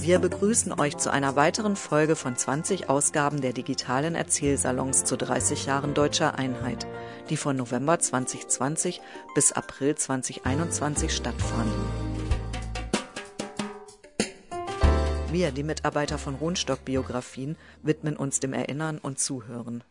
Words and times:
Wir 0.00 0.20
begrüßen 0.20 0.78
euch 0.78 0.96
zu 0.96 1.10
einer 1.10 1.34
weiteren 1.34 1.74
Folge 1.74 2.14
von 2.14 2.36
20 2.36 2.88
Ausgaben 2.88 3.40
der 3.40 3.52
digitalen 3.52 4.14
Erzählsalons 4.14 5.04
zu 5.04 5.16
30 5.16 5.66
Jahren 5.66 5.92
deutscher 5.92 6.38
Einheit, 6.38 6.86
die 7.30 7.36
von 7.36 7.56
November 7.56 7.98
2020 7.98 9.00
bis 9.34 9.52
April 9.52 9.96
2021 9.96 11.14
stattfanden. 11.14 11.84
Wir, 15.30 15.50
die 15.50 15.64
Mitarbeiter 15.64 16.16
von 16.16 16.36
Rohnstock 16.36 16.84
Biografien, 16.84 17.56
widmen 17.82 18.16
uns 18.16 18.40
dem 18.40 18.52
Erinnern 18.52 18.98
und 18.98 19.18
Zuhören. 19.18 19.84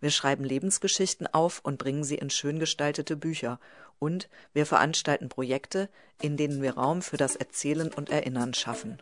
Wir 0.00 0.10
schreiben 0.10 0.44
Lebensgeschichten 0.44 1.26
auf 1.26 1.60
und 1.64 1.78
bringen 1.78 2.04
sie 2.04 2.16
in 2.16 2.28
schön 2.30 2.58
gestaltete 2.58 3.16
Bücher. 3.16 3.58
Und 3.98 4.28
wir 4.52 4.66
veranstalten 4.66 5.30
Projekte, 5.30 5.88
in 6.20 6.36
denen 6.36 6.60
wir 6.60 6.74
Raum 6.74 7.00
für 7.00 7.16
das 7.16 7.34
Erzählen 7.34 7.90
und 7.92 8.10
Erinnern 8.10 8.52
schaffen. 8.52 8.98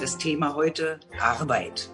Das 0.00 0.16
Thema 0.16 0.54
heute 0.54 0.98
Arbeit. 1.20 1.90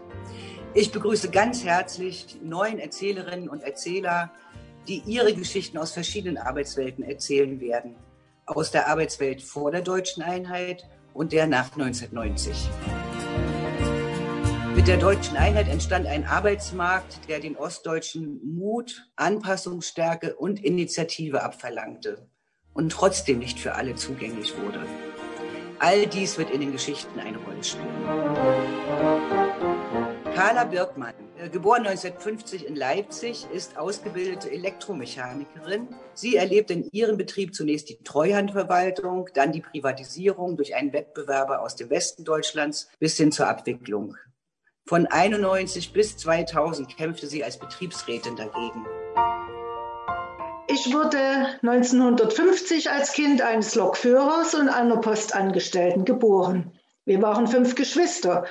Ich 0.74 0.92
begrüße 0.92 1.28
ganz 1.28 1.64
herzlich 1.64 2.26
die 2.26 2.46
neuen 2.46 2.78
Erzählerinnen 2.78 3.48
und 3.48 3.64
Erzähler, 3.64 4.30
die 4.86 5.02
ihre 5.06 5.34
Geschichten 5.34 5.76
aus 5.76 5.90
verschiedenen 5.90 6.38
Arbeitswelten 6.38 7.02
erzählen 7.02 7.60
werden. 7.60 7.96
Aus 8.44 8.70
der 8.70 8.86
Arbeitswelt 8.86 9.42
vor 9.42 9.72
der 9.72 9.82
deutschen 9.82 10.22
Einheit 10.22 10.88
und 11.14 11.32
der 11.32 11.48
nach 11.48 11.72
1990. 11.72 12.70
Mit 14.76 14.86
der 14.86 14.98
deutschen 14.98 15.36
Einheit 15.36 15.66
entstand 15.66 16.06
ein 16.06 16.26
Arbeitsmarkt, 16.26 17.28
der 17.28 17.40
den 17.40 17.56
Ostdeutschen 17.56 18.40
Mut, 18.44 19.10
Anpassungsstärke 19.16 20.36
und 20.36 20.62
Initiative 20.62 21.42
abverlangte 21.42 22.28
und 22.72 22.92
trotzdem 22.92 23.40
nicht 23.40 23.58
für 23.58 23.74
alle 23.74 23.96
zugänglich 23.96 24.56
wurde. 24.58 24.86
All 25.78 26.06
dies 26.06 26.38
wird 26.38 26.50
in 26.50 26.60
den 26.60 26.72
Geschichten 26.72 27.20
eine 27.20 27.38
Rolle 27.38 27.62
spielen. 27.62 27.86
Carla 30.34 30.64
Birkmann, 30.64 31.14
äh, 31.38 31.48
geboren 31.48 31.86
1950 31.86 32.66
in 32.66 32.76
Leipzig, 32.76 33.46
ist 33.52 33.76
ausgebildete 33.76 34.50
Elektromechanikerin. 34.50 35.88
Sie 36.14 36.36
erlebt 36.36 36.70
in 36.70 36.88
ihrem 36.92 37.16
Betrieb 37.16 37.54
zunächst 37.54 37.88
die 37.88 38.02
Treuhandverwaltung, 38.02 39.28
dann 39.34 39.52
die 39.52 39.60
Privatisierung 39.60 40.56
durch 40.56 40.74
einen 40.74 40.92
Wettbewerber 40.92 41.60
aus 41.62 41.76
dem 41.76 41.90
Westen 41.90 42.24
Deutschlands 42.24 42.88
bis 42.98 43.16
hin 43.16 43.32
zur 43.32 43.48
Abwicklung. 43.48 44.16
Von 44.86 45.06
91 45.06 45.92
bis 45.92 46.16
2000 46.16 46.96
kämpfte 46.96 47.26
sie 47.26 47.42
als 47.42 47.58
Betriebsrätin 47.58 48.36
dagegen. 48.36 48.86
Ich 50.68 50.92
wurde 50.92 51.18
1950 51.62 52.90
als 52.90 53.12
Kind 53.12 53.40
eines 53.40 53.76
Lokführers 53.76 54.54
und 54.54 54.68
einer 54.68 54.96
Postangestellten 54.96 56.04
geboren. 56.04 56.72
Wir 57.04 57.22
waren 57.22 57.46
fünf 57.46 57.76
Geschwister. 57.76 58.46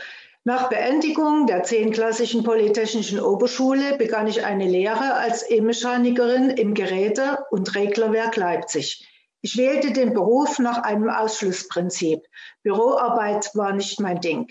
Nach 0.45 0.69
Beendigung 0.69 1.45
der 1.45 1.63
zehnklassischen 1.63 2.43
Polytechnischen 2.43 3.19
Oberschule 3.19 3.97
begann 3.97 4.27
ich 4.27 4.45
eine 4.45 4.65
Lehre 4.65 5.15
als 5.15 5.49
E-Mechanikerin 5.49 6.51
im 6.51 6.73
Geräte- 6.73 7.39
und 7.51 7.75
Reglerwerk 7.75 8.37
Leipzig. 8.37 9.05
Ich 9.41 9.57
wählte 9.57 9.91
den 9.91 10.13
Beruf 10.13 10.57
nach 10.59 10.83
einem 10.83 11.09
Ausschlussprinzip. 11.09 12.21
Büroarbeit 12.63 13.51
war 13.55 13.73
nicht 13.73 13.99
mein 13.99 14.21
Ding. 14.21 14.47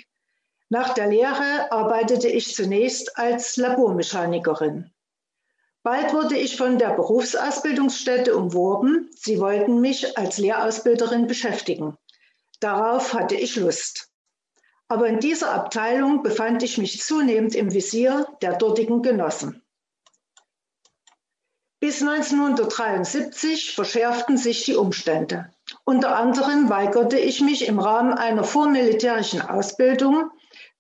Nach 0.68 0.92
der 0.92 1.06
Lehre 1.06 1.70
arbeitete 1.70 2.28
ich 2.28 2.54
zunächst 2.54 3.16
als 3.16 3.56
Labormechanikerin. 3.56 4.93
Bald 5.84 6.14
wurde 6.14 6.38
ich 6.38 6.56
von 6.56 6.78
der 6.78 6.94
Berufsausbildungsstätte 6.94 8.34
umworben. 8.34 9.10
Sie 9.14 9.38
wollten 9.38 9.82
mich 9.82 10.16
als 10.16 10.38
Lehrausbilderin 10.38 11.26
beschäftigen. 11.26 11.98
Darauf 12.58 13.12
hatte 13.12 13.34
ich 13.34 13.56
Lust. 13.56 14.08
Aber 14.88 15.08
in 15.08 15.20
dieser 15.20 15.52
Abteilung 15.52 16.22
befand 16.22 16.62
ich 16.62 16.78
mich 16.78 17.02
zunehmend 17.02 17.54
im 17.54 17.74
Visier 17.74 18.26
der 18.40 18.56
dortigen 18.56 19.02
Genossen. 19.02 19.62
Bis 21.80 22.00
1973 22.00 23.74
verschärften 23.74 24.38
sich 24.38 24.64
die 24.64 24.76
Umstände. 24.76 25.50
Unter 25.84 26.16
anderem 26.16 26.70
weigerte 26.70 27.18
ich 27.18 27.42
mich 27.42 27.68
im 27.68 27.78
Rahmen 27.78 28.14
einer 28.14 28.44
vormilitärischen 28.44 29.42
Ausbildung 29.42 30.30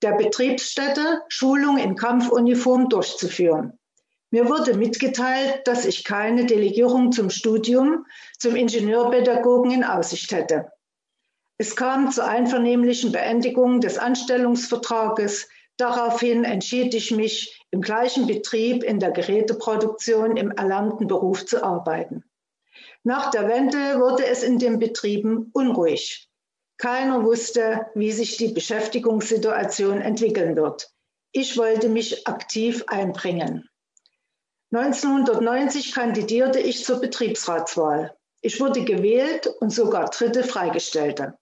der 0.00 0.12
Betriebsstätte 0.12 1.20
Schulung 1.28 1.76
in 1.76 1.94
Kampfuniform 1.94 2.88
durchzuführen. 2.88 3.78
Mir 4.34 4.48
wurde 4.48 4.74
mitgeteilt, 4.74 5.60
dass 5.62 5.84
ich 5.84 6.02
keine 6.02 6.44
Delegierung 6.44 7.12
zum 7.12 7.30
Studium 7.30 8.04
zum 8.36 8.56
Ingenieurpädagogen 8.56 9.70
in 9.70 9.84
Aussicht 9.84 10.32
hätte. 10.32 10.72
Es 11.56 11.76
kam 11.76 12.10
zur 12.10 12.26
einvernehmlichen 12.26 13.12
Beendigung 13.12 13.80
des 13.80 13.96
Anstellungsvertrages. 13.96 15.46
Daraufhin 15.76 16.42
entschied 16.42 16.94
ich 16.94 17.12
mich, 17.12 17.64
im 17.70 17.80
gleichen 17.80 18.26
Betrieb 18.26 18.82
in 18.82 18.98
der 18.98 19.12
Geräteproduktion 19.12 20.36
im 20.36 20.50
erlernten 20.50 21.06
Beruf 21.06 21.46
zu 21.46 21.62
arbeiten. 21.62 22.24
Nach 23.04 23.30
der 23.30 23.46
Wende 23.46 24.00
wurde 24.00 24.26
es 24.26 24.42
in 24.42 24.58
den 24.58 24.80
Betrieben 24.80 25.50
unruhig. 25.52 26.28
Keiner 26.78 27.22
wusste, 27.22 27.86
wie 27.94 28.10
sich 28.10 28.36
die 28.36 28.48
Beschäftigungssituation 28.48 30.00
entwickeln 30.00 30.56
wird. 30.56 30.90
Ich 31.30 31.56
wollte 31.56 31.88
mich 31.88 32.26
aktiv 32.26 32.82
einbringen. 32.88 33.68
1990 34.76 35.92
kandidierte 35.92 36.58
ich 36.58 36.84
zur 36.84 37.00
Betriebsratswahl. 37.00 38.16
Ich 38.40 38.60
wurde 38.60 38.84
gewählt 38.84 39.46
und 39.60 39.70
sogar 39.70 40.10
dritte 40.10 40.42
Freigestellte. 40.42 41.38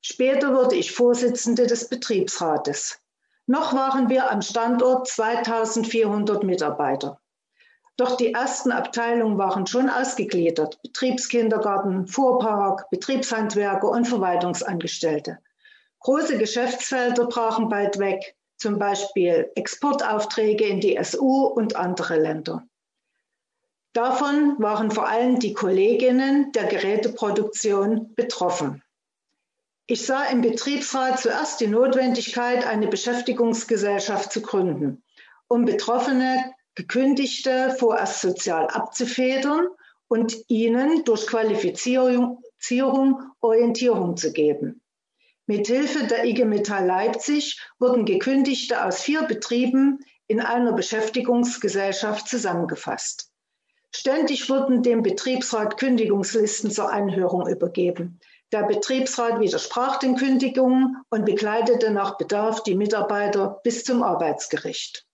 Später 0.00 0.54
wurde 0.54 0.76
ich 0.76 0.92
Vorsitzende 0.92 1.66
des 1.66 1.88
Betriebsrates. 1.88 3.00
Noch 3.46 3.74
waren 3.74 4.08
wir 4.08 4.30
am 4.30 4.40
Standort 4.40 5.08
2400 5.08 6.44
Mitarbeiter. 6.44 7.20
Doch 7.96 8.16
die 8.16 8.34
ersten 8.34 8.70
Abteilungen 8.70 9.36
waren 9.36 9.66
schon 9.66 9.90
ausgegliedert. 9.90 10.80
Betriebskindergarten, 10.82 12.06
Fuhrpark, 12.06 12.88
Betriebshandwerker 12.90 13.88
und 13.88 14.06
Verwaltungsangestellte. 14.06 15.38
Große 15.98 16.38
Geschäftsfelder 16.38 17.26
brachen 17.26 17.68
bald 17.68 17.98
weg 17.98 18.36
zum 18.60 18.78
Beispiel 18.78 19.50
Exportaufträge 19.54 20.64
in 20.64 20.80
die 20.80 20.98
SU 21.02 21.46
und 21.46 21.76
andere 21.76 22.18
Länder. 22.18 22.66
Davon 23.92 24.54
waren 24.58 24.90
vor 24.90 25.08
allem 25.08 25.40
die 25.40 25.52
Kolleginnen 25.52 26.52
der 26.52 26.66
Geräteproduktion 26.66 28.14
betroffen. 28.14 28.82
Ich 29.86 30.06
sah 30.06 30.26
im 30.26 30.42
Betriebsrat 30.42 31.18
zuerst 31.18 31.60
die 31.60 31.66
Notwendigkeit, 31.66 32.64
eine 32.64 32.86
Beschäftigungsgesellschaft 32.86 34.30
zu 34.30 34.42
gründen, 34.42 35.02
um 35.48 35.64
betroffene 35.64 36.52
Gekündigte 36.76 37.74
vorerst 37.76 38.20
sozial 38.20 38.68
abzufedern 38.68 39.66
und 40.06 40.36
ihnen 40.46 41.02
durch 41.04 41.26
Qualifizierung 41.26 42.44
Orientierung 43.40 44.16
zu 44.16 44.32
geben. 44.32 44.79
Mithilfe 45.50 46.06
der 46.06 46.26
IG 46.26 46.44
Metall 46.44 46.86
Leipzig 46.86 47.60
wurden 47.80 48.04
Gekündigte 48.04 48.84
aus 48.84 49.00
vier 49.00 49.22
Betrieben 49.22 49.98
in 50.28 50.38
einer 50.38 50.72
Beschäftigungsgesellschaft 50.74 52.28
zusammengefasst. 52.28 53.32
Ständig 53.92 54.48
wurden 54.48 54.84
dem 54.84 55.02
Betriebsrat 55.02 55.76
Kündigungslisten 55.76 56.70
zur 56.70 56.92
Anhörung 56.92 57.48
übergeben. 57.48 58.20
Der 58.52 58.62
Betriebsrat 58.62 59.40
widersprach 59.40 59.98
den 59.98 60.14
Kündigungen 60.14 60.98
und 61.10 61.24
begleitete 61.24 61.90
nach 61.90 62.16
Bedarf 62.16 62.62
die 62.62 62.76
Mitarbeiter 62.76 63.58
bis 63.64 63.82
zum 63.82 64.04
Arbeitsgericht. 64.04 65.04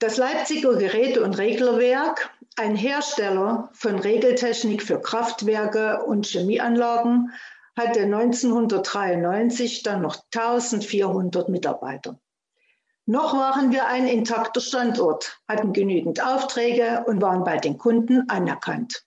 Das 0.00 0.18
Leipziger 0.18 0.76
Geräte- 0.76 1.24
und 1.24 1.38
Reglerwerk, 1.38 2.30
ein 2.56 2.76
Hersteller 2.76 3.70
von 3.72 3.98
Regeltechnik 3.98 4.82
für 4.82 5.00
Kraftwerke 5.00 6.02
und 6.04 6.26
Chemieanlagen, 6.26 7.32
hatte 7.76 8.00
1993 8.02 9.82
dann 9.82 10.02
noch 10.02 10.16
1400 10.34 11.48
Mitarbeiter. 11.48 12.18
Noch 13.04 13.34
waren 13.34 13.70
wir 13.70 13.86
ein 13.86 14.08
intakter 14.08 14.60
Standort, 14.60 15.40
hatten 15.46 15.72
genügend 15.72 16.24
Aufträge 16.24 17.04
und 17.06 17.22
waren 17.22 17.44
bei 17.44 17.58
den 17.58 17.78
Kunden 17.78 18.28
anerkannt. 18.28 19.04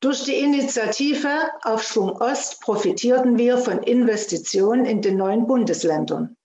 Durch 0.00 0.24
die 0.24 0.38
Initiative 0.38 1.50
Aufschwung 1.62 2.12
Ost 2.12 2.60
profitierten 2.60 3.36
wir 3.36 3.58
von 3.58 3.82
Investitionen 3.82 4.86
in 4.86 5.02
den 5.02 5.16
neuen 5.16 5.46
Bundesländern. 5.46 6.36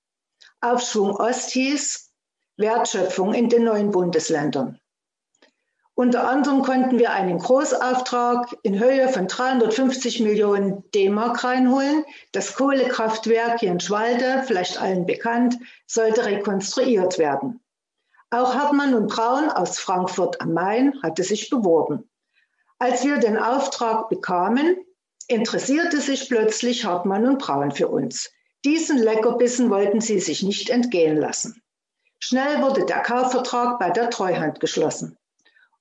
Aufschwung 0.60 1.12
Ost 1.12 1.52
hieß 1.52 2.12
Wertschöpfung 2.58 3.34
in 3.34 3.50
den 3.50 3.64
neuen 3.64 3.92
Bundesländern. 3.92 4.80
Unter 5.96 6.28
anderem 6.28 6.64
konnten 6.64 6.98
wir 6.98 7.12
einen 7.12 7.38
Großauftrag 7.38 8.58
in 8.64 8.80
Höhe 8.80 9.10
von 9.10 9.28
350 9.28 10.22
Millionen 10.22 10.90
D-Mark 10.92 11.44
reinholen. 11.44 12.04
Das 12.32 12.56
Kohlekraftwerk 12.56 13.60
hier 13.60 13.72
in 13.72 13.80
Schwalde, 13.80 14.44
vielleicht 14.48 14.82
allen 14.82 15.06
bekannt, 15.06 15.60
sollte 15.86 16.26
rekonstruiert 16.26 17.20
werden. 17.20 17.64
Auch 18.32 18.56
Hartmann 18.56 18.96
und 18.96 19.08
Braun 19.08 19.50
aus 19.50 19.78
Frankfurt 19.78 20.42
am 20.42 20.54
Main 20.54 21.00
hatte 21.04 21.22
sich 21.22 21.52
beworben. 21.52 22.10
Als 22.80 23.06
wir 23.06 23.18
den 23.18 23.38
Auftrag 23.38 24.10
bekamen, 24.10 24.76
interessierte 25.28 26.02
sich 26.02 26.28
plötzlich 26.28 26.86
Hartmann 26.86 27.28
und 27.28 27.38
Braun 27.38 27.72
für 27.72 27.88
uns. 27.88 28.32
Diesen 28.66 28.98
Leckerbissen 28.98 29.70
wollten 29.70 30.02
sie 30.02 30.20
sich 30.20 30.42
nicht 30.42 30.72
entgehen 30.72 31.18
lassen. 31.18 31.62
Schnell 32.20 32.64
wurde 32.64 32.86
der 32.86 33.02
Kaufvertrag 33.02 33.78
bei 33.78 33.92
der 33.92 34.10
Treuhand 34.10 34.60
geschlossen. 34.60 35.18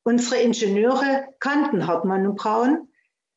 Unsere 0.04 0.40
Ingenieure 0.40 1.28
kannten 1.38 1.86
Hartmann 1.86 2.26
und 2.26 2.36
Braun. 2.36 2.88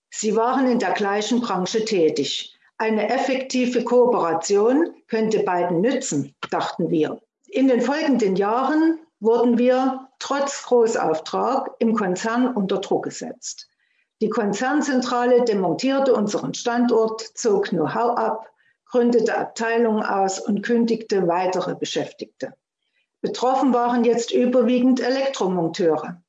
Sie 0.09 0.35
waren 0.35 0.67
in 0.67 0.79
der 0.79 0.93
gleichen 0.93 1.41
Branche 1.41 1.85
tätig. 1.85 2.57
Eine 2.77 3.09
effektive 3.09 3.83
Kooperation 3.83 4.93
könnte 5.07 5.43
beiden 5.43 5.81
nützen, 5.81 6.35
dachten 6.49 6.89
wir. 6.89 7.21
In 7.47 7.67
den 7.67 7.81
folgenden 7.81 8.35
Jahren 8.35 8.99
wurden 9.19 9.57
wir 9.57 10.09
trotz 10.19 10.63
Großauftrag 10.63 11.71
im 11.79 11.93
Konzern 11.95 12.53
unter 12.55 12.79
Druck 12.79 13.03
gesetzt. 13.03 13.69
Die 14.21 14.29
Konzernzentrale 14.29 15.43
demontierte 15.43 16.13
unseren 16.13 16.53
Standort, 16.53 17.21
zog 17.21 17.69
Know-how 17.69 18.17
ab, 18.17 18.49
gründete 18.85 19.37
Abteilungen 19.37 20.03
aus 20.03 20.39
und 20.39 20.63
kündigte 20.63 21.27
weitere 21.27 21.75
Beschäftigte. 21.75 22.53
Betroffen 23.21 23.73
waren 23.73 24.03
jetzt 24.03 24.31
überwiegend 24.31 24.99
Elektromonteure. 24.99 26.21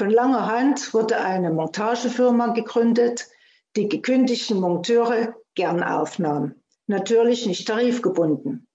Von 0.00 0.08
langer 0.08 0.46
Hand 0.46 0.94
wurde 0.94 1.20
eine 1.20 1.50
Montagefirma 1.50 2.54
gegründet, 2.54 3.28
die 3.76 3.86
gekündigten 3.86 4.58
Monteure 4.58 5.34
gern 5.54 5.82
aufnahm. 5.82 6.54
Natürlich 6.86 7.44
nicht 7.44 7.68
tarifgebunden. 7.68 8.66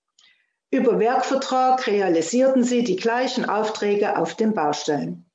Über 0.70 1.00
Werkvertrag 1.00 1.88
realisierten 1.88 2.64
sie 2.64 2.84
die 2.84 2.96
gleichen 2.96 3.50
Aufträge 3.50 4.20
auf 4.20 4.36
den 4.36 4.54
Baustellen. 4.54 5.28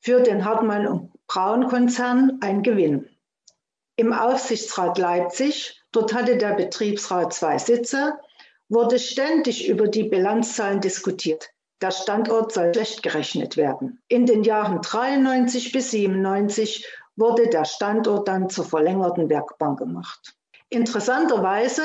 Für 0.00 0.20
den 0.20 0.44
Hartmann 0.44 0.86
und 0.86 1.10
Braun 1.26 1.66
Konzern 1.66 2.36
ein 2.42 2.62
Gewinn. 2.62 3.08
Im 3.96 4.12
Aufsichtsrat 4.12 4.98
Leipzig, 4.98 5.82
dort 5.92 6.12
hatte 6.12 6.36
der 6.36 6.56
Betriebsrat 6.56 7.32
zwei 7.32 7.56
Sitze, 7.56 8.18
wurde 8.68 8.98
ständig 8.98 9.66
über 9.66 9.88
die 9.88 10.04
Bilanzzahlen 10.04 10.82
diskutiert. 10.82 11.51
Der 11.82 11.90
Standort 11.90 12.52
soll 12.52 12.72
schlecht 12.72 13.02
gerechnet 13.02 13.56
werden. 13.56 14.00
In 14.06 14.24
den 14.24 14.44
Jahren 14.44 14.80
93 14.82 15.72
bis 15.72 15.90
97 15.90 16.86
wurde 17.16 17.48
der 17.48 17.64
Standort 17.64 18.28
dann 18.28 18.48
zur 18.48 18.64
verlängerten 18.64 19.28
Werkbank 19.28 19.80
gemacht. 19.80 20.36
Interessanterweise 20.68 21.82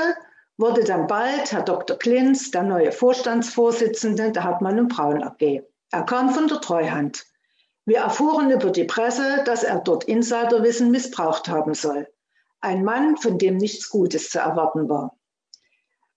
wurde 0.55 0.83
dann 0.83 1.07
bald 1.07 1.51
Herr 1.51 1.63
Dr. 1.63 1.97
Klinz 1.97 2.51
der 2.51 2.61
neue 2.61 2.91
Vorstandsvorsitzende 2.91 4.31
der 4.31 4.44
Hartmann 4.44 4.77
und 4.77 4.89
Braun 4.89 5.23
AG. 5.23 5.63
Er 5.91 6.03
kam 6.03 6.29
von 6.29 6.47
der 6.47 6.61
Treuhand. 6.61 7.25
Wir 7.85 7.99
erfuhren 7.99 8.51
über 8.51 8.69
die 8.69 8.83
Presse, 8.83 9.44
dass 9.45 9.63
er 9.63 9.79
dort 9.79 10.03
Insiderwissen 10.03 10.91
missbraucht 10.91 11.47
haben 11.47 11.73
soll. 11.73 12.07
Ein 12.61 12.83
Mann, 12.83 13.17
von 13.17 13.39
dem 13.39 13.57
nichts 13.57 13.89
Gutes 13.89 14.29
zu 14.29 14.38
erwarten 14.38 14.89
war. 14.89 15.17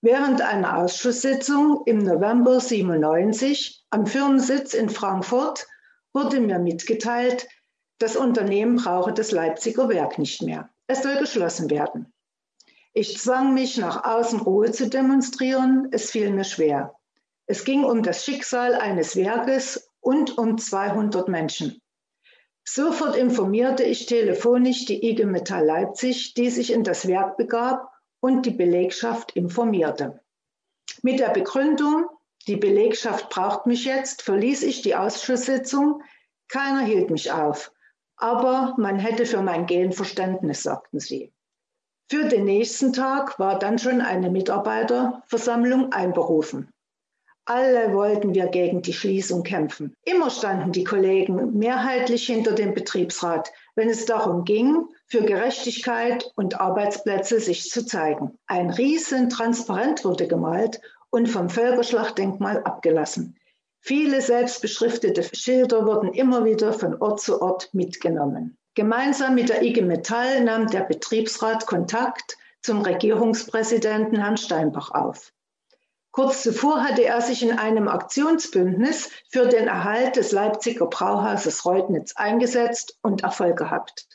Während 0.02 0.40
einer 0.40 0.78
Ausschusssitzung 0.78 1.82
im 1.84 1.98
November 1.98 2.58
97 2.58 3.84
am 3.90 4.06
Firmensitz 4.06 4.72
in 4.72 4.88
Frankfurt 4.88 5.66
wurde 6.14 6.40
mir 6.40 6.58
mitgeteilt, 6.58 7.46
das 7.98 8.16
Unternehmen 8.16 8.76
brauche 8.76 9.12
das 9.12 9.30
Leipziger 9.30 9.90
Werk 9.90 10.18
nicht 10.18 10.40
mehr. 10.40 10.70
Es 10.86 11.02
soll 11.02 11.18
geschlossen 11.18 11.68
werden. 11.68 12.10
Ich 12.94 13.18
zwang 13.18 13.52
mich, 13.52 13.76
nach 13.76 14.04
außen 14.04 14.40
Ruhe 14.40 14.72
zu 14.72 14.88
demonstrieren. 14.88 15.88
Es 15.92 16.10
fiel 16.10 16.30
mir 16.30 16.44
schwer. 16.44 16.94
Es 17.46 17.64
ging 17.64 17.84
um 17.84 18.02
das 18.02 18.24
Schicksal 18.24 18.74
eines 18.76 19.16
Werkes 19.16 19.90
und 20.00 20.38
um 20.38 20.56
200 20.56 21.28
Menschen. 21.28 21.82
Sofort 22.64 23.16
informierte 23.16 23.82
ich 23.82 24.06
telefonisch 24.06 24.86
die 24.86 25.06
IG 25.10 25.26
Metall 25.26 25.66
Leipzig, 25.66 26.32
die 26.32 26.48
sich 26.48 26.72
in 26.72 26.84
das 26.84 27.06
Werk 27.06 27.36
begab 27.36 27.86
und 28.20 28.46
die 28.46 28.50
Belegschaft 28.50 29.32
informierte. 29.32 30.20
Mit 31.02 31.18
der 31.18 31.30
Begründung, 31.30 32.06
die 32.46 32.56
Belegschaft 32.56 33.30
braucht 33.30 33.66
mich 33.66 33.84
jetzt, 33.84 34.22
verließ 34.22 34.62
ich 34.62 34.82
die 34.82 34.94
Ausschusssitzung. 34.94 36.02
Keiner 36.48 36.80
hielt 36.80 37.10
mich 37.10 37.32
auf. 37.32 37.72
Aber 38.16 38.74
man 38.76 38.98
hätte 38.98 39.24
für 39.24 39.42
mein 39.42 39.66
Gehen 39.66 39.92
Verständnis, 39.92 40.62
sagten 40.62 41.00
sie. 41.00 41.32
Für 42.10 42.24
den 42.28 42.44
nächsten 42.44 42.92
Tag 42.92 43.38
war 43.38 43.58
dann 43.58 43.78
schon 43.78 44.00
eine 44.00 44.30
Mitarbeiterversammlung 44.30 45.92
einberufen. 45.92 46.68
Alle 47.44 47.94
wollten 47.94 48.34
wir 48.34 48.48
gegen 48.48 48.82
die 48.82 48.92
Schließung 48.92 49.42
kämpfen. 49.42 49.94
Immer 50.04 50.30
standen 50.30 50.72
die 50.72 50.84
Kollegen 50.84 51.56
mehrheitlich 51.56 52.26
hinter 52.26 52.52
dem 52.52 52.74
Betriebsrat, 52.74 53.52
wenn 53.74 53.88
es 53.88 54.04
darum 54.06 54.44
ging, 54.44 54.86
für 55.10 55.22
Gerechtigkeit 55.22 56.30
und 56.36 56.60
Arbeitsplätze 56.60 57.40
sich 57.40 57.68
zu 57.68 57.84
zeigen. 57.84 58.38
Ein 58.46 58.70
riesen 58.70 59.28
Transparent 59.28 60.04
wurde 60.04 60.28
gemalt 60.28 60.80
und 61.10 61.28
vom 61.28 61.50
Völkerschlachtdenkmal 61.50 62.62
abgelassen. 62.62 63.36
Viele 63.80 64.22
selbstbeschriftete 64.22 65.24
Schilder 65.34 65.84
wurden 65.84 66.12
immer 66.12 66.44
wieder 66.44 66.72
von 66.72 67.00
Ort 67.00 67.20
zu 67.20 67.42
Ort 67.42 67.74
mitgenommen. 67.74 68.56
Gemeinsam 68.74 69.34
mit 69.34 69.48
der 69.48 69.62
IG 69.62 69.82
Metall 69.82 70.44
nahm 70.44 70.68
der 70.68 70.82
Betriebsrat 70.82 71.66
Kontakt 71.66 72.38
zum 72.62 72.82
Regierungspräsidenten 72.82 74.16
Herrn 74.16 74.36
Steinbach 74.36 74.92
auf. 74.92 75.32
Kurz 76.12 76.42
zuvor 76.42 76.84
hatte 76.84 77.04
er 77.04 77.20
sich 77.20 77.42
in 77.42 77.58
einem 77.58 77.88
Aktionsbündnis 77.88 79.10
für 79.28 79.46
den 79.46 79.66
Erhalt 79.66 80.16
des 80.16 80.30
Leipziger 80.30 80.86
Brauhauses 80.86 81.64
Reutnitz 81.64 82.12
eingesetzt 82.14 82.98
und 83.02 83.22
Erfolg 83.22 83.56
gehabt. 83.56 84.06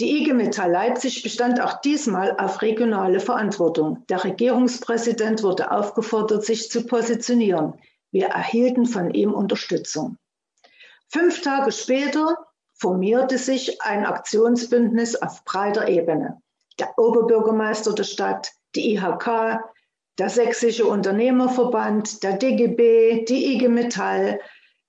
Die 0.00 0.20
IG 0.20 0.32
Metall 0.32 0.72
Leipzig 0.72 1.22
bestand 1.22 1.60
auch 1.60 1.80
diesmal 1.80 2.36
auf 2.36 2.62
regionale 2.62 3.20
Verantwortung. 3.20 4.04
Der 4.08 4.24
Regierungspräsident 4.24 5.44
wurde 5.44 5.70
aufgefordert, 5.70 6.44
sich 6.44 6.68
zu 6.68 6.84
positionieren. 6.84 7.74
Wir 8.10 8.26
erhielten 8.26 8.86
von 8.86 9.14
ihm 9.14 9.32
Unterstützung. 9.32 10.18
Fünf 11.08 11.42
Tage 11.42 11.70
später 11.70 12.36
formierte 12.74 13.38
sich 13.38 13.82
ein 13.82 14.04
Aktionsbündnis 14.04 15.14
auf 15.14 15.44
breiter 15.44 15.86
Ebene. 15.86 16.42
Der 16.80 16.98
Oberbürgermeister 16.98 17.92
der 17.92 18.02
Stadt, 18.02 18.50
die 18.74 18.94
IHK, 18.94 19.60
der 20.18 20.28
Sächsische 20.28 20.86
Unternehmerverband, 20.86 22.24
der 22.24 22.36
DGB, 22.36 23.24
die 23.26 23.54
IG 23.54 23.68
Metall, 23.68 24.40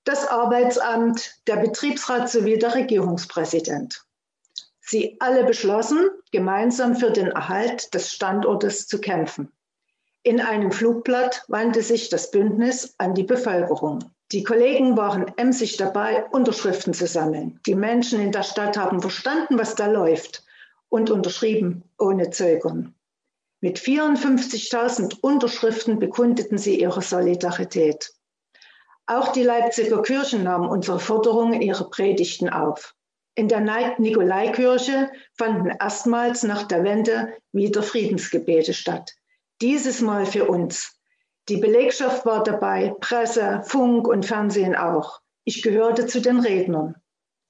das 0.03 0.27
Arbeitsamt, 0.27 1.41
der 1.45 1.57
Betriebsrat 1.57 2.29
sowie 2.29 2.57
der 2.57 2.73
Regierungspräsident. 2.73 4.04
Sie 4.85 5.17
alle 5.19 5.43
beschlossen, 5.43 6.09
gemeinsam 6.31 6.95
für 6.95 7.11
den 7.11 7.27
Erhalt 7.27 7.93
des 7.93 8.11
Standortes 8.11 8.87
zu 8.87 9.01
kämpfen. 9.01 9.51
In 10.21 10.39
einem 10.39 10.71
Flugblatt 10.71 11.43
wandte 11.47 11.81
sich 11.81 12.09
das 12.09 12.31
Bündnis 12.31 12.93
an 12.99 13.15
die 13.15 13.23
Bevölkerung. 13.23 13.99
Die 14.31 14.43
Kollegen 14.43 14.97
waren 14.97 15.31
emsig 15.37 15.77
dabei, 15.77 16.25
Unterschriften 16.31 16.93
zu 16.93 17.07
sammeln. 17.07 17.59
Die 17.65 17.75
Menschen 17.75 18.19
in 18.19 18.31
der 18.31 18.43
Stadt 18.43 18.77
haben 18.77 19.01
verstanden, 19.01 19.59
was 19.59 19.75
da 19.75 19.87
läuft 19.87 20.43
und 20.89 21.11
unterschrieben 21.11 21.83
ohne 21.99 22.29
Zögern. 22.29 22.95
Mit 23.61 23.79
54.000 23.79 25.19
Unterschriften 25.21 25.99
bekundeten 25.99 26.57
sie 26.57 26.79
ihre 26.79 27.01
Solidarität. 27.01 28.13
Auch 29.07 29.31
die 29.31 29.43
Leipziger 29.43 30.01
Kirchen 30.01 30.43
nahmen 30.43 30.69
unsere 30.69 30.99
Forderungen 30.99 31.53
in 31.53 31.61
ihre 31.61 31.89
Predigten 31.89 32.49
auf. 32.49 32.95
In 33.35 33.49
der 33.49 33.59
Nikolaikirche 33.97 35.11
fanden 35.37 35.69
erstmals 35.79 36.43
nach 36.43 36.63
der 36.63 36.85
Wende 36.85 37.33
wieder 37.51 37.83
Friedensgebete 37.83 38.73
statt. 38.73 39.11
Dieses 39.61 39.99
Mal 39.99 40.25
für 40.25 40.45
uns. 40.45 40.97
Die 41.49 41.57
Belegschaft 41.57 42.25
war 42.25 42.43
dabei, 42.43 42.95
Presse, 43.01 43.61
Funk 43.65 44.07
und 44.07 44.25
Fernsehen 44.25 44.75
auch. 44.75 45.19
Ich 45.43 45.61
gehörte 45.61 46.07
zu 46.07 46.21
den 46.21 46.39
Rednern. 46.39 46.95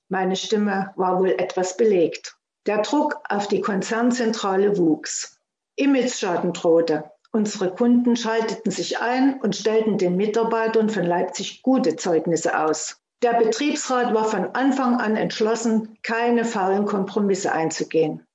Meine 0.09 0.35
Stimme 0.35 0.91
war 0.95 1.19
wohl 1.19 1.31
etwas 1.31 1.77
belegt. 1.77 2.35
Der 2.65 2.81
Druck 2.81 3.17
auf 3.29 3.47
die 3.47 3.61
Konzernzentrale 3.61 4.77
wuchs. 4.77 5.39
Imageschaden 5.75 6.53
drohte. 6.53 7.11
Unsere 7.31 7.73
Kunden 7.73 8.15
schalteten 8.15 8.71
sich 8.71 8.99
ein 8.99 9.39
und 9.41 9.55
stellten 9.55 9.97
den 9.97 10.15
Mitarbeitern 10.15 10.89
von 10.89 11.03
Leipzig 11.03 11.61
gute 11.61 11.95
Zeugnisse 11.95 12.59
aus. 12.59 13.04
Der 13.22 13.34
Betriebsrat 13.34 14.13
war 14.13 14.25
von 14.25 14.53
Anfang 14.53 15.00
an 15.00 15.15
entschlossen, 15.15 15.98
keine 16.03 16.45
faulen 16.45 16.86
Kompromisse 16.86 17.51
einzugehen. 17.51 18.25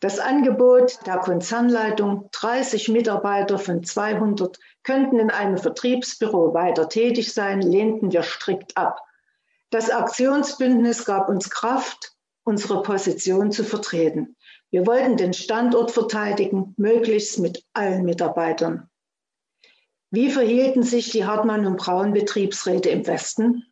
Das 0.00 0.18
Angebot 0.18 0.98
der 1.06 1.18
Konzernleitung, 1.18 2.28
30 2.32 2.88
Mitarbeiter 2.88 3.58
von 3.58 3.84
200 3.84 4.58
könnten 4.82 5.20
in 5.20 5.30
einem 5.30 5.58
Vertriebsbüro 5.58 6.54
weiter 6.54 6.88
tätig 6.88 7.32
sein, 7.32 7.62
lehnten 7.62 8.10
wir 8.10 8.24
strikt 8.24 8.76
ab. 8.76 9.00
Das 9.70 9.90
Aktionsbündnis 9.90 11.04
gab 11.04 11.28
uns 11.28 11.50
Kraft, 11.50 12.12
unsere 12.44 12.82
Position 12.82 13.52
zu 13.52 13.64
vertreten. 13.64 14.36
Wir 14.70 14.86
wollten 14.86 15.16
den 15.16 15.34
Standort 15.34 15.92
verteidigen, 15.92 16.74
möglichst 16.76 17.38
mit 17.38 17.64
allen 17.72 18.04
Mitarbeitern. 18.04 18.88
Wie 20.10 20.30
verhielten 20.30 20.82
sich 20.82 21.10
die 21.10 21.24
Hartmann 21.24 21.64
und 21.64 21.76
Braun 21.76 22.12
Betriebsräte 22.12 22.90
im 22.90 23.06
Westen? 23.06 23.64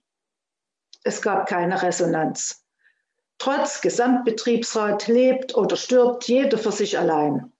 Es 1.02 1.22
gab 1.22 1.48
keine 1.48 1.82
Resonanz. 1.82 2.64
Trotz 3.38 3.80
Gesamtbetriebsrat 3.80 5.08
lebt 5.08 5.56
oder 5.56 5.76
stirbt 5.76 6.28
jeder 6.28 6.58
für 6.58 6.72
sich 6.72 6.98
allein. 6.98 7.52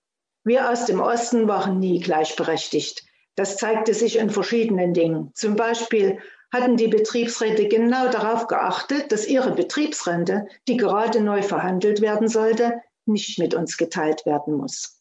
Wir 0.45 0.71
aus 0.71 0.85
dem 0.87 1.01
Osten 1.01 1.49
waren 1.49 1.79
nie 1.79 2.01
gleichberechtigt. 2.01 3.05
Das 3.35 3.57
zeigte 3.57 3.95
sich 3.95 4.17
in 4.17 4.29
verschiedenen 4.29 4.93
Dingen. 4.93 5.33
Zum 5.35 5.57
Beispiel 5.57 6.19
hatten 6.53 6.77
die 6.77 6.89
Betriebsräte 6.89 7.69
genau 7.69 8.09
darauf 8.09 8.47
geachtet, 8.47 9.13
dass 9.13 9.27
ihre 9.27 9.53
Betriebsrente, 9.53 10.47
die 10.69 10.77
gerade 10.77 11.21
neu 11.21 11.43
verhandelt 11.43 12.01
werden 12.01 12.29
sollte, 12.29 12.83
nicht 13.07 13.39
mit 13.39 13.55
uns 13.55 13.77
geteilt 13.77 14.27
werden 14.27 14.55
muss. 14.55 15.01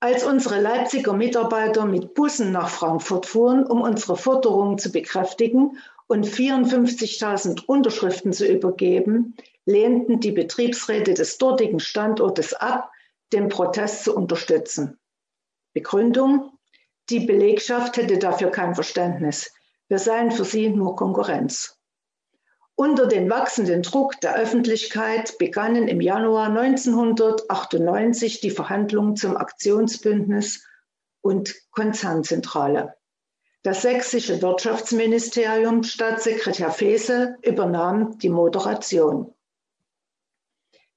Als 0.00 0.24
unsere 0.24 0.60
Leipziger 0.60 1.12
Mitarbeiter 1.12 1.84
mit 1.84 2.14
Bussen 2.14 2.52
nach 2.52 2.68
Frankfurt 2.68 3.26
fuhren, 3.26 3.66
um 3.66 3.82
unsere 3.82 4.16
Forderungen 4.16 4.78
zu 4.78 4.92
bekräftigen 4.92 5.78
und 6.10 6.26
54.000 6.26 7.66
Unterschriften 7.66 8.32
zu 8.32 8.44
übergeben, 8.44 9.36
lehnten 9.64 10.18
die 10.18 10.32
Betriebsräte 10.32 11.14
des 11.14 11.38
dortigen 11.38 11.78
Standortes 11.78 12.52
ab, 12.52 12.90
den 13.32 13.48
Protest 13.48 14.02
zu 14.02 14.16
unterstützen. 14.16 14.98
Begründung? 15.72 16.50
Die 17.10 17.20
Belegschaft 17.20 17.96
hätte 17.96 18.18
dafür 18.18 18.50
kein 18.50 18.74
Verständnis. 18.74 19.52
Wir 19.86 20.00
seien 20.00 20.32
für 20.32 20.44
sie 20.44 20.68
nur 20.70 20.96
Konkurrenz. 20.96 21.78
Unter 22.74 23.06
dem 23.06 23.30
wachsenden 23.30 23.82
Druck 23.82 24.20
der 24.20 24.34
Öffentlichkeit 24.34 25.38
begannen 25.38 25.86
im 25.86 26.00
Januar 26.00 26.48
1998 26.48 28.40
die 28.40 28.50
Verhandlungen 28.50 29.14
zum 29.14 29.36
Aktionsbündnis 29.36 30.66
und 31.20 31.54
Konzernzentrale. 31.70 32.96
Das 33.62 33.82
sächsische 33.82 34.40
Wirtschaftsministerium, 34.40 35.82
Staatssekretär 35.82 36.70
Fese, 36.70 37.36
übernahm 37.42 38.18
die 38.18 38.30
Moderation. 38.30 39.34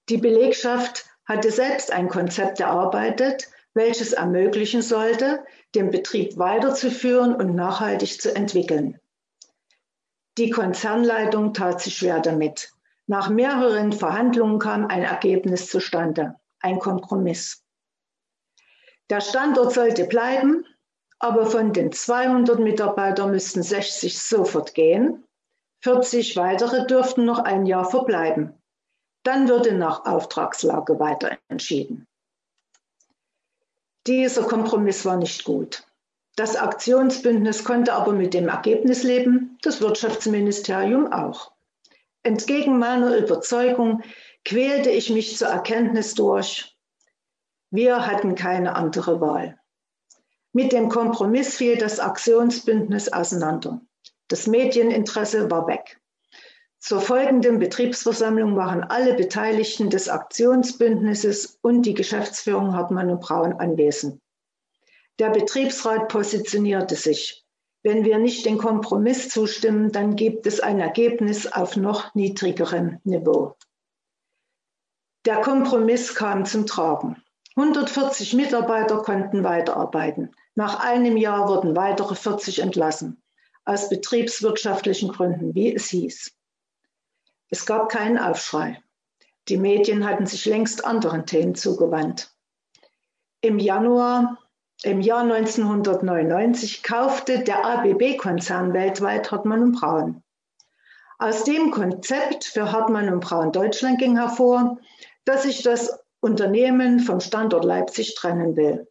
Die 0.08 0.17
Belegschaft 0.17 1.05
hatte 1.25 1.51
selbst 1.51 1.91
ein 1.91 2.08
Konzept 2.08 2.62
erarbeitet, 2.62 3.50
welches 3.74 4.13
ermöglichen 4.13 4.82
sollte, 4.82 5.43
den 5.75 5.89
Betrieb 5.89 6.38
weiterzuführen 6.38 7.36
und 7.36 7.55
nachhaltig 7.55 8.22
zu 8.22 8.34
entwickeln. 8.36 9.00
Die 10.38 10.50
Konzernleitung 10.50 11.53
tat 11.53 11.82
sich 11.82 11.98
schwer 11.98 12.20
damit. 12.20 12.72
Nach 13.08 13.29
mehreren 13.29 13.91
Verhandlungen 13.91 14.60
kam 14.60 14.88
ein 14.88 15.03
Ergebnis 15.03 15.67
zustande, 15.70 16.36
ein 16.60 16.79
Kompromiss. 16.79 17.63
Der 19.10 19.20
Standort 19.20 19.74
sollte 19.74 20.05
bleiben, 20.05 20.65
aber 21.20 21.46
von 21.46 21.74
den 21.74 21.91
200 21.91 22.60
Mitarbeitern 22.60 23.32
müssten 23.32 23.63
60 23.63 24.20
sofort 24.20 24.74
gehen, 24.74 25.24
40 25.82 26.38
weitere 26.38 26.86
dürften 26.88 27.25
noch 27.25 27.39
ein 27.39 27.65
Jahr 27.65 27.89
verbleiben. 27.89 28.53
Dann 29.24 29.48
würde 29.48 29.74
nach 29.74 30.05
Auftragslage 30.05 31.00
weiter 31.00 31.38
entschieden. 31.48 32.08
Dieser 34.05 34.43
Kompromiss 34.43 35.05
war 35.05 35.17
nicht 35.17 35.43
gut. 35.46 35.86
Das 36.36 36.55
Aktionsbündnis 36.55 37.63
konnte 37.63 37.93
aber 37.93 38.12
mit 38.12 38.34
dem 38.34 38.48
Ergebnis 38.48 39.03
leben, 39.03 39.58
das 39.62 39.82
Wirtschaftsministerium 39.82 41.12
auch. 41.13 41.51
Entgegen 42.24 42.79
meiner 42.79 43.15
Überzeugung 43.17 44.01
quälte 44.43 44.89
ich 44.89 45.10
mich 45.10 45.38
zur 45.38 45.50
Erkenntnis 45.50 46.15
durch, 46.15 46.75
wir 47.70 48.05
hatten 48.05 48.36
keine 48.36 48.75
andere 48.75 49.20
Wahl. 49.20 49.60
Mit 50.55 50.72
dem 50.72 50.88
Kompromiss 50.88 51.57
fiel 51.57 51.77
das 51.77 52.00
Aktionsbündnis 52.00 53.12
auseinander. 53.12 53.81
Das 54.27 54.45
Medieninteresse 54.45 55.50
war 55.50 55.67
weg. 55.67 56.00
Zur 56.79 57.01
folgenden 57.01 57.57
Betriebsversammlung 57.57 58.55
waren 58.55 58.83
alle 58.83 59.15
Beteiligten 59.15 59.89
des 59.89 60.10
Aktionsbündnisses 60.10 61.57
und 61.62 61.83
die 61.83 61.95
Geschäftsführung 61.95 62.75
Hartmann 62.75 63.10
und 63.10 63.22
Braun 63.22 63.53
anwesend. 63.53 64.22
Der 65.17 65.29
Betriebsrat 65.29 66.07
positionierte 66.07 66.95
sich. 66.95 67.43
Wenn 67.81 68.05
wir 68.05 68.19
nicht 68.19 68.45
den 68.45 68.57
Kompromiss 68.60 69.29
zustimmen, 69.29 69.91
dann 69.91 70.15
gibt 70.15 70.45
es 70.45 70.60
ein 70.60 70.79
Ergebnis 70.79 71.51
auf 71.51 71.77
noch 71.77 72.13
niedrigerem 72.13 73.00
Niveau. 73.03 73.55
Der 75.25 75.41
Kompromiss 75.41 76.13
kam 76.13 76.45
zum 76.45 76.67
Tragen. 76.67 77.24
140 77.55 78.33
Mitarbeiter 78.33 78.98
konnten 79.03 79.43
weiterarbeiten. 79.43 80.36
Nach 80.55 80.79
einem 80.79 81.17
Jahr 81.17 81.48
wurden 81.48 81.75
weitere 81.75 82.15
40 82.15 82.60
entlassen, 82.60 83.22
aus 83.65 83.89
betriebswirtschaftlichen 83.89 85.10
Gründen, 85.10 85.55
wie 85.55 85.74
es 85.74 85.88
hieß. 85.89 86.31
Es 87.50 87.65
gab 87.65 87.89
keinen 87.89 88.17
Aufschrei. 88.17 88.81
Die 89.48 89.57
Medien 89.57 90.07
hatten 90.07 90.25
sich 90.25 90.45
längst 90.45 90.86
anderen 90.86 91.25
Themen 91.25 91.55
zugewandt. 91.55 92.33
Im 93.41 93.60
Januar, 93.60 94.38
im 94.83 95.01
Jahr 95.01 95.22
1999 95.22 96.83
kaufte 96.83 97.43
der 97.43 97.65
ABB-Konzern 97.65 98.74
weltweit 98.74 99.31
Hartmann 99.31 99.63
und 99.63 99.72
Braun. 99.74 100.24
Aus 101.19 101.43
dem 101.43 101.72
Konzept 101.72 102.45
für 102.45 102.72
Hartmann 102.72 103.12
und 103.12 103.22
Braun 103.22 103.51
Deutschland 103.51 104.00
ging 104.00 104.17
hervor, 104.17 104.77
dass 105.25 105.43
sich 105.43 105.63
das 105.63 106.00
Unternehmen 106.19 107.00
vom 107.00 107.19
Standort 107.19 107.65
Leipzig 107.65 108.15
trennen 108.15 108.55
will. 108.55 108.88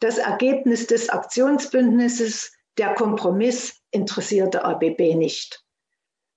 Das 0.00 0.16
Ergebnis 0.16 0.86
des 0.86 1.10
Aktionsbündnisses, 1.10 2.52
der 2.78 2.94
Kompromiss, 2.94 3.82
interessierte 3.90 4.64
ABB 4.64 5.14
nicht. 5.14 5.62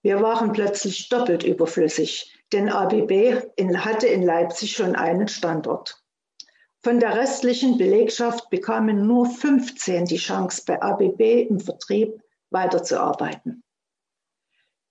Wir 0.01 0.22
waren 0.22 0.51
plötzlich 0.51 1.08
doppelt 1.08 1.43
überflüssig, 1.43 2.43
denn 2.51 2.67
ABB 2.67 3.41
in, 3.55 3.86
hatte 3.86 4.08
in 4.08 4.22
Leipzig 4.22 4.74
schon 4.74 4.96
einen 4.96 5.29
Standort. 5.29 6.03
Von 6.84 7.00
der 7.00 7.15
restlichen 7.15 7.77
Belegschaft 7.77 8.50
bekamen 8.50 9.08
nur 9.08 9.27
15 9.27 10.05
die 10.05 10.17
Chance, 10.17 10.63
bei 10.67 10.82
ABB 10.82 11.48
im 11.50 11.62
Vertrieb 11.62 12.22
weiterzuarbeiten. 12.50 13.63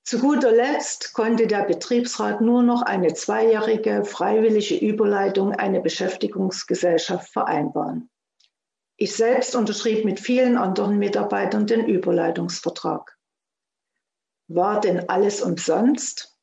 Zu 0.03 0.19
guter 0.19 0.51
Letzt 0.51 1.13
konnte 1.13 1.47
der 1.47 1.65
Betriebsrat 1.65 2.41
nur 2.41 2.63
noch 2.63 2.81
eine 2.81 3.13
zweijährige 3.13 4.07
freiwillige 4.07 4.77
Überleitung 4.77 5.53
einer 5.53 5.81
Beschäftigungsgesellschaft 5.81 7.31
vereinbaren. 7.31 8.09
Ich 9.03 9.17
selbst 9.17 9.57
unterschrieb 9.57 10.05
mit 10.05 10.21
vielen 10.21 10.57
anderen 10.57 10.97
Mitarbeitern 10.97 11.67
den 11.67 11.89
Überleitungsvertrag. 11.89 13.19
War 14.47 14.81
denn 14.81 15.09
alles 15.09 15.43
umsonst? 15.43 16.39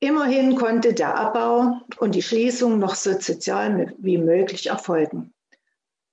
Immerhin 0.00 0.56
konnte 0.56 0.94
der 0.94 1.18
Abbau 1.18 1.82
und 1.98 2.14
die 2.14 2.22
Schließung 2.22 2.78
noch 2.78 2.94
so 2.94 3.12
sozial 3.20 3.94
wie 3.98 4.16
möglich 4.16 4.68
erfolgen. 4.68 5.34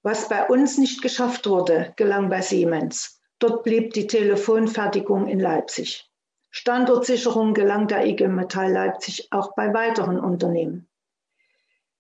Was 0.03 0.27
bei 0.27 0.47
uns 0.47 0.77
nicht 0.77 1.01
geschafft 1.01 1.47
wurde, 1.47 1.93
gelang 1.95 2.27
bei 2.27 2.41
Siemens. 2.41 3.21
Dort 3.39 3.63
blieb 3.63 3.93
die 3.93 4.07
Telefonfertigung 4.07 5.29
in 5.29 5.39
Leipzig. 5.39 6.11
Standortsicherung 6.50 7.53
gelang 7.53 7.88
der 7.88 8.05
IG 8.05 8.27
Metall 8.27 8.73
Leipzig 8.73 9.29
auch 9.31 9.55
bei 9.55 9.73
weiteren 9.73 10.19
Unternehmen. 10.19 10.90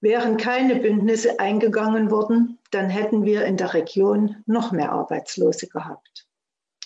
Wären 0.01 0.37
keine 0.37 0.77
Bündnisse 0.77 1.39
eingegangen 1.39 2.09
worden, 2.09 2.57
dann 2.71 2.89
hätten 2.89 3.23
wir 3.23 3.45
in 3.45 3.55
der 3.55 3.75
Region 3.75 4.37
noch 4.47 4.71
mehr 4.71 4.91
Arbeitslose 4.91 5.67
gehabt. 5.67 6.27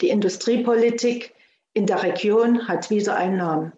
Die 0.02 0.10
Industriepolitik 0.10 1.34
in 1.74 1.86
der 1.86 2.04
Region 2.04 2.68
hat 2.68 2.90
wieder 2.90 3.16
einen 3.16 3.38
Namen. 3.38 3.72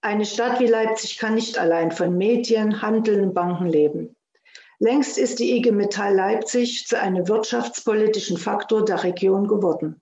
Eine 0.00 0.24
Stadt 0.24 0.60
wie 0.60 0.68
Leipzig 0.68 1.18
kann 1.18 1.34
nicht 1.34 1.58
allein 1.58 1.90
von 1.90 2.16
Medien, 2.16 2.80
Handel 2.80 3.20
und 3.20 3.34
Banken 3.34 3.66
leben. 3.66 4.14
Längst 4.78 5.18
ist 5.18 5.40
die 5.40 5.56
IG 5.56 5.72
Metall 5.72 6.14
Leipzig 6.14 6.86
zu 6.86 7.00
einem 7.00 7.26
wirtschaftspolitischen 7.26 8.36
Faktor 8.36 8.84
der 8.84 9.02
Region 9.02 9.48
geworden. 9.48 10.00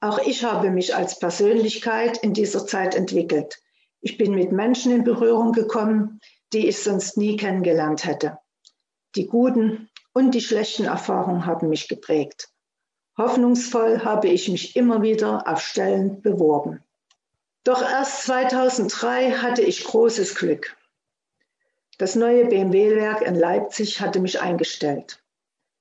Auch 0.00 0.18
ich 0.18 0.44
habe 0.44 0.70
mich 0.70 0.96
als 0.96 1.18
Persönlichkeit 1.18 2.16
in 2.18 2.32
dieser 2.32 2.66
Zeit 2.66 2.94
entwickelt. 2.94 3.60
Ich 4.00 4.16
bin 4.16 4.34
mit 4.34 4.50
Menschen 4.50 4.92
in 4.92 5.04
Berührung 5.04 5.52
gekommen, 5.52 6.20
die 6.52 6.68
ich 6.68 6.82
sonst 6.82 7.16
nie 7.16 7.36
kennengelernt 7.36 8.04
hätte. 8.04 8.38
Die 9.14 9.26
guten 9.26 9.88
und 10.12 10.32
die 10.32 10.40
schlechten 10.40 10.84
Erfahrungen 10.84 11.46
haben 11.46 11.68
mich 11.68 11.88
geprägt. 11.88 12.48
Hoffnungsvoll 13.18 14.04
habe 14.04 14.28
ich 14.28 14.48
mich 14.48 14.74
immer 14.74 15.02
wieder 15.02 15.46
auf 15.46 15.60
Stellen 15.60 16.22
beworben. 16.22 16.82
Doch 17.64 17.82
erst 17.82 18.24
2003 18.24 19.32
hatte 19.32 19.62
ich 19.62 19.84
großes 19.84 20.34
Glück. 20.34 20.76
Das 21.98 22.16
neue 22.16 22.46
BMW-Werk 22.46 23.22
in 23.22 23.34
Leipzig 23.34 24.00
hatte 24.00 24.18
mich 24.18 24.40
eingestellt. 24.40 25.22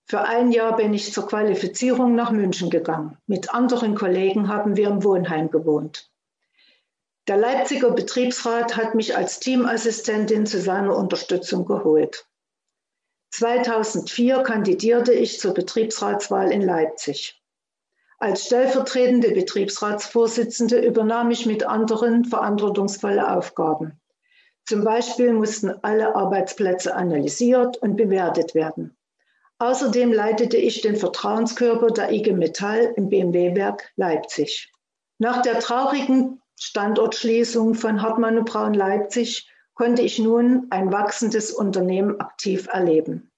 Für 0.05 0.21
ein 0.21 0.51
Jahr 0.51 0.75
bin 0.75 0.93
ich 0.93 1.13
zur 1.13 1.25
Qualifizierung 1.25 2.15
nach 2.15 2.31
München 2.31 2.69
gegangen. 2.69 3.17
Mit 3.27 3.53
anderen 3.53 3.95
Kollegen 3.95 4.49
haben 4.49 4.75
wir 4.75 4.89
im 4.89 5.03
Wohnheim 5.03 5.49
gewohnt. 5.49 6.10
Der 7.31 7.39
Leipziger 7.39 7.91
Betriebsrat 7.91 8.75
hat 8.75 8.93
mich 8.93 9.15
als 9.15 9.39
Teamassistentin 9.39 10.45
zu 10.45 10.59
seiner 10.59 10.97
Unterstützung 10.97 11.63
geholt. 11.63 12.27
2004 13.29 14.43
kandidierte 14.43 15.13
ich 15.13 15.39
zur 15.39 15.53
Betriebsratswahl 15.53 16.51
in 16.51 16.61
Leipzig. 16.61 17.41
Als 18.19 18.47
stellvertretende 18.47 19.31
Betriebsratsvorsitzende 19.31 20.85
übernahm 20.85 21.31
ich 21.31 21.45
mit 21.45 21.65
anderen 21.65 22.25
verantwortungsvolle 22.25 23.33
Aufgaben. 23.33 24.01
Zum 24.65 24.83
Beispiel 24.83 25.31
mussten 25.31 25.69
alle 25.83 26.13
Arbeitsplätze 26.13 26.93
analysiert 26.93 27.77
und 27.77 27.95
bewertet 27.95 28.55
werden. 28.55 28.97
Außerdem 29.57 30.11
leitete 30.11 30.57
ich 30.57 30.81
den 30.81 30.97
Vertrauenskörper 30.97 31.91
der 31.91 32.11
IG 32.11 32.33
Metall 32.33 32.91
im 32.97 33.07
BMW-Werk 33.07 33.89
Leipzig. 33.95 34.69
Nach 35.17 35.41
der 35.41 35.61
traurigen 35.61 36.40
Standortschließung 36.63 37.73
von 37.73 38.03
Hartmann 38.03 38.37
und 38.37 38.45
Braun 38.45 38.75
Leipzig 38.75 39.49
konnte 39.73 40.03
ich 40.03 40.19
nun 40.19 40.67
ein 40.69 40.91
wachsendes 40.91 41.49
Unternehmen 41.49 42.19
aktiv 42.21 42.67
erleben. 42.71 43.31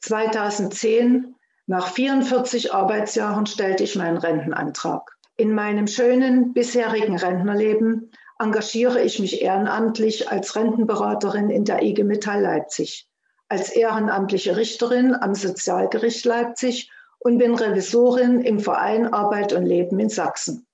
2010 0.00 1.34
nach 1.66 1.88
44 1.88 2.72
Arbeitsjahren 2.72 3.44
stellte 3.44 3.84
ich 3.84 3.96
meinen 3.96 4.16
Rentenantrag. 4.16 5.14
In 5.36 5.52
meinem 5.52 5.86
schönen 5.86 6.54
bisherigen 6.54 7.18
Rentnerleben 7.18 8.10
engagiere 8.38 9.02
ich 9.02 9.18
mich 9.18 9.42
ehrenamtlich 9.42 10.30
als 10.30 10.56
Rentenberaterin 10.56 11.50
in 11.50 11.66
der 11.66 11.82
IG 11.82 12.02
Metall 12.02 12.40
Leipzig, 12.40 13.06
als 13.50 13.76
ehrenamtliche 13.76 14.56
Richterin 14.56 15.14
am 15.14 15.34
Sozialgericht 15.34 16.24
Leipzig 16.24 16.90
und 17.18 17.36
bin 17.36 17.56
Revisorin 17.56 18.40
im 18.40 18.58
Verein 18.58 19.12
Arbeit 19.12 19.52
und 19.52 19.66
Leben 19.66 20.00
in 20.00 20.08
Sachsen. 20.08 20.66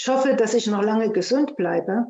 Ich 0.00 0.06
hoffe, 0.06 0.36
dass 0.36 0.54
ich 0.54 0.68
noch 0.68 0.82
lange 0.82 1.10
gesund 1.10 1.56
bleibe. 1.56 2.06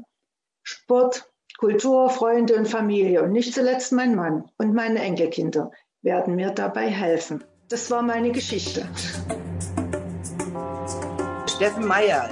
Sport, 0.63 1.33
Kultur, 1.57 2.11
Freunde 2.11 2.55
und 2.57 2.69
Familie 2.69 3.23
und 3.23 3.33
nicht 3.33 3.55
zuletzt 3.55 3.93
mein 3.93 4.15
Mann 4.15 4.45
und 4.59 4.75
meine 4.75 5.01
Enkelkinder 5.01 5.71
werden 6.03 6.35
mir 6.35 6.51
dabei 6.51 6.89
helfen. 6.89 7.43
Das 7.71 7.91
war 7.91 8.03
meine 8.03 8.31
Geschichte. 8.31 8.87
Steffen 11.47 11.87
Meyer, 11.87 12.29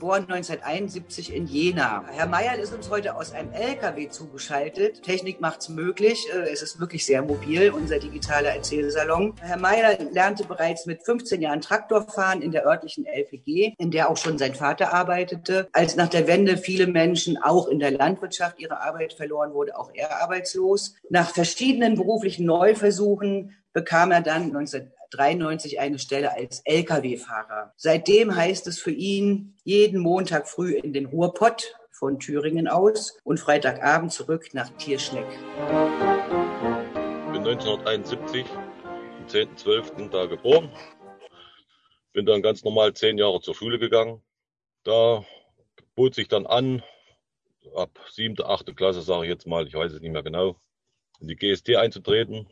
geboren 0.00 0.22
1971 0.30 1.34
in 1.34 1.46
Jena. 1.46 2.02
Herr 2.10 2.26
Meyer 2.26 2.58
ist 2.58 2.72
uns 2.72 2.88
heute 2.88 3.16
aus 3.16 3.32
einem 3.32 3.52
LKW 3.52 4.08
zugeschaltet. 4.08 5.02
Technik 5.02 5.42
macht 5.42 5.60
es 5.60 5.68
möglich. 5.68 6.26
Äh, 6.32 6.50
es 6.50 6.62
ist 6.62 6.80
wirklich 6.80 7.04
sehr 7.04 7.20
mobil, 7.20 7.70
unser 7.70 7.98
digitaler 7.98 8.48
Erzählsalon. 8.48 9.34
Herr 9.42 9.58
Meyer 9.58 9.98
lernte 10.10 10.44
bereits 10.44 10.86
mit 10.86 11.02
15 11.02 11.42
Jahren 11.42 11.60
Traktorfahren 11.60 12.40
in 12.40 12.50
der 12.50 12.64
örtlichen 12.64 13.04
LPG, 13.04 13.74
in 13.76 13.90
der 13.90 14.08
auch 14.08 14.16
schon 14.16 14.38
sein 14.38 14.54
Vater 14.54 14.94
arbeitete. 14.94 15.68
Als 15.72 15.96
nach 15.96 16.08
der 16.08 16.26
Wende 16.26 16.56
viele 16.56 16.86
Menschen 16.86 17.36
auch 17.36 17.68
in 17.68 17.78
der 17.78 17.90
Landwirtschaft 17.90 18.58
ihre 18.58 18.80
Arbeit 18.80 19.12
verloren 19.12 19.52
wurde, 19.52 19.76
auch 19.78 19.90
er 19.92 20.22
arbeitslos. 20.22 20.94
Nach 21.10 21.28
verschiedenen 21.28 21.96
beruflichen 21.96 22.46
Neuversuchen 22.46 23.54
bekam 23.74 24.12
er 24.12 24.22
dann 24.22 24.50
1993 25.12 25.80
eine 25.80 25.98
Stelle 25.98 26.32
als 26.32 26.62
Lkw-Fahrer. 26.64 27.72
Seitdem 27.76 28.34
heißt 28.34 28.66
es 28.68 28.78
für 28.78 28.92
ihn 28.92 29.56
jeden 29.64 30.00
Montag 30.00 30.48
früh 30.48 30.74
in 30.74 30.92
den 30.92 31.06
Ruhrpott 31.06 31.74
von 31.90 32.20
Thüringen 32.20 32.68
aus 32.68 33.18
und 33.24 33.40
Freitagabend 33.40 34.12
zurück 34.12 34.50
nach 34.52 34.70
Tierschneck. 34.76 35.26
Ich 35.26 37.32
bin 37.32 37.46
1971 37.46 38.44
am 39.18 39.26
10.12. 39.26 40.10
da 40.10 40.26
geboren. 40.26 40.70
Bin 42.12 42.26
dann 42.26 42.42
ganz 42.42 42.64
normal 42.64 42.94
zehn 42.94 43.18
Jahre 43.18 43.40
zur 43.40 43.54
Schule 43.54 43.78
gegangen. 43.78 44.22
Da 44.84 45.24
bot 45.96 46.14
sich 46.14 46.28
dann 46.28 46.46
an, 46.46 46.82
ab 47.74 47.98
siebte, 48.10 48.46
achte 48.46 48.74
Klasse, 48.74 49.02
sage 49.02 49.24
ich 49.24 49.30
jetzt 49.30 49.46
mal, 49.46 49.66
ich 49.66 49.74
weiß 49.74 49.92
es 49.92 50.00
nicht 50.00 50.12
mehr 50.12 50.22
genau, 50.22 50.56
in 51.20 51.28
die 51.28 51.36
GST 51.36 51.76
einzutreten. 51.76 52.48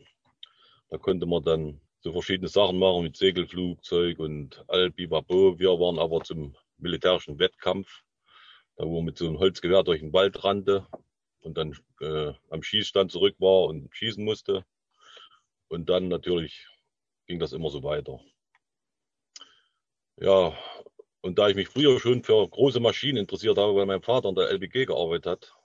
Da 0.89 0.97
konnte 0.97 1.25
man 1.25 1.43
dann 1.43 1.81
so 2.01 2.11
verschiedene 2.11 2.47
Sachen 2.47 2.79
machen 2.79 3.03
mit 3.03 3.17
Segelflugzeug 3.17 4.19
und 4.19 4.63
all 4.67 4.89
Bibabo. 4.91 5.59
Wir 5.59 5.69
waren 5.71 5.99
aber 5.99 6.21
zum 6.21 6.55
militärischen 6.77 7.39
Wettkampf, 7.39 8.03
da 8.77 8.85
wo 8.85 8.97
man 8.97 9.05
mit 9.05 9.17
so 9.17 9.27
einem 9.27 9.39
Holzgewehr 9.39 9.83
durch 9.83 9.99
den 9.99 10.13
Wald 10.13 10.43
rannte 10.43 10.87
und 11.41 11.57
dann 11.57 11.77
äh, 12.01 12.33
am 12.49 12.63
Schießstand 12.63 13.11
zurück 13.11 13.35
war 13.39 13.65
und 13.65 13.93
schießen 13.93 14.23
musste. 14.23 14.65
Und 15.67 15.89
dann 15.89 16.07
natürlich 16.07 16.67
ging 17.27 17.39
das 17.39 17.53
immer 17.53 17.69
so 17.69 17.83
weiter. 17.83 18.19
Ja, 20.17 20.57
und 21.21 21.37
da 21.37 21.49
ich 21.49 21.55
mich 21.55 21.67
früher 21.67 21.99
schon 21.99 22.23
für 22.23 22.47
große 22.47 22.79
Maschinen 22.79 23.17
interessiert 23.17 23.57
habe, 23.57 23.75
weil 23.75 23.85
mein 23.85 24.01
Vater 24.01 24.29
an 24.29 24.35
der 24.35 24.49
LBG 24.49 24.85
gearbeitet 24.85 25.25
hat, 25.25 25.58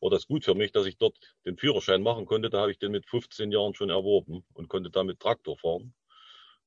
war 0.00 0.10
das 0.10 0.26
gut 0.26 0.44
für 0.44 0.54
mich, 0.54 0.72
dass 0.72 0.86
ich 0.86 0.96
dort 0.96 1.18
den 1.44 1.56
Führerschein 1.56 2.02
machen 2.02 2.26
konnte. 2.26 2.50
Da 2.50 2.60
habe 2.60 2.70
ich 2.70 2.78
den 2.78 2.92
mit 2.92 3.06
15 3.06 3.50
Jahren 3.50 3.74
schon 3.74 3.90
erworben 3.90 4.44
und 4.54 4.68
konnte 4.68 4.90
damit 4.90 5.20
Traktor 5.20 5.56
fahren 5.58 5.94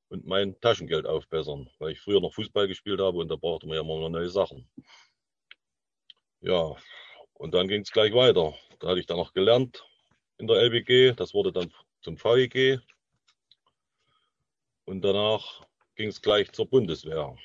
und 0.10 0.26
mein 0.26 0.60
Taschengeld 0.60 1.06
aufbessern, 1.06 1.70
weil 1.80 1.94
ich 1.94 2.02
früher 2.02 2.20
noch 2.20 2.34
Fußball 2.34 2.68
gespielt 2.68 3.00
habe 3.00 3.18
und 3.20 3.30
da 3.30 3.36
brauchte 3.36 3.68
man 3.68 3.76
ja 3.76 3.82
immer 3.82 4.10
neue 4.10 4.30
Sachen. 4.30 4.70
Ja, 6.42 6.76
und 7.34 7.54
dann 7.54 7.68
ging 7.68 7.82
es 7.82 7.92
gleich 7.92 8.14
weiter. 8.14 8.54
Da 8.80 8.90
hatte 8.90 9.00
ich 9.00 9.06
dann 9.06 9.18
noch 9.18 9.34
gelernt 9.34 9.86
in 10.38 10.48
der 10.48 10.58
LBG. 10.58 11.14
Das 11.14 11.34
wurde 11.34 11.52
dann 11.52 11.72
zum 12.02 12.18
VEG. 12.18 12.80
Und 14.86 15.02
danach 15.02 15.66
ging 15.96 16.10
es 16.10 16.22
gleich 16.22 16.52
zur 16.52 16.68
Bundeswehr. 16.68 17.38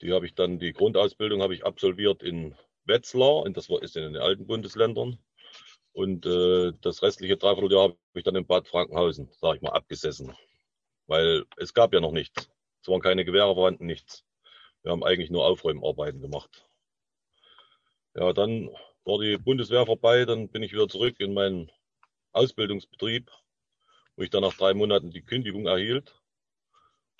Die 0.00 0.12
habe 0.12 0.26
ich 0.26 0.34
dann, 0.34 0.58
die 0.58 0.72
Grundausbildung 0.72 1.42
habe 1.42 1.54
ich 1.54 1.64
absolviert 1.64 2.22
in 2.22 2.54
Wetzlar, 2.86 3.42
und 3.42 3.56
das 3.56 3.68
ist 3.68 3.96
in 3.96 4.12
den 4.12 4.16
alten 4.22 4.46
Bundesländern. 4.46 5.18
Und 5.92 6.26
äh, 6.26 6.72
das 6.80 7.02
restliche 7.02 7.36
Dreivierteljahr 7.36 7.84
habe 7.84 7.98
ich 8.14 8.24
dann 8.24 8.36
in 8.36 8.46
Bad 8.46 8.66
Frankenhausen, 8.66 9.30
sage 9.40 9.56
ich 9.56 9.62
mal, 9.62 9.70
abgesessen. 9.70 10.36
Weil 11.06 11.44
es 11.56 11.72
gab 11.72 11.94
ja 11.94 12.00
noch 12.00 12.12
nichts. 12.12 12.50
Es 12.82 12.88
waren 12.88 13.00
keine 13.00 13.24
Gewehre 13.24 13.54
vorhanden, 13.54 13.86
nichts. 13.86 14.24
Wir 14.82 14.92
haben 14.92 15.04
eigentlich 15.04 15.30
nur 15.30 15.46
Aufräumarbeiten 15.46 16.20
gemacht. 16.20 16.68
Ja, 18.14 18.32
dann 18.32 18.70
war 19.04 19.18
die 19.18 19.38
Bundeswehr 19.38 19.86
vorbei, 19.86 20.24
dann 20.24 20.48
bin 20.48 20.62
ich 20.62 20.72
wieder 20.72 20.88
zurück 20.88 21.20
in 21.20 21.34
meinen 21.34 21.70
Ausbildungsbetrieb, 22.32 23.30
wo 24.16 24.22
ich 24.22 24.30
dann 24.30 24.42
nach 24.42 24.56
drei 24.56 24.74
Monaten 24.74 25.10
die 25.10 25.22
Kündigung 25.22 25.66
erhielt 25.66 26.20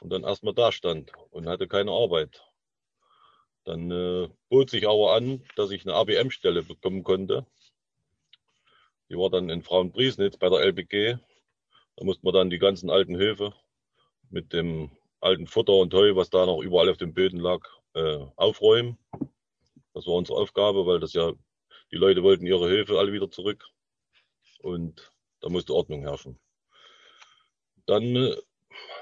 und 0.00 0.10
dann 0.10 0.24
erstmal 0.24 0.54
da 0.54 0.72
stand 0.72 1.12
und 1.30 1.48
hatte 1.48 1.68
keine 1.68 1.92
Arbeit. 1.92 2.42
Dann 3.64 3.90
äh, 3.90 4.28
bot 4.48 4.70
sich 4.70 4.86
aber 4.86 5.14
an, 5.14 5.42
dass 5.56 5.70
ich 5.70 5.86
eine 5.86 5.94
ABM-Stelle 5.94 6.62
bekommen 6.62 7.02
konnte. 7.02 7.46
Die 9.08 9.16
war 9.16 9.30
dann 9.30 9.48
in 9.48 9.62
Frauenpriesnitz 9.62 10.36
bei 10.36 10.48
der 10.48 10.60
LBG. 10.60 11.18
Da 11.96 12.04
musste 12.04 12.24
man 12.24 12.34
dann 12.34 12.50
die 12.50 12.58
ganzen 12.58 12.90
alten 12.90 13.16
Höfe 13.16 13.54
mit 14.30 14.52
dem 14.52 14.90
alten 15.20 15.46
Futter 15.46 15.74
und 15.74 15.94
Heu, 15.94 16.16
was 16.16 16.30
da 16.30 16.44
noch 16.44 16.60
überall 16.60 16.90
auf 16.90 16.98
den 16.98 17.14
Böden 17.14 17.40
lag, 17.40 17.66
äh, 17.94 18.18
aufräumen. 18.36 18.98
Das 19.94 20.06
war 20.06 20.14
unsere 20.14 20.38
Aufgabe, 20.38 20.86
weil 20.86 21.00
das 21.00 21.12
ja, 21.12 21.32
die 21.90 21.96
Leute 21.96 22.22
wollten 22.22 22.46
ihre 22.46 22.68
Höfe 22.68 22.98
alle 22.98 23.12
wieder 23.12 23.30
zurück. 23.30 23.64
Und 24.60 25.12
da 25.40 25.48
musste 25.48 25.74
Ordnung 25.74 26.02
herrschen. 26.02 26.38
Dann 27.86 28.16
äh, 28.16 28.36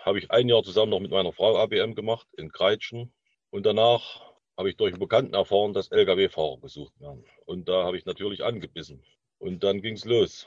habe 0.04 0.18
ich 0.18 0.30
ein 0.30 0.48
Jahr 0.48 0.62
zusammen 0.62 0.90
noch 0.90 1.00
mit 1.00 1.10
meiner 1.10 1.32
Frau 1.32 1.56
ABM 1.56 1.94
gemacht 1.94 2.28
in 2.36 2.52
Kreitschen. 2.52 3.12
Und 3.50 3.64
danach 3.64 4.31
habe 4.56 4.70
ich 4.70 4.76
durch 4.76 4.92
einen 4.92 5.00
Bekannten 5.00 5.34
erfahren, 5.34 5.72
dass 5.72 5.90
Lkw-Fahrer 5.90 6.58
gesucht 6.60 6.98
werden. 7.00 7.24
Und 7.46 7.68
da 7.68 7.84
habe 7.84 7.96
ich 7.96 8.04
natürlich 8.04 8.44
angebissen. 8.44 9.02
Und 9.38 9.64
dann 9.64 9.82
ging 9.82 9.94
es 9.94 10.04
los. 10.04 10.46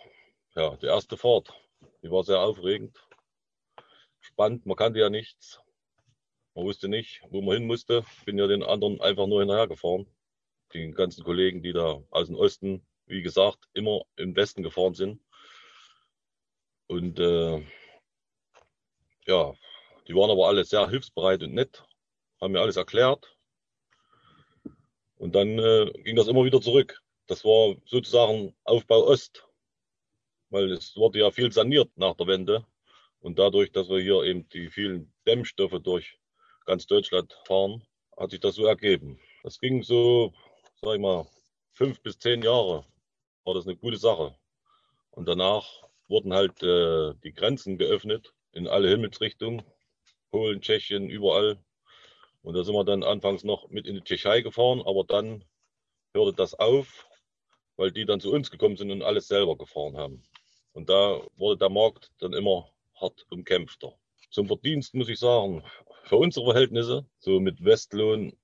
Ja, 0.56 0.76
die 0.78 0.86
erste 0.86 1.18
Fahrt, 1.18 1.54
die 2.02 2.10
war 2.10 2.24
sehr 2.24 2.40
aufregend, 2.40 2.98
spannend, 4.22 4.66
man 4.66 4.78
kannte 4.78 5.00
ja 5.00 5.10
nichts. 5.10 5.60
Man 6.54 6.66
wusste 6.66 6.88
nicht, 6.88 7.22
wo 7.30 7.42
man 7.42 7.56
hin 7.58 7.68
musste. 7.68 8.06
Bin 8.26 8.38
ja 8.38 8.48
den 8.48 8.64
anderen 8.64 9.02
einfach 9.02 9.28
nur 9.28 9.42
hinterhergefahren. 9.42 10.08
Die 10.74 10.92
ganzen 10.92 11.24
Kollegen, 11.24 11.62
die 11.62 11.74
da 11.74 12.02
aus 12.10 12.28
dem 12.28 12.36
Osten, 12.36 12.86
wie 13.08 13.22
gesagt, 13.22 13.60
immer 13.74 14.04
im 14.16 14.36
Westen 14.36 14.64
gefahren 14.64 14.94
sind. 14.94 15.22
Und 16.88 17.20
äh, 17.20 17.58
ja, 19.26 19.54
die 20.08 20.16
waren 20.16 20.32
aber 20.32 20.48
alle 20.48 20.64
sehr 20.64 20.88
hilfsbereit 20.90 21.44
und 21.44 21.54
nett, 21.54 21.84
haben 22.40 22.54
mir 22.54 22.62
alles 22.62 22.78
erklärt. 22.78 23.35
Und 25.18 25.36
dann 25.36 25.60
äh, 25.60 25.92
ging 26.04 26.16
das 26.16 26.28
immer 26.28 26.44
wieder 26.44 26.62
zurück. 26.62 27.02
Das 27.28 27.44
war 27.44 27.76
sozusagen 27.86 28.56
Aufbau 28.64 29.08
Ost, 29.08 29.48
weil 30.50 30.72
es 30.72 30.96
wurde 30.96 31.20
ja 31.20 31.32
viel 31.32 31.52
saniert 31.52 31.90
nach 31.96 32.16
der 32.16 32.28
Wende. 32.28 32.66
Und 33.20 33.40
dadurch, 33.40 33.72
dass 33.72 33.90
wir 33.90 34.00
hier 34.00 34.24
eben 34.24 34.48
die 34.50 34.70
vielen 34.70 35.12
Dämmstoffe 35.26 35.82
durch 35.82 36.20
ganz 36.66 36.86
Deutschland 36.86 37.36
fahren, 37.46 37.84
hat 38.18 38.32
sich 38.32 38.40
das 38.40 38.56
so 38.56 38.66
ergeben. 38.66 39.20
Das 39.44 39.60
ging 39.60 39.84
so, 39.84 40.34
sag 40.82 40.96
ich 40.96 41.02
mal, 41.02 41.28
fünf 41.74 42.02
bis 42.02 42.20
zehn 42.20 42.44
Jahre 42.44 42.86
war 43.44 43.54
das 43.54 43.66
eine 43.66 43.78
gute 43.78 43.98
Sache. 43.98 44.36
Und 45.12 45.28
danach 45.28 45.66
wurden 46.08 46.34
halt 46.34 46.62
äh, 46.62 47.14
die 47.24 47.34
Grenzen 47.34 47.78
geöffnet 47.78 48.34
in 48.52 48.68
alle 48.68 48.90
Himmelsrichtungen. 48.90 49.64
Polen, 50.32 50.62
Tschechien, 50.62 51.10
überall. 51.10 51.58
Und 52.46 52.54
da 52.54 52.64
sind 52.64 52.76
wir 52.76 52.84
dann 52.86 53.02
anfangs 53.04 53.44
noch 53.44 53.70
mit 53.70 53.88
in 53.88 53.96
die 53.96 54.04
Tschechei 54.04 54.42
gefahren, 54.42 54.84
aber 54.86 55.04
dann 55.04 55.44
hörte 56.14 56.38
das 56.38 56.54
auf, 56.54 57.08
weil 57.76 57.92
die 57.92 58.06
dann 58.06 58.20
zu 58.20 58.32
uns 58.32 58.52
gekommen 58.52 58.78
sind 58.78 58.92
und 58.92 59.02
alles 59.02 59.28
selber 59.28 59.58
gefahren 59.58 59.98
haben. 59.98 60.24
Und 60.72 60.88
da 60.88 61.22
wurde 61.38 61.58
der 61.58 61.70
Markt 61.70 62.12
dann 62.20 62.34
immer 62.34 62.70
hart 63.02 63.26
umkämpfter. 63.32 63.98
Zum 64.30 64.46
Verdienst 64.46 64.94
muss 64.94 65.10
ich 65.10 65.18
sagen, 65.18 65.64
für 66.04 66.18
unsere 66.18 66.46
Verhältnisse, 66.52 67.08
so 67.18 67.40
mit 67.40 67.66
Westlohn, 67.66 68.38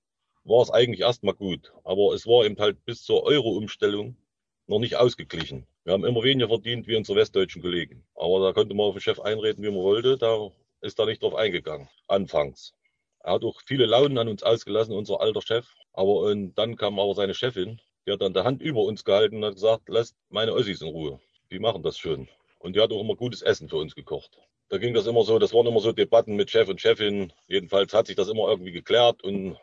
war 0.45 0.63
es 0.63 0.71
eigentlich 0.71 1.01
erstmal 1.01 1.35
gut. 1.35 1.71
Aber 1.83 2.15
es 2.15 2.25
war 2.25 2.43
eben 2.43 2.57
halt 2.57 2.83
bis 2.85 3.03
zur 3.03 3.21
Euro-Umstellung 3.23 4.17
noch 4.65 4.79
nicht 4.79 4.95
ausgeglichen. 4.95 5.67
Wir 5.83 5.93
haben 5.93 6.05
immer 6.05 6.23
weniger 6.23 6.47
verdient 6.47 6.87
wie 6.87 6.95
unsere 6.95 7.19
westdeutschen 7.19 7.61
Kollegen. 7.61 8.03
Aber 8.15 8.39
da 8.39 8.51
konnte 8.51 8.73
man 8.73 8.87
auf 8.87 8.95
den 8.95 9.01
Chef 9.01 9.19
einreden, 9.19 9.63
wie 9.63 9.69
man 9.69 9.83
wollte. 9.83 10.17
Da 10.17 10.49
ist 10.81 10.97
da 10.97 11.05
nicht 11.05 11.21
drauf 11.21 11.35
eingegangen. 11.35 11.87
Anfangs. 12.07 12.73
Er 13.23 13.33
hat 13.33 13.43
auch 13.43 13.61
viele 13.65 13.85
Launen 13.85 14.17
an 14.17 14.27
uns 14.27 14.43
ausgelassen, 14.43 14.95
unser 14.95 15.21
alter 15.21 15.41
Chef. 15.41 15.67
Aber 15.93 16.21
und 16.21 16.55
dann 16.55 16.75
kam 16.75 16.99
aber 16.99 17.13
seine 17.13 17.33
Chefin, 17.33 17.79
die 18.05 18.11
hat 18.11 18.21
dann 18.21 18.33
die 18.33 18.39
Hand 18.43 18.61
über 18.61 18.81
uns 18.81 19.03
gehalten 19.03 19.37
und 19.37 19.45
hat 19.45 19.55
gesagt, 19.55 19.89
lasst 19.89 20.15
meine 20.29 20.53
Ossis 20.53 20.81
in 20.81 20.87
Ruhe. 20.87 21.19
Die 21.51 21.59
machen 21.59 21.83
das 21.83 21.97
schon. 21.97 22.27
Und 22.59 22.75
die 22.75 22.81
hat 22.81 22.91
auch 22.91 23.01
immer 23.01 23.15
gutes 23.15 23.41
Essen 23.41 23.69
für 23.69 23.77
uns 23.77 23.95
gekocht. 23.95 24.39
Da 24.69 24.77
ging 24.77 24.93
das 24.93 25.05
immer 25.05 25.23
so, 25.23 25.37
das 25.37 25.53
waren 25.53 25.67
immer 25.67 25.81
so 25.81 25.91
Debatten 25.91 26.35
mit 26.35 26.49
Chef 26.49 26.69
und 26.69 26.79
Chefin. 26.79 27.33
Jedenfalls 27.47 27.93
hat 27.93 28.07
sich 28.07 28.15
das 28.15 28.29
immer 28.29 28.47
irgendwie 28.47 28.71
geklärt 28.71 29.23
und 29.23 29.57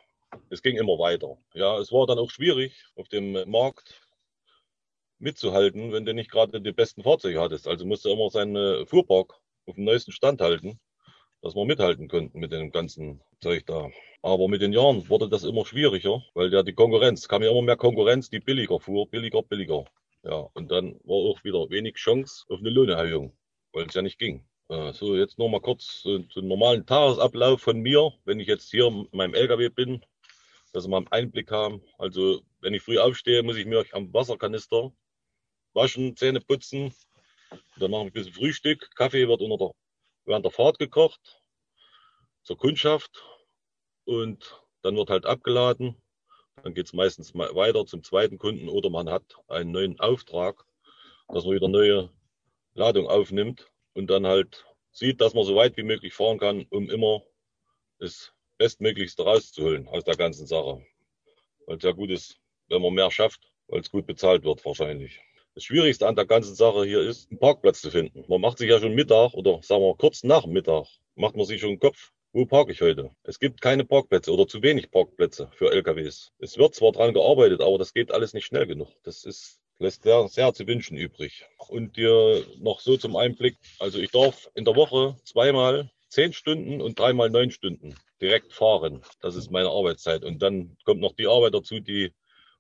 es 0.50 0.62
ging 0.62 0.76
immer 0.76 0.98
weiter. 0.98 1.38
Ja, 1.54 1.78
es 1.78 1.90
war 1.90 2.06
dann 2.06 2.18
auch 2.18 2.30
schwierig 2.30 2.84
auf 2.94 3.08
dem 3.08 3.32
Markt 3.50 4.00
mitzuhalten, 5.18 5.92
wenn 5.92 6.04
du 6.04 6.14
nicht 6.14 6.30
gerade 6.30 6.60
die 6.60 6.72
besten 6.72 7.02
Fahrzeuge 7.02 7.40
hattest. 7.40 7.66
Also 7.66 7.86
musste 7.86 8.10
immer 8.10 8.30
seinen 8.30 8.86
Fuhrpark 8.86 9.34
auf 9.66 9.74
dem 9.74 9.84
neuesten 9.84 10.12
Stand 10.12 10.40
halten, 10.40 10.78
dass 11.42 11.55
wir 11.55 11.64
mithalten 11.64 12.09
konnten 12.09 12.38
mit 12.38 12.53
dem 12.53 12.70
ganzen 12.70 13.20
Zeug 13.40 13.64
da. 13.66 13.90
Aber 14.22 14.48
mit 14.48 14.61
den 14.61 14.72
Jahren 14.72 15.09
wurde 15.09 15.29
das 15.29 15.44
immer 15.44 15.64
schwieriger, 15.64 16.22
weil 16.35 16.53
ja 16.53 16.62
die 16.62 16.74
Konkurrenz, 16.74 17.29
kam 17.29 17.42
ja 17.42 17.51
immer 17.51 17.62
mehr 17.62 17.77
Konkurrenz, 17.77 18.31
die 18.31 18.40
billiger 18.40 18.81
fuhr, 18.81 19.09
billiger, 19.09 19.42
billiger. 19.42 19.85
Ja, 20.24 20.48
und 20.55 20.70
dann 20.70 20.98
war 21.05 21.16
auch 21.16 21.44
wieder 21.44 21.70
wenig 21.70 21.94
Chance 21.94 22.44
auf 22.48 22.59
eine 22.59 22.70
Lohnerhöhung, 22.70 23.33
weil 23.72 23.87
es 23.87 23.94
ja 23.94 24.03
nicht 24.03 24.18
ging. 24.18 24.44
So, 24.92 25.16
jetzt 25.16 25.38
noch 25.38 25.48
mal 25.48 25.61
kurz 25.61 26.03
einen 26.05 26.29
normalen 26.48 26.85
Tagesablauf 26.85 27.62
von 27.62 27.81
mir, 27.81 28.12
wenn 28.24 28.40
ich 28.40 28.48
jetzt 28.48 28.70
hier 28.70 28.88
in 28.88 29.09
meinem 29.12 29.35
LKW 29.35 29.70
bin, 29.70 30.05
dass 30.74 30.85
wir 30.85 30.90
mal 30.90 30.98
einen 30.98 31.12
Einblick 31.12 31.51
haben. 31.51 31.81
Also, 31.96 32.42
wenn 32.61 32.74
ich 32.74 32.83
früh 32.83 32.98
aufstehe, 32.98 33.42
muss 33.42 33.57
ich 33.57 33.64
mir 33.64 33.87
am 33.92 34.12
Wasserkanister 34.12 34.92
waschen, 35.72 36.16
Zähne 36.16 36.40
putzen. 36.40 36.92
Dann 37.79 37.90
mache 37.90 38.03
ich 38.03 38.07
ein 38.09 38.12
bisschen 38.12 38.35
Frühstück. 38.35 38.90
Kaffee 38.94 39.27
wird 39.27 39.40
unter 39.40 39.57
der, 39.57 39.70
während 40.28 40.44
der 40.44 40.52
Fahrt 40.52 40.78
gekocht 40.78 41.42
zur 42.42 42.58
Kundschaft 42.58 43.24
und 44.04 44.62
dann 44.82 44.94
wird 44.96 45.10
halt 45.10 45.26
abgeladen. 45.26 45.96
Dann 46.62 46.74
geht 46.74 46.86
es 46.86 46.92
meistens 46.92 47.34
weiter 47.34 47.86
zum 47.86 48.02
zweiten 48.02 48.38
Kunden 48.38 48.68
oder 48.68 48.90
man 48.90 49.08
hat 49.08 49.24
einen 49.48 49.70
neuen 49.70 49.98
Auftrag, 50.00 50.64
dass 51.28 51.44
man 51.44 51.54
wieder 51.54 51.68
neue 51.68 52.10
Ladung 52.74 53.08
aufnimmt 53.08 53.70
und 53.94 54.08
dann 54.08 54.26
halt 54.26 54.66
sieht, 54.92 55.20
dass 55.20 55.34
man 55.34 55.44
so 55.44 55.56
weit 55.56 55.76
wie 55.76 55.82
möglich 55.82 56.12
fahren 56.12 56.38
kann, 56.38 56.66
um 56.70 56.90
immer 56.90 57.22
das 57.98 58.32
Bestmöglichste 58.58 59.22
rauszuholen 59.22 59.88
aus 59.88 60.04
der 60.04 60.16
ganzen 60.16 60.46
Sache. 60.46 60.84
Weil 61.66 61.76
es 61.76 61.84
ja 61.84 61.92
gut 61.92 62.10
ist, 62.10 62.38
wenn 62.68 62.82
man 62.82 62.92
mehr 62.92 63.10
schafft, 63.10 63.50
weil 63.66 63.80
es 63.80 63.90
gut 63.90 64.06
bezahlt 64.06 64.44
wird 64.44 64.64
wahrscheinlich. 64.64 65.20
Das 65.58 65.64
Schwierigste 65.64 66.06
an 66.06 66.14
der 66.14 66.24
ganzen 66.24 66.54
Sache 66.54 66.84
hier 66.84 67.00
ist, 67.00 67.32
einen 67.32 67.40
Parkplatz 67.40 67.80
zu 67.80 67.90
finden. 67.90 68.24
Man 68.28 68.40
macht 68.40 68.58
sich 68.58 68.70
ja 68.70 68.78
schon 68.78 68.94
Mittag 68.94 69.34
oder 69.34 69.60
sagen 69.60 69.82
wir 69.82 69.96
kurz 69.96 70.22
nach 70.22 70.46
Mittag, 70.46 70.86
macht 71.16 71.34
man 71.34 71.46
sich 71.46 71.60
schon 71.60 71.70
einen 71.70 71.80
Kopf, 71.80 72.12
wo 72.32 72.46
parke 72.46 72.70
ich 72.70 72.80
heute? 72.80 73.10
Es 73.24 73.40
gibt 73.40 73.60
keine 73.60 73.84
Parkplätze 73.84 74.32
oder 74.32 74.46
zu 74.46 74.62
wenig 74.62 74.92
Parkplätze 74.92 75.50
für 75.50 75.72
LKWs. 75.72 76.30
Es 76.38 76.58
wird 76.58 76.76
zwar 76.76 76.92
dran 76.92 77.12
gearbeitet, 77.12 77.60
aber 77.60 77.76
das 77.76 77.92
geht 77.92 78.12
alles 78.12 78.34
nicht 78.34 78.44
schnell 78.44 78.68
genug. 78.68 78.86
Das 79.02 79.24
ist, 79.24 79.58
lässt 79.80 80.04
sehr, 80.04 80.28
sehr 80.28 80.54
zu 80.54 80.64
wünschen 80.68 80.96
übrig. 80.96 81.44
Und 81.66 81.96
dir 81.96 82.46
noch 82.60 82.78
so 82.78 82.96
zum 82.96 83.16
Einblick, 83.16 83.56
also 83.80 83.98
ich 83.98 84.12
darf 84.12 84.48
in 84.54 84.64
der 84.64 84.76
Woche 84.76 85.16
zweimal 85.24 85.90
zehn 86.08 86.32
Stunden 86.32 86.80
und 86.80 87.00
dreimal 87.00 87.30
neun 87.30 87.50
Stunden 87.50 87.96
direkt 88.20 88.52
fahren. 88.52 89.02
Das 89.20 89.34
ist 89.34 89.50
meine 89.50 89.70
Arbeitszeit. 89.70 90.22
Und 90.22 90.40
dann 90.40 90.76
kommt 90.84 91.00
noch 91.00 91.16
die 91.16 91.26
Arbeit 91.26 91.54
dazu, 91.54 91.80
die 91.80 92.12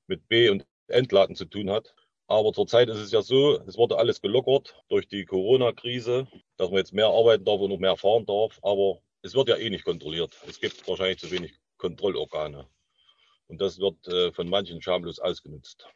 mit 0.08 0.26
B- 0.26 0.48
und 0.48 0.66
Entladen 0.88 1.36
zu 1.36 1.44
tun 1.44 1.70
hat. 1.70 1.94
Aber 2.30 2.52
zurzeit 2.52 2.90
ist 2.90 2.98
es 2.98 3.10
ja 3.10 3.22
so, 3.22 3.58
es 3.66 3.78
wurde 3.78 3.96
alles 3.96 4.20
gelockert 4.20 4.76
durch 4.90 5.08
die 5.08 5.24
Corona-Krise, 5.24 6.28
dass 6.58 6.68
man 6.68 6.76
jetzt 6.76 6.92
mehr 6.92 7.06
arbeiten 7.06 7.46
darf 7.46 7.58
und 7.58 7.70
noch 7.70 7.78
mehr 7.78 7.96
fahren 7.96 8.26
darf. 8.26 8.60
Aber 8.62 9.00
es 9.22 9.34
wird 9.34 9.48
ja 9.48 9.56
eh 9.56 9.70
nicht 9.70 9.84
kontrolliert. 9.84 10.36
Es 10.46 10.60
gibt 10.60 10.86
wahrscheinlich 10.86 11.18
zu 11.18 11.30
wenig 11.30 11.54
Kontrollorgane. 11.78 12.68
Und 13.46 13.62
das 13.62 13.78
wird 13.78 14.06
äh, 14.08 14.30
von 14.32 14.46
manchen 14.46 14.82
schamlos 14.82 15.18
ausgenutzt. 15.18 15.86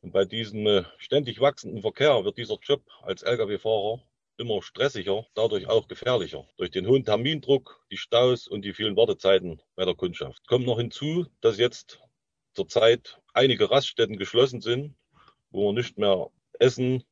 Und 0.00 0.12
bei 0.12 0.24
diesem 0.24 0.66
äh, 0.66 0.84
ständig 0.96 1.40
wachsenden 1.42 1.82
Verkehr 1.82 2.24
wird 2.24 2.38
dieser 2.38 2.56
Job 2.62 2.82
als 3.02 3.22
Lkw-Fahrer 3.22 4.02
immer 4.38 4.62
stressiger, 4.62 5.26
dadurch 5.34 5.68
auch 5.68 5.88
gefährlicher. 5.88 6.48
Durch 6.56 6.70
den 6.70 6.86
hohen 6.86 7.04
Termindruck, 7.04 7.84
die 7.90 7.98
Staus 7.98 8.48
und 8.48 8.62
die 8.64 8.72
vielen 8.72 8.96
Wartezeiten 8.96 9.60
bei 9.74 9.84
der 9.84 9.94
Kundschaft. 9.94 10.46
Kommt 10.46 10.64
noch 10.64 10.78
hinzu, 10.78 11.26
dass 11.42 11.58
jetzt 11.58 12.00
zurzeit 12.54 13.20
einige 13.34 13.70
Raststätten 13.70 14.16
geschlossen 14.16 14.62
sind 14.62 14.94
wo 15.50 15.66
man 15.66 15.74
nicht 15.74 15.98
mehr 15.98 16.30
essen, 16.58 17.04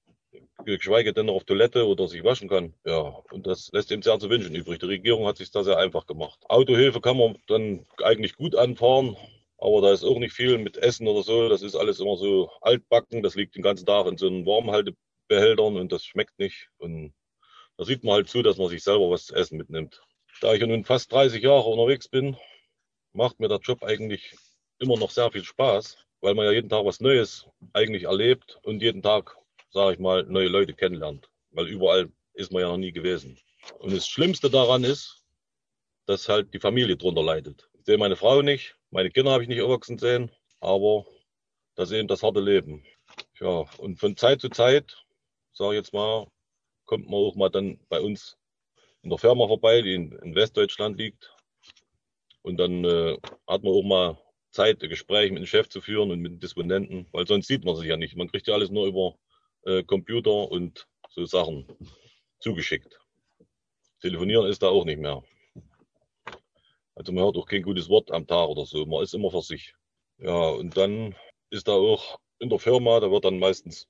geschweige 0.64 1.12
denn 1.12 1.26
noch 1.26 1.34
auf 1.34 1.44
Toilette 1.44 1.86
oder 1.86 2.08
sich 2.08 2.24
waschen 2.24 2.48
kann. 2.48 2.74
Ja, 2.84 3.00
und 3.30 3.46
das 3.46 3.70
lässt 3.72 3.92
eben 3.92 4.02
sehr 4.02 4.18
zu 4.18 4.30
wünschen 4.30 4.54
übrig. 4.54 4.78
Die 4.80 4.86
Regierung 4.86 5.26
hat 5.26 5.36
sich 5.36 5.50
da 5.50 5.64
sehr 5.64 5.78
einfach 5.78 6.06
gemacht. 6.06 6.38
Autohilfe 6.48 7.00
kann 7.00 7.16
man 7.16 7.38
dann 7.46 7.86
eigentlich 8.02 8.36
gut 8.36 8.54
anfahren, 8.54 9.16
aber 9.58 9.80
da 9.82 9.92
ist 9.92 10.04
auch 10.04 10.18
nicht 10.18 10.34
viel 10.34 10.58
mit 10.58 10.76
Essen 10.76 11.06
oder 11.08 11.22
so. 11.22 11.48
Das 11.48 11.62
ist 11.62 11.74
alles 11.76 12.00
immer 12.00 12.16
so 12.16 12.50
altbacken. 12.60 13.22
Das 13.22 13.34
liegt 13.34 13.56
den 13.56 13.62
ganzen 13.62 13.86
Tag 13.86 14.06
in 14.06 14.16
so 14.16 14.26
einen 14.26 14.46
Warmhaltebehältern 14.46 15.76
und 15.76 15.92
das 15.92 16.04
schmeckt 16.04 16.38
nicht. 16.38 16.68
Und 16.78 17.12
da 17.76 17.84
sieht 17.84 18.04
man 18.04 18.14
halt 18.14 18.28
zu, 18.28 18.42
dass 18.42 18.58
man 18.58 18.68
sich 18.68 18.82
selber 18.82 19.10
was 19.10 19.26
zu 19.26 19.34
essen 19.34 19.58
mitnimmt. 19.58 20.02
Da 20.40 20.52
ich 20.54 20.60
nun 20.60 20.84
fast 20.84 21.12
30 21.12 21.42
Jahre 21.42 21.68
unterwegs 21.68 22.08
bin, 22.08 22.36
macht 23.12 23.40
mir 23.40 23.48
der 23.48 23.58
Job 23.58 23.82
eigentlich 23.82 24.36
immer 24.78 24.98
noch 24.98 25.10
sehr 25.10 25.30
viel 25.30 25.44
Spaß 25.44 25.96
weil 26.24 26.34
man 26.34 26.46
ja 26.46 26.52
jeden 26.52 26.70
Tag 26.70 26.86
was 26.86 27.00
Neues 27.00 27.46
eigentlich 27.74 28.04
erlebt 28.04 28.58
und 28.62 28.80
jeden 28.80 29.02
Tag, 29.02 29.36
sage 29.68 29.92
ich 29.92 29.98
mal, 29.98 30.22
neue 30.24 30.48
Leute 30.48 30.72
kennenlernt. 30.72 31.28
Weil 31.50 31.68
überall 31.68 32.10
ist 32.32 32.50
man 32.50 32.62
ja 32.62 32.68
noch 32.68 32.78
nie 32.78 32.92
gewesen. 32.92 33.38
Und 33.78 33.92
das 33.94 34.08
Schlimmste 34.08 34.48
daran 34.48 34.84
ist, 34.84 35.22
dass 36.06 36.26
halt 36.30 36.54
die 36.54 36.60
Familie 36.60 36.96
drunter 36.96 37.22
leidet. 37.22 37.68
Ich 37.74 37.84
sehe 37.84 37.98
meine 37.98 38.16
Frau 38.16 38.40
nicht, 38.40 38.74
meine 38.90 39.10
Kinder 39.10 39.32
habe 39.32 39.42
ich 39.42 39.50
nicht 39.50 39.58
erwachsen 39.58 39.98
sehen, 39.98 40.30
aber 40.60 41.04
das 41.74 41.90
ist 41.90 41.98
eben 41.98 42.08
das 42.08 42.22
harte 42.22 42.40
Leben. 42.40 42.82
Ja, 43.38 43.66
und 43.76 44.00
von 44.00 44.16
Zeit 44.16 44.40
zu 44.40 44.48
Zeit, 44.48 44.96
sage 45.52 45.74
ich 45.74 45.80
jetzt 45.80 45.92
mal, 45.92 46.26
kommt 46.86 47.04
man 47.04 47.20
auch 47.20 47.34
mal 47.34 47.50
dann 47.50 47.78
bei 47.90 48.00
uns 48.00 48.38
in 49.02 49.10
der 49.10 49.18
Firma 49.18 49.46
vorbei, 49.46 49.82
die 49.82 49.94
in, 49.94 50.34
Westdeutschland 50.34 50.96
liegt. 50.96 51.36
Und 52.40 52.56
dann 52.56 52.82
äh, 52.82 53.18
hat 53.46 53.62
man 53.62 53.74
auch 53.74 53.82
mal 53.82 54.23
Zeit, 54.54 54.80
Gespräche 54.80 55.32
mit 55.32 55.42
dem 55.42 55.46
Chef 55.46 55.68
zu 55.68 55.80
führen 55.80 56.10
und 56.10 56.20
mit 56.20 56.32
den 56.32 56.40
Disponenten, 56.40 57.06
weil 57.12 57.26
sonst 57.26 57.48
sieht 57.48 57.64
man 57.64 57.76
sich 57.76 57.86
ja 57.86 57.96
nicht. 57.96 58.16
Man 58.16 58.30
kriegt 58.30 58.46
ja 58.46 58.54
alles 58.54 58.70
nur 58.70 58.86
über 58.86 59.16
äh, 59.64 59.82
Computer 59.82 60.50
und 60.50 60.86
so 61.10 61.26
Sachen 61.26 61.66
zugeschickt. 62.38 62.98
Telefonieren 64.00 64.46
ist 64.46 64.62
da 64.62 64.68
auch 64.68 64.84
nicht 64.84 65.00
mehr. 65.00 65.22
Also 66.94 67.12
man 67.12 67.24
hört 67.24 67.36
auch 67.36 67.46
kein 67.46 67.62
gutes 67.62 67.88
Wort 67.88 68.10
am 68.12 68.26
Tag 68.26 68.48
oder 68.48 68.64
so. 68.64 68.86
Man 68.86 69.02
ist 69.02 69.14
immer 69.14 69.30
für 69.30 69.42
sich. 69.42 69.74
Ja, 70.18 70.50
und 70.50 70.76
dann 70.76 71.16
ist 71.50 71.66
da 71.66 71.72
auch 71.72 72.20
in 72.38 72.48
der 72.48 72.58
Firma, 72.58 73.00
da 73.00 73.10
wird 73.10 73.24
dann 73.24 73.38
meistens 73.38 73.88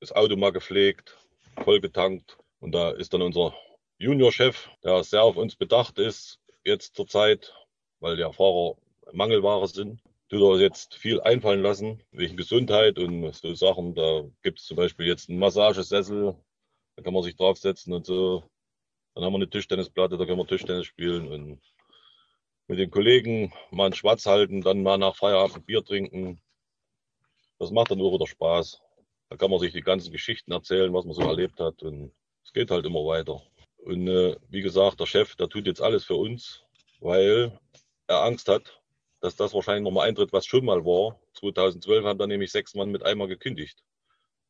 das 0.00 0.12
Auto 0.12 0.36
mal 0.36 0.52
gepflegt, 0.52 1.16
voll 1.64 1.80
getankt. 1.80 2.36
Und 2.60 2.72
da 2.72 2.90
ist 2.90 3.14
dann 3.14 3.22
unser 3.22 3.54
Juniorchef, 3.98 4.68
der 4.84 5.02
sehr 5.02 5.22
auf 5.22 5.36
uns 5.36 5.56
bedacht 5.56 5.98
ist, 5.98 6.40
jetzt 6.64 6.96
zur 6.96 7.06
Zeit, 7.06 7.54
weil 8.00 8.16
der 8.16 8.32
Fahrer 8.32 8.76
Mangelware 9.12 9.66
sind. 9.68 10.00
Tut 10.28 10.42
er 10.42 10.60
jetzt 10.60 10.94
viel 10.94 11.20
einfallen 11.22 11.62
lassen, 11.62 12.02
wegen 12.12 12.36
Gesundheit 12.36 12.98
und 12.98 13.34
so 13.34 13.54
Sachen. 13.54 13.94
Da 13.94 14.24
gibt 14.42 14.58
es 14.58 14.66
zum 14.66 14.76
Beispiel 14.76 15.06
jetzt 15.06 15.30
einen 15.30 15.38
Massagesessel, 15.38 16.36
da 16.96 17.02
kann 17.02 17.14
man 17.14 17.22
sich 17.22 17.36
draufsetzen 17.36 17.94
und 17.94 18.04
so. 18.04 18.44
Dann 19.14 19.24
haben 19.24 19.32
wir 19.32 19.38
eine 19.38 19.50
Tischtennisplatte, 19.50 20.18
da 20.18 20.26
können 20.26 20.38
wir 20.38 20.46
Tischtennis 20.46 20.86
spielen 20.86 21.28
und 21.28 21.60
mit 22.66 22.78
den 22.78 22.90
Kollegen 22.90 23.52
mal 23.70 23.86
einen 23.86 23.94
Schwatz 23.94 24.26
halten, 24.26 24.60
dann 24.60 24.82
mal 24.82 24.98
nach 24.98 25.16
Feierabend 25.16 25.64
Bier 25.64 25.82
trinken. 25.82 26.40
Das 27.58 27.70
macht 27.70 27.90
dann 27.90 28.00
auch 28.02 28.12
wieder 28.12 28.26
Spaß. 28.26 28.82
Da 29.30 29.36
kann 29.36 29.50
man 29.50 29.60
sich 29.60 29.72
die 29.72 29.80
ganzen 29.80 30.12
Geschichten 30.12 30.52
erzählen, 30.52 30.92
was 30.92 31.04
man 31.04 31.14
so 31.14 31.22
erlebt 31.22 31.58
hat 31.60 31.82
und 31.82 32.12
es 32.44 32.52
geht 32.52 32.70
halt 32.70 32.84
immer 32.84 33.04
weiter. 33.06 33.42
Und 33.78 34.08
äh, 34.08 34.36
wie 34.48 34.62
gesagt, 34.62 35.00
der 35.00 35.06
Chef, 35.06 35.34
der 35.36 35.48
tut 35.48 35.66
jetzt 35.66 35.80
alles 35.80 36.04
für 36.04 36.16
uns, 36.16 36.64
weil 37.00 37.58
er 38.06 38.22
Angst 38.22 38.48
hat, 38.48 38.77
dass 39.20 39.36
das 39.36 39.54
wahrscheinlich 39.54 39.84
nochmal 39.84 40.08
eintritt, 40.08 40.32
was 40.32 40.46
schon 40.46 40.64
mal 40.64 40.84
war. 40.84 41.20
2012 41.34 42.04
haben 42.04 42.18
dann 42.18 42.28
nämlich 42.28 42.52
sechs 42.52 42.74
Mann 42.74 42.90
mit 42.90 43.04
einmal 43.04 43.28
gekündigt. 43.28 43.82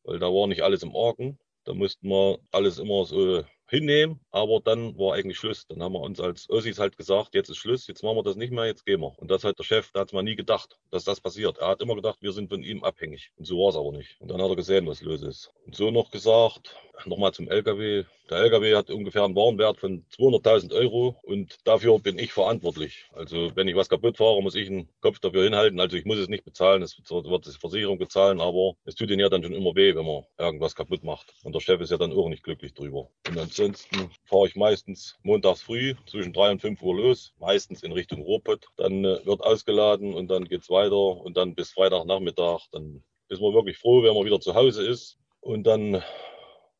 Weil 0.04 0.18
da 0.18 0.26
war 0.26 0.46
nicht 0.46 0.62
alles 0.62 0.82
im 0.82 0.94
Orgen. 0.94 1.38
Da 1.64 1.74
mussten 1.74 2.08
wir 2.08 2.38
alles 2.50 2.78
immer 2.78 3.04
so 3.04 3.44
hinnehmen, 3.68 4.20
aber 4.30 4.60
dann 4.60 4.98
war 4.98 5.14
eigentlich 5.14 5.38
Schluss. 5.38 5.66
Dann 5.66 5.82
haben 5.82 5.92
wir 5.92 6.00
uns 6.00 6.20
als 6.20 6.48
Ossis 6.50 6.78
halt 6.78 6.96
gesagt, 6.96 7.34
jetzt 7.34 7.50
ist 7.50 7.58
Schluss, 7.58 7.86
jetzt 7.86 8.02
machen 8.02 8.16
wir 8.16 8.22
das 8.22 8.36
nicht 8.36 8.52
mehr, 8.52 8.66
jetzt 8.66 8.86
gehen 8.86 9.00
wir. 9.00 9.12
Und 9.18 9.30
das 9.30 9.44
hat 9.44 9.58
der 9.58 9.64
Chef, 9.64 9.90
da 9.92 10.00
hat 10.00 10.12
mal 10.12 10.22
nie 10.22 10.36
gedacht, 10.36 10.78
dass 10.90 11.04
das 11.04 11.20
passiert. 11.20 11.58
Er 11.58 11.68
hat 11.68 11.82
immer 11.82 11.94
gedacht, 11.94 12.18
wir 12.20 12.32
sind 12.32 12.48
von 12.48 12.62
ihm 12.62 12.82
abhängig. 12.84 13.30
Und 13.36 13.44
so 13.44 13.58
war 13.58 13.70
es 13.70 13.76
aber 13.76 13.92
nicht. 13.92 14.16
Und 14.20 14.30
dann 14.30 14.40
hat 14.42 14.48
er 14.48 14.56
gesehen, 14.56 14.86
was 14.86 15.02
los 15.02 15.22
ist. 15.22 15.50
Und 15.66 15.76
so 15.76 15.90
noch 15.90 16.10
gesagt, 16.10 16.74
nochmal 17.06 17.32
zum 17.32 17.48
LKW. 17.48 18.04
Der 18.30 18.38
LKW 18.38 18.74
hat 18.74 18.90
ungefähr 18.90 19.24
einen 19.24 19.36
Warenwert 19.36 19.78
von 19.78 20.04
200.000 20.18 20.74
Euro 20.74 21.16
und 21.22 21.56
dafür 21.64 21.98
bin 21.98 22.18
ich 22.18 22.32
verantwortlich. 22.32 23.06
Also 23.14 23.50
wenn 23.54 23.68
ich 23.68 23.74
was 23.74 23.88
kaputt 23.88 24.18
fahre, 24.18 24.42
muss 24.42 24.54
ich 24.54 24.68
einen 24.68 24.88
Kopf 25.00 25.18
dafür 25.18 25.44
hinhalten. 25.44 25.80
Also 25.80 25.96
ich 25.96 26.04
muss 26.04 26.18
es 26.18 26.28
nicht 26.28 26.44
bezahlen, 26.44 26.82
es 26.82 26.98
wird 27.08 27.46
die 27.46 27.58
Versicherung 27.58 27.98
bezahlen, 27.98 28.40
aber 28.40 28.74
es 28.84 28.96
tut 28.96 29.10
ihnen 29.10 29.20
ja 29.20 29.30
dann 29.30 29.42
schon 29.42 29.54
immer 29.54 29.74
weh, 29.74 29.94
wenn 29.94 30.04
man 30.04 30.24
irgendwas 30.36 30.74
kaputt 30.74 31.04
macht. 31.04 31.32
Und 31.42 31.54
der 31.54 31.60
Chef 31.60 31.80
ist 31.80 31.90
ja 31.90 31.96
dann 31.96 32.12
auch 32.12 32.28
nicht 32.28 32.42
glücklich 32.42 32.74
drüber. 32.74 33.08
Und 33.28 33.38
ansonsten 33.58 34.10
fahre 34.24 34.46
ich 34.46 34.56
meistens 34.56 35.16
montags 35.22 35.62
früh 35.62 35.94
zwischen 36.06 36.32
drei 36.32 36.50
und 36.50 36.60
fünf 36.60 36.80
Uhr 36.82 36.94
los, 36.94 37.32
meistens 37.38 37.82
in 37.82 37.92
Richtung 37.92 38.22
Ruhrpott. 38.22 38.66
Dann 38.76 39.04
äh, 39.04 39.24
wird 39.26 39.42
ausgeladen 39.42 40.14
und 40.14 40.28
dann 40.28 40.44
geht's 40.44 40.70
weiter 40.70 40.96
und 40.96 41.36
dann 41.36 41.54
bis 41.54 41.72
Freitagnachmittag. 41.72 42.60
Dann 42.72 43.02
ist 43.28 43.40
man 43.40 43.54
wirklich 43.54 43.78
froh, 43.78 44.02
wenn 44.02 44.14
man 44.14 44.24
wieder 44.24 44.40
zu 44.40 44.54
Hause 44.54 44.86
ist 44.86 45.18
und 45.40 45.66
dann 45.66 46.02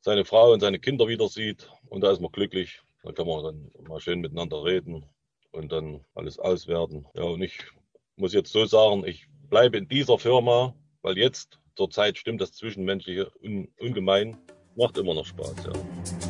seine 0.01 0.25
Frau 0.25 0.53
und 0.53 0.61
seine 0.61 0.79
Kinder 0.79 1.09
wieder 1.09 1.29
sieht. 1.29 1.69
Und 1.89 2.03
da 2.03 2.13
ist 2.13 2.21
man 2.21 2.31
glücklich. 2.31 2.81
Da 3.03 3.13
kann 3.13 3.27
man 3.27 3.43
dann 3.45 3.71
mal 3.89 4.01
schön 4.01 4.21
miteinander 4.21 4.65
reden 4.65 5.05
und 5.51 5.73
dann 5.73 6.05
alles 6.15 6.39
auswerten. 6.39 7.07
Ja, 7.15 7.25
und 7.25 7.43
ich 7.43 7.59
muss 8.17 8.35
jetzt 8.35 8.53
so 8.53 8.67
sagen, 8.67 9.05
ich 9.05 9.27
bleibe 9.49 9.79
in 9.79 9.89
dieser 9.89 10.19
Firma, 10.19 10.75
weil 11.03 11.19
jetzt 11.19 11.59
zur 11.77 11.91
Zeit 11.91 12.19
stimmt 12.19 12.41
das 12.41 12.53
Zwischenmenschliche 12.53 13.33
un 13.43 13.69
ungemein. 13.81 14.37
Macht 14.77 14.97
immer 14.97 15.15
noch 15.15 15.27
Spaß, 15.27 15.57
ja. 15.65 16.28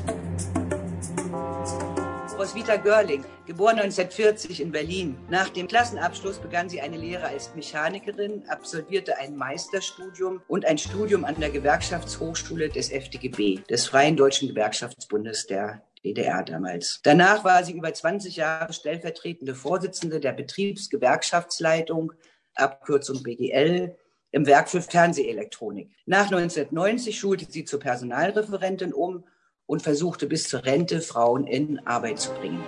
Roswitha 2.48 2.76
Görling, 2.76 3.26
geboren 3.44 3.78
1940 3.78 4.62
in 4.62 4.72
Berlin. 4.72 5.18
Nach 5.28 5.50
dem 5.50 5.68
Klassenabschluss 5.68 6.38
begann 6.38 6.70
sie 6.70 6.80
eine 6.80 6.96
Lehre 6.96 7.26
als 7.26 7.54
Mechanikerin, 7.54 8.42
absolvierte 8.48 9.18
ein 9.18 9.36
Meisterstudium 9.36 10.40
und 10.48 10.64
ein 10.64 10.78
Studium 10.78 11.26
an 11.26 11.38
der 11.38 11.50
Gewerkschaftshochschule 11.50 12.70
des 12.70 12.90
FDGB, 12.90 13.58
des 13.68 13.86
Freien 13.86 14.16
Deutschen 14.16 14.48
Gewerkschaftsbundes 14.48 15.46
der 15.46 15.82
DDR 16.02 16.42
damals. 16.42 17.00
Danach 17.02 17.44
war 17.44 17.62
sie 17.64 17.72
über 17.72 17.92
20 17.92 18.36
Jahre 18.36 18.72
stellvertretende 18.72 19.54
Vorsitzende 19.54 20.18
der 20.18 20.32
Betriebsgewerkschaftsleitung, 20.32 22.14
Abkürzung 22.54 23.22
BGL, 23.22 23.94
im 24.30 24.46
Werk 24.46 24.70
für 24.70 24.80
Fernsehelektronik. 24.80 25.90
Nach 26.06 26.32
1990 26.32 27.18
schulte 27.18 27.44
sie 27.46 27.66
zur 27.66 27.80
Personalreferentin 27.80 28.94
um 28.94 29.24
und 29.68 29.82
versuchte 29.82 30.26
bis 30.26 30.48
zur 30.48 30.64
Rente 30.64 31.00
Frauen 31.02 31.46
in 31.46 31.86
Arbeit 31.86 32.18
zu 32.18 32.32
bringen. 32.32 32.64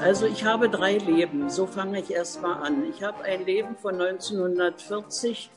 Also 0.00 0.26
ich 0.26 0.44
habe 0.44 0.68
drei 0.70 0.96
Leben, 0.96 1.50
so 1.50 1.66
fange 1.66 2.00
ich 2.00 2.10
erstmal 2.10 2.66
an. 2.66 2.90
Ich 2.90 3.04
habe 3.04 3.22
ein 3.22 3.44
Leben 3.44 3.76
von 3.76 4.00
1940 4.00 5.50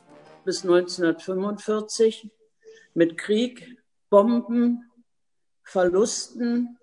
bis 0.43 0.63
1945 0.63 2.29
mit 2.93 3.17
Krieg, 3.17 3.81
Bomben, 4.09 4.91
Verlusten 5.63 6.77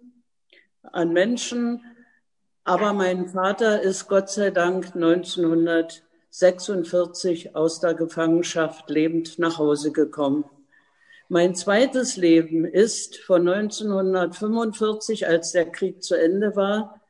an 0.82 1.12
Menschen. 1.12 1.84
Aber 2.64 2.94
mein 2.94 3.28
Vater 3.28 3.82
ist 3.82 4.08
Gott 4.08 4.30
sei 4.30 4.50
Dank 4.50 4.94
1946 4.94 7.54
aus 7.54 7.80
der 7.80 7.92
Gefangenschaft 7.92 8.88
lebend 8.88 9.38
nach 9.38 9.58
Hause 9.58 9.92
gekommen. 9.92 10.46
Mein 11.32 11.54
zweites 11.54 12.18
Leben 12.18 12.66
ist 12.66 13.16
von 13.16 13.48
1945, 13.48 15.26
als 15.26 15.52
der 15.52 15.70
Krieg 15.70 16.02
zu 16.02 16.14
Ende 16.14 16.56
war, 16.56 17.00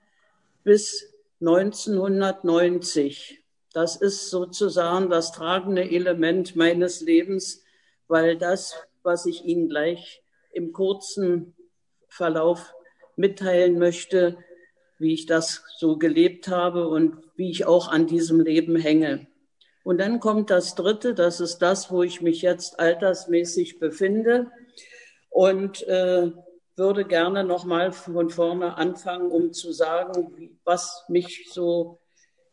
bis 0.62 1.12
1990. 1.40 3.42
Das 3.72 3.96
ist 3.96 4.30
sozusagen 4.30 5.10
das 5.10 5.32
tragende 5.32 5.90
Element 5.90 6.54
meines 6.54 7.00
Lebens, 7.00 7.64
weil 8.06 8.38
das, 8.38 8.76
was 9.02 9.26
ich 9.26 9.44
Ihnen 9.44 9.68
gleich 9.68 10.22
im 10.52 10.72
kurzen 10.72 11.56
Verlauf 12.06 12.76
mitteilen 13.16 13.76
möchte, 13.76 14.36
wie 15.00 15.14
ich 15.14 15.26
das 15.26 15.64
so 15.78 15.96
gelebt 15.96 16.46
habe 16.46 16.86
und 16.86 17.16
wie 17.34 17.50
ich 17.50 17.64
auch 17.64 17.88
an 17.88 18.06
diesem 18.06 18.38
Leben 18.38 18.76
hänge. 18.76 19.26
Und 19.84 19.98
dann 19.98 20.20
kommt 20.20 20.50
das 20.50 20.74
Dritte, 20.74 21.14
das 21.14 21.40
ist 21.40 21.58
das, 21.58 21.90
wo 21.90 22.02
ich 22.02 22.20
mich 22.20 22.42
jetzt 22.42 22.78
altersmäßig 22.78 23.80
befinde 23.80 24.50
und 25.30 25.82
äh, 25.88 26.30
würde 26.76 27.04
gerne 27.04 27.44
nochmal 27.44 27.92
von 27.92 28.30
vorne 28.30 28.76
anfangen, 28.76 29.30
um 29.30 29.52
zu 29.52 29.72
sagen, 29.72 30.58
was 30.64 31.04
mich 31.08 31.48
so 31.50 31.98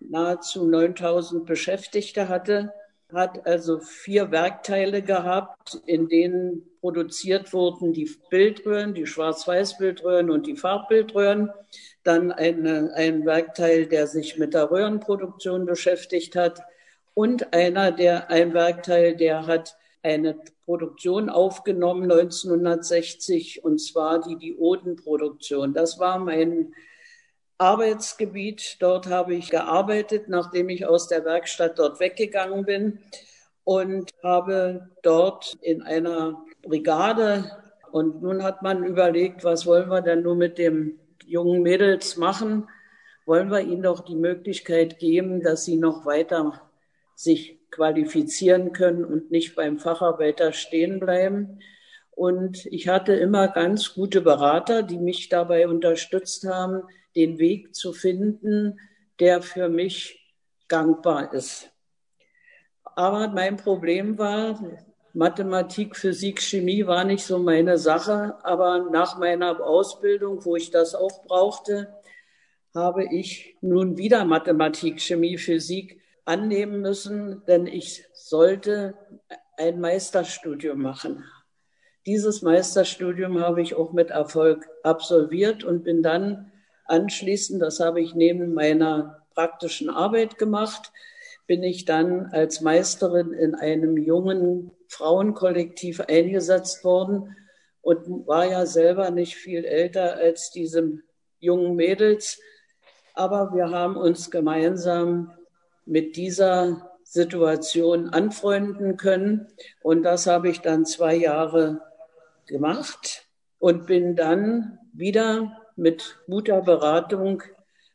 nahezu 0.00 0.66
9000 0.66 1.44
Beschäftigte 1.44 2.28
hatte, 2.28 2.72
hat 3.12 3.46
also 3.46 3.80
vier 3.80 4.30
Werkteile 4.30 5.02
gehabt, 5.02 5.80
in 5.86 6.08
denen 6.08 6.69
produziert 6.80 7.52
wurden 7.52 7.92
die 7.92 8.10
Bildröhren, 8.30 8.94
die 8.94 9.06
Schwarz-Weiß-Bildröhren 9.06 10.30
und 10.30 10.46
die 10.46 10.56
Farbbildröhren. 10.56 11.50
Dann 12.02 12.32
eine, 12.32 12.92
ein 12.94 13.26
Werkteil, 13.26 13.86
der 13.86 14.06
sich 14.06 14.38
mit 14.38 14.54
der 14.54 14.70
Röhrenproduktion 14.70 15.66
beschäftigt 15.66 16.36
hat. 16.36 16.62
Und 17.14 17.52
einer, 17.52 17.92
der, 17.92 18.30
ein 18.30 18.54
Werkteil, 18.54 19.16
der 19.16 19.46
hat 19.46 19.76
eine 20.02 20.38
Produktion 20.64 21.28
aufgenommen 21.28 22.10
1960, 22.10 23.62
und 23.64 23.78
zwar 23.78 24.20
die 24.20 24.36
Diodenproduktion. 24.36 25.74
Das 25.74 25.98
war 25.98 26.18
mein 26.18 26.72
Arbeitsgebiet. 27.58 28.78
Dort 28.80 29.08
habe 29.08 29.34
ich 29.34 29.50
gearbeitet, 29.50 30.28
nachdem 30.28 30.70
ich 30.70 30.86
aus 30.86 31.08
der 31.08 31.24
Werkstatt 31.26 31.78
dort 31.78 32.00
weggegangen 32.00 32.64
bin 32.64 33.00
und 33.64 34.10
habe 34.22 34.88
dort 35.02 35.58
in 35.60 35.82
einer 35.82 36.42
Brigade 36.62 37.50
und 37.92 38.22
nun 38.22 38.42
hat 38.42 38.62
man 38.62 38.84
überlegt, 38.84 39.44
was 39.44 39.66
wollen 39.66 39.88
wir 39.88 40.02
denn 40.02 40.22
nun 40.22 40.38
mit 40.38 40.58
dem 40.58 40.98
jungen 41.24 41.62
Mädels 41.62 42.16
machen? 42.16 42.68
Wollen 43.26 43.50
wir 43.50 43.60
ihnen 43.60 43.82
doch 43.82 44.00
die 44.00 44.16
Möglichkeit 44.16 44.98
geben, 44.98 45.42
dass 45.42 45.64
sie 45.64 45.76
noch 45.76 46.06
weiter 46.06 46.70
sich 47.14 47.60
qualifizieren 47.70 48.72
können 48.72 49.04
und 49.04 49.30
nicht 49.30 49.54
beim 49.54 49.78
Facharbeiter 49.78 50.52
stehen 50.52 51.00
bleiben. 51.00 51.60
Und 52.10 52.66
ich 52.66 52.88
hatte 52.88 53.14
immer 53.14 53.48
ganz 53.48 53.94
gute 53.94 54.20
Berater, 54.20 54.82
die 54.82 54.98
mich 54.98 55.28
dabei 55.28 55.68
unterstützt 55.68 56.46
haben, 56.46 56.82
den 57.16 57.38
Weg 57.38 57.74
zu 57.74 57.92
finden, 57.92 58.78
der 59.20 59.42
für 59.42 59.68
mich 59.68 60.34
gangbar 60.68 61.32
ist. 61.32 61.70
Aber 62.84 63.28
mein 63.28 63.56
Problem 63.56 64.18
war, 64.18 64.60
Mathematik, 65.12 65.96
Physik, 65.96 66.40
Chemie 66.40 66.86
war 66.86 67.04
nicht 67.04 67.24
so 67.24 67.38
meine 67.38 67.78
Sache. 67.78 68.36
Aber 68.42 68.90
nach 68.90 69.18
meiner 69.18 69.60
Ausbildung, 69.60 70.44
wo 70.44 70.56
ich 70.56 70.70
das 70.70 70.94
auch 70.94 71.24
brauchte, 71.24 71.92
habe 72.74 73.04
ich 73.04 73.56
nun 73.60 73.96
wieder 73.96 74.24
Mathematik, 74.24 75.00
Chemie, 75.00 75.38
Physik 75.38 76.00
annehmen 76.24 76.80
müssen, 76.80 77.42
denn 77.46 77.66
ich 77.66 78.04
sollte 78.12 78.94
ein 79.56 79.80
Meisterstudium 79.80 80.80
machen. 80.80 81.24
Dieses 82.06 82.42
Meisterstudium 82.42 83.40
habe 83.40 83.60
ich 83.60 83.74
auch 83.74 83.92
mit 83.92 84.10
Erfolg 84.10 84.68
absolviert 84.82 85.64
und 85.64 85.82
bin 85.82 86.02
dann 86.02 86.52
anschließend, 86.86 87.60
das 87.60 87.80
habe 87.80 88.00
ich 88.00 88.14
neben 88.14 88.54
meiner 88.54 89.26
praktischen 89.34 89.90
Arbeit 89.90 90.38
gemacht, 90.38 90.92
bin 91.46 91.62
ich 91.62 91.84
dann 91.84 92.26
als 92.26 92.60
Meisterin 92.60 93.32
in 93.32 93.54
einem 93.54 93.96
jungen 93.96 94.70
Frauenkollektiv 94.90 96.00
eingesetzt 96.00 96.84
worden 96.84 97.36
und 97.80 98.26
war 98.26 98.44
ja 98.44 98.66
selber 98.66 99.10
nicht 99.10 99.36
viel 99.36 99.64
älter 99.64 100.16
als 100.16 100.50
diese 100.50 100.98
jungen 101.38 101.76
Mädels. 101.76 102.40
Aber 103.14 103.54
wir 103.54 103.70
haben 103.70 103.96
uns 103.96 104.30
gemeinsam 104.30 105.32
mit 105.86 106.16
dieser 106.16 106.90
Situation 107.04 108.10
anfreunden 108.10 108.96
können. 108.96 109.46
Und 109.82 110.02
das 110.02 110.26
habe 110.26 110.48
ich 110.48 110.60
dann 110.60 110.84
zwei 110.84 111.14
Jahre 111.14 111.80
gemacht 112.46 113.28
und 113.58 113.86
bin 113.86 114.16
dann 114.16 114.78
wieder 114.92 115.56
mit 115.76 116.18
guter 116.26 116.62
Beratung, 116.62 117.42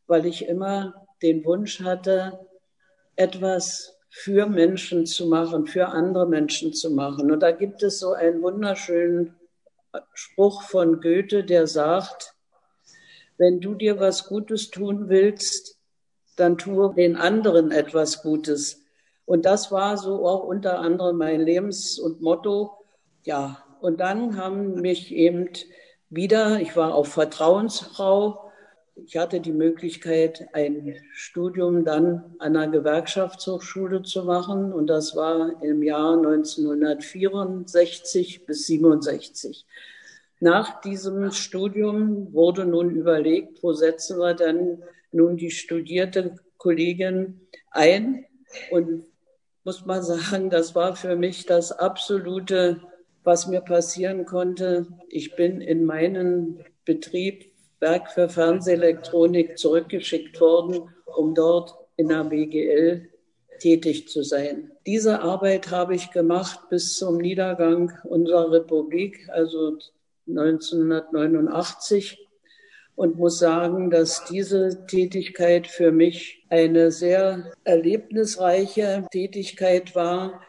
weil 0.08 0.26
ich 0.26 0.48
immer 0.48 1.08
den 1.22 1.44
Wunsch 1.46 1.82
hatte, 1.82 2.40
etwas 3.16 3.95
für 4.18 4.48
Menschen 4.48 5.06
zu 5.06 5.28
machen, 5.28 5.68
für 5.68 5.90
andere 5.90 6.26
Menschen 6.26 6.74
zu 6.74 6.90
machen. 6.90 7.30
Und 7.32 7.42
da 7.42 7.52
gibt 7.52 7.84
es 7.84 8.00
so 8.00 8.14
einen 8.14 8.42
wunderschönen 8.42 9.36
Spruch 10.14 10.62
von 10.64 11.02
Goethe, 11.02 11.44
der 11.44 11.68
sagt, 11.68 12.34
wenn 13.38 13.60
du 13.60 13.76
dir 13.76 14.00
was 14.00 14.28
Gutes 14.30 14.72
tun 14.72 15.10
willst, 15.10 15.78
dann 16.38 16.58
tue 16.58 16.94
den 16.96 17.18
anderen 17.18 17.72
etwas 17.72 18.22
Gutes. 18.22 18.86
Und 19.26 19.46
das 19.46 19.70
war 19.74 19.98
so 19.98 20.26
auch 20.26 20.46
unter 20.46 20.80
anderem 20.80 21.18
mein 21.18 21.42
Lebens- 21.42 22.00
und 22.00 22.22
Motto. 22.22 22.72
Ja, 23.26 23.66
und 23.82 24.00
dann 24.00 24.38
haben 24.38 24.76
mich 24.80 25.14
eben 25.14 25.50
wieder, 26.10 26.62
ich 26.62 26.78
war 26.78 26.96
auch 26.96 27.06
Vertrauensfrau, 27.06 28.45
ich 28.96 29.18
hatte 29.18 29.42
die 29.42 29.52
Möglichkeit, 29.52 30.48
ein 30.54 30.96
Studium 31.12 31.84
dann 31.84 32.36
an 32.40 32.56
einer 32.56 32.72
Gewerkschaftshochschule 32.72 34.04
zu 34.04 34.24
machen 34.24 34.72
und 34.72 34.88
das 34.88 35.14
war 35.16 35.62
im 35.62 35.84
Jahr 35.84 36.16
1964 36.18 38.46
bis 38.46 38.68
67. 38.68 39.66
Nach 40.40 40.80
diesem 40.82 41.32
Studium 41.32 42.32
wurde 42.34 42.66
nun 42.66 42.92
überlegt, 42.92 43.62
wo 43.64 43.74
setzen 43.74 44.18
wir 44.18 44.34
dann 44.34 44.82
nun 45.12 45.36
die 45.38 45.52
studierte 45.52 46.36
Kollegin 46.58 47.42
ein 47.72 48.26
und 48.72 49.04
muss 49.66 49.86
man 49.86 50.04
sagen, 50.04 50.50
das 50.50 50.74
war 50.74 50.96
für 50.96 51.18
mich 51.18 51.46
das 51.46 51.74
absolute, 51.74 52.80
was 53.24 53.48
mir 53.48 53.62
passieren 53.62 54.26
konnte. 54.26 54.88
Ich 55.10 55.36
bin 55.36 55.60
in 55.60 55.84
meinen 55.84 56.64
Betrieb 56.86 57.52
Werk 57.86 58.12
für 58.12 58.30
Fernsehelektronik 58.30 59.60
zurückgeschickt 59.60 60.42
worden, 60.42 60.90
um 61.06 61.36
dort 61.36 61.76
in 61.98 62.10
der 62.10 62.24
BGL 62.24 63.08
tätig 63.60 64.08
zu 64.08 64.24
sein. 64.24 64.72
Diese 64.88 65.22
Arbeit 65.22 65.70
habe 65.70 65.94
ich 65.94 66.10
gemacht 66.10 66.62
bis 66.72 66.98
zum 66.98 67.18
Niedergang 67.18 67.92
unserer 68.04 68.52
Republik, 68.52 69.30
also 69.30 69.78
1989 70.28 72.28
und 72.96 73.18
muss 73.18 73.38
sagen, 73.38 73.92
dass 73.92 74.26
diese 74.26 74.88
Tätigkeit 74.88 75.68
für 75.68 75.92
mich 75.92 76.44
eine 76.50 76.92
sehr 76.92 77.52
erlebnisreiche 77.66 79.06
Tätigkeit 79.12 79.94
war, 79.94 80.42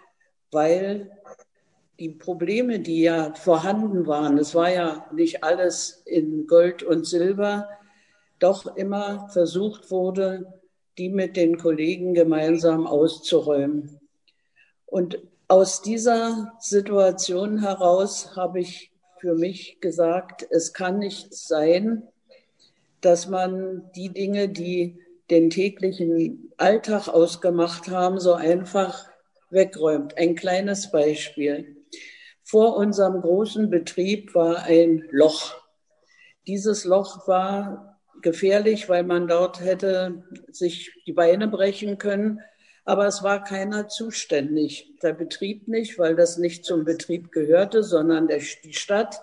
weil 0.51 1.11
die 1.99 2.11
Probleme, 2.11 2.81
die 2.81 3.03
ja 3.03 3.35
vorhanden 3.35 4.07
waren, 4.07 4.39
es 4.39 4.55
war 4.55 4.71
ja 4.71 5.07
nicht 5.13 5.43
alles 5.43 6.03
in 6.05 6.47
Gold 6.47 6.83
und 6.83 7.07
Silber, 7.07 7.69
doch 8.39 8.77
immer 8.77 9.29
versucht 9.31 9.91
wurde, 9.91 10.61
die 10.99 11.09
mit 11.09 11.37
den 11.37 11.59
Kollegen 11.59 12.15
gemeinsam 12.15 12.87
auszuräumen. 12.87 14.01
Und 14.87 15.19
aus 15.49 15.83
dieser 15.83 16.53
Situation 16.59 17.61
heraus 17.61 18.37
habe 18.37 18.61
ich 18.61 18.93
für 19.21 19.35
mich 19.35 19.79
gesagt, 19.81 20.47
es 20.51 20.73
kann 20.73 20.99
nicht 20.99 21.35
sein, 21.35 22.03
dass 23.01 23.29
man 23.29 23.91
die 23.95 24.11
Dinge, 24.11 24.49
die 24.49 24.99
den 25.31 25.51
täglichen 25.51 26.53
Alltag 26.57 27.09
ausgemacht 27.09 27.89
haben, 27.89 28.19
so 28.21 28.35
einfach 28.35 29.09
wegräumt. 29.51 30.17
Ein 30.19 30.35
kleines 30.35 30.91
Beispiel. 30.91 31.77
Vor 32.49 32.77
unserem 32.77 33.23
großen 33.23 33.71
Betrieb 33.71 34.33
war 34.37 34.63
ein 34.63 35.03
Loch. 35.11 35.57
Dieses 36.47 36.85
Loch 36.85 37.27
war 37.27 37.99
gefährlich, 38.23 38.89
weil 38.89 39.03
man 39.03 39.27
dort 39.27 39.61
hätte 39.61 40.23
sich 40.53 40.93
die 41.07 41.13
Beine 41.13 41.49
brechen 41.49 41.99
können. 41.99 42.41
Aber 42.85 43.05
es 43.09 43.25
war 43.25 43.43
keiner 43.43 43.89
zuständig. 43.89 44.95
Der 45.03 45.13
Betrieb 45.13 45.67
nicht, 45.67 45.99
weil 45.99 46.15
das 46.15 46.39
nicht 46.39 46.65
zum 46.65 46.85
Betrieb 46.85 47.33
gehörte, 47.33 47.83
sondern 47.83 48.29
der, 48.29 48.41
die 48.63 48.75
Stadt. 48.75 49.21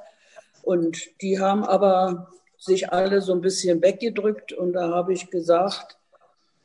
Und 0.62 1.00
die 1.22 1.40
haben 1.40 1.64
aber 1.64 2.30
sich 2.58 2.92
alle 2.92 3.22
so 3.22 3.32
ein 3.32 3.40
bisschen 3.40 3.82
weggedrückt. 3.82 4.52
Und 4.52 4.74
da 4.74 4.90
habe 4.90 5.14
ich 5.14 5.30
gesagt, 5.30 5.98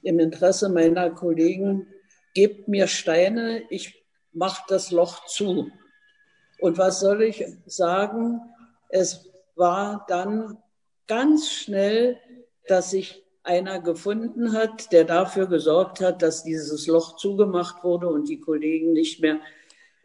im 0.02 0.18
Interesse 0.18 0.68
meiner 0.68 1.10
Kollegen, 1.10 1.86
gebt 2.34 2.66
mir 2.66 2.88
Steine, 2.88 3.62
ich 3.70 4.04
mache 4.32 4.64
das 4.66 4.90
Loch 4.90 5.24
zu. 5.26 5.70
Und 6.60 6.78
was 6.78 7.00
soll 7.00 7.22
ich 7.22 7.44
sagen? 7.66 8.40
Es 8.88 9.30
war 9.56 10.04
dann 10.08 10.58
ganz 11.06 11.50
schnell, 11.50 12.18
dass 12.66 12.90
sich 12.90 13.24
einer 13.42 13.80
gefunden 13.80 14.52
hat, 14.52 14.92
der 14.92 15.04
dafür 15.04 15.46
gesorgt 15.46 16.00
hat, 16.00 16.22
dass 16.22 16.44
dieses 16.44 16.86
Loch 16.86 17.16
zugemacht 17.16 17.82
wurde 17.82 18.08
und 18.08 18.28
die 18.28 18.40
Kollegen 18.40 18.92
nicht 18.92 19.20
mehr 19.20 19.40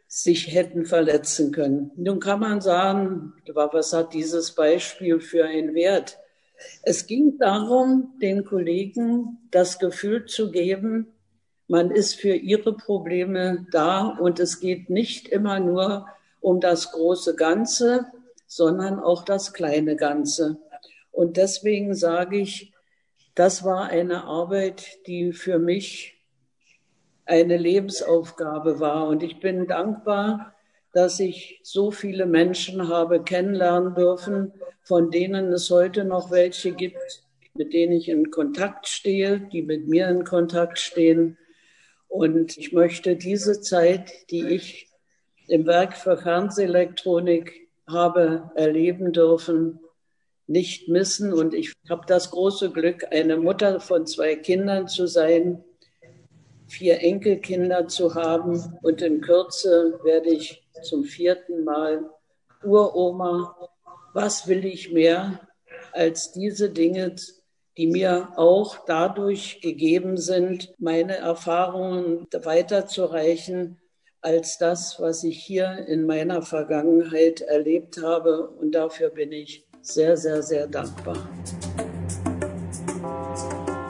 sich 0.06 0.54
hätten 0.54 0.86
verletzen 0.86 1.52
können. 1.52 1.90
Nun 1.96 2.20
kann 2.20 2.40
man 2.40 2.60
sagen, 2.60 3.34
was 3.52 3.92
hat 3.92 4.14
dieses 4.14 4.52
Beispiel 4.52 5.20
für 5.20 5.44
einen 5.44 5.74
Wert? 5.74 6.18
Es 6.82 7.06
ging 7.06 7.36
darum, 7.38 8.14
den 8.22 8.44
Kollegen 8.44 9.38
das 9.50 9.78
Gefühl 9.78 10.26
zu 10.26 10.50
geben, 10.50 11.08
man 11.66 11.90
ist 11.90 12.14
für 12.14 12.34
ihre 12.34 12.76
Probleme 12.76 13.66
da 13.72 14.08
und 14.08 14.38
es 14.38 14.60
geht 14.60 14.90
nicht 14.90 15.28
immer 15.28 15.60
nur 15.60 16.06
um 16.44 16.60
das 16.60 16.92
große 16.92 17.36
Ganze, 17.36 18.06
sondern 18.46 19.00
auch 19.00 19.24
das 19.24 19.54
kleine 19.54 19.96
Ganze. 19.96 20.58
Und 21.10 21.38
deswegen 21.38 21.94
sage 21.94 22.36
ich, 22.36 22.74
das 23.34 23.64
war 23.64 23.86
eine 23.86 24.24
Arbeit, 24.24 25.06
die 25.06 25.32
für 25.32 25.58
mich 25.58 26.22
eine 27.24 27.56
Lebensaufgabe 27.56 28.78
war. 28.78 29.08
Und 29.08 29.22
ich 29.22 29.40
bin 29.40 29.66
dankbar, 29.66 30.54
dass 30.92 31.18
ich 31.18 31.60
so 31.62 31.90
viele 31.90 32.26
Menschen 32.26 32.88
habe 32.88 33.22
kennenlernen 33.22 33.94
dürfen, 33.94 34.52
von 34.82 35.10
denen 35.10 35.50
es 35.50 35.70
heute 35.70 36.04
noch 36.04 36.30
welche 36.30 36.72
gibt, 36.72 37.22
mit 37.54 37.72
denen 37.72 37.92
ich 37.92 38.10
in 38.10 38.30
Kontakt 38.30 38.86
stehe, 38.86 39.40
die 39.40 39.62
mit 39.62 39.88
mir 39.88 40.08
in 40.08 40.24
Kontakt 40.24 40.78
stehen. 40.78 41.38
Und 42.06 42.58
ich 42.58 42.74
möchte 42.74 43.16
diese 43.16 43.62
Zeit, 43.62 44.12
die 44.30 44.46
ich 44.46 44.93
im 45.48 45.66
Werk 45.66 45.96
für 45.96 46.16
Fernsehelektronik 46.16 47.68
habe 47.88 48.50
erleben 48.54 49.12
dürfen, 49.12 49.80
nicht 50.46 50.88
missen. 50.88 51.32
Und 51.32 51.54
ich 51.54 51.72
habe 51.88 52.04
das 52.06 52.30
große 52.30 52.70
Glück, 52.70 53.06
eine 53.10 53.36
Mutter 53.36 53.80
von 53.80 54.06
zwei 54.06 54.36
Kindern 54.36 54.88
zu 54.88 55.06
sein, 55.06 55.62
vier 56.66 57.00
Enkelkinder 57.00 57.88
zu 57.88 58.14
haben. 58.14 58.78
Und 58.82 59.02
in 59.02 59.20
Kürze 59.20 60.00
werde 60.02 60.30
ich 60.30 60.66
zum 60.82 61.04
vierten 61.04 61.64
Mal 61.64 62.10
Uroma. 62.62 63.56
Was 64.12 64.46
will 64.48 64.64
ich 64.64 64.92
mehr, 64.92 65.40
als 65.92 66.32
diese 66.32 66.70
Dinge 66.70 67.14
die 67.76 67.86
mir 67.88 68.28
auch 68.36 68.84
dadurch 68.86 69.60
gegeben 69.60 70.16
sind, 70.16 70.72
meine 70.78 71.16
Erfahrungen 71.16 72.26
weiterzureichen 72.32 73.80
als 74.24 74.56
das, 74.56 74.98
was 75.00 75.22
ich 75.22 75.38
hier 75.38 75.84
in 75.86 76.06
meiner 76.06 76.40
Vergangenheit 76.40 77.42
erlebt 77.42 78.00
habe. 78.02 78.48
Und 78.48 78.72
dafür 78.72 79.10
bin 79.10 79.32
ich 79.32 79.66
sehr, 79.82 80.16
sehr, 80.16 80.42
sehr 80.42 80.66
dankbar. 80.66 81.28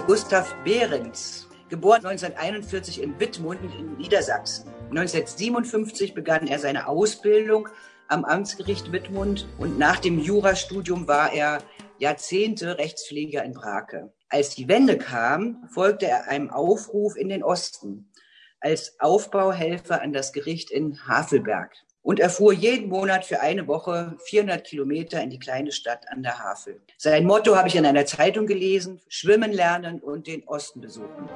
Gustav 0.08 0.52
Behrens, 0.64 1.48
geboren 1.68 2.04
1941 2.04 3.00
in 3.00 3.18
Wittmund 3.20 3.60
in 3.78 3.96
Niedersachsen. 3.96 4.68
1957 4.90 6.14
begann 6.14 6.48
er 6.48 6.58
seine 6.58 6.88
Ausbildung 6.88 7.68
am 8.08 8.24
Amtsgericht 8.24 8.90
Wittmund 8.90 9.46
und 9.58 9.78
nach 9.78 10.00
dem 10.00 10.18
Jurastudium 10.18 11.06
war 11.06 11.32
er 11.32 11.58
Jahrzehnte 11.98 12.76
Rechtspfleger 12.76 13.44
in 13.44 13.52
Brake. 13.52 14.12
Als 14.28 14.56
die 14.56 14.66
Wende 14.66 14.98
kam, 14.98 15.68
folgte 15.72 16.06
er 16.06 16.28
einem 16.28 16.50
Aufruf 16.50 17.16
in 17.16 17.28
den 17.28 17.44
Osten 17.44 18.10
als 18.64 18.98
Aufbauhelfer 18.98 20.02
an 20.02 20.12
das 20.12 20.32
Gericht 20.32 20.70
in 20.70 21.06
Havelberg 21.06 21.70
und 22.02 22.18
er 22.18 22.30
fuhr 22.30 22.52
jeden 22.52 22.88
Monat 22.88 23.24
für 23.24 23.40
eine 23.40 23.66
Woche 23.68 24.16
400 24.24 24.64
Kilometer 24.64 25.22
in 25.22 25.30
die 25.30 25.38
kleine 25.38 25.70
Stadt 25.70 26.06
an 26.08 26.22
der 26.22 26.38
Havel. 26.38 26.80
Sein 26.96 27.26
Motto 27.26 27.54
habe 27.54 27.68
ich 27.68 27.76
in 27.76 27.86
einer 27.86 28.06
Zeitung 28.06 28.46
gelesen, 28.46 29.00
schwimmen 29.08 29.52
lernen 29.52 30.00
und 30.00 30.26
den 30.26 30.42
Osten 30.48 30.80
besuchen. 30.80 31.28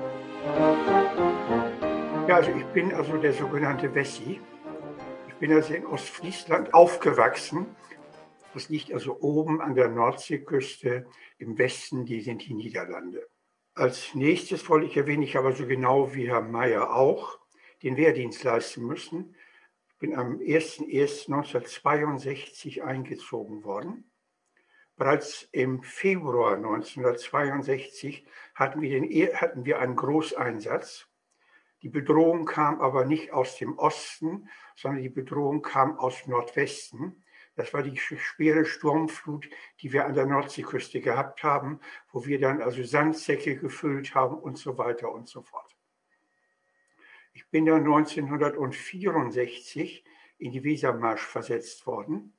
Ja, 2.26 2.37
also 2.37 2.51
ich 2.51 2.66
bin 2.66 2.93
also 2.93 3.16
der 3.18 3.33
sogenannte 3.33 3.95
Wessi. 3.95 4.41
Ich 5.29 5.35
bin 5.35 5.53
also 5.53 5.74
in 5.74 5.87
Ostfriesland 5.87 6.74
aufgewachsen 6.74 7.66
das 8.55 8.68
liegt 8.68 8.93
also 8.93 9.20
oben 9.20 9.61
an 9.61 9.74
der 9.74 9.89
Nordseeküste. 9.89 11.07
Im 11.39 11.59
Westen, 11.59 12.05
die 12.05 12.20
sind 12.20 12.45
die 12.45 12.55
Niederlande. 12.55 13.29
Als 13.79 14.14
nächstes 14.16 14.68
wollte 14.68 14.87
ich 14.87 14.97
erwähnen, 14.97 15.22
ich 15.22 15.37
habe 15.37 15.53
so 15.53 15.64
genau 15.64 16.12
wie 16.12 16.29
Herr 16.29 16.41
Mayer 16.41 16.93
auch 16.93 17.39
den 17.85 17.97
Wehrdienst 17.97 18.43
leisten 18.43 18.85
müssen. 18.85 19.37
Ich 19.91 19.99
bin 19.99 20.16
am 20.16 20.41
01.01.1962 20.41 22.83
eingezogen 22.83 23.62
worden. 23.62 24.11
Bereits 24.97 25.49
im 25.53 25.85
Februar 25.85 26.57
1962 26.57 28.26
hatten 28.57 28.81
wir, 28.81 28.91
den, 28.91 29.09
hatten 29.37 29.64
wir 29.64 29.79
einen 29.79 29.95
Großeinsatz. 29.95 31.07
Die 31.83 31.89
Bedrohung 31.89 32.47
kam 32.47 32.81
aber 32.81 33.05
nicht 33.05 33.33
aus 33.33 33.59
dem 33.59 33.79
Osten, 33.79 34.49
sondern 34.74 35.03
die 35.03 35.09
Bedrohung 35.09 35.62
kam 35.62 35.97
aus 36.01 36.26
Nordwesten. 36.26 37.22
Das 37.59 37.74
war 37.74 37.82
die 37.82 37.96
schwere 37.96 38.64
Sturmflut, 38.64 39.50
die 39.80 39.92
wir 39.92 40.06
an 40.06 40.14
der 40.14 40.26
Nordseeküste 40.26 41.00
gehabt 41.00 41.42
haben, 41.42 41.80
wo 42.12 42.24
wir 42.24 42.38
dann 42.38 42.62
also 42.62 42.84
Sandsäcke 42.84 43.56
gefüllt 43.56 44.14
haben 44.14 44.38
und 44.38 44.56
so 44.56 44.78
weiter 44.78 45.11
und 45.11 45.28
so 45.28 45.42
fort. 45.42 45.76
Ich 47.32 47.50
bin 47.50 47.66
dann 47.66 47.80
1964 47.80 50.04
in 50.38 50.52
die 50.52 50.62
Wesermarsch 50.62 51.22
versetzt 51.22 51.84
worden. 51.88 52.32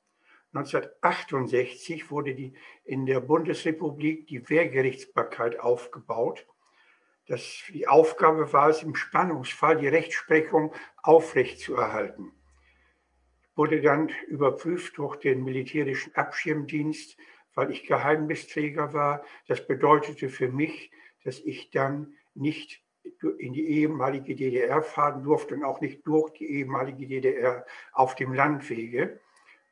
1968 0.53 2.11
wurde 2.11 2.34
die, 2.34 2.53
in 2.86 3.05
der 3.05 3.20
Bundesrepublik 3.20 4.26
die 4.28 4.49
Wehrgerichtsbarkeit 4.49 5.59
aufgebaut. 5.59 6.47
Das, 7.26 7.63
die 7.74 7.89
Aufgabe 7.89 8.53
war 8.53 8.70
es, 8.70 8.84
im 8.84 8.95
Spannungsfall 8.95 9.80
die 9.80 9.89
Rechtsprechung 9.89 10.74
aufrechtzuerhalten 11.03 12.39
wurde 13.60 13.82
dann 13.82 14.10
überprüft 14.30 14.97
durch 14.97 15.18
den 15.18 15.43
militärischen 15.43 16.16
Abschirmdienst, 16.16 17.18
weil 17.55 17.72
ich 17.72 17.86
Geheimnisträger 17.86 18.93
war. 18.93 19.22
Das 19.49 19.68
bedeutete 19.68 20.30
für 20.30 20.47
mich, 20.47 20.91
dass 21.26 21.39
ich 21.41 21.70
dann 21.70 22.14
nicht 22.34 22.82
in 23.38 23.51
die 23.51 23.68
ehemalige 23.68 24.34
DDR 24.34 24.82
fahren 24.82 25.24
durfte 25.24 25.55
und 25.55 25.66
auch 25.66 25.82
nicht 25.82 26.07
durch 26.07 26.32
die 26.32 26.49
ehemalige 26.49 27.05
DDR 27.05 27.66
auf 27.91 28.16
dem 28.16 28.34
Landwege. 28.34 29.20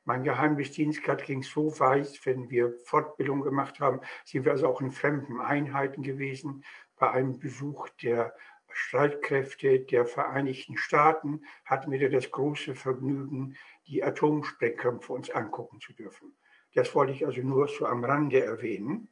Mein 0.03 0.25
Geheimdienstgrad 0.25 1.23
ging 1.23 1.41
so 1.41 1.79
weit, 1.79 2.19
wenn 2.25 2.49
wir 2.49 2.73
Fortbildung 2.83 3.41
gemacht 3.41 3.79
haben, 3.79 4.01
sind 4.25 4.43
wir 4.43 4.51
also 4.51 4.67
auch 4.67 4.81
in 4.81 4.91
fremden 4.91 5.39
Einheiten 5.39 6.03
gewesen. 6.03 6.65
Bei 6.97 7.11
einem 7.11 7.39
Besuch 7.39 7.87
der 8.03 8.35
Streitkräfte 8.77 9.79
der 9.79 10.05
Vereinigten 10.05 10.77
Staaten 10.77 11.41
hatten 11.65 11.91
wir 11.91 12.11
das 12.11 12.29
große 12.29 12.75
Vergnügen, 12.75 13.57
die 13.87 14.03
Atomsprengkämpfe 14.03 15.13
uns 15.13 15.31
angucken 15.31 15.81
zu 15.81 15.93
dürfen. 15.93 16.37
Das 16.75 16.93
wollte 16.93 17.11
ich 17.11 17.25
also 17.25 17.41
nur 17.41 17.67
so 17.67 17.87
am 17.87 18.03
Rande 18.03 18.43
erwähnen. 18.43 19.09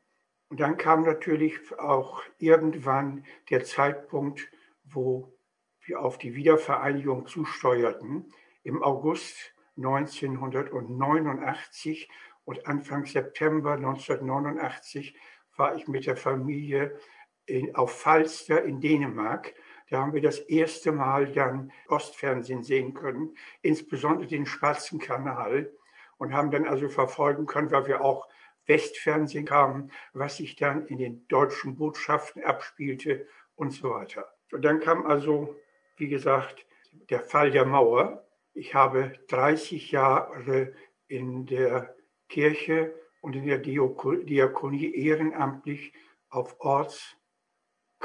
Und 0.50 0.60
dann 0.60 0.78
kam 0.78 1.02
natürlich 1.02 1.60
auch 1.80 2.22
irgendwann 2.38 3.26
der 3.50 3.64
Zeitpunkt, 3.64 4.52
wo 4.84 5.36
wir 5.82 6.00
auf 6.00 6.20
die 6.20 6.36
Wiedervereinigung 6.36 7.26
zusteuerten. 7.26 8.32
Im 8.62 8.84
August 8.84 9.56
1989 9.78 12.08
und 12.44 12.68
Anfang 12.68 13.08
September 13.08 13.72
1989 13.74 15.18
war 15.58 15.76
ich 15.76 15.88
mit 15.88 16.06
der 16.06 16.18
Familie 16.18 17.00
in, 17.46 17.76
auf 17.76 18.00
Falster 18.00 18.64
in 18.64 18.82
Dänemark 18.82 19.54
da 19.90 20.02
haben 20.02 20.14
wir 20.14 20.22
das 20.22 20.40
erste 20.40 20.92
Mal 20.92 21.32
dann 21.32 21.72
Ostfernsehen 21.88 22.64
sehen 22.64 22.94
können, 22.94 23.36
insbesondere 23.62 24.28
den 24.28 24.46
Schwarzen 24.46 25.00
Kanal 25.00 25.72
und 26.18 26.34
haben 26.34 26.50
dann 26.50 26.68
also 26.68 26.90
verfolgen 26.90 27.46
können, 27.46 27.72
weil 27.72 27.86
wir 27.88 28.02
auch 28.02 28.28
Westfernsehen 28.66 29.46
kamen, 29.46 29.92
was 30.14 30.38
sich 30.38 30.56
dann 30.56 30.88
in 30.88 30.98
den 30.98 31.28
deutschen 31.28 31.76
Botschaften 31.76 32.44
abspielte 32.44 33.28
und 33.56 33.72
so 33.72 33.92
weiter. 33.92 34.28
Und 34.52 34.64
dann 34.64 34.80
kam 34.80 35.06
also, 35.06 35.56
wie 35.98 36.08
gesagt, 36.08 36.66
der 37.10 37.20
Fall 37.20 37.52
der 37.52 37.66
Mauer. 37.66 38.26
Ich 38.54 38.74
habe 38.74 39.14
30 39.28 39.92
Jahre 39.92 40.74
in 41.08 41.46
der 41.46 41.96
Kirche 42.28 42.96
und 43.22 43.36
in 43.36 43.46
der 43.46 43.60
Diakonie 43.60 44.96
ehrenamtlich 44.96 45.94
auf 46.30 46.56
Orts-, 46.60 47.18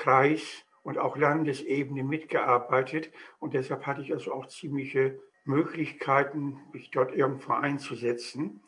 Kreis- 0.01 0.65
und 0.83 0.97
auch 0.97 1.19
Landesebene 1.19 2.03
mitgearbeitet. 2.05 3.13
Und 3.39 3.53
deshalb 3.53 3.87
hatte 3.87 4.01
ich 4.01 4.15
also 4.15 4.33
auch 4.33 4.47
ziemliche 4.47 5.21
Möglichkeiten, 5.45 6.59
mich 6.73 6.91
dort 6.91 7.15
irgendwo 7.15 7.53
einzusetzen. 7.53 8.63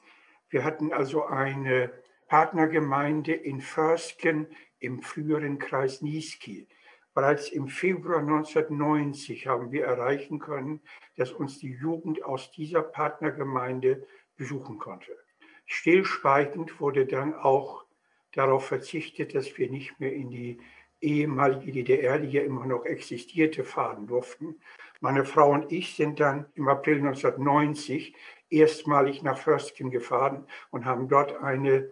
Wir 0.51 0.63
hatten 0.63 0.93
also 0.93 1.25
eine 1.25 1.91
Partnergemeinde 2.29 3.33
in 3.33 3.63
Försken 3.63 4.47
im 4.79 5.01
früheren 5.01 5.59
Kreis 5.59 6.03
Niesky. 6.03 6.69
Bereits 7.15 7.49
im 7.49 7.69
Februar 7.69 8.19
1990 8.19 9.47
haben 9.47 9.73
wir 9.73 9.85
erreichen 9.85 10.39
können, 10.39 10.83
dass 11.17 11.33
uns 11.33 11.59
die 11.59 11.73
Jugend 11.73 12.23
aus 12.25 12.51
dieser 12.53 12.83
Partnergemeinde 12.83 14.07
besuchen 14.37 14.79
konnte. 14.79 15.17
Stillschweigend 15.65 16.79
wurde 16.79 17.07
dann 17.07 17.35
auch 17.35 17.85
darauf 18.33 18.67
verzichtet, 18.67 19.35
dass 19.35 19.57
wir 19.57 19.71
nicht 19.71 19.99
mehr 19.99 20.13
in 20.13 20.31
die 20.31 20.59
ehemalige 21.03 21.73
DDR, 21.73 22.19
die 22.19 22.31
ja 22.31 22.43
immer 22.43 22.67
noch 22.67 22.85
existierte, 22.85 23.65
fahren 23.65 24.07
durften. 24.07 24.57
Meine 25.01 25.25
Frau 25.25 25.51
und 25.51 25.73
ich 25.73 25.97
sind 25.97 26.21
dann 26.21 26.47
im 26.55 26.69
April 26.69 26.99
1990 26.99 28.15
erstmalig 28.51 29.23
nach 29.23 29.39
Försken 29.39 29.91
gefahren 29.91 30.47
und 30.71 30.85
haben 30.85 31.09
dort 31.09 31.43
eine 31.43 31.91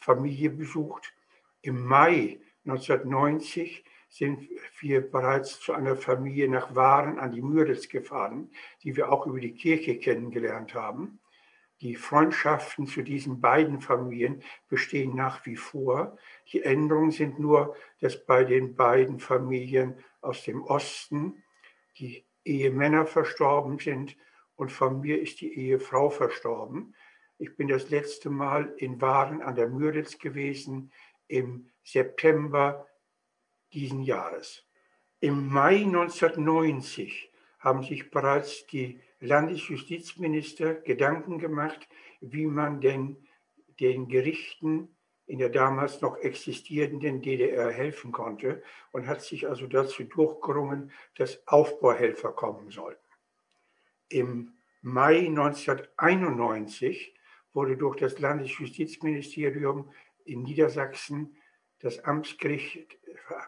Familie 0.00 0.50
besucht. 0.50 1.12
Im 1.62 1.84
Mai 1.84 2.40
1990 2.66 3.84
sind 4.08 4.48
wir 4.78 5.00
bereits 5.10 5.58
zu 5.58 5.72
einer 5.72 5.96
Familie 5.96 6.48
nach 6.48 6.74
Waren 6.74 7.18
an 7.18 7.32
die 7.32 7.42
Müritz 7.42 7.88
gefahren, 7.88 8.50
die 8.82 8.94
wir 8.96 9.10
auch 9.10 9.26
über 9.26 9.40
die 9.40 9.54
Kirche 9.54 9.98
kennengelernt 9.98 10.74
haben. 10.74 11.18
Die 11.84 11.96
Freundschaften 11.96 12.86
zu 12.86 13.02
diesen 13.02 13.42
beiden 13.42 13.82
Familien 13.82 14.42
bestehen 14.70 15.14
nach 15.14 15.44
wie 15.44 15.56
vor. 15.56 16.16
Die 16.50 16.62
Änderungen 16.62 17.10
sind 17.10 17.38
nur, 17.38 17.76
dass 18.00 18.24
bei 18.24 18.42
den 18.42 18.74
beiden 18.74 19.20
Familien 19.20 20.02
aus 20.22 20.44
dem 20.44 20.62
Osten 20.62 21.42
die 21.98 22.24
Ehemänner 22.42 23.04
verstorben 23.04 23.78
sind 23.78 24.16
und 24.56 24.72
von 24.72 25.02
mir 25.02 25.20
ist 25.20 25.42
die 25.42 25.58
Ehefrau 25.58 26.08
verstorben. 26.08 26.94
Ich 27.36 27.54
bin 27.54 27.68
das 27.68 27.90
letzte 27.90 28.30
Mal 28.30 28.72
in 28.78 29.02
Waren 29.02 29.42
an 29.42 29.54
der 29.54 29.68
Müritz 29.68 30.18
gewesen 30.18 30.90
im 31.28 31.68
September 31.82 32.88
diesen 33.74 34.00
Jahres. 34.00 34.64
Im 35.20 35.48
Mai 35.48 35.82
1990 35.82 37.30
haben 37.64 37.82
sich 37.82 38.10
bereits 38.10 38.66
die 38.66 39.00
Landesjustizminister 39.20 40.74
Gedanken 40.74 41.38
gemacht, 41.38 41.88
wie 42.20 42.44
man 42.46 42.82
denn 42.82 43.16
den 43.80 44.06
Gerichten 44.06 44.94
in 45.26 45.38
der 45.38 45.48
damals 45.48 46.02
noch 46.02 46.18
existierenden 46.18 47.22
DDR 47.22 47.70
helfen 47.70 48.12
konnte 48.12 48.62
und 48.92 49.06
hat 49.06 49.22
sich 49.22 49.48
also 49.48 49.66
dazu 49.66 50.04
durchgerungen, 50.04 50.92
dass 51.16 51.48
Aufbauhelfer 51.48 52.32
kommen 52.32 52.70
sollten. 52.70 53.00
Im 54.10 54.52
Mai 54.82 55.20
1991 55.20 57.14
wurde 57.54 57.78
durch 57.78 57.96
das 57.96 58.18
Landesjustizministerium 58.18 59.90
in 60.26 60.42
Niedersachsen 60.42 61.34
das 61.78 62.04
Amtsgericht 62.04 62.98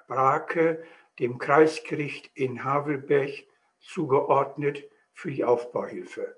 Brake 0.09 0.83
dem 1.19 1.37
Kreisgericht 1.37 2.31
in 2.35 2.65
Havelberg 2.65 3.45
zugeordnet 3.87 4.85
für 5.13 5.31
die 5.31 5.45
Aufbauhilfe. 5.45 6.35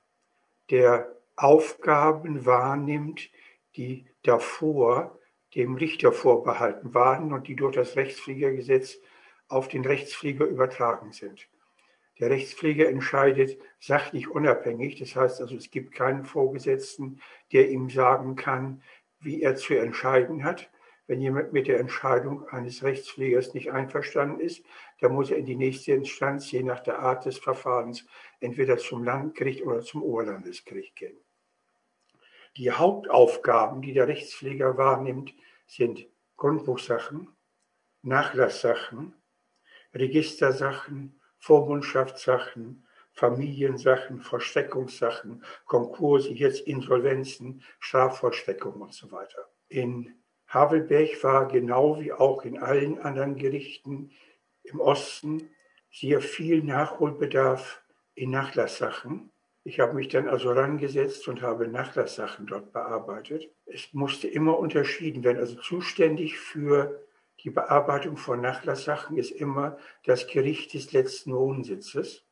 der 0.70 1.16
Aufgaben 1.34 2.44
wahrnimmt, 2.44 3.30
die 3.76 4.06
davor 4.22 5.18
dem 5.54 5.76
Richter 5.76 6.12
vorbehalten 6.12 6.92
waren 6.92 7.32
und 7.32 7.48
die 7.48 7.56
durch 7.56 7.74
das 7.74 7.96
Rechtspflegergesetz 7.96 8.98
auf 9.48 9.68
den 9.68 9.84
Rechtspfleger 9.84 10.44
übertragen 10.44 11.12
sind. 11.12 11.48
Der 12.18 12.28
Rechtspfleger 12.28 12.88
entscheidet 12.88 13.58
sachlich 13.80 14.28
unabhängig, 14.28 14.98
das 14.98 15.16
heißt 15.16 15.40
also, 15.40 15.56
es 15.56 15.70
gibt 15.70 15.94
keinen 15.94 16.24
Vorgesetzten, 16.24 17.20
der 17.52 17.70
ihm 17.70 17.88
sagen 17.88 18.36
kann, 18.36 18.82
wie 19.20 19.40
er 19.40 19.56
zu 19.56 19.74
entscheiden 19.74 20.44
hat. 20.44 20.68
Wenn 21.08 21.22
jemand 21.22 21.54
mit 21.54 21.68
der 21.68 21.80
Entscheidung 21.80 22.46
eines 22.50 22.82
Rechtspflegers 22.82 23.54
nicht 23.54 23.72
einverstanden 23.72 24.40
ist, 24.40 24.62
dann 25.00 25.12
muss 25.12 25.30
er 25.30 25.38
in 25.38 25.46
die 25.46 25.56
nächste 25.56 25.92
Instanz, 25.92 26.50
je 26.52 26.62
nach 26.62 26.80
der 26.80 26.98
Art 26.98 27.24
des 27.24 27.38
Verfahrens, 27.38 28.06
entweder 28.40 28.76
zum 28.76 29.02
Landgericht 29.02 29.64
oder 29.64 29.80
zum 29.80 30.02
Oberlandesgericht 30.02 30.94
gehen. 30.96 31.16
Die 32.58 32.70
Hauptaufgaben, 32.70 33.80
die 33.80 33.94
der 33.94 34.06
Rechtspfleger 34.06 34.76
wahrnimmt, 34.76 35.32
sind 35.66 36.06
Grundbuchsachen, 36.36 37.34
Nachlasssachen, 38.02 39.14
Registersachen, 39.94 41.18
Vormundschaftssachen, 41.38 42.86
Familiensachen, 43.12 44.20
Versteckungssachen, 44.20 45.42
Konkurse, 45.64 46.32
jetzt 46.32 46.66
Insolvenzen, 46.66 47.62
Strafvollstreckung 47.78 48.74
und 48.74 48.92
so 48.92 49.10
weiter. 49.10 49.48
In 49.68 50.17
Havelberg 50.48 51.22
war 51.22 51.46
genau 51.48 52.00
wie 52.00 52.12
auch 52.12 52.44
in 52.44 52.58
allen 52.58 52.98
anderen 52.98 53.36
Gerichten 53.36 54.10
im 54.62 54.80
Osten 54.80 55.50
sehr 55.90 56.20
viel 56.20 56.62
Nachholbedarf 56.62 57.82
in 58.14 58.30
Nachlasssachen. 58.30 59.30
Ich 59.64 59.80
habe 59.80 59.94
mich 59.94 60.08
dann 60.08 60.28
also 60.28 60.50
rangesetzt 60.52 61.28
und 61.28 61.42
habe 61.42 61.68
Nachlasssachen 61.68 62.46
dort 62.46 62.72
bearbeitet. 62.72 63.50
Es 63.66 63.92
musste 63.92 64.26
immer 64.28 64.58
unterschieden 64.58 65.22
werden. 65.22 65.38
Also 65.38 65.56
zuständig 65.56 66.38
für 66.38 67.02
die 67.44 67.50
Bearbeitung 67.50 68.16
von 68.16 68.40
Nachlasssachen 68.40 69.18
ist 69.18 69.30
immer 69.30 69.78
das 70.04 70.26
Gericht 70.26 70.72
des 70.72 70.92
letzten 70.92 71.34
Wohnsitzes. 71.34 72.24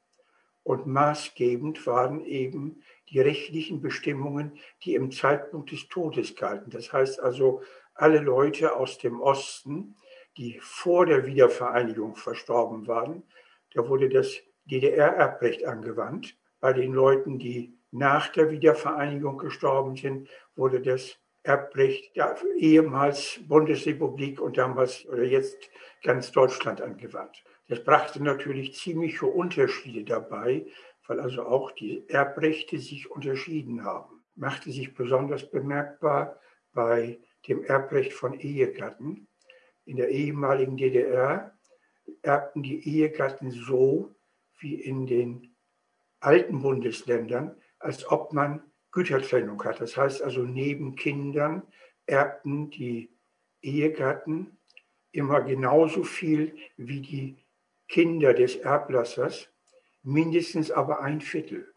Und 0.63 0.87
maßgebend 0.87 1.87
waren 1.87 2.25
eben 2.25 2.83
die 3.11 3.21
rechtlichen 3.21 3.81
Bestimmungen, 3.81 4.59
die 4.85 4.95
im 4.95 5.13
Zeitpunkt 5.13 5.71
des 5.71 5.87
Todes 5.89 6.35
galten. 6.35 6.71
Das 6.71 6.93
heißt 6.93 7.21
also, 7.21 7.63
alle 7.97 8.19
Leute 8.19 8.77
aus 8.77 8.99
dem 8.99 9.21
Osten, 9.21 9.97
die 10.37 10.59
vor 10.61 11.07
der 11.07 11.27
Wiedervereinigung 11.27 12.17
verstorben 12.17 12.87
waren, 12.87 13.23
da 13.75 13.89
wurde 13.89 14.09
das 14.09 14.37
DDR-Erbrecht 14.67 15.65
angewandt 15.65 16.37
bei 16.61 16.73
den 16.73 16.93
Leuten, 16.93 17.39
die 17.39 17.77
nach 17.91 18.29
der 18.29 18.51
Wiedervereinigung 18.51 19.39
gestorben 19.39 19.97
sind, 19.97 20.29
wurde 20.57 20.81
das 20.81 21.19
Erbrecht 21.43 22.17
der 22.17 22.37
ehemals 22.59 23.39
Bundesrepublik 23.47 24.41
und 24.41 24.59
damals 24.59 25.07
oder 25.07 25.23
jetzt 25.23 25.71
ganz 26.03 26.33
Deutschland 26.33 26.81
angewandt. 26.81 27.45
Das 27.69 27.83
brachte 27.83 28.23
natürlich 28.23 28.75
ziemliche 28.75 29.27
Unterschiede 29.27 30.05
dabei, 30.05 30.67
weil 31.07 31.21
also 31.21 31.45
auch 31.45 31.71
die 31.71 32.09
Erbrechte 32.09 32.79
sich 32.79 33.11
unterschieden 33.11 33.85
haben. 33.85 34.25
Machte 34.35 34.73
sich 34.73 34.95
besonders 34.95 35.49
bemerkbar 35.49 36.41
bei 36.73 37.19
dem 37.49 37.65
Erbrecht 37.65 38.13
von 38.13 38.39
Ehegatten. 38.39 39.29
In 39.85 39.97
der 39.97 40.09
ehemaligen 40.09 40.77
DDR 40.77 41.57
erbten 42.23 42.63
die 42.63 42.87
Ehegatten 42.89 43.51
so 43.51 44.15
wie 44.59 44.75
in 44.75 45.07
den 45.07 45.55
alten 46.21 46.61
Bundesländern, 46.63 47.57
als 47.79 48.11
ob 48.11 48.33
man 48.33 48.63
Gütertrennung 48.91 49.63
hat. 49.65 49.81
Das 49.81 49.97
heißt 49.97 50.23
also, 50.23 50.43
neben 50.43 50.97
Kindern 50.97 51.63
erbten 52.07 52.71
die 52.71 53.11
Ehegatten 53.61 54.57
immer 55.13 55.43
genauso 55.43 56.05
viel 56.05 56.57
wie 56.77 57.01
die 57.01 57.37
Kinder 57.89 58.35
des 58.35 58.57
Erblassers, 58.57 59.49
mindestens 60.03 60.71
aber 60.71 61.01
ein 61.01 61.21
Viertel. 61.21 61.73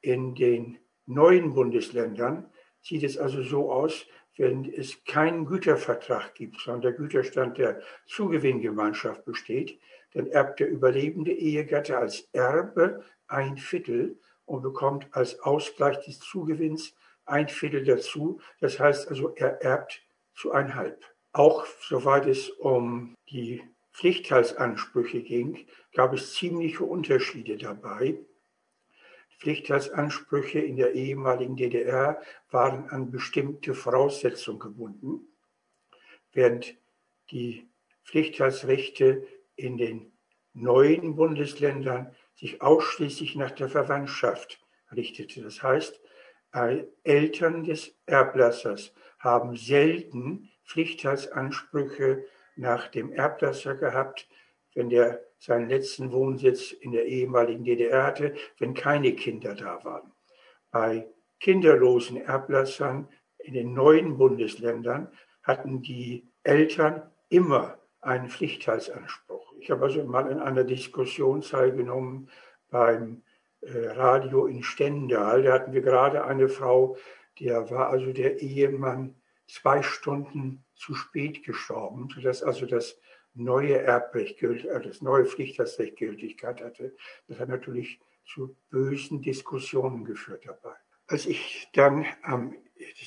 In 0.00 0.34
den 0.34 0.78
neuen 1.06 1.54
Bundesländern 1.54 2.50
sieht 2.80 3.02
es 3.02 3.18
also 3.18 3.42
so 3.42 3.72
aus, 3.72 4.06
wenn 4.36 4.64
es 4.72 5.02
keinen 5.04 5.46
Gütervertrag 5.46 6.34
gibt, 6.34 6.60
sondern 6.60 6.82
der 6.82 6.92
Güterstand 6.92 7.58
der 7.58 7.80
Zugewinngemeinschaft 8.06 9.24
besteht, 9.24 9.78
dann 10.12 10.26
erbt 10.28 10.60
der 10.60 10.68
überlebende 10.68 11.32
Ehegatte 11.32 11.98
als 11.98 12.28
Erbe 12.32 13.04
ein 13.28 13.56
Viertel 13.56 14.18
und 14.44 14.62
bekommt 14.62 15.08
als 15.10 15.40
Ausgleich 15.40 15.98
des 16.04 16.20
Zugewinns 16.20 16.94
ein 17.24 17.48
Viertel 17.48 17.84
dazu. 17.84 18.40
Das 18.60 18.78
heißt 18.78 19.08
also, 19.08 19.34
er 19.34 19.62
erbt 19.62 20.02
zu 20.34 20.52
einhalb. 20.52 21.04
Auch 21.32 21.66
soweit 21.80 22.26
es 22.26 22.50
um 22.50 23.14
die 23.30 23.62
Pflichtteilsansprüche 23.92 25.22
ging, 25.22 25.66
gab 25.94 26.12
es 26.12 26.34
ziemliche 26.34 26.84
Unterschiede 26.84 27.56
dabei. 27.56 28.18
Pflichtteilsansprüche 29.38 30.60
in 30.60 30.76
der 30.76 30.94
ehemaligen 30.94 31.56
DDR 31.56 32.20
waren 32.50 32.88
an 32.90 33.10
bestimmte 33.10 33.74
Voraussetzungen 33.74 34.58
gebunden, 34.58 35.28
während 36.32 36.74
die 37.30 37.68
Pflichtteilsrechte 38.04 39.26
in 39.56 39.76
den 39.76 40.12
neuen 40.54 41.16
Bundesländern 41.16 42.14
sich 42.34 42.62
ausschließlich 42.62 43.36
nach 43.36 43.50
der 43.50 43.68
Verwandtschaft 43.68 44.60
richtete. 44.92 45.42
Das 45.42 45.62
heißt, 45.62 46.00
Eltern 47.04 47.64
des 47.64 47.94
Erblassers 48.06 48.94
haben 49.18 49.56
selten 49.56 50.50
Pflichtteilsansprüche 50.64 52.24
nach 52.54 52.88
dem 52.88 53.12
Erblasser 53.12 53.74
gehabt, 53.74 54.28
wenn 54.74 54.88
der 54.88 55.25
seinen 55.38 55.68
letzten 55.68 56.12
Wohnsitz 56.12 56.72
in 56.72 56.92
der 56.92 57.06
ehemaligen 57.06 57.64
DDR 57.64 58.04
hatte, 58.04 58.34
wenn 58.58 58.74
keine 58.74 59.14
Kinder 59.14 59.54
da 59.54 59.84
waren. 59.84 60.12
Bei 60.70 61.06
kinderlosen 61.40 62.16
Erblassern 62.16 63.08
in 63.38 63.54
den 63.54 63.72
neuen 63.74 64.16
Bundesländern 64.18 65.08
hatten 65.42 65.82
die 65.82 66.26
Eltern 66.42 67.02
immer 67.28 67.78
einen 68.00 68.28
Pflichtteilsanspruch. 68.28 69.52
Ich 69.60 69.70
habe 69.70 69.84
also 69.84 70.04
mal 70.04 70.30
in 70.30 70.38
einer 70.38 70.64
Diskussion 70.64 71.40
teilgenommen 71.40 72.30
beim 72.70 73.22
äh, 73.60 73.88
Radio 73.88 74.46
in 74.46 74.62
Stendal. 74.62 75.42
Da 75.42 75.52
hatten 75.52 75.72
wir 75.72 75.82
gerade 75.82 76.24
eine 76.24 76.48
Frau, 76.48 76.96
der 77.40 77.70
war 77.70 77.88
also 77.90 78.12
der 78.12 78.40
Ehemann 78.40 79.14
zwei 79.46 79.82
Stunden 79.82 80.64
zu 80.74 80.94
spät 80.94 81.44
gestorben, 81.44 82.08
sodass 82.14 82.42
also 82.42 82.66
das 82.66 82.98
neue 83.36 83.80
Erbrecht, 83.80 84.42
äh, 84.42 84.80
das 84.80 85.02
neue 85.02 85.24
Pflichtteilsrecht 85.26 85.96
Gültigkeit 85.96 86.62
hatte. 86.62 86.94
Das 87.28 87.38
hat 87.38 87.48
natürlich 87.48 88.00
zu 88.24 88.56
bösen 88.70 89.22
Diskussionen 89.22 90.04
geführt 90.04 90.44
dabei. 90.46 90.74
Als 91.06 91.26
ich 91.26 91.68
dann 91.72 92.04
ähm, 92.28 92.56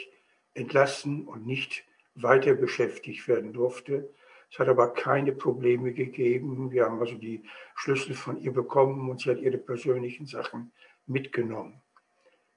entlassen 0.53 1.27
und 1.27 1.45
nicht 1.45 1.85
weiter 2.15 2.53
beschäftigt 2.53 3.27
werden 3.27 3.53
durfte. 3.53 4.09
Es 4.51 4.57
hat 4.59 4.67
aber 4.67 4.93
keine 4.93 5.31
Probleme 5.31 5.93
gegeben. 5.93 6.71
Wir 6.71 6.85
haben 6.85 6.99
also 6.99 7.15
die 7.15 7.43
Schlüssel 7.75 8.15
von 8.15 8.39
ihr 8.39 8.51
bekommen 8.51 9.09
und 9.09 9.21
sie 9.21 9.29
hat 9.29 9.39
ihre 9.39 9.57
persönlichen 9.57 10.25
Sachen 10.25 10.71
mitgenommen. 11.05 11.81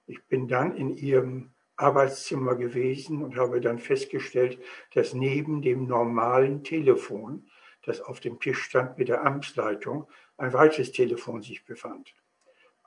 Ich 0.06 0.22
bin 0.24 0.48
dann 0.48 0.76
in 0.76 0.96
ihrem 0.96 1.50
Arbeitszimmer 1.76 2.54
gewesen 2.56 3.22
und 3.22 3.36
habe 3.36 3.60
dann 3.60 3.78
festgestellt, 3.78 4.58
dass 4.94 5.14
neben 5.14 5.62
dem 5.62 5.86
normalen 5.86 6.64
Telefon, 6.64 7.48
das 7.82 8.00
auf 8.00 8.20
dem 8.20 8.40
Tisch 8.40 8.62
stand 8.62 8.98
mit 8.98 9.08
der 9.08 9.24
Amtsleitung, 9.24 10.08
ein 10.36 10.52
weiteres 10.52 10.92
Telefon 10.92 11.42
sich 11.42 11.64
befand. 11.64 12.14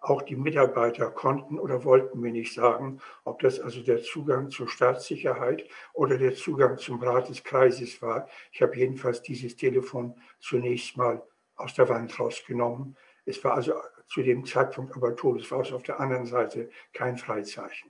Auch 0.07 0.21
die 0.21 0.35
Mitarbeiter 0.35 1.09
konnten 1.09 1.57
oder 1.57 1.83
wollten 1.83 2.19
mir 2.19 2.31
nicht 2.31 2.53
sagen, 2.53 2.99
ob 3.23 3.39
das 3.39 3.59
also 3.59 3.81
der 3.81 4.03
Zugang 4.03 4.51
zur 4.51 4.69
Staatssicherheit 4.69 5.67
oder 5.93 6.19
der 6.19 6.35
Zugang 6.35 6.77
zum 6.77 7.01
Rat 7.01 7.29
des 7.29 7.43
Kreises 7.43 8.03
war. 8.03 8.29
Ich 8.51 8.61
habe 8.61 8.77
jedenfalls 8.77 9.23
dieses 9.23 9.55
Telefon 9.55 10.13
zunächst 10.39 10.95
mal 10.95 11.23
aus 11.55 11.73
der 11.73 11.89
Wand 11.89 12.19
rausgenommen. 12.19 12.95
Es 13.25 13.43
war 13.43 13.55
also 13.55 13.73
zu 14.07 14.21
dem 14.21 14.45
Zeitpunkt 14.45 14.95
aber 14.95 15.15
tot. 15.15 15.41
Es 15.41 15.49
war 15.49 15.57
also 15.57 15.75
auf 15.77 15.83
der 15.83 15.99
anderen 15.99 16.27
Seite 16.27 16.69
kein 16.93 17.17
Freizeichen. 17.17 17.89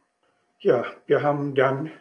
Ja, 0.59 0.85
wir 1.07 1.21
haben 1.21 1.53
dann 1.53 1.91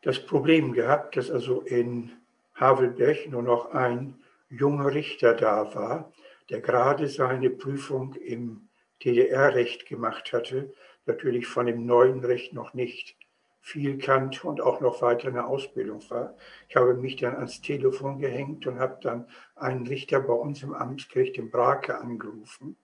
das 0.00 0.24
Problem 0.24 0.72
gehabt, 0.72 1.18
dass 1.18 1.30
also 1.30 1.60
in 1.60 2.12
Havelberg 2.54 3.28
nur 3.28 3.42
noch 3.42 3.74
ein 3.74 4.18
junger 4.48 4.94
Richter 4.94 5.34
da 5.34 5.74
war, 5.74 6.10
der 6.48 6.62
gerade 6.62 7.06
seine 7.06 7.50
Prüfung 7.50 8.14
im 8.14 8.67
DDR-Recht 9.04 9.86
gemacht 9.86 10.32
hatte, 10.32 10.72
natürlich 11.06 11.46
von 11.46 11.66
dem 11.66 11.86
neuen 11.86 12.24
Recht 12.24 12.52
noch 12.52 12.74
nicht 12.74 13.16
viel 13.60 13.98
kannte 13.98 14.46
und 14.46 14.60
auch 14.60 14.80
noch 14.80 15.02
weiter 15.02 15.28
in 15.28 15.34
der 15.34 15.46
Ausbildung 15.46 16.02
war. 16.10 16.34
Ich 16.68 16.76
habe 16.76 16.94
mich 16.94 17.16
dann 17.16 17.36
ans 17.36 17.60
Telefon 17.60 18.18
gehängt 18.18 18.66
und 18.66 18.78
habe 18.78 18.98
dann 19.02 19.28
einen 19.56 19.86
Richter 19.86 20.20
bei 20.20 20.32
uns 20.32 20.62
im 20.62 20.72
Amtsgericht 20.72 21.36
in 21.36 21.50
Brake 21.50 21.98
angerufen, 21.98 22.76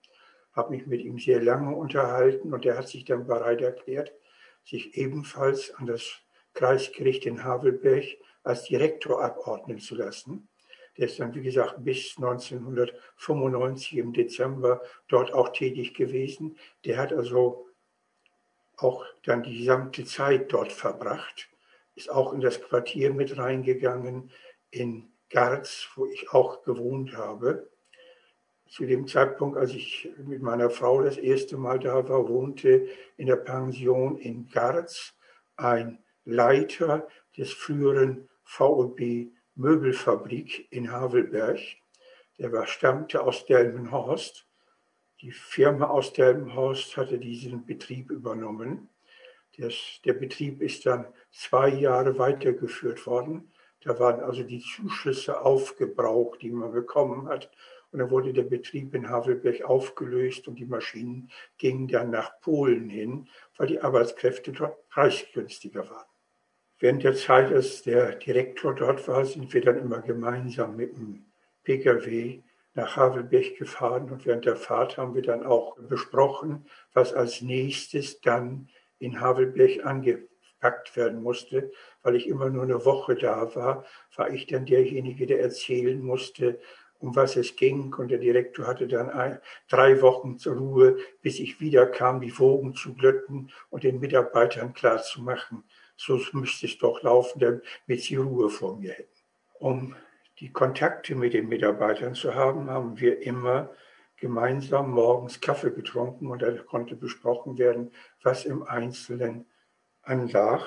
habe 0.52 0.72
mich 0.76 0.86
mit 0.86 1.02
ihm 1.02 1.18
sehr 1.18 1.42
lange 1.42 1.74
unterhalten 1.74 2.52
und 2.52 2.66
er 2.66 2.76
hat 2.76 2.88
sich 2.88 3.04
dann 3.04 3.26
bereit 3.26 3.62
erklärt, 3.62 4.12
sich 4.62 4.96
ebenfalls 4.96 5.74
an 5.74 5.86
das 5.86 6.20
Kreisgericht 6.52 7.26
in 7.26 7.44
Havelberg 7.44 8.04
als 8.42 8.64
Direktor 8.64 9.22
abordnen 9.22 9.78
zu 9.78 9.94
lassen. 9.94 10.48
Der 10.97 11.07
ist 11.07 11.18
dann, 11.18 11.34
wie 11.34 11.42
gesagt, 11.42 11.84
bis 11.84 12.14
1995 12.16 13.97
im 13.99 14.12
Dezember 14.12 14.80
dort 15.09 15.32
auch 15.32 15.51
tätig 15.51 15.95
gewesen. 15.95 16.57
Der 16.84 16.99
hat 16.99 17.12
also 17.12 17.66
auch 18.76 19.05
dann 19.24 19.42
die 19.42 19.59
gesamte 19.59 20.05
Zeit 20.05 20.53
dort 20.53 20.72
verbracht, 20.72 21.49
ist 21.95 22.11
auch 22.11 22.32
in 22.32 22.40
das 22.40 22.61
Quartier 22.61 23.12
mit 23.12 23.36
reingegangen 23.36 24.30
in 24.70 25.09
Garz, 25.30 25.88
wo 25.97 26.07
ich 26.07 26.32
auch 26.32 26.62
gewohnt 26.62 27.16
habe. 27.16 27.68
Zu 28.68 28.86
dem 28.86 29.07
Zeitpunkt, 29.07 29.57
als 29.57 29.70
ich 29.70 30.11
mit 30.18 30.42
meiner 30.42 30.70
Frau 30.70 31.03
das 31.03 31.16
erste 31.16 31.57
Mal 31.57 31.78
da 31.78 32.09
war, 32.09 32.28
wohnte 32.28 32.88
in 33.16 33.26
der 33.26 33.36
Pension 33.36 34.16
in 34.18 34.49
Garz 34.49 35.14
ein 35.57 35.99
Leiter 36.24 37.07
des 37.36 37.53
früheren 37.53 38.28
VOB 38.42 39.28
Möbelfabrik 39.57 40.66
in 40.70 40.90
Havelberg. 40.90 41.61
Der 42.38 42.66
stammte 42.66 43.22
aus 43.22 43.46
Delmenhorst. 43.46 44.48
Die 45.20 45.30
Firma 45.30 45.86
aus 45.86 46.12
Delmenhorst 46.12 46.96
hatte 46.96 47.18
diesen 47.18 47.64
Betrieb 47.64 48.11
übernommen. 48.11 48.88
Das, 49.57 50.00
der 50.05 50.14
Betrieb 50.14 50.61
ist 50.61 50.84
dann 50.86 51.07
zwei 51.30 51.68
Jahre 51.68 52.18
weitergeführt 52.18 53.07
worden. 53.07 53.52
Da 53.80 53.96
waren 54.00 54.20
also 54.20 54.42
die 54.42 54.61
Zuschüsse 54.61 55.40
aufgebraucht, 55.40 56.42
die 56.42 56.50
man 56.50 56.72
bekommen 56.72 57.28
hat. 57.28 57.50
Und 57.92 58.00
dann 58.00 58.11
wurde 58.11 58.32
der 58.32 58.42
Betrieb 58.42 58.92
in 58.92 59.09
Havelberg 59.09 59.62
aufgelöst 59.62 60.48
und 60.48 60.57
die 60.57 60.66
Maschinen 60.66 61.30
gingen 61.59 61.86
dann 61.86 62.11
nach 62.11 62.40
Polen 62.40 62.88
hin, 62.88 63.28
weil 63.57 63.68
die 63.68 63.80
Arbeitskräfte 63.80 64.50
dort 64.50 64.88
preisgünstiger 64.88 65.88
waren. 65.88 66.13
Während 66.85 67.03
der 67.03 67.14
Zeit, 67.14 67.51
als 67.51 67.80
der 67.80 68.14
Direktor 68.16 68.74
dort 68.74 69.09
war, 69.09 69.24
sind 69.24 69.55
wir 69.55 69.62
dann 69.62 69.78
immer 69.78 70.03
gemeinsam 70.03 70.76
mit 70.76 70.95
dem 70.99 71.24
Pkw 71.62 72.43
nach 72.74 72.97
Havelberg 72.97 73.57
gefahren 73.57 74.11
und 74.11 74.26
während 74.26 74.45
der 74.45 74.57
Fahrt 74.57 74.99
haben 74.99 75.14
wir 75.14 75.22
dann 75.22 75.47
auch 75.47 75.78
besprochen, 75.78 76.66
was 76.93 77.14
als 77.14 77.41
nächstes 77.41 78.20
dann 78.20 78.68
in 78.99 79.18
Havelberg 79.18 79.87
angepackt 79.87 80.95
werden 80.95 81.22
musste. 81.22 81.70
Weil 82.03 82.16
ich 82.16 82.28
immer 82.28 82.51
nur 82.51 82.64
eine 82.64 82.85
Woche 82.85 83.14
da 83.14 83.55
war, 83.55 83.87
war 84.14 84.30
ich 84.30 84.47
dann 84.47 84.66
derjenige, 84.66 85.24
der 85.24 85.41
erzählen 85.41 85.99
musste, 86.03 86.61
um 86.99 87.16
was 87.16 87.37
es 87.37 87.57
ging. 87.57 87.95
Und 87.95 88.11
der 88.11 88.18
Direktor 88.18 88.66
hatte 88.66 88.89
dann 88.89 89.09
ein, 89.09 89.39
drei 89.70 90.03
Wochen 90.03 90.37
zur 90.37 90.57
Ruhe, 90.57 90.99
bis 91.22 91.41
ich 91.41 91.61
wiederkam, 91.61 92.20
die 92.20 92.39
Wogen 92.39 92.74
zu 92.74 92.93
glötten 92.93 93.51
und 93.70 93.85
den 93.85 94.01
Mitarbeitern 94.01 94.74
klarzumachen, 94.74 95.64
so 95.97 96.20
müsste 96.32 96.66
es 96.66 96.78
doch 96.78 97.03
laufen, 97.03 97.38
damit 97.40 98.03
sie 98.03 98.16
Ruhe 98.16 98.51
vor 98.51 98.76
mir 98.76 98.92
hätten. 98.92 99.11
Um 99.59 99.95
die 100.40 100.53
Kontakte 100.53 101.14
mit 101.14 101.32
den 101.32 101.49
Mitarbeitern 101.49 102.14
zu 102.14 102.34
haben, 102.34 102.68
haben 102.68 102.99
wir 102.99 103.22
immer 103.22 103.70
gemeinsam 104.16 104.90
morgens 104.90 105.40
Kaffee 105.40 105.70
getrunken 105.70 106.28
und 106.28 106.42
da 106.42 106.51
konnte 106.53 106.97
besprochen 106.97 107.59
werden, 107.59 107.92
was 108.22 108.45
im 108.45 108.62
Einzelnen 108.62 109.47
anlag. 110.03 110.64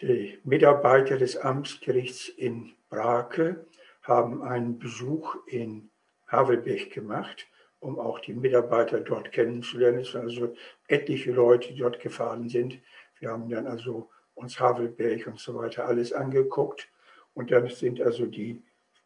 Die 0.00 0.38
Mitarbeiter 0.44 1.18
des 1.18 1.36
Amtsgerichts 1.36 2.28
in 2.28 2.72
Brake 2.88 3.66
haben 4.02 4.42
einen 4.42 4.78
Besuch 4.78 5.36
in 5.46 5.90
Havelberg 6.28 6.90
gemacht, 6.90 7.46
um 7.80 7.98
auch 7.98 8.20
die 8.20 8.34
Mitarbeiter 8.34 9.00
dort 9.00 9.32
kennenzulernen. 9.32 10.00
Es 10.00 10.14
waren 10.14 10.24
also 10.24 10.54
etliche 10.86 11.32
Leute, 11.32 11.72
die 11.72 11.80
dort 11.80 12.00
gefahren 12.00 12.48
sind. 12.48 12.80
Wir 13.18 13.30
haben 13.30 13.48
dann 13.48 13.66
also 13.66 14.10
uns 14.38 14.60
Havelberg 14.60 15.26
und 15.26 15.38
so 15.38 15.54
weiter 15.56 15.86
alles 15.86 16.12
angeguckt. 16.12 16.88
Und 17.34 17.50
dann 17.50 17.68
sind 17.68 18.00
also 18.00 18.26
die 18.26 18.62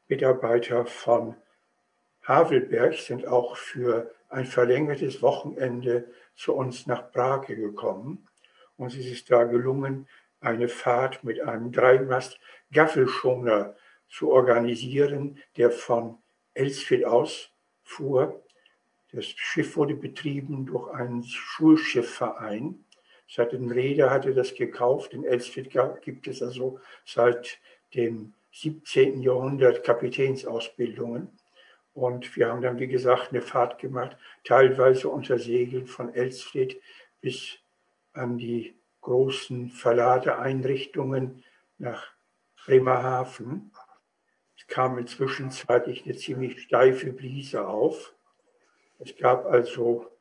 Mitarbeiter 0.09 0.87
von 0.87 1.35
Havelberg 2.23 2.95
sind 2.95 3.27
auch 3.27 3.57
für 3.57 4.15
ein 4.29 4.47
verlängertes 4.47 5.23
Wochenende 5.23 6.09
zu 6.37 6.55
uns 6.55 6.87
nach 6.87 7.11
Brake 7.11 7.57
gekommen. 7.57 8.29
Und 8.77 8.95
es 8.95 9.07
ist 9.07 9.31
da 9.31 9.45
gelungen, 9.45 10.09
eine 10.41 10.69
Fahrt 10.69 11.25
mit 11.25 11.41
einem 11.41 11.73
Dreimast 11.73 12.39
Gaffelschoner 12.73 13.77
zu 14.09 14.31
organisieren, 14.31 15.39
der 15.57 15.71
von 15.71 16.19
Elsfeld 16.55 17.05
aus 17.05 17.51
fuhr. 17.83 18.43
Das 19.13 19.27
Schiff 19.27 19.77
wurde 19.77 19.95
betrieben 19.95 20.67
durch 20.67 20.93
einen 20.93 21.23
Schulschiffverein. 21.23 22.85
Reeder 23.39 24.11
hatte 24.11 24.35
das 24.35 24.55
gekauft. 24.55 25.15
In 25.15 25.25
Elsfeld 25.25 25.71
gibt 26.03 26.27
es 26.29 26.43
also 26.43 26.81
seit 27.05 27.59
dem 27.95 28.35
17. 28.53 29.23
Jahrhundert 29.23 29.85
Kapitänsausbildungen. 29.85 31.29
Und 31.95 32.37
wir 32.37 32.49
haben 32.49 32.63
dann, 32.63 32.79
wie 32.79 32.89
gesagt, 32.89 33.31
eine 33.31 33.43
Fahrt 33.43 33.79
gemacht, 33.79 34.17
teilweise 34.45 35.09
unter 35.09 35.39
Segeln 35.39 35.87
von 35.87 36.15
Elsfeld 36.15 36.77
bis 37.21 37.59
an 38.15 38.39
die 38.39 38.75
großen 39.03 39.71
Verladeeinrichtungen 39.71 41.45
nach 41.79 42.07
Bremerhaven. 42.65 43.73
Es 44.57 44.67
kam 44.69 44.99
inzwischen 44.99 45.51
zeitlich 45.51 46.05
eine 46.05 46.17
ziemlich 46.17 46.63
steife 46.63 47.13
Brise 47.13 47.67
auf. 47.67 48.15
Es 48.99 49.17
gab 49.17 49.47
also 49.47 50.12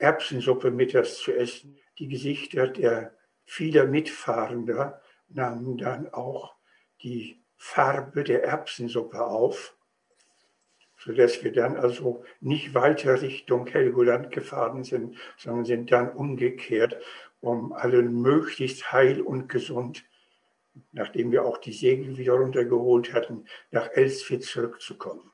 Erbsensuppe 0.00 0.70
mittags 0.70 1.18
zu 1.18 1.32
essen. 1.32 1.78
Die 1.98 2.08
Gesichter 2.08 2.66
der 2.68 3.14
vieler 3.44 3.86
Mitfahrender 3.86 5.00
nahmen 5.28 5.78
dann 5.78 6.12
auch 6.12 6.54
die 7.02 7.40
Farbe 7.56 8.24
der 8.24 8.44
Erbsensuppe 8.44 9.24
auf, 9.24 9.76
sodass 10.98 11.42
wir 11.44 11.52
dann 11.52 11.76
also 11.76 12.24
nicht 12.40 12.74
weiter 12.74 13.20
Richtung 13.20 13.66
Helgoland 13.66 14.30
gefahren 14.32 14.84
sind, 14.84 15.16
sondern 15.36 15.64
sind 15.64 15.92
dann 15.92 16.10
umgekehrt, 16.12 16.96
um 17.40 17.72
alle 17.72 18.02
möglichst 18.02 18.92
heil 18.92 19.20
und 19.20 19.48
gesund, 19.48 20.04
nachdem 20.92 21.32
wir 21.32 21.44
auch 21.44 21.58
die 21.58 21.72
Segel 21.72 22.16
wieder 22.16 22.34
runtergeholt 22.34 23.12
hatten, 23.12 23.46
nach 23.70 23.90
Elsfeld 23.92 24.44
zurückzukommen. 24.44 25.30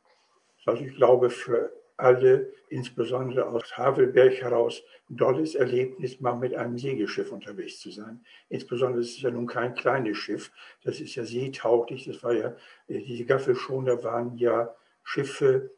Also 0.65 0.85
ich 0.85 0.95
glaube, 0.97 1.31
für 1.31 1.73
alle, 1.97 2.53
insbesondere 2.69 3.47
aus 3.47 3.77
Havelberg 3.77 4.41
heraus, 4.43 4.83
ein 5.09 5.17
tolles 5.17 5.55
Erlebnis, 5.55 6.21
mal 6.21 6.35
mit 6.37 6.55
einem 6.55 6.77
Segelschiff 6.79 7.33
unterwegs 7.33 7.81
zu 7.81 7.91
sein. 7.91 8.25
Insbesondere 8.49 9.03
ist 9.03 9.17
es 9.17 9.23
ja 9.23 9.31
nun 9.31 9.47
kein 9.47 9.75
kleines 9.75 10.19
Schiff, 10.19 10.53
das 10.85 11.01
ist 11.01 11.15
ja 11.15 11.25
seetauglich, 11.25 12.05
das 12.05 12.23
war 12.23 12.35
ja, 12.35 12.55
äh, 12.89 13.01
diese 13.01 13.25
Gaffelschoner 13.25 14.05
waren 14.05 14.37
ja 14.37 14.75
Schiffe, 15.03 15.71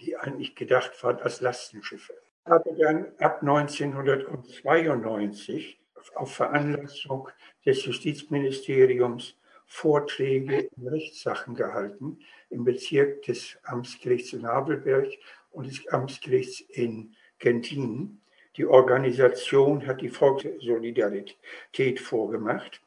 die 0.00 0.16
eigentlich 0.16 0.54
gedacht 0.54 1.02
waren 1.02 1.18
als 1.18 1.40
Lastenschiffe. 1.40 2.14
Ich 2.44 2.50
habe 2.50 2.76
dann 2.78 3.06
ab 3.18 3.42
1992 3.42 5.80
auf 6.14 6.32
Veranlassung 6.34 7.28
des 7.64 7.84
Justizministeriums 7.84 9.34
Vorträge 9.66 10.68
in 10.76 10.88
Rechtssachen 10.88 11.54
gehalten 11.54 12.18
im 12.50 12.64
Bezirk 12.64 13.22
des 13.22 13.58
Amtsgerichts 13.64 14.32
in 14.32 14.46
Habelberg 14.46 15.08
und 15.56 15.66
des 15.66 15.88
Amtsgerichts 15.88 16.60
in 16.60 17.16
Genthin. 17.38 18.20
Die 18.56 18.66
Organisation 18.66 19.86
hat 19.86 20.02
die 20.02 20.10
Volkssolidarität 20.10 22.00
vorgemacht. 22.00 22.82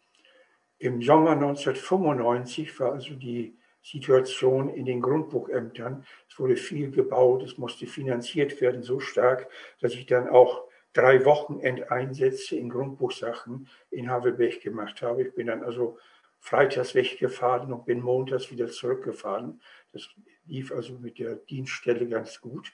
Im 0.78 1.02
Sommer 1.02 1.32
1995 1.32 2.80
war 2.80 2.94
also 2.94 3.16
die 3.16 3.58
Situation 3.82 4.70
in 4.70 4.86
den 4.86 5.02
Grundbuchämtern. 5.02 6.06
Es 6.30 6.40
wurde 6.40 6.58
viel 6.58 6.92
gebaut, 6.92 7.44
es 7.44 7.58
musste 7.58 7.88
finanziert 7.88 8.62
werden, 8.62 8.84
so 8.84 9.00
stark, 9.00 9.50
dass 9.82 9.94
ich 9.94 10.06
dann 10.06 10.30
auch 10.30 10.64
drei 10.94 11.26
Wochenendeinsätze 11.26 12.56
in 12.56 12.70
Grundbuchsachen 12.70 13.68
in 13.90 14.10
Havelberg 14.10 14.62
gemacht 14.62 15.02
habe. 15.02 15.24
Ich 15.24 15.34
bin 15.34 15.48
dann 15.48 15.64
also 15.64 15.98
freitags 16.40 16.96
weggefahren 16.96 17.74
und 17.74 17.86
bin 17.86 18.02
montags 18.02 18.52
wieder 18.52 18.68
zurückgefahren. 18.68 19.60
Das 19.92 20.08
lief 20.50 20.72
also 20.72 20.94
mit 20.94 21.20
der 21.20 21.36
Dienststelle 21.36 22.08
ganz 22.08 22.42
gut. 22.42 22.74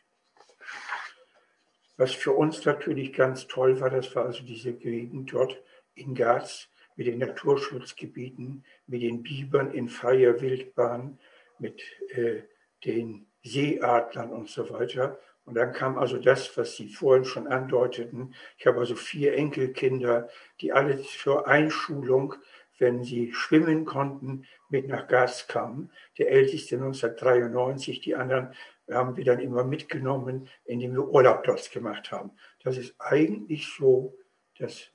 Was 1.97 2.13
für 2.13 2.32
uns 2.32 2.65
natürlich 2.65 3.13
ganz 3.13 3.47
toll 3.47 3.80
war, 3.80 3.89
das 3.89 4.15
war 4.15 4.26
also 4.26 4.43
diese 4.43 4.73
Gegend 4.73 5.32
dort 5.32 5.61
in 5.93 6.15
Garz 6.15 6.67
mit 6.95 7.07
den 7.07 7.19
Naturschutzgebieten, 7.19 8.65
mit 8.88 9.01
den 9.01 9.23
Bibern 9.23 9.71
in 9.71 9.89
freier 9.89 10.41
Wildbahn, 10.41 11.19
mit 11.59 11.82
äh, 12.09 12.41
den 12.84 13.28
Seeadlern 13.43 14.32
und 14.32 14.49
so 14.49 14.69
weiter. 14.69 15.19
Und 15.45 15.55
dann 15.55 15.73
kam 15.73 15.97
also 15.97 16.17
das, 16.17 16.57
was 16.57 16.76
Sie 16.76 16.89
vorhin 16.89 17.23
schon 17.23 17.47
andeuteten. 17.47 18.34
Ich 18.57 18.65
habe 18.65 18.80
also 18.80 18.95
vier 18.95 19.36
Enkelkinder, 19.36 20.28
die 20.59 20.73
alle 20.73 21.01
zur 21.03 21.47
Einschulung 21.47 22.36
wenn 22.80 23.03
sie 23.03 23.34
schwimmen 23.34 23.86
konnten, 23.86 24.45
mit 24.69 24.88
nach 24.88 25.07
Gas 25.07 25.47
kamen. 25.47 25.91
Der 26.17 26.32
älteste 26.32 26.76
1993, 26.76 28.01
die 28.01 28.15
anderen 28.15 28.53
haben 28.89 29.17
wir 29.17 29.26
dann 29.26 29.39
immer 29.39 29.63
mitgenommen, 29.63 30.47
indem 30.65 30.93
wir 30.93 31.07
Urlaub 31.07 31.43
dort 31.43 31.71
gemacht 31.71 32.11
haben. 32.11 32.32
Das 32.63 32.78
ist 32.78 32.95
eigentlich 32.99 33.67
so 33.67 34.15
das 34.59 34.91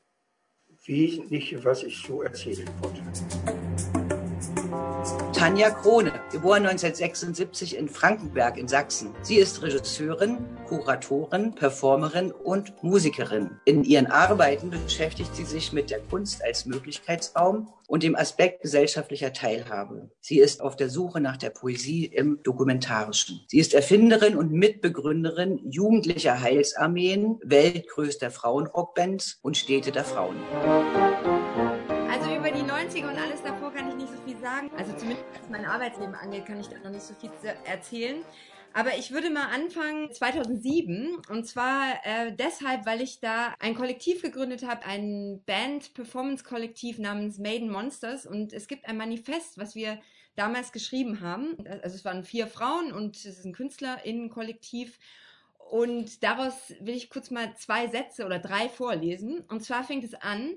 Wesentliche, 0.84 1.64
was 1.64 1.82
ich 1.82 1.98
so 1.98 2.22
erzählen 2.22 2.68
wollte. 2.80 3.59
Tanja 5.40 5.70
Krone, 5.70 6.12
geboren 6.30 6.66
1976 6.66 7.78
in 7.78 7.88
Frankenberg 7.88 8.58
in 8.58 8.68
Sachsen. 8.68 9.14
Sie 9.22 9.36
ist 9.36 9.62
Regisseurin, 9.62 10.36
Kuratorin, 10.66 11.54
Performerin 11.54 12.30
und 12.30 12.74
Musikerin. 12.82 13.52
In 13.64 13.82
ihren 13.82 14.08
Arbeiten 14.08 14.68
beschäftigt 14.68 15.34
sie 15.34 15.46
sich 15.46 15.72
mit 15.72 15.88
der 15.88 16.00
Kunst 16.00 16.44
als 16.44 16.66
Möglichkeitsraum 16.66 17.72
und 17.86 18.02
dem 18.02 18.16
Aspekt 18.16 18.60
gesellschaftlicher 18.60 19.32
Teilhabe. 19.32 20.10
Sie 20.20 20.40
ist 20.40 20.60
auf 20.60 20.76
der 20.76 20.90
Suche 20.90 21.22
nach 21.22 21.38
der 21.38 21.48
Poesie 21.48 22.04
im 22.04 22.42
Dokumentarischen. 22.42 23.40
Sie 23.48 23.60
ist 23.60 23.72
Erfinderin 23.72 24.36
und 24.36 24.52
Mitbegründerin 24.52 25.58
jugendlicher 25.70 26.38
Heilsarmeen, 26.42 27.38
weltgrößter 27.42 28.30
Frauenrockbands 28.30 29.38
und 29.40 29.56
Städte 29.56 29.90
der 29.90 30.04
Frauen. 30.04 30.36
Mein 35.50 35.66
Arbeitsleben 35.66 36.14
angeht, 36.14 36.46
kann 36.46 36.60
ich 36.60 36.68
da 36.68 36.78
noch 36.78 36.90
nicht 36.90 37.02
so 37.02 37.14
viel 37.14 37.30
erzählen. 37.64 38.22
Aber 38.72 38.96
ich 38.96 39.10
würde 39.10 39.30
mal 39.30 39.48
anfangen 39.48 40.12
2007 40.12 41.22
und 41.28 41.44
zwar 41.44 41.94
äh, 42.04 42.32
deshalb, 42.32 42.86
weil 42.86 43.00
ich 43.00 43.18
da 43.18 43.54
ein 43.58 43.74
Kollektiv 43.74 44.22
gegründet 44.22 44.64
habe, 44.64 44.86
ein 44.86 45.42
Band-Performance-Kollektiv 45.44 47.00
namens 47.00 47.38
Maiden 47.38 47.68
Monsters 47.68 48.26
und 48.26 48.52
es 48.52 48.68
gibt 48.68 48.86
ein 48.86 48.96
Manifest, 48.96 49.58
was 49.58 49.74
wir 49.74 50.00
damals 50.36 50.70
geschrieben 50.70 51.20
haben. 51.20 51.56
Also 51.82 51.96
es 51.96 52.04
waren 52.04 52.22
vier 52.22 52.46
Frauen 52.46 52.92
und 52.92 53.16
es 53.16 53.24
ist 53.24 53.44
ein 53.44 53.52
KünstlerInnen-Kollektiv 53.52 54.98
und 55.70 56.22
daraus 56.22 56.72
will 56.80 56.94
ich 56.94 57.10
kurz 57.10 57.32
mal 57.32 57.56
zwei 57.56 57.88
Sätze 57.88 58.24
oder 58.24 58.38
drei 58.38 58.68
vorlesen. 58.68 59.40
Und 59.48 59.64
zwar 59.64 59.82
fängt 59.82 60.04
es 60.04 60.14
an, 60.14 60.54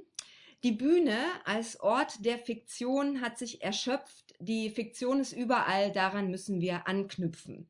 die 0.64 0.72
Bühne 0.72 1.18
als 1.44 1.80
Ort 1.82 2.26
der 2.26 2.40
Fiktion 2.40 3.20
hat 3.20 3.38
sich 3.38 3.62
erschöpft. 3.62 4.23
Die 4.46 4.70
Fiktion 4.70 5.22
ist 5.22 5.32
überall, 5.32 5.94
daran 5.94 6.30
müssen 6.30 6.60
wir 6.60 6.86
anknüpfen. 6.86 7.70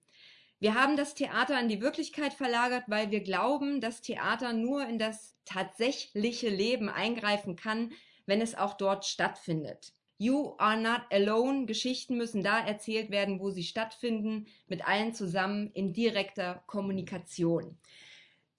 Wir 0.60 0.74
haben 0.74 0.98
das 0.98 1.14
Theater 1.14 1.60
in 1.60 1.68
die 1.68 1.82
Wirklichkeit 1.82 2.34
verlagert, 2.34 2.86
weil 2.88 3.12
wir 3.12 3.20
glauben, 3.20 3.80
dass 3.80 4.02
Theater 4.02 4.54
nur 4.54 4.88
in 4.88 4.98
das 4.98 5.36
tatsächliche 5.46 6.50
Leben 6.50 6.90
eingreifen 6.90 7.56
kann, 7.56 7.92
wenn 8.26 8.42
es 8.42 8.56
auch 8.56 8.74
dort 8.74 9.06
stattfindet. 9.06 9.94
You 10.18 10.56
are 10.58 10.82
not 10.82 11.02
alone. 11.12 11.68
Geschichten 11.68 12.18
müssen 12.18 12.42
da 12.42 12.66
erzählt 12.66 13.12
werden, 13.12 13.40
wo 13.40 13.52
sie 13.52 13.64
stattfinden, 13.64 14.48
mit 14.68 14.88
allen 14.88 15.14
zusammen 15.14 15.70
in 15.74 15.94
direkter 15.94 16.64
Kommunikation. 16.66 17.78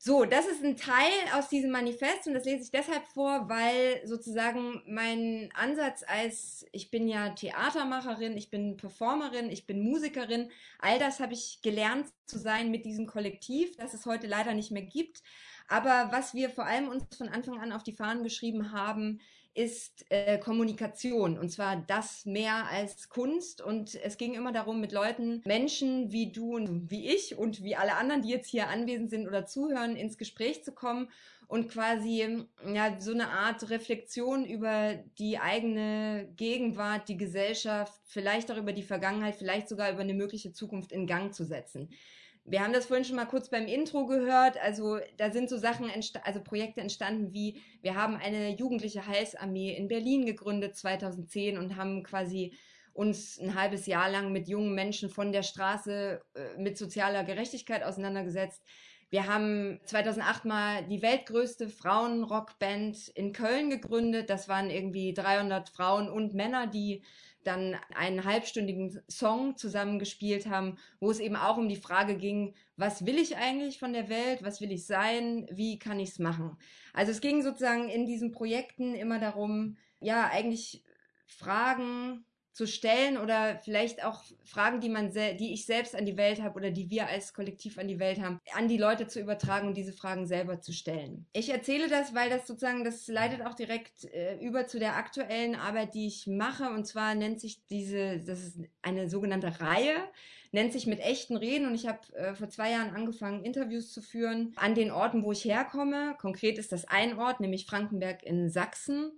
So, 0.06 0.26
das 0.26 0.46
ist 0.46 0.62
ein 0.62 0.76
Teil 0.76 1.14
aus 1.32 1.48
diesem 1.48 1.70
Manifest 1.70 2.26
und 2.26 2.34
das 2.34 2.44
lese 2.44 2.62
ich 2.62 2.70
deshalb 2.70 3.06
vor, 3.06 3.48
weil 3.48 4.06
sozusagen 4.06 4.82
mein 4.86 5.48
Ansatz 5.54 6.04
als, 6.06 6.66
ich 6.72 6.90
bin 6.90 7.08
ja 7.08 7.30
Theatermacherin, 7.30 8.36
ich 8.36 8.50
bin 8.50 8.76
Performerin, 8.76 9.48
ich 9.48 9.66
bin 9.66 9.80
Musikerin, 9.82 10.50
all 10.78 10.98
das 10.98 11.20
habe 11.20 11.32
ich 11.32 11.60
gelernt 11.62 12.08
zu 12.26 12.38
sein 12.38 12.70
mit 12.70 12.84
diesem 12.84 13.06
Kollektiv, 13.06 13.78
das 13.78 13.94
es 13.94 14.04
heute 14.04 14.26
leider 14.26 14.52
nicht 14.52 14.70
mehr 14.70 14.82
gibt. 14.82 15.22
Aber 15.68 16.08
was 16.10 16.34
wir 16.34 16.50
vor 16.50 16.66
allem 16.66 16.88
uns 16.88 17.04
von 17.16 17.30
Anfang 17.30 17.58
an 17.58 17.72
auf 17.72 17.82
die 17.82 17.96
Fahnen 17.96 18.24
geschrieben 18.24 18.72
haben, 18.72 19.22
ist 19.54 20.04
äh, 20.10 20.38
Kommunikation 20.38 21.38
und 21.38 21.48
zwar 21.50 21.76
das 21.76 22.26
mehr 22.26 22.66
als 22.70 23.08
Kunst 23.08 23.60
und 23.60 23.94
es 23.94 24.16
ging 24.16 24.34
immer 24.34 24.52
darum, 24.52 24.80
mit 24.80 24.92
Leuten, 24.92 25.42
Menschen 25.46 26.10
wie 26.10 26.32
du 26.32 26.56
und 26.56 26.90
wie 26.90 27.08
ich 27.08 27.36
und 27.38 27.62
wie 27.62 27.76
alle 27.76 27.94
anderen, 27.94 28.22
die 28.22 28.30
jetzt 28.30 28.48
hier 28.48 28.68
anwesend 28.68 29.10
sind 29.10 29.28
oder 29.28 29.46
zuhören, 29.46 29.96
ins 29.96 30.18
Gespräch 30.18 30.64
zu 30.64 30.72
kommen 30.72 31.08
und 31.46 31.68
quasi 31.68 32.46
ja 32.66 33.00
so 33.00 33.12
eine 33.12 33.28
Art 33.28 33.70
Reflexion 33.70 34.44
über 34.44 34.94
die 35.18 35.38
eigene 35.38 36.28
Gegenwart, 36.36 37.08
die 37.08 37.16
Gesellschaft, 37.16 38.00
vielleicht 38.06 38.50
auch 38.50 38.56
über 38.56 38.72
die 38.72 38.82
Vergangenheit, 38.82 39.36
vielleicht 39.36 39.68
sogar 39.68 39.92
über 39.92 40.00
eine 40.00 40.14
mögliche 40.14 40.52
Zukunft 40.52 40.90
in 40.90 41.06
Gang 41.06 41.32
zu 41.32 41.44
setzen. 41.44 41.90
Wir 42.46 42.62
haben 42.62 42.74
das 42.74 42.86
vorhin 42.86 43.04
schon 43.04 43.16
mal 43.16 43.24
kurz 43.24 43.48
beim 43.48 43.66
Intro 43.66 44.06
gehört. 44.06 44.58
Also 44.62 44.98
da 45.16 45.30
sind 45.30 45.48
so 45.48 45.56
Sachen, 45.56 45.90
also 46.22 46.42
Projekte 46.42 46.82
entstanden 46.82 47.32
wie, 47.32 47.62
wir 47.80 47.94
haben 47.94 48.16
eine 48.16 48.50
jugendliche 48.50 49.06
Heilsarmee 49.06 49.74
in 49.74 49.88
Berlin 49.88 50.26
gegründet 50.26 50.76
2010 50.76 51.56
und 51.56 51.76
haben 51.76 52.02
quasi 52.02 52.52
uns 52.92 53.40
ein 53.40 53.54
halbes 53.54 53.86
Jahr 53.86 54.10
lang 54.10 54.30
mit 54.30 54.48
jungen 54.48 54.74
Menschen 54.74 55.10
von 55.10 55.32
der 55.32 55.42
Straße 55.42 56.22
äh, 56.34 56.60
mit 56.60 56.78
sozialer 56.78 57.24
Gerechtigkeit 57.24 57.82
auseinandergesetzt. 57.82 58.62
Wir 59.10 59.26
haben 59.26 59.80
2008 59.84 60.44
mal 60.44 60.84
die 60.84 61.02
weltgrößte 61.02 61.68
Frauenrockband 61.68 63.08
in 63.14 63.32
Köln 63.32 63.70
gegründet. 63.70 64.28
Das 64.28 64.48
waren 64.48 64.70
irgendwie 64.70 65.14
300 65.14 65.68
Frauen 65.68 66.08
und 66.08 66.34
Männer, 66.34 66.66
die 66.66 67.02
dann 67.44 67.76
einen 67.94 68.24
halbstündigen 68.24 69.00
Song 69.08 69.56
zusammengespielt 69.56 70.46
haben, 70.46 70.78
wo 71.00 71.10
es 71.10 71.20
eben 71.20 71.36
auch 71.36 71.56
um 71.56 71.68
die 71.68 71.76
Frage 71.76 72.16
ging, 72.16 72.54
was 72.76 73.06
will 73.06 73.18
ich 73.18 73.36
eigentlich 73.36 73.78
von 73.78 73.92
der 73.92 74.08
Welt, 74.08 74.42
was 74.42 74.60
will 74.60 74.72
ich 74.72 74.86
sein, 74.86 75.46
wie 75.50 75.78
kann 75.78 76.00
ich 76.00 76.10
es 76.10 76.18
machen. 76.18 76.56
Also 76.92 77.12
es 77.12 77.20
ging 77.20 77.42
sozusagen 77.42 77.88
in 77.88 78.06
diesen 78.06 78.32
Projekten 78.32 78.94
immer 78.94 79.18
darum, 79.18 79.76
ja, 80.00 80.28
eigentlich 80.28 80.82
Fragen 81.26 82.24
zu 82.54 82.68
stellen 82.68 83.18
oder 83.18 83.58
vielleicht 83.64 84.04
auch 84.04 84.22
Fragen, 84.44 84.80
die 84.80 84.88
man 84.88 85.10
die 85.12 85.52
ich 85.52 85.66
selbst 85.66 85.96
an 85.96 86.06
die 86.06 86.16
Welt 86.16 86.40
habe 86.40 86.54
oder 86.54 86.70
die 86.70 86.88
wir 86.88 87.08
als 87.08 87.34
Kollektiv 87.34 87.78
an 87.78 87.88
die 87.88 87.98
Welt 87.98 88.20
haben, 88.20 88.40
an 88.54 88.68
die 88.68 88.78
Leute 88.78 89.08
zu 89.08 89.20
übertragen 89.20 89.66
und 89.66 89.76
diese 89.76 89.92
Fragen 89.92 90.24
selber 90.24 90.60
zu 90.60 90.72
stellen. 90.72 91.26
Ich 91.32 91.50
erzähle 91.50 91.88
das, 91.88 92.14
weil 92.14 92.30
das 92.30 92.46
sozusagen 92.46 92.84
das 92.84 93.08
leitet 93.08 93.44
auch 93.44 93.54
direkt 93.54 94.04
äh, 94.04 94.38
über 94.38 94.68
zu 94.68 94.78
der 94.78 94.96
aktuellen 94.96 95.56
Arbeit, 95.56 95.94
die 95.94 96.06
ich 96.06 96.28
mache 96.28 96.70
und 96.70 96.86
zwar 96.86 97.16
nennt 97.16 97.40
sich 97.40 97.66
diese 97.66 98.20
das 98.20 98.44
ist 98.44 98.60
eine 98.82 99.10
sogenannte 99.10 99.60
Reihe, 99.60 99.96
nennt 100.52 100.72
sich 100.72 100.86
mit 100.86 101.00
echten 101.00 101.36
Reden 101.36 101.66
und 101.66 101.74
ich 101.74 101.88
habe 101.88 102.00
äh, 102.14 102.36
vor 102.36 102.48
zwei 102.50 102.70
Jahren 102.70 102.94
angefangen 102.94 103.44
Interviews 103.44 103.92
zu 103.92 104.00
führen 104.00 104.52
an 104.54 104.76
den 104.76 104.92
Orten, 104.92 105.24
wo 105.24 105.32
ich 105.32 105.44
herkomme. 105.44 106.14
Konkret 106.20 106.58
ist 106.58 106.70
das 106.70 106.84
ein 106.84 107.18
Ort, 107.18 107.40
nämlich 107.40 107.66
Frankenberg 107.66 108.22
in 108.22 108.48
Sachsen. 108.48 109.10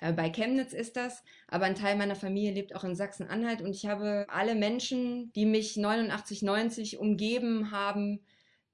Äh, 0.00 0.12
bei 0.12 0.30
Chemnitz 0.30 0.72
ist 0.72 0.96
das, 0.96 1.22
aber 1.48 1.64
ein 1.64 1.74
Teil 1.74 1.96
meiner 1.96 2.16
Familie 2.16 2.52
lebt 2.52 2.74
auch 2.74 2.84
in 2.84 2.96
Sachsen-Anhalt 2.96 3.62
und 3.62 3.74
ich 3.74 3.86
habe 3.86 4.26
alle 4.28 4.54
Menschen, 4.54 5.32
die 5.32 5.46
mich 5.46 5.76
89, 5.76 6.42
90 6.42 6.98
umgeben 6.98 7.70
haben, 7.70 8.20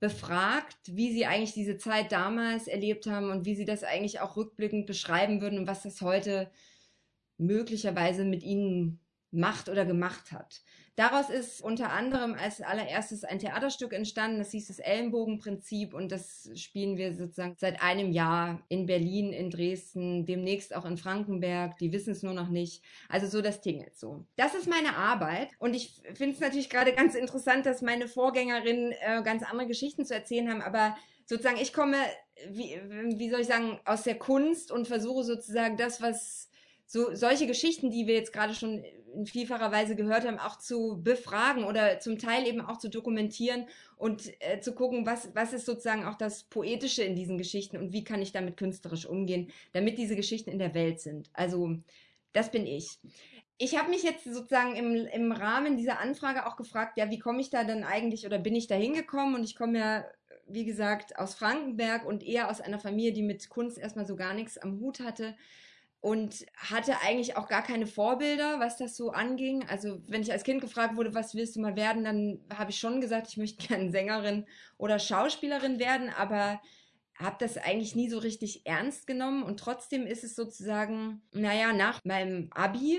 befragt, 0.00 0.78
wie 0.86 1.12
sie 1.12 1.26
eigentlich 1.26 1.52
diese 1.52 1.76
Zeit 1.76 2.10
damals 2.10 2.66
erlebt 2.66 3.06
haben 3.06 3.30
und 3.30 3.44
wie 3.44 3.54
sie 3.54 3.66
das 3.66 3.84
eigentlich 3.84 4.20
auch 4.20 4.36
rückblickend 4.36 4.86
beschreiben 4.86 5.42
würden 5.42 5.58
und 5.58 5.66
was 5.66 5.82
das 5.82 6.00
heute 6.00 6.50
möglicherweise 7.36 8.24
mit 8.24 8.42
ihnen 8.42 9.00
macht 9.30 9.68
oder 9.68 9.84
gemacht 9.84 10.32
hat. 10.32 10.62
Daraus 11.00 11.30
ist 11.30 11.62
unter 11.62 11.92
anderem 11.92 12.34
als 12.34 12.60
allererstes 12.60 13.24
ein 13.24 13.38
Theaterstück 13.38 13.94
entstanden, 13.94 14.36
das 14.36 14.50
hieß 14.50 14.66
das 14.66 14.80
Ellenbogenprinzip 14.80 15.94
und 15.94 16.12
das 16.12 16.50
spielen 16.56 16.98
wir 16.98 17.14
sozusagen 17.14 17.56
seit 17.58 17.80
einem 17.80 18.12
Jahr 18.12 18.60
in 18.68 18.84
Berlin, 18.84 19.32
in 19.32 19.48
Dresden, 19.48 20.26
demnächst 20.26 20.76
auch 20.76 20.84
in 20.84 20.98
Frankenberg, 20.98 21.78
die 21.78 21.90
wissen 21.94 22.10
es 22.10 22.22
nur 22.22 22.34
noch 22.34 22.50
nicht. 22.50 22.84
Also 23.08 23.28
so 23.28 23.40
das 23.40 23.62
Ding 23.62 23.80
jetzt 23.80 23.98
so. 23.98 24.26
Das 24.36 24.54
ist 24.54 24.68
meine 24.68 24.94
Arbeit 24.94 25.48
und 25.58 25.72
ich 25.72 26.02
finde 26.12 26.34
es 26.34 26.40
natürlich 26.40 26.68
gerade 26.68 26.92
ganz 26.92 27.14
interessant, 27.14 27.64
dass 27.64 27.80
meine 27.80 28.06
Vorgängerinnen 28.06 28.92
äh, 28.92 29.22
ganz 29.22 29.42
andere 29.42 29.68
Geschichten 29.68 30.04
zu 30.04 30.12
erzählen 30.12 30.50
haben, 30.50 30.60
aber 30.60 30.98
sozusagen 31.24 31.56
ich 31.56 31.72
komme, 31.72 31.96
wie, 32.50 32.78
wie 33.16 33.30
soll 33.30 33.40
ich 33.40 33.46
sagen, 33.46 33.80
aus 33.86 34.02
der 34.02 34.18
Kunst 34.18 34.70
und 34.70 34.86
versuche 34.86 35.24
sozusagen 35.24 35.78
das, 35.78 36.02
was 36.02 36.49
so 36.92 37.14
solche 37.14 37.46
Geschichten, 37.46 37.92
die 37.92 38.08
wir 38.08 38.14
jetzt 38.14 38.32
gerade 38.32 38.52
schon 38.52 38.82
in 39.14 39.24
vielfacher 39.24 39.70
Weise 39.70 39.94
gehört 39.94 40.26
haben, 40.26 40.40
auch 40.40 40.58
zu 40.58 41.00
befragen 41.00 41.62
oder 41.62 42.00
zum 42.00 42.18
Teil 42.18 42.48
eben 42.48 42.60
auch 42.60 42.78
zu 42.78 42.88
dokumentieren 42.90 43.66
und 43.96 44.32
äh, 44.40 44.60
zu 44.60 44.74
gucken, 44.74 45.06
was, 45.06 45.32
was 45.32 45.52
ist 45.52 45.66
sozusagen 45.66 46.04
auch 46.04 46.16
das 46.16 46.42
Poetische 46.42 47.04
in 47.04 47.14
diesen 47.14 47.38
Geschichten 47.38 47.76
und 47.76 47.92
wie 47.92 48.02
kann 48.02 48.20
ich 48.20 48.32
damit 48.32 48.56
künstlerisch 48.56 49.06
umgehen, 49.06 49.52
damit 49.72 49.98
diese 49.98 50.16
Geschichten 50.16 50.50
in 50.50 50.58
der 50.58 50.74
Welt 50.74 50.98
sind. 50.98 51.30
Also 51.32 51.76
das 52.32 52.50
bin 52.50 52.66
ich. 52.66 52.98
Ich 53.56 53.78
habe 53.78 53.90
mich 53.90 54.02
jetzt 54.02 54.24
sozusagen 54.24 54.74
im, 54.74 55.06
im 55.06 55.30
Rahmen 55.30 55.76
dieser 55.76 56.00
Anfrage 56.00 56.44
auch 56.44 56.56
gefragt, 56.56 56.96
ja, 56.96 57.08
wie 57.08 57.20
komme 57.20 57.40
ich 57.40 57.50
da 57.50 57.62
dann 57.62 57.84
eigentlich 57.84 58.26
oder 58.26 58.38
bin 58.40 58.56
ich 58.56 58.66
da 58.66 58.74
hingekommen? 58.74 59.36
Und 59.36 59.44
ich 59.44 59.54
komme 59.54 59.78
ja, 59.78 60.04
wie 60.48 60.64
gesagt, 60.64 61.16
aus 61.20 61.36
Frankenberg 61.36 62.04
und 62.04 62.24
eher 62.24 62.50
aus 62.50 62.60
einer 62.60 62.80
Familie, 62.80 63.12
die 63.12 63.22
mit 63.22 63.48
Kunst 63.48 63.78
erstmal 63.78 64.06
so 64.06 64.16
gar 64.16 64.34
nichts 64.34 64.58
am 64.58 64.80
Hut 64.80 64.98
hatte 64.98 65.36
und 66.00 66.46
hatte 66.56 67.00
eigentlich 67.02 67.36
auch 67.36 67.46
gar 67.46 67.62
keine 67.62 67.86
Vorbilder, 67.86 68.58
was 68.58 68.78
das 68.78 68.96
so 68.96 69.10
anging. 69.10 69.64
Also 69.68 70.00
wenn 70.08 70.22
ich 70.22 70.32
als 70.32 70.44
Kind 70.44 70.62
gefragt 70.62 70.96
wurde, 70.96 71.14
was 71.14 71.34
willst 71.34 71.56
du 71.56 71.60
mal 71.60 71.76
werden, 71.76 72.04
dann 72.04 72.40
habe 72.54 72.70
ich 72.70 72.78
schon 72.78 73.00
gesagt, 73.00 73.28
ich 73.28 73.36
möchte 73.36 73.66
gerne 73.68 73.90
Sängerin 73.90 74.46
oder 74.78 74.98
Schauspielerin 74.98 75.78
werden, 75.78 76.08
aber 76.08 76.60
habe 77.16 77.36
das 77.38 77.58
eigentlich 77.58 77.94
nie 77.94 78.08
so 78.08 78.18
richtig 78.18 78.64
ernst 78.64 79.06
genommen 79.06 79.42
und 79.42 79.60
trotzdem 79.60 80.06
ist 80.06 80.24
es 80.24 80.34
sozusagen, 80.34 81.20
naja, 81.32 81.74
nach 81.74 82.02
meinem 82.04 82.48
Abi 82.50 82.98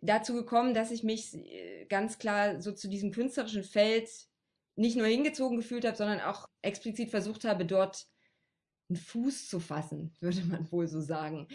dazu 0.00 0.34
gekommen, 0.34 0.72
dass 0.72 0.92
ich 0.92 1.02
mich 1.02 1.34
äh, 1.34 1.84
ganz 1.86 2.18
klar 2.18 2.62
so 2.62 2.70
zu 2.70 2.86
diesem 2.86 3.10
künstlerischen 3.10 3.64
Feld 3.64 4.08
nicht 4.76 4.96
nur 4.96 5.06
hingezogen 5.06 5.56
gefühlt 5.56 5.84
habe, 5.84 5.96
sondern 5.96 6.20
auch 6.20 6.48
explizit 6.62 7.10
versucht 7.10 7.44
habe, 7.44 7.64
dort 7.64 8.06
einen 8.88 8.98
Fuß 8.98 9.48
zu 9.48 9.58
fassen, 9.58 10.14
würde 10.20 10.44
man 10.44 10.70
wohl 10.70 10.86
so 10.86 11.00
sagen 11.00 11.48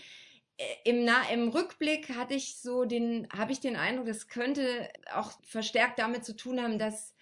im, 0.83 1.03
Na 1.05 1.29
im 1.31 1.49
Rückblick 1.49 2.15
hatte 2.15 2.33
ich 2.33 2.57
so 2.57 2.85
den, 2.85 3.27
habe 3.35 3.51
ich 3.51 3.59
den 3.59 3.75
Eindruck, 3.75 4.07
das 4.07 4.27
könnte 4.27 4.89
auch 5.13 5.31
verstärkt 5.43 5.99
damit 5.99 6.25
zu 6.25 6.35
tun 6.35 6.61
haben, 6.61 6.79
dass 6.79 7.15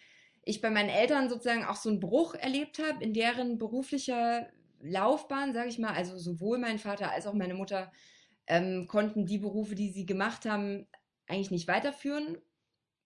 ich 0.43 0.61
bei 0.61 0.69
meinen 0.69 0.89
Eltern 0.89 1.29
sozusagen 1.29 1.65
auch 1.65 1.75
so 1.75 1.89
einen 1.89 1.99
Bruch 1.99 2.33
erlebt 2.35 2.79
habe 2.79 3.03
in 3.03 3.13
deren 3.13 3.57
beruflicher 3.57 4.47
Laufbahn, 4.81 5.53
sage 5.53 5.69
ich 5.69 5.79
mal. 5.79 5.93
Also 5.93 6.17
sowohl 6.17 6.57
mein 6.57 6.79
Vater 6.79 7.11
als 7.11 7.27
auch 7.27 7.33
meine 7.33 7.53
Mutter 7.53 7.91
ähm, 8.47 8.87
konnten 8.87 9.25
die 9.25 9.37
Berufe, 9.37 9.75
die 9.75 9.91
sie 9.91 10.05
gemacht 10.05 10.45
haben, 10.45 10.87
eigentlich 11.27 11.51
nicht 11.51 11.67
weiterführen 11.67 12.37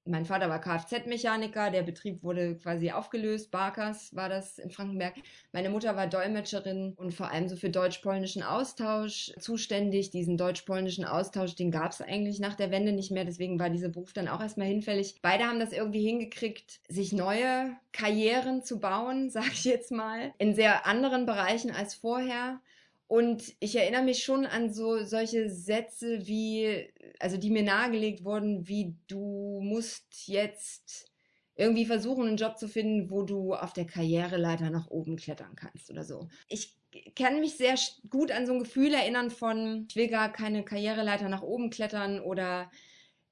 mein 0.06 0.26
Vater 0.26 0.50
war 0.50 0.60
Kfz-Mechaniker, 0.60 1.72
der 1.72 1.84
Betrieb 1.84 2.24
wurde 2.24 2.56
quasi 2.58 2.92
aufgelöst, 2.92 3.52
Barkers 3.52 4.14
war 4.16 4.28
das 4.28 4.60
in 4.60 4.70
Frankenberg. 4.70 5.14
Meine 5.52 5.70
Mutter 5.70 5.96
war 5.96 6.08
Dolmetscherin 6.08 6.94
und 6.98 7.14
vor 7.14 7.32
allem 7.32 7.48
so 7.48 7.56
für 7.56 7.70
deutsch-polnischen 7.70 8.44
Austausch 8.44 9.32
zuständig. 9.40 10.10
Diesen 10.10 10.38
deutsch-polnischen 10.38 11.06
Austausch, 11.06 11.56
den 11.56 11.72
gab 11.72 11.92
es 11.92 12.02
eigentlich 12.02 12.40
nach 12.40 12.56
der 12.56 12.72
Wende 12.72 12.92
nicht 12.92 13.12
mehr, 13.12 13.26
deswegen 13.26 13.60
war 13.60 13.70
dieser 13.70 13.90
Beruf 13.90 14.14
dann 14.14 14.28
auch 14.28 14.42
erstmal 14.42 14.68
hinfällig. 14.68 15.20
Beide 15.22 15.46
haben 15.46 15.60
das 15.60 15.72
irgendwie 15.72 16.06
hingekriegt, 16.06 16.82
sich 16.90 17.14
neue 17.14 17.72
Karrieren 17.94 18.64
zu 18.64 18.80
bauen, 18.80 19.30
sag 19.30 19.54
ich 19.54 19.64
jetzt 19.64 19.92
mal, 19.92 20.34
in 20.38 20.54
sehr 20.54 20.86
anderen 20.86 21.26
Bereichen 21.26 21.72
als 21.72 21.96
vorher. 21.96 22.60
Und 23.08 23.54
ich 23.60 23.76
erinnere 23.76 24.04
mich 24.04 24.24
schon 24.24 24.46
an 24.46 24.74
so 24.74 25.04
solche 25.04 25.50
Sätze 25.50 26.26
wie, 26.26 26.90
also 27.20 27.38
die 27.38 27.52
mir 27.52 27.64
nahegelegt 27.64 28.24
wurden, 28.24 28.68
wie 28.68 28.96
du 29.08 29.60
musst 29.62 30.28
jetzt 30.28 31.12
irgendwie 31.56 31.86
versuchen, 31.86 32.28
einen 32.28 32.38
Job 32.38 32.58
zu 32.58 32.68
finden, 32.68 33.12
wo 33.12 33.24
du 33.24 33.54
auf 33.54 33.74
der 33.74 33.86
Karriereleiter 33.86 34.70
nach 34.70 34.88
oben 34.88 35.18
klettern 35.18 35.56
kannst 35.56 35.92
oder 35.92 36.04
so. 36.04 36.28
Ich 36.48 36.76
kann 37.16 37.40
mich 37.40 37.58
sehr 37.58 37.76
gut 38.10 38.32
an 38.32 38.46
so 38.46 38.54
ein 38.54 38.64
Gefühl 38.64 38.94
erinnern 38.94 39.30
von, 39.30 39.86
ich 39.90 39.96
will 39.96 40.08
gar 40.08 40.32
keine 40.32 40.64
Karriereleiter 40.64 41.30
nach 41.30 41.44
oben 41.44 41.70
klettern 41.70 42.20
oder 42.20 42.72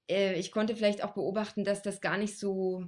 äh, 0.10 0.40
ich 0.40 0.52
konnte 0.52 0.76
vielleicht 0.76 1.04
auch 1.04 1.14
beobachten, 1.14 1.64
dass 1.64 1.82
das 1.82 2.02
gar 2.02 2.18
nicht 2.18 2.38
so 2.38 2.86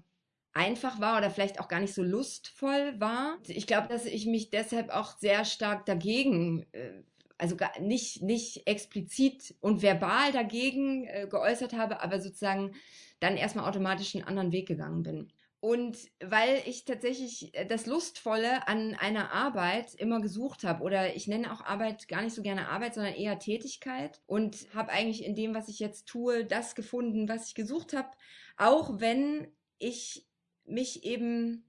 einfach 0.54 1.02
war 1.02 1.18
oder 1.18 1.32
vielleicht 1.32 1.60
auch 1.60 1.68
gar 1.68 1.80
nicht 1.80 1.94
so 1.94 2.04
lustvoll 2.04 2.96
war. 3.00 3.38
Ich 3.48 3.68
glaube, 3.68 3.88
dass 3.88 4.06
ich 4.06 4.26
mich 4.26 4.50
deshalb 4.50 4.90
auch 4.90 5.18
sehr 5.18 5.46
stark 5.46 5.86
dagegen, 5.86 6.66
äh, 6.72 7.02
also 7.38 7.56
gar 7.56 7.78
nicht, 7.80 8.22
nicht 8.22 8.68
explizit 8.68 9.56
und 9.60 9.82
verbal 9.82 10.32
dagegen 10.32 11.06
äh, 11.08 11.28
geäußert 11.30 11.74
habe, 11.74 12.02
aber 12.02 12.22
sozusagen 12.22 12.74
dann 13.20 13.36
erstmal 13.36 13.68
automatisch 13.68 14.16
einen 14.16 14.26
anderen 14.26 14.52
Weg 14.52 14.68
gegangen 14.68 15.04
bin. 15.04 15.34
Und 15.60 15.98
weil 16.20 16.62
ich 16.66 16.84
tatsächlich 16.84 17.56
äh, 17.56 17.66
das 17.66 17.86
Lustvolle 17.86 18.68
an 18.68 18.96
einer 18.96 19.32
Arbeit 19.32 19.96
immer 19.96 20.20
gesucht 20.22 20.66
habe, 20.66 20.84
oder 20.84 21.16
ich 21.16 21.28
nenne 21.28 21.52
auch 21.52 21.62
Arbeit 21.62 22.08
gar 22.10 22.22
nicht 22.22 22.36
so 22.36 22.44
gerne 22.44 22.68
Arbeit, 22.68 22.94
sondern 22.94 23.14
eher 23.16 23.40
Tätigkeit 23.40 24.22
und 24.28 24.68
habe 24.76 24.92
eigentlich 24.92 25.24
in 25.24 25.36
dem, 25.36 25.56
was 25.56 25.70
ich 25.70 25.80
jetzt 25.80 26.06
tue, 26.06 26.46
das 26.46 26.76
gefunden, 26.76 27.28
was 27.28 27.48
ich 27.48 27.56
gesucht 27.56 27.94
habe, 27.94 28.10
auch 28.58 29.00
wenn 29.00 29.48
ich 29.80 30.28
mich 30.66 31.04
eben 31.04 31.66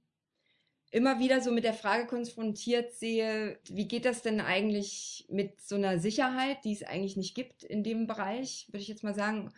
immer 0.90 1.18
wieder 1.18 1.40
so 1.40 1.51
mit 1.51 1.64
der 1.64 1.74
Frage 1.74 2.07
konfrontiert 2.07 2.92
sehe, 2.92 3.59
wie 3.68 3.88
geht 3.88 4.05
das 4.05 4.22
denn 4.22 4.40
eigentlich 4.40 5.26
mit 5.28 5.61
so 5.61 5.74
einer 5.74 5.99
Sicherheit, 5.99 6.59
die 6.64 6.72
es 6.72 6.84
eigentlich 6.84 7.16
nicht 7.16 7.34
gibt 7.34 7.64
in 7.64 7.82
dem 7.82 8.07
Bereich, 8.07 8.68
würde 8.68 8.82
ich 8.82 8.88
jetzt 8.88 9.03
mal 9.03 9.14
sagen, 9.14 9.53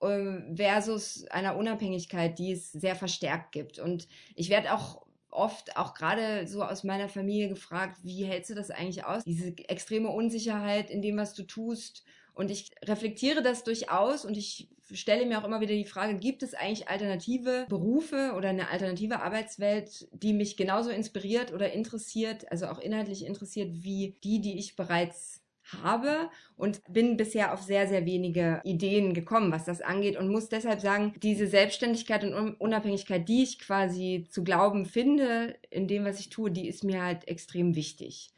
ähm, 0.00 0.54
versus 0.56 1.26
einer 1.26 1.56
Unabhängigkeit, 1.56 2.38
die 2.38 2.52
es 2.52 2.72
sehr 2.72 2.96
verstärkt 2.96 3.52
gibt. 3.52 3.78
Und 3.78 4.08
ich 4.34 4.48
werde 4.48 4.72
auch 4.72 5.06
oft 5.30 5.76
auch 5.76 5.92
gerade 5.92 6.46
so 6.46 6.62
aus 6.62 6.84
meiner 6.84 7.08
Familie 7.08 7.48
gefragt, 7.48 7.98
wie 8.02 8.24
hältst 8.24 8.50
du 8.50 8.54
das 8.54 8.70
eigentlich 8.70 9.04
aus? 9.04 9.24
Diese 9.24 9.48
extreme 9.68 10.08
Unsicherheit 10.08 10.90
in 10.90 11.02
dem, 11.02 11.16
was 11.16 11.34
du 11.34 11.42
tust. 11.42 12.04
Und 12.32 12.50
ich 12.50 12.70
reflektiere 12.84 13.42
das 13.42 13.64
durchaus 13.64 14.24
und 14.24 14.36
ich 14.36 14.68
stelle 14.92 15.26
mir 15.26 15.38
auch 15.38 15.44
immer 15.44 15.60
wieder 15.60 15.74
die 15.74 15.84
Frage, 15.84 16.18
gibt 16.18 16.42
es 16.42 16.54
eigentlich 16.54 16.88
alternative 16.88 17.66
Berufe 17.68 18.32
oder 18.36 18.48
eine 18.50 18.70
alternative 18.70 19.20
Arbeitswelt, 19.20 20.08
die 20.12 20.32
mich 20.32 20.56
genauso 20.56 20.90
inspiriert 20.90 21.52
oder 21.52 21.72
interessiert, 21.72 22.50
also 22.50 22.66
auch 22.66 22.78
inhaltlich 22.78 23.24
interessiert, 23.24 23.70
wie 23.82 24.16
die, 24.24 24.40
die 24.40 24.58
ich 24.58 24.76
bereits 24.76 25.42
habe 25.82 26.30
und 26.56 26.80
bin 26.88 27.16
bisher 27.16 27.52
auf 27.52 27.62
sehr, 27.62 27.88
sehr 27.88 28.06
wenige 28.06 28.60
Ideen 28.64 29.14
gekommen, 29.14 29.52
was 29.52 29.64
das 29.64 29.80
angeht 29.80 30.16
und 30.16 30.30
muss 30.30 30.48
deshalb 30.48 30.80
sagen, 30.80 31.14
diese 31.22 31.46
Selbstständigkeit 31.46 32.24
und 32.24 32.54
Unabhängigkeit, 32.54 33.28
die 33.28 33.42
ich 33.42 33.58
quasi 33.58 34.26
zu 34.30 34.44
glauben 34.44 34.86
finde 34.86 35.56
in 35.70 35.88
dem, 35.88 36.04
was 36.04 36.20
ich 36.20 36.30
tue, 36.30 36.50
die 36.50 36.68
ist 36.68 36.84
mir 36.84 37.02
halt 37.02 37.28
extrem 37.28 37.74
wichtig. 37.74 38.30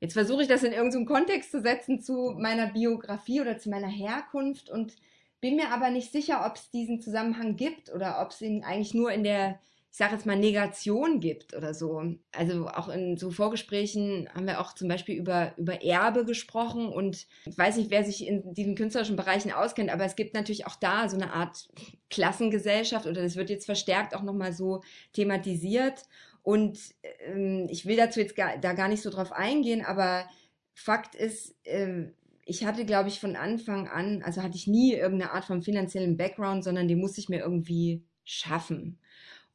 Jetzt 0.00 0.12
versuche 0.12 0.42
ich 0.42 0.48
das 0.48 0.62
in 0.62 0.72
irgendeinem 0.72 1.06
Kontext 1.06 1.50
zu 1.50 1.62
setzen 1.62 2.00
zu 2.00 2.34
meiner 2.38 2.66
Biografie 2.66 3.40
oder 3.40 3.56
zu 3.56 3.70
meiner 3.70 3.88
Herkunft 3.88 4.68
und 4.68 4.94
bin 5.40 5.56
mir 5.56 5.70
aber 5.70 5.90
nicht 5.90 6.12
sicher, 6.12 6.44
ob 6.46 6.56
es 6.56 6.70
diesen 6.70 7.00
Zusammenhang 7.00 7.56
gibt 7.56 7.92
oder 7.92 8.20
ob 8.20 8.30
es 8.30 8.40
ihn 8.40 8.64
eigentlich 8.64 8.94
nur 8.94 9.12
in 9.12 9.24
der 9.24 9.60
ich 9.96 9.98
sage 9.98 10.12
jetzt 10.12 10.26
mal, 10.26 10.36
Negation 10.36 11.20
gibt 11.20 11.56
oder 11.56 11.72
so. 11.72 12.02
Also 12.30 12.68
auch 12.68 12.90
in 12.90 13.16
so 13.16 13.30
Vorgesprächen 13.30 14.28
haben 14.34 14.46
wir 14.46 14.60
auch 14.60 14.74
zum 14.74 14.88
Beispiel 14.88 15.16
über, 15.16 15.54
über 15.56 15.82
Erbe 15.82 16.26
gesprochen 16.26 16.90
und 16.90 17.26
ich 17.46 17.56
weiß 17.56 17.78
nicht, 17.78 17.90
wer 17.90 18.04
sich 18.04 18.26
in 18.26 18.52
diesen 18.52 18.74
künstlerischen 18.74 19.16
Bereichen 19.16 19.52
auskennt, 19.52 19.88
aber 19.88 20.04
es 20.04 20.14
gibt 20.14 20.34
natürlich 20.34 20.66
auch 20.66 20.76
da 20.76 21.08
so 21.08 21.16
eine 21.16 21.32
Art 21.32 21.70
Klassengesellschaft 22.10 23.06
oder 23.06 23.22
das 23.22 23.36
wird 23.36 23.48
jetzt 23.48 23.64
verstärkt 23.64 24.14
auch 24.14 24.22
nochmal 24.22 24.52
so 24.52 24.82
thematisiert 25.14 26.02
und 26.42 26.78
ähm, 27.24 27.66
ich 27.70 27.86
will 27.86 27.96
dazu 27.96 28.20
jetzt 28.20 28.36
gar, 28.36 28.58
da 28.58 28.74
gar 28.74 28.88
nicht 28.88 29.00
so 29.00 29.08
drauf 29.08 29.32
eingehen, 29.32 29.82
aber 29.82 30.28
Fakt 30.74 31.14
ist, 31.14 31.56
äh, 31.64 32.08
ich 32.46 32.64
hatte, 32.64 32.86
glaube 32.86 33.08
ich, 33.08 33.18
von 33.18 33.34
Anfang 33.34 33.88
an, 33.88 34.22
also 34.22 34.40
hatte 34.42 34.56
ich 34.56 34.68
nie 34.68 34.94
irgendeine 34.94 35.32
Art 35.32 35.44
von 35.44 35.62
finanziellen 35.62 36.16
Background, 36.16 36.62
sondern 36.62 36.86
den 36.86 37.00
musste 37.00 37.20
ich 37.20 37.28
mir 37.28 37.40
irgendwie 37.40 38.04
schaffen. 38.24 38.98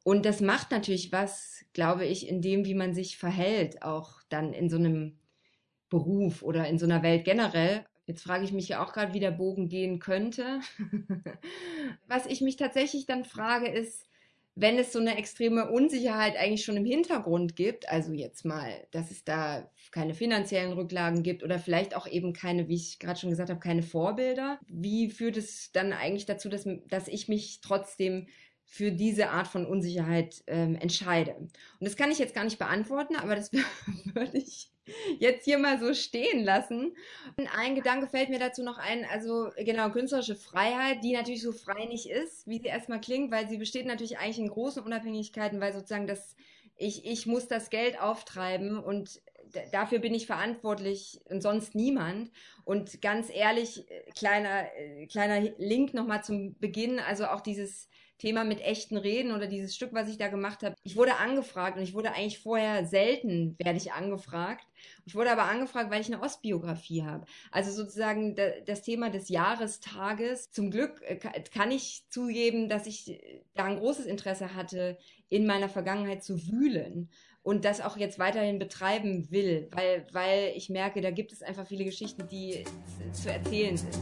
Und 0.04 0.26
das 0.26 0.42
macht 0.42 0.70
natürlich 0.70 1.10
was, 1.10 1.64
glaube 1.72 2.04
ich, 2.04 2.28
in 2.28 2.42
dem, 2.42 2.66
wie 2.66 2.74
man 2.74 2.92
sich 2.92 3.16
verhält, 3.16 3.82
auch 3.82 4.20
dann 4.28 4.52
in 4.52 4.68
so 4.68 4.76
einem 4.76 5.18
Beruf 5.88 6.42
oder 6.42 6.68
in 6.68 6.78
so 6.78 6.84
einer 6.84 7.02
Welt 7.02 7.24
generell. 7.24 7.86
Jetzt 8.06 8.24
frage 8.24 8.44
ich 8.44 8.52
mich 8.52 8.68
ja 8.68 8.84
auch 8.84 8.92
gerade, 8.92 9.14
wie 9.14 9.20
der 9.20 9.30
Bogen 9.30 9.70
gehen 9.70 9.98
könnte. 9.98 10.60
was 12.08 12.26
ich 12.26 12.42
mich 12.42 12.56
tatsächlich 12.56 13.06
dann 13.06 13.24
frage, 13.24 13.68
ist, 13.68 14.06
wenn 14.54 14.78
es 14.78 14.92
so 14.92 14.98
eine 14.98 15.16
extreme 15.16 15.70
Unsicherheit 15.70 16.36
eigentlich 16.36 16.64
schon 16.64 16.76
im 16.76 16.84
Hintergrund 16.84 17.56
gibt, 17.56 17.88
also 17.88 18.12
jetzt 18.12 18.44
mal, 18.44 18.86
dass 18.90 19.10
es 19.10 19.24
da 19.24 19.70
keine 19.90 20.14
finanziellen 20.14 20.72
Rücklagen 20.72 21.22
gibt 21.22 21.42
oder 21.42 21.58
vielleicht 21.58 21.96
auch 21.96 22.06
eben 22.06 22.32
keine, 22.32 22.68
wie 22.68 22.76
ich 22.76 22.98
gerade 22.98 23.18
schon 23.18 23.30
gesagt 23.30 23.50
habe, 23.50 23.60
keine 23.60 23.82
Vorbilder, 23.82 24.58
wie 24.66 25.10
führt 25.10 25.36
es 25.36 25.72
dann 25.72 25.92
eigentlich 25.92 26.26
dazu, 26.26 26.48
dass, 26.48 26.68
dass 26.88 27.08
ich 27.08 27.28
mich 27.28 27.60
trotzdem 27.62 28.26
für 28.64 28.90
diese 28.90 29.28
Art 29.28 29.48
von 29.48 29.66
Unsicherheit 29.66 30.42
ähm, 30.46 30.76
entscheide. 30.76 31.34
Und 31.34 31.50
das 31.80 31.96
kann 31.96 32.10
ich 32.10 32.18
jetzt 32.18 32.34
gar 32.34 32.44
nicht 32.44 32.58
beantworten, 32.58 33.16
aber 33.16 33.36
das 33.36 33.52
würde 34.14 34.38
ich 34.38 34.71
jetzt 35.18 35.44
hier 35.44 35.58
mal 35.58 35.78
so 35.78 35.94
stehen 35.94 36.44
lassen. 36.44 36.96
Und 37.36 37.48
ein 37.56 37.74
Gedanke 37.74 38.06
fällt 38.06 38.28
mir 38.28 38.38
dazu 38.38 38.62
noch 38.62 38.78
ein, 38.78 39.04
also 39.04 39.50
genau, 39.56 39.90
künstlerische 39.90 40.36
Freiheit, 40.36 41.02
die 41.02 41.12
natürlich 41.12 41.42
so 41.42 41.52
frei 41.52 41.86
nicht 41.86 42.08
ist, 42.08 42.46
wie 42.46 42.58
sie 42.58 42.68
erstmal 42.68 43.00
klingt, 43.00 43.30
weil 43.30 43.48
sie 43.48 43.58
besteht 43.58 43.86
natürlich 43.86 44.18
eigentlich 44.18 44.38
in 44.38 44.48
großen 44.48 44.82
Unabhängigkeiten, 44.82 45.60
weil 45.60 45.72
sozusagen 45.72 46.06
das, 46.06 46.36
ich, 46.76 47.04
ich 47.04 47.26
muss 47.26 47.48
das 47.48 47.70
Geld 47.70 48.00
auftreiben 48.00 48.78
und 48.78 49.20
dafür 49.70 49.98
bin 49.98 50.14
ich 50.14 50.26
verantwortlich 50.26 51.20
und 51.28 51.42
sonst 51.42 51.74
niemand. 51.74 52.30
Und 52.64 53.02
ganz 53.02 53.28
ehrlich, 53.32 53.90
äh, 53.90 54.10
kleiner, 54.12 54.64
äh, 54.76 55.06
kleiner 55.06 55.50
Link 55.58 55.94
nochmal 55.94 56.24
zum 56.24 56.58
Beginn, 56.58 56.98
also 56.98 57.26
auch 57.26 57.40
dieses 57.40 57.88
Thema 58.22 58.44
mit 58.44 58.60
echten 58.60 58.96
Reden 58.96 59.32
oder 59.32 59.48
dieses 59.48 59.74
Stück, 59.74 59.92
was 59.92 60.08
ich 60.08 60.16
da 60.16 60.28
gemacht 60.28 60.62
habe. 60.62 60.76
Ich 60.84 60.94
wurde 60.94 61.16
angefragt 61.16 61.76
und 61.76 61.82
ich 61.82 61.92
wurde 61.92 62.12
eigentlich 62.12 62.38
vorher 62.38 62.86
selten, 62.86 63.56
werde 63.58 63.78
ich 63.78 63.92
angefragt. 63.92 64.64
Ich 65.04 65.16
wurde 65.16 65.32
aber 65.32 65.42
angefragt, 65.46 65.90
weil 65.90 66.00
ich 66.00 66.06
eine 66.06 66.22
Ostbiografie 66.22 67.02
habe. 67.02 67.26
Also 67.50 67.72
sozusagen 67.72 68.36
das 68.64 68.82
Thema 68.82 69.10
des 69.10 69.28
Jahrestages. 69.28 70.52
Zum 70.52 70.70
Glück 70.70 71.02
äh, 71.02 71.16
kann 71.16 71.72
ich 71.72 72.04
zugeben, 72.10 72.68
dass 72.68 72.86
ich 72.86 73.20
da 73.54 73.64
ein 73.64 73.80
großes 73.80 74.06
Interesse 74.06 74.54
hatte, 74.54 74.98
in 75.28 75.44
meiner 75.44 75.68
Vergangenheit 75.68 76.22
zu 76.22 76.46
wühlen 76.46 77.10
und 77.42 77.64
das 77.64 77.80
auch 77.80 77.96
jetzt 77.96 78.20
weiterhin 78.20 78.60
betreiben 78.60 79.32
will, 79.32 79.66
weil, 79.72 80.06
weil 80.12 80.52
ich 80.54 80.68
merke, 80.70 81.00
da 81.00 81.10
gibt 81.10 81.32
es 81.32 81.42
einfach 81.42 81.66
viele 81.66 81.84
Geschichten, 81.84 82.28
die 82.28 82.62
zu 83.12 83.32
erzählen 83.32 83.76
sind. 83.76 83.98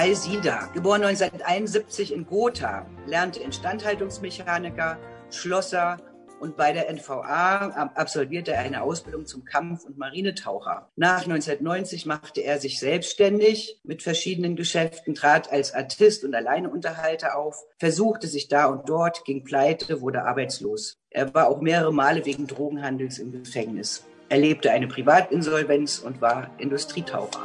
Kai 0.00 0.14
Sieder, 0.14 0.70
geboren 0.72 1.02
1971 1.04 2.14
in 2.14 2.24
Gotha, 2.24 2.86
lernte 3.04 3.40
Instandhaltungsmechaniker, 3.40 4.96
Schlosser 5.30 5.98
und 6.40 6.56
bei 6.56 6.72
der 6.72 6.90
NVA 6.90 7.90
absolvierte 7.94 8.52
er 8.52 8.60
eine 8.60 8.80
Ausbildung 8.80 9.26
zum 9.26 9.44
Kampf- 9.44 9.84
und 9.84 9.98
Marinetaucher. 9.98 10.88
Nach 10.96 11.24
1990 11.24 12.06
machte 12.06 12.40
er 12.40 12.58
sich 12.58 12.80
selbstständig 12.80 13.78
mit 13.84 14.02
verschiedenen 14.02 14.56
Geschäften, 14.56 15.14
trat 15.14 15.52
als 15.52 15.74
Artist 15.74 16.24
und 16.24 16.34
Alleineunterhalter 16.34 17.36
auf, 17.36 17.62
versuchte 17.78 18.26
sich 18.26 18.48
da 18.48 18.68
und 18.68 18.88
dort, 18.88 19.26
ging 19.26 19.44
pleite, 19.44 20.00
wurde 20.00 20.24
arbeitslos. 20.24 20.96
Er 21.10 21.34
war 21.34 21.48
auch 21.48 21.60
mehrere 21.60 21.92
Male 21.92 22.24
wegen 22.24 22.46
Drogenhandels 22.46 23.18
im 23.18 23.32
Gefängnis. 23.32 24.06
Er 24.30 24.38
lebte 24.38 24.70
eine 24.70 24.86
Privatinsolvenz 24.86 25.98
und 25.98 26.20
war 26.20 26.54
Industrietaucher. 26.58 27.42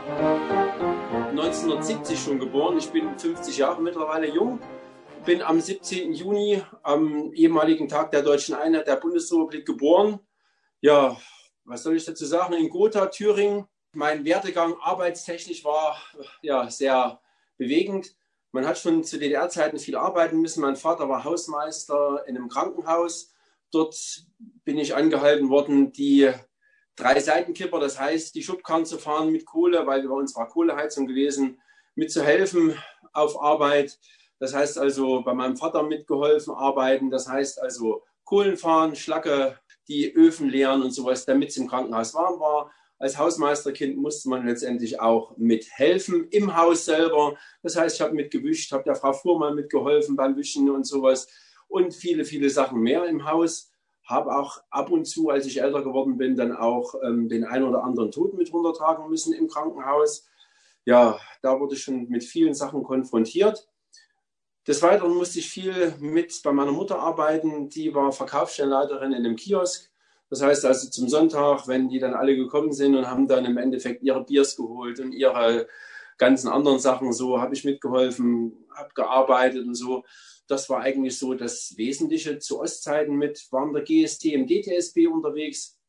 1970 1.31 2.19
schon 2.19 2.37
geboren. 2.37 2.77
Ich 2.77 2.91
bin 2.91 3.17
50 3.17 3.57
Jahre 3.57 3.81
mittlerweile 3.81 4.27
jung. 4.27 4.59
Bin 5.25 5.41
am 5.41 5.59
17. 5.59 6.13
Juni, 6.13 6.61
am 6.83 7.33
ehemaligen 7.33 7.87
Tag 7.87 8.11
der 8.11 8.21
Deutschen 8.21 8.53
Einheit 8.53 8.85
der 8.85 8.97
Bundesrepublik 8.97 9.65
geboren. 9.65 10.19
Ja, 10.79 11.17
was 11.63 11.81
soll 11.81 11.95
ich 11.95 12.05
dazu 12.05 12.23
sagen? 12.23 12.53
In 12.53 12.69
Gotha, 12.69 13.07
Thüringen. 13.07 13.65
Mein 13.93 14.23
Werdegang 14.23 14.75
arbeitstechnisch 14.79 15.65
war 15.65 15.97
ja 16.43 16.69
sehr 16.69 17.19
bewegend. 17.57 18.15
Man 18.51 18.67
hat 18.67 18.77
schon 18.77 19.03
zu 19.03 19.17
DDR-Zeiten 19.17 19.79
viel 19.79 19.95
arbeiten 19.95 20.39
müssen. 20.39 20.61
Mein 20.61 20.75
Vater 20.75 21.09
war 21.09 21.23
Hausmeister 21.23 22.25
in 22.27 22.37
einem 22.37 22.47
Krankenhaus. 22.47 23.33
Dort 23.71 24.27
bin 24.63 24.77
ich 24.77 24.93
angehalten 24.93 25.49
worden, 25.49 25.91
die 25.91 26.31
drei 26.95 27.19
Seitenkipper, 27.19 27.79
das 27.79 27.99
heißt, 27.99 28.35
die 28.35 28.43
Schubkarren 28.43 28.85
zu 28.85 28.97
fahren 28.97 29.31
mit 29.31 29.45
Kohle, 29.45 29.85
weil 29.85 30.07
bei 30.07 30.13
uns 30.13 30.35
war 30.35 30.47
Kohleheizung 30.47 31.07
gewesen, 31.07 31.59
mitzuhelfen 31.95 32.77
auf 33.13 33.41
Arbeit. 33.41 33.99
Das 34.39 34.53
heißt 34.53 34.77
also, 34.77 35.21
bei 35.21 35.33
meinem 35.33 35.57
Vater 35.57 35.83
mitgeholfen 35.83 36.53
arbeiten. 36.53 37.09
Das 37.09 37.27
heißt 37.27 37.61
also, 37.61 38.03
Kohlen 38.23 38.57
fahren, 38.57 38.95
Schlacke, 38.95 39.57
die 39.87 40.13
Öfen 40.13 40.49
leeren 40.49 40.81
und 40.81 40.91
sowas, 40.91 41.25
damit 41.25 41.49
es 41.49 41.57
im 41.57 41.67
Krankenhaus 41.67 42.13
warm 42.13 42.39
war. 42.39 42.71
Als 42.97 43.17
Hausmeisterkind 43.17 43.97
musste 43.97 44.29
man 44.29 44.47
letztendlich 44.47 44.99
auch 44.99 45.35
mithelfen 45.37 46.27
im 46.29 46.55
Haus 46.55 46.85
selber. 46.85 47.37
Das 47.61 47.75
heißt, 47.75 47.95
ich 47.95 48.01
habe 48.01 48.15
mitgewischt, 48.15 48.71
habe 48.71 48.83
der 48.83 48.95
Frau 48.95 49.13
Fuhrmann 49.13 49.55
mitgeholfen 49.55 50.15
beim 50.15 50.35
Wischen 50.37 50.69
und 50.69 50.85
sowas 50.85 51.27
und 51.67 51.93
viele, 51.93 52.23
viele 52.23 52.49
Sachen 52.49 52.79
mehr 52.79 53.05
im 53.05 53.25
Haus 53.25 53.71
habe 54.05 54.35
auch 54.35 54.61
ab 54.69 54.91
und 54.91 55.05
zu, 55.05 55.29
als 55.29 55.45
ich 55.45 55.61
älter 55.61 55.83
geworden 55.83 56.17
bin, 56.17 56.35
dann 56.35 56.55
auch 56.55 56.95
ähm, 57.03 57.27
den 57.27 57.43
einen 57.43 57.65
oder 57.65 57.83
anderen 57.83 58.11
Tod 58.11 58.35
mit 58.35 58.53
runtertragen 58.53 59.09
müssen 59.09 59.33
im 59.33 59.47
Krankenhaus. 59.47 60.27
Ja, 60.85 61.19
da 61.41 61.59
wurde 61.59 61.75
ich 61.75 61.81
schon 61.81 62.07
mit 62.09 62.23
vielen 62.23 62.53
Sachen 62.53 62.83
konfrontiert. 62.83 63.67
Des 64.67 64.81
Weiteren 64.81 65.15
musste 65.15 65.39
ich 65.39 65.49
viel 65.49 65.95
mit 65.99 66.41
bei 66.43 66.51
meiner 66.51 66.71
Mutter 66.71 66.99
arbeiten. 66.99 67.69
Die 67.69 67.93
war 67.93 68.11
Verkaufsstellenleiterin 68.11 69.11
in 69.11 69.25
einem 69.25 69.35
Kiosk. 69.35 69.91
Das 70.29 70.41
heißt 70.41 70.65
also 70.65 70.89
zum 70.89 71.07
Sonntag, 71.07 71.67
wenn 71.67 71.87
die 71.89 71.99
dann 71.99 72.13
alle 72.13 72.35
gekommen 72.35 72.73
sind 72.73 72.95
und 72.95 73.09
haben 73.09 73.27
dann 73.27 73.45
im 73.45 73.57
Endeffekt 73.57 74.03
ihre 74.03 74.23
Biers 74.23 74.55
geholt 74.55 74.99
und 74.99 75.11
ihre 75.11 75.67
ganzen 76.17 76.47
anderen 76.47 76.79
Sachen, 76.79 77.13
so 77.13 77.41
habe 77.41 77.53
ich 77.53 77.63
mitgeholfen, 77.63 78.65
habe 78.73 78.89
gearbeitet 78.95 79.65
und 79.65 79.75
so 79.75 80.03
das 80.47 80.69
war 80.69 80.81
eigentlich 80.81 81.17
so 81.17 81.33
das 81.33 81.73
Wesentliche. 81.77 82.39
Zu 82.39 82.59
Ostzeiten 82.59 83.15
mit 83.15 83.47
waren 83.51 83.73
der 83.73 83.83
GST 83.83 84.25
im 84.25 84.47
DTSB 84.47 85.07
unterwegs. 85.07 85.79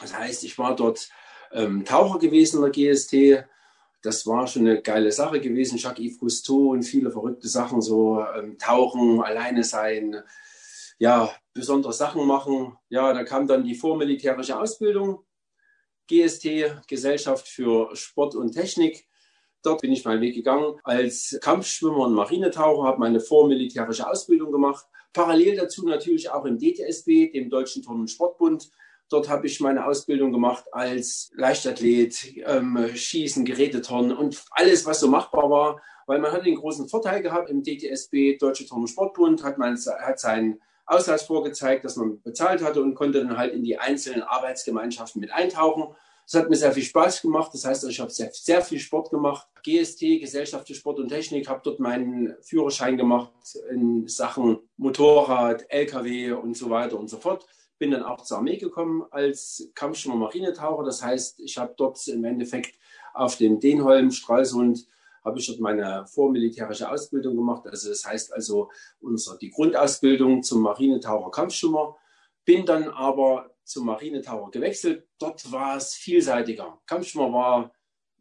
Das 0.00 0.16
heißt, 0.16 0.44
ich 0.44 0.58
war 0.58 0.74
dort 0.74 1.08
ähm, 1.52 1.84
Taucher 1.84 2.18
gewesen 2.18 2.56
in 2.56 2.62
der 2.62 2.72
GST. 2.72 3.46
Das 4.02 4.26
war 4.26 4.46
schon 4.46 4.66
eine 4.66 4.82
geile 4.82 5.12
Sache 5.12 5.40
gewesen. 5.40 5.78
Jacques-Yves 5.78 6.18
Cousteau 6.18 6.70
und 6.70 6.82
viele 6.82 7.10
verrückte 7.10 7.48
Sachen, 7.48 7.80
so 7.80 8.24
ähm, 8.36 8.58
Tauchen, 8.58 9.22
alleine 9.22 9.62
sein, 9.62 10.22
ja, 10.98 11.30
besondere 11.52 11.92
Sachen 11.92 12.26
machen. 12.26 12.76
Ja, 12.88 13.12
da 13.12 13.22
kam 13.22 13.46
dann 13.46 13.64
die 13.64 13.74
vormilitärische 13.74 14.58
Ausbildung, 14.58 15.24
GST, 16.08 16.86
Gesellschaft 16.88 17.46
für 17.46 17.94
Sport 17.94 18.34
und 18.34 18.52
Technik. 18.52 19.06
Dort 19.62 19.80
bin 19.80 19.92
ich 19.92 20.04
meinen 20.04 20.20
Weg 20.20 20.34
gegangen 20.34 20.74
als 20.82 21.38
Kampfschwimmer 21.40 22.06
und 22.06 22.14
Marinetaucher, 22.14 22.84
habe 22.84 22.98
meine 22.98 23.20
vormilitärische 23.20 24.08
Ausbildung 24.08 24.50
gemacht. 24.50 24.86
Parallel 25.12 25.56
dazu 25.56 25.86
natürlich 25.86 26.30
auch 26.30 26.44
im 26.44 26.58
DTSB, 26.58 27.32
dem 27.32 27.50
Deutschen 27.50 27.82
Turn- 27.82 28.00
und 28.00 28.10
Sportbund. 28.10 28.70
Dort 29.08 29.28
habe 29.28 29.46
ich 29.46 29.60
meine 29.60 29.86
Ausbildung 29.86 30.32
gemacht 30.32 30.64
als 30.72 31.30
Leichtathlet, 31.34 32.34
ähm, 32.46 32.88
Schießen, 32.94 33.44
Geräteturnen 33.44 34.16
und 34.16 34.42
alles, 34.52 34.86
was 34.86 35.00
so 35.00 35.08
machbar 35.08 35.50
war. 35.50 35.82
Weil 36.06 36.18
man 36.18 36.32
hat 36.32 36.46
den 36.46 36.56
großen 36.56 36.88
Vorteil 36.88 37.22
gehabt 37.22 37.50
im 37.50 37.62
DTSB, 37.62 38.38
Deutsche 38.38 38.66
Turn- 38.66 38.80
und 38.80 38.88
Sportbund, 38.88 39.44
hat 39.44 39.58
man 39.58 39.76
hat 39.76 40.18
seinen 40.18 40.60
Ausweis 40.86 41.22
vorgezeigt, 41.22 41.84
dass 41.84 41.96
man 41.96 42.20
bezahlt 42.22 42.62
hatte 42.62 42.82
und 42.82 42.94
konnte 42.94 43.22
dann 43.22 43.36
halt 43.36 43.52
in 43.52 43.62
die 43.62 43.78
einzelnen 43.78 44.22
Arbeitsgemeinschaften 44.22 45.20
mit 45.20 45.32
eintauchen. 45.32 45.94
Das 46.24 46.40
hat 46.40 46.50
mir 46.50 46.56
sehr 46.56 46.72
viel 46.72 46.82
Spaß 46.82 47.22
gemacht. 47.22 47.52
Das 47.52 47.64
heißt, 47.64 47.84
ich 47.84 48.00
habe 48.00 48.10
sehr, 48.10 48.30
sehr 48.32 48.62
viel 48.62 48.78
Sport 48.78 49.10
gemacht. 49.10 49.46
GST, 49.62 50.20
Gesellschaft 50.20 50.66
für 50.66 50.74
Sport 50.74 50.98
und 50.98 51.08
Technik, 51.08 51.48
habe 51.48 51.60
dort 51.64 51.80
meinen 51.80 52.34
Führerschein 52.42 52.96
gemacht 52.96 53.32
in 53.70 54.08
Sachen 54.08 54.58
Motorrad, 54.76 55.66
LKW 55.68 56.32
und 56.32 56.56
so 56.56 56.70
weiter 56.70 56.98
und 56.98 57.08
so 57.08 57.18
fort. 57.18 57.46
Bin 57.78 57.90
dann 57.90 58.02
auch 58.02 58.22
zur 58.22 58.38
Armee 58.38 58.56
gekommen 58.56 59.04
als 59.10 59.68
Kampfschwimmer 59.74 60.16
Marinetaucher. 60.16 60.84
Das 60.84 61.02
heißt, 61.02 61.40
ich 61.40 61.58
habe 61.58 61.74
dort 61.76 62.06
im 62.08 62.24
Endeffekt 62.24 62.76
auf 63.14 63.36
dem 63.36 63.60
Denholm, 63.60 64.10
Stralsund, 64.10 64.86
habe 65.24 65.38
ich 65.38 65.46
dort 65.46 65.60
meine 65.60 66.06
vormilitärische 66.06 66.90
Ausbildung 66.90 67.36
gemacht. 67.36 67.66
Also 67.66 67.88
das 67.88 68.04
heißt 68.04 68.32
also 68.32 68.70
unsere, 69.00 69.38
die 69.38 69.50
Grundausbildung 69.50 70.42
zum 70.42 70.62
Marinetaucher 70.62 71.30
Kampfschwimmer. 71.30 71.96
Bin 72.44 72.66
dann 72.66 72.88
aber 72.88 73.51
zum 73.64 73.86
Marinetaucher 73.86 74.50
gewechselt. 74.50 75.06
Dort 75.18 75.50
war 75.52 75.76
es 75.76 75.94
vielseitiger. 75.94 76.80
Kampfschwimmer 76.86 77.32
war 77.32 77.72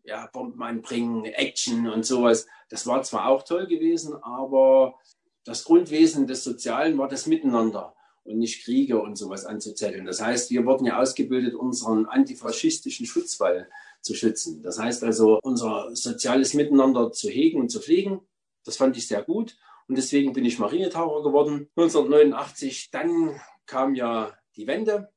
ja, 0.04 0.28
Bomben 0.34 0.62
anbringen, 0.62 1.26
Action 1.26 1.88
und 1.90 2.06
sowas. 2.06 2.48
Das 2.70 2.88
war 2.88 3.04
zwar 3.04 3.28
auch 3.28 3.44
toll 3.44 3.68
gewesen, 3.68 4.16
aber 4.22 4.96
das 5.44 5.64
Grundwesen 5.64 6.28
des 6.28 6.44
Sozialen 6.44 6.98
war 6.98 7.08
das 7.08 7.28
Miteinander 7.28 7.96
und 8.24 8.38
nicht 8.38 8.64
Kriege 8.64 9.02
und 9.02 9.16
sowas 9.18 9.46
anzuzetteln. 9.46 10.06
Das 10.06 10.22
heißt, 10.22 10.52
wir 10.52 10.66
wurden 10.66 10.86
ja 10.86 11.00
ausgebildet, 11.00 11.56
unseren 11.56 12.06
antifaschistischen 12.06 13.06
Schutzwall 13.06 13.70
zu 14.02 14.14
schützen. 14.14 14.62
Das 14.64 14.80
heißt 14.80 15.04
also, 15.04 15.40
unser 15.44 15.96
soziales 15.96 16.54
Miteinander 16.54 17.12
zu 17.12 17.30
hegen 17.30 17.60
und 17.60 17.70
zu 17.70 17.80
pflegen. 17.80 18.22
Das 18.64 18.78
fand 18.78 18.98
ich 18.98 19.08
sehr 19.08 19.24
gut. 19.24 19.58
Und 19.88 19.98
deswegen 19.98 20.34
bin 20.34 20.46
ich 20.46 20.60
Marinetaucher 20.60 21.24
geworden. 21.24 21.70
1989, 21.76 22.92
dann 22.92 23.40
kam 23.66 23.96
ja 23.96 24.34
die 24.56 24.68
Wende. 24.68 25.12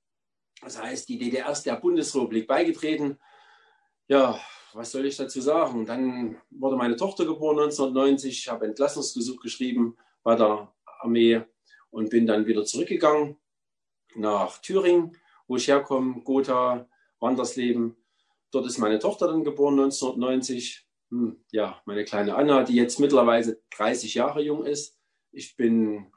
Das 0.65 0.81
heißt, 0.81 1.09
die 1.11 1.19
DDR 1.19 1.51
ist 1.51 1.65
der 1.65 1.77
Bundesrepublik 1.77 2.47
beigetreten. 2.47 3.19
Ja, 4.09 4.41
was 4.73 4.93
soll 4.93 5.05
ich 5.05 5.17
dazu 5.17 5.43
sagen? 5.43 5.85
Dann 5.85 6.41
wurde 6.51 6.77
meine 6.77 6.97
Tochter 6.97 7.27
geboren 7.27 7.59
1990. 7.59 8.39
Ich 8.39 8.49
habe 8.49 8.65
Entlassungsgesuch 8.65 9.41
geschrieben 9.41 9.99
bei 10.23 10.35
der 10.37 10.73
Armee 11.01 11.43
und 11.91 12.09
bin 12.09 12.27
dann 12.27 12.47
wieder 12.47 12.65
zurückgegangen 12.65 13.37
nach 14.15 14.59
Thüringen, 14.59 15.17
wo 15.47 15.57
ich 15.57 15.69
herkomme, 15.69 16.23
Gotha, 16.23 16.89
Wandersleben. 17.21 17.97
Dort 18.51 18.67
ist 18.67 18.79
meine 18.79 18.99
Tochter 18.99 19.27
dann 19.27 19.45
geboren 19.45 19.79
1990. 19.79 20.89
Hm, 21.11 21.45
ja, 21.53 21.83
meine 21.85 22.05
kleine 22.05 22.37
Anna, 22.37 22.62
die 22.62 22.77
jetzt 22.77 22.99
mittlerweile 22.99 23.61
30 23.77 24.15
Jahre 24.15 24.43
jung 24.43 24.65
ist. 24.65 24.99
Ich 25.31 25.57
bin 25.57 26.11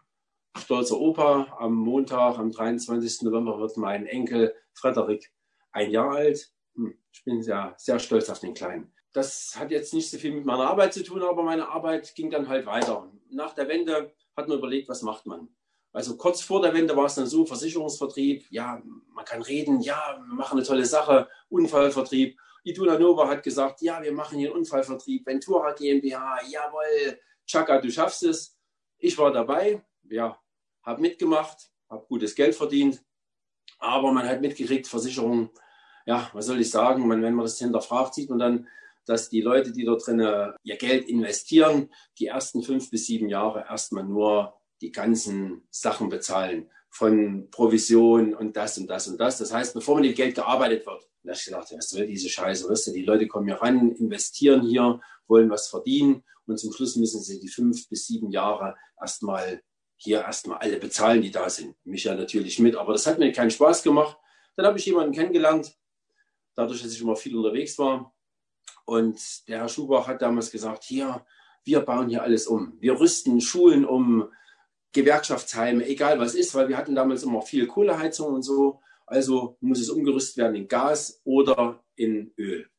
stolzer 0.57 0.99
Opa. 0.99 1.55
Am 1.59 1.73
Montag, 1.73 2.37
am 2.37 2.51
23. 2.51 3.23
November, 3.23 3.59
wird 3.59 3.77
mein 3.77 4.05
Enkel 4.05 4.53
Frederik 4.73 5.31
ein 5.71 5.91
Jahr 5.91 6.11
alt. 6.11 6.51
Hm, 6.75 6.97
ich 7.11 7.23
bin 7.23 7.41
sehr, 7.41 7.73
sehr 7.77 7.99
stolz 7.99 8.29
auf 8.29 8.39
den 8.39 8.53
Kleinen. 8.53 8.93
Das 9.13 9.55
hat 9.57 9.71
jetzt 9.71 9.93
nicht 9.93 10.09
so 10.09 10.17
viel 10.17 10.33
mit 10.33 10.45
meiner 10.45 10.69
Arbeit 10.69 10.93
zu 10.93 11.03
tun, 11.03 11.23
aber 11.23 11.43
meine 11.43 11.69
Arbeit 11.69 12.13
ging 12.15 12.29
dann 12.29 12.47
halt 12.47 12.65
weiter. 12.65 13.11
Nach 13.29 13.53
der 13.53 13.67
Wende 13.67 14.13
hat 14.35 14.47
man 14.47 14.57
überlegt, 14.57 14.89
was 14.89 15.01
macht 15.01 15.25
man. 15.25 15.49
Also 15.93 16.17
kurz 16.17 16.41
vor 16.41 16.61
der 16.61 16.73
Wende 16.73 16.95
war 16.95 17.05
es 17.05 17.15
dann 17.15 17.25
so, 17.25 17.45
Versicherungsvertrieb, 17.45 18.45
ja, 18.51 18.81
man 19.13 19.25
kann 19.25 19.41
reden, 19.41 19.81
ja, 19.81 20.21
wir 20.23 20.35
machen 20.35 20.59
eine 20.59 20.67
tolle 20.67 20.85
Sache, 20.85 21.27
Unfallvertrieb. 21.49 22.37
Iduna 22.63 22.99
Nova 22.99 23.27
hat 23.27 23.41
gesagt, 23.41 23.81
ja, 23.81 24.03
wir 24.03 24.11
machen 24.11 24.37
hier 24.37 24.49
einen 24.49 24.59
Unfallvertrieb, 24.59 25.25
Ventura 25.25 25.71
GmbH, 25.71 26.41
jawohl, 26.49 27.19
Chaka, 27.47 27.81
du 27.81 27.89
schaffst 27.89 28.23
es. 28.23 28.59
Ich 28.99 29.17
war 29.17 29.31
dabei, 29.31 29.83
ja, 30.03 30.37
habe 30.87 31.01
mitgemacht, 31.01 31.69
habe 31.89 32.05
gutes 32.07 32.33
Geld 32.33 32.55
verdient, 32.55 33.03
aber 33.77 34.13
man 34.13 34.27
hat 34.27 34.41
mitgekriegt, 34.41 34.87
Versicherungen, 34.87 35.49
ja, 36.05 36.29
was 36.33 36.45
soll 36.45 36.61
ich 36.61 36.71
sagen, 36.71 37.05
man, 37.05 37.21
wenn 37.21 37.35
man 37.35 37.45
das 37.45 37.59
hinterfragt, 37.59 38.13
sieht 38.13 38.29
man 38.29 38.39
dann, 38.39 38.67
dass 39.05 39.29
die 39.29 39.41
Leute, 39.41 39.73
die 39.73 39.83
dort 39.83 40.07
drin 40.07 40.19
ihr 40.63 40.77
Geld 40.77 41.07
investieren, 41.09 41.91
die 42.17 42.27
ersten 42.27 42.63
fünf 42.63 42.89
bis 42.89 43.05
sieben 43.05 43.29
Jahre 43.29 43.65
erstmal 43.69 44.05
nur 44.05 44.53
die 44.81 44.91
ganzen 44.91 45.67
Sachen 45.69 46.09
bezahlen 46.09 46.69
von 46.89 47.49
Provision 47.51 48.33
und 48.33 48.55
das 48.55 48.77
und 48.77 48.87
das 48.87 49.07
und 49.07 49.19
das. 49.19 49.37
Das 49.37 49.53
heißt, 49.53 49.73
bevor 49.73 49.97
mit 49.97 50.05
dem 50.05 50.15
Geld 50.15 50.35
gearbeitet 50.35 50.85
wird, 50.85 51.03
da 51.23 51.31
habe 51.31 51.37
ich 51.37 51.45
gedacht, 51.45 51.73
was 51.75 51.89
soll 51.89 52.07
diese 52.07 52.29
Scheiße, 52.29 52.69
weißt 52.69 52.87
du, 52.87 52.91
die 52.93 53.03
Leute 53.03 53.27
kommen 53.27 53.47
hier 53.47 53.61
ran, 53.61 53.91
investieren 53.91 54.61
hier, 54.61 55.01
wollen 55.27 55.49
was 55.49 55.67
verdienen 55.67 56.23
und 56.45 56.57
zum 56.57 56.71
Schluss 56.71 56.95
müssen 56.95 57.21
sie 57.21 57.41
die 57.41 57.49
fünf 57.49 57.89
bis 57.89 58.07
sieben 58.07 58.31
Jahre 58.31 58.75
erstmal 58.99 59.61
hier 59.97 60.21
erstmal 60.21 60.59
alle 60.59 60.77
bezahlen, 60.77 61.21
die 61.21 61.31
da 61.31 61.49
sind. 61.49 61.75
Mich 61.83 62.05
ja 62.05 62.15
natürlich 62.15 62.59
mit, 62.59 62.75
aber 62.75 62.93
das 62.93 63.07
hat 63.07 63.19
mir 63.19 63.31
keinen 63.31 63.51
Spaß 63.51 63.83
gemacht. 63.83 64.17
Dann 64.55 64.65
habe 64.65 64.77
ich 64.77 64.85
jemanden 64.85 65.13
kennengelernt, 65.13 65.75
dadurch, 66.55 66.81
dass 66.81 66.93
ich 66.93 67.01
immer 67.01 67.15
viel 67.15 67.35
unterwegs 67.35 67.77
war. 67.77 68.13
Und 68.85 69.19
der 69.47 69.59
Herr 69.59 69.69
Schubach 69.69 70.07
hat 70.07 70.21
damals 70.21 70.51
gesagt, 70.51 70.83
hier, 70.83 71.25
wir 71.63 71.81
bauen 71.81 72.09
hier 72.09 72.23
alles 72.23 72.47
um. 72.47 72.77
Wir 72.79 72.99
rüsten 72.99 73.41
Schulen 73.41 73.85
um, 73.85 74.31
Gewerkschaftsheime, 74.93 75.85
egal 75.85 76.19
was 76.19 76.33
ist, 76.33 76.55
weil 76.55 76.69
wir 76.69 76.77
hatten 76.77 76.95
damals 76.95 77.23
immer 77.23 77.41
viel 77.41 77.67
Kohleheizung 77.67 78.33
und 78.33 78.43
so. 78.43 78.79
Also 79.05 79.57
muss 79.61 79.79
es 79.79 79.89
umgerüstet 79.89 80.37
werden 80.37 80.55
in 80.55 80.67
Gas 80.67 81.21
oder 81.23 81.83
in 81.95 82.33
Öl. 82.37 82.69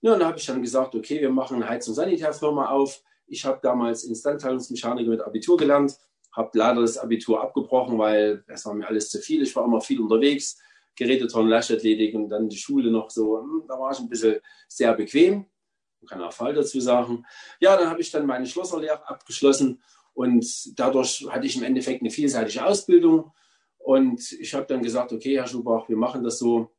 Ja, 0.00 0.14
und 0.14 0.20
da 0.20 0.26
habe 0.26 0.38
ich 0.38 0.46
dann 0.46 0.62
gesagt, 0.62 0.94
okay, 0.94 1.20
wir 1.20 1.30
machen 1.30 1.56
eine 1.56 1.68
Heizung- 1.68 1.92
und 1.92 1.96
Sanitärfirma 1.96 2.68
auf. 2.68 3.02
Ich 3.26 3.44
habe 3.44 3.58
damals 3.62 4.04
Instandhaltungsmechaniker 4.04 5.10
mit 5.10 5.20
Abitur 5.20 5.56
gelernt 5.56 5.98
habe 6.36 6.50
leider 6.58 6.82
das 6.82 6.98
Abitur 6.98 7.42
abgebrochen, 7.42 7.98
weil 7.98 8.44
das 8.46 8.66
war 8.66 8.74
mir 8.74 8.86
alles 8.86 9.08
zu 9.08 9.18
viel. 9.18 9.42
Ich 9.42 9.56
war 9.56 9.64
immer 9.64 9.80
viel 9.80 10.00
unterwegs, 10.00 10.60
Geräteturnen, 10.94 11.48
Leichtathletik 11.48 12.14
und 12.14 12.28
dann 12.28 12.48
die 12.48 12.58
Schule 12.58 12.90
noch 12.90 13.10
so. 13.10 13.38
Hm, 13.38 13.64
da 13.66 13.78
war 13.78 13.92
ich 13.92 13.98
ein 13.98 14.08
bisschen 14.08 14.36
sehr 14.68 14.92
bequem. 14.92 15.46
Man 16.00 16.08
kann 16.08 16.22
auch 16.22 16.32
Fall 16.32 16.52
dazu 16.52 16.78
sagen. 16.78 17.24
Ja, 17.58 17.76
dann 17.76 17.88
habe 17.88 18.02
ich 18.02 18.10
dann 18.10 18.26
meine 18.26 18.46
Schlosserlehre 18.46 19.08
abgeschlossen 19.08 19.82
und 20.12 20.78
dadurch 20.78 21.26
hatte 21.30 21.46
ich 21.46 21.56
im 21.56 21.62
Endeffekt 21.62 22.02
eine 22.02 22.10
vielseitige 22.10 22.64
Ausbildung. 22.64 23.32
Und 23.78 24.32
ich 24.32 24.52
habe 24.54 24.66
dann 24.66 24.82
gesagt, 24.82 25.12
okay, 25.12 25.36
Herr 25.36 25.46
Schubach, 25.46 25.88
wir 25.88 25.96
machen 25.96 26.22
das 26.22 26.38
so. 26.38 26.70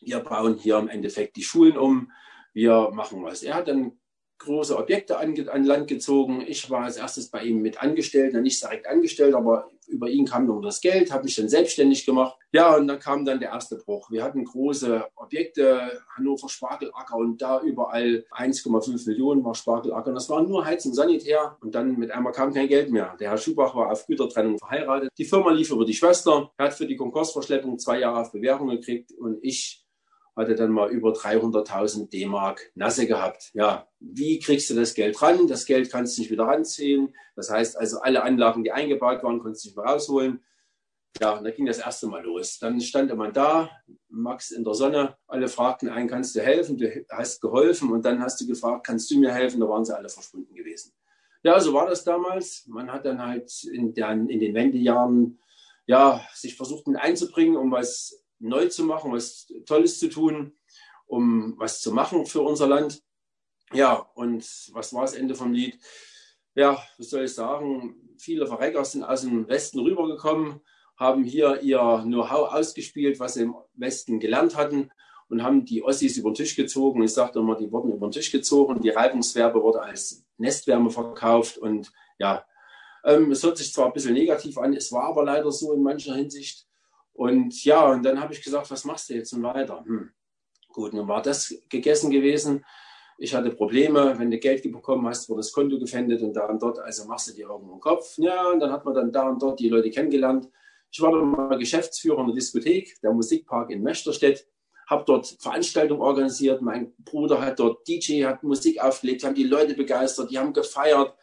Wir 0.00 0.18
bauen 0.18 0.58
hier 0.58 0.78
im 0.78 0.88
Endeffekt 0.88 1.36
die 1.36 1.42
Schulen 1.42 1.78
um. 1.78 2.10
Wir 2.52 2.90
machen 2.92 3.22
was. 3.22 3.42
Er 3.42 3.54
hat 3.54 3.68
dann 3.68 3.98
große 4.38 4.76
Objekte 4.76 5.18
an, 5.18 5.34
an, 5.48 5.64
Land 5.64 5.88
gezogen. 5.88 6.44
Ich 6.46 6.70
war 6.70 6.84
als 6.84 6.96
erstes 6.96 7.30
bei 7.30 7.42
ihm 7.42 7.62
mit 7.62 7.82
angestellt, 7.82 8.34
nicht 8.34 8.62
direkt 8.62 8.86
angestellt, 8.86 9.34
aber 9.34 9.68
über 9.88 10.08
ihn 10.08 10.26
kam 10.26 10.46
noch 10.46 10.60
das 10.60 10.80
Geld, 10.80 11.12
habe 11.12 11.24
mich 11.24 11.36
dann 11.36 11.48
selbstständig 11.48 12.04
gemacht. 12.04 12.36
Ja, 12.52 12.76
und 12.76 12.88
dann 12.88 12.98
kam 12.98 13.24
dann 13.24 13.40
der 13.40 13.50
erste 13.50 13.76
Bruch. 13.76 14.10
Wir 14.10 14.24
hatten 14.24 14.44
große 14.44 15.04
Objekte, 15.14 16.02
Hannover 16.16 16.48
Spargelacker 16.48 17.16
und 17.16 17.40
da 17.40 17.60
überall 17.60 18.24
1,5 18.32 19.06
Millionen 19.08 19.44
war 19.44 19.54
Spargelacker. 19.54 20.08
Und 20.08 20.14
das 20.14 20.28
war 20.28 20.42
nur 20.42 20.64
Heizung, 20.64 20.92
Sanitär. 20.92 21.56
Und 21.60 21.74
dann 21.74 21.96
mit 21.96 22.10
einmal 22.10 22.32
kam 22.32 22.52
kein 22.52 22.68
Geld 22.68 22.90
mehr. 22.90 23.16
Der 23.20 23.30
Herr 23.30 23.38
Schubach 23.38 23.74
war 23.74 23.90
auf 23.90 24.06
Gütertrennung 24.06 24.58
verheiratet. 24.58 25.10
Die 25.16 25.24
Firma 25.24 25.50
lief 25.50 25.70
über 25.70 25.84
die 25.84 25.94
Schwester. 25.94 26.50
Er 26.56 26.66
hat 26.66 26.74
für 26.74 26.86
die 26.86 26.96
Konkursverschleppung 26.96 27.78
zwei 27.78 28.00
Jahre 28.00 28.20
auf 28.20 28.32
Bewährung 28.32 28.68
gekriegt 28.68 29.12
und 29.12 29.38
ich 29.42 29.85
hatte 30.36 30.54
dann 30.54 30.70
mal 30.70 30.90
über 30.90 31.12
300.000 31.12 32.10
D-Mark 32.10 32.70
Nasse 32.74 33.06
gehabt. 33.06 33.50
Ja, 33.54 33.88
wie 34.00 34.38
kriegst 34.38 34.68
du 34.70 34.74
das 34.74 34.94
Geld 34.94 35.20
ran? 35.22 35.46
Das 35.48 35.64
Geld 35.64 35.90
kannst 35.90 36.16
du 36.16 36.22
nicht 36.22 36.30
wieder 36.30 36.44
ranziehen. 36.44 37.14
Das 37.34 37.50
heißt 37.50 37.78
also, 37.78 38.00
alle 38.00 38.22
Anlagen, 38.22 38.62
die 38.62 38.72
eingebaut 38.72 39.22
waren, 39.22 39.40
konntest 39.40 39.64
du 39.64 39.68
nicht 39.68 39.76
mehr 39.76 39.86
rausholen. 39.86 40.44
Ja, 41.20 41.32
und 41.32 41.44
da 41.44 41.50
ging 41.50 41.64
das 41.64 41.78
erste 41.78 42.06
Mal 42.06 42.22
los. 42.22 42.58
Dann 42.58 42.78
stand 42.80 43.14
man 43.16 43.32
da, 43.32 43.70
Max 44.08 44.50
in 44.50 44.64
der 44.64 44.74
Sonne. 44.74 45.16
Alle 45.26 45.48
fragten 45.48 45.88
einen, 45.88 46.08
kannst 46.08 46.36
du 46.36 46.40
helfen? 46.40 46.76
Du 46.76 46.86
hast 47.08 47.40
geholfen. 47.40 47.90
Und 47.90 48.04
dann 48.04 48.20
hast 48.20 48.38
du 48.40 48.46
gefragt, 48.46 48.86
kannst 48.86 49.10
du 49.10 49.18
mir 49.18 49.32
helfen? 49.32 49.60
Da 49.60 49.68
waren 49.68 49.84
sie 49.84 49.96
alle 49.96 50.10
verschwunden 50.10 50.54
gewesen. 50.54 50.92
Ja, 51.42 51.58
so 51.60 51.72
war 51.72 51.88
das 51.88 52.04
damals. 52.04 52.66
Man 52.66 52.92
hat 52.92 53.06
dann 53.06 53.24
halt 53.24 53.50
in, 53.64 53.94
der, 53.94 54.10
in 54.10 54.40
den 54.40 54.54
Wendejahren 54.54 55.38
ja, 55.86 56.20
sich 56.34 56.56
versucht 56.56 56.86
mit 56.88 57.00
einzubringen, 57.00 57.56
um 57.56 57.70
was 57.70 58.25
neu 58.38 58.68
zu 58.68 58.84
machen, 58.84 59.12
was 59.12 59.46
Tolles 59.64 59.98
zu 59.98 60.08
tun, 60.08 60.56
um 61.06 61.54
was 61.58 61.80
zu 61.80 61.92
machen 61.92 62.26
für 62.26 62.42
unser 62.42 62.66
Land. 62.66 63.02
Ja, 63.72 63.94
und 64.14 64.44
was 64.72 64.92
war 64.92 65.02
das 65.02 65.14
Ende 65.14 65.34
vom 65.34 65.52
Lied? 65.52 65.78
Ja, 66.54 66.82
was 66.98 67.10
soll 67.10 67.24
ich 67.24 67.34
sagen? 67.34 67.96
Viele 68.18 68.46
Verrecker 68.46 68.84
sind 68.84 69.04
aus 69.04 69.22
dem 69.22 69.48
Westen 69.48 69.80
rübergekommen, 69.80 70.60
haben 70.96 71.24
hier 71.24 71.60
ihr 71.62 72.02
Know-how 72.04 72.52
ausgespielt, 72.52 73.20
was 73.20 73.34
sie 73.34 73.42
im 73.42 73.56
Westen 73.74 74.20
gelernt 74.20 74.56
hatten 74.56 74.90
und 75.28 75.42
haben 75.42 75.64
die 75.64 75.82
Ossis 75.82 76.16
über 76.16 76.30
den 76.30 76.36
Tisch 76.36 76.56
gezogen. 76.56 77.02
Ich 77.02 77.12
sagte 77.12 77.40
immer, 77.40 77.56
die 77.56 77.70
wurden 77.70 77.92
über 77.92 78.06
den 78.06 78.12
Tisch 78.12 78.30
gezogen. 78.30 78.80
Die 78.80 78.90
Reibungswerbe 78.90 79.62
wurde 79.62 79.82
als 79.82 80.24
Nestwärme 80.38 80.90
verkauft. 80.90 81.58
Und 81.58 81.92
ja, 82.18 82.46
ähm, 83.04 83.32
es 83.32 83.42
hört 83.42 83.58
sich 83.58 83.72
zwar 83.72 83.86
ein 83.86 83.92
bisschen 83.92 84.14
negativ 84.14 84.56
an, 84.58 84.74
es 84.74 84.92
war 84.92 85.04
aber 85.04 85.24
leider 85.24 85.50
so 85.50 85.72
in 85.72 85.82
mancher 85.82 86.14
Hinsicht. 86.14 86.66
Und 87.16 87.64
ja, 87.64 87.90
und 87.90 88.04
dann 88.04 88.20
habe 88.20 88.32
ich 88.32 88.42
gesagt, 88.42 88.70
was 88.70 88.84
machst 88.84 89.08
du 89.08 89.14
jetzt 89.14 89.32
und 89.32 89.42
weiter? 89.42 89.82
Hm. 89.84 90.10
Gut, 90.68 90.92
nun 90.92 91.08
war 91.08 91.22
das 91.22 91.54
gegessen 91.68 92.10
gewesen. 92.10 92.64
Ich 93.18 93.34
hatte 93.34 93.50
Probleme, 93.50 94.18
wenn 94.18 94.30
du 94.30 94.38
Geld 94.38 94.62
bekommen 94.62 95.06
hast, 95.06 95.28
wurde 95.30 95.38
das 95.38 95.52
Konto 95.52 95.78
gefändet 95.78 96.20
und 96.20 96.34
da 96.34 96.46
und 96.46 96.60
dort, 96.60 96.78
also 96.78 97.06
machst 97.06 97.28
du 97.28 97.32
dir 97.32 97.48
irgendwo 97.48 97.72
im 97.72 97.80
Kopf. 97.80 98.18
Ja, 98.18 98.50
und 98.50 98.60
dann 98.60 98.70
hat 98.70 98.84
man 98.84 98.94
dann 98.94 99.10
da 99.10 99.28
und 99.28 99.40
dort 99.40 99.58
die 99.58 99.70
Leute 99.70 99.90
kennengelernt. 99.90 100.48
Ich 100.92 101.00
war 101.00 101.12
dann 101.12 101.30
mal 101.30 101.58
Geschäftsführer 101.58 102.20
in 102.20 102.26
der 102.26 102.34
Diskothek, 102.34 103.00
der 103.00 103.12
Musikpark 103.12 103.70
in 103.70 103.82
Mechterstedt 103.82 104.46
habe 104.86 105.04
dort 105.04 105.26
Veranstaltungen 105.40 106.00
organisiert. 106.00 106.62
Mein 106.62 106.94
Bruder 106.98 107.40
hat 107.40 107.58
dort 107.58 107.86
DJ, 107.86 108.24
hat 108.24 108.42
Musik 108.42 108.82
aufgelegt, 108.82 109.24
haben 109.24 109.34
die 109.34 109.44
Leute 109.44 109.74
begeistert, 109.74 110.30
die 110.30 110.38
haben 110.38 110.52
gefeiert. 110.52 111.14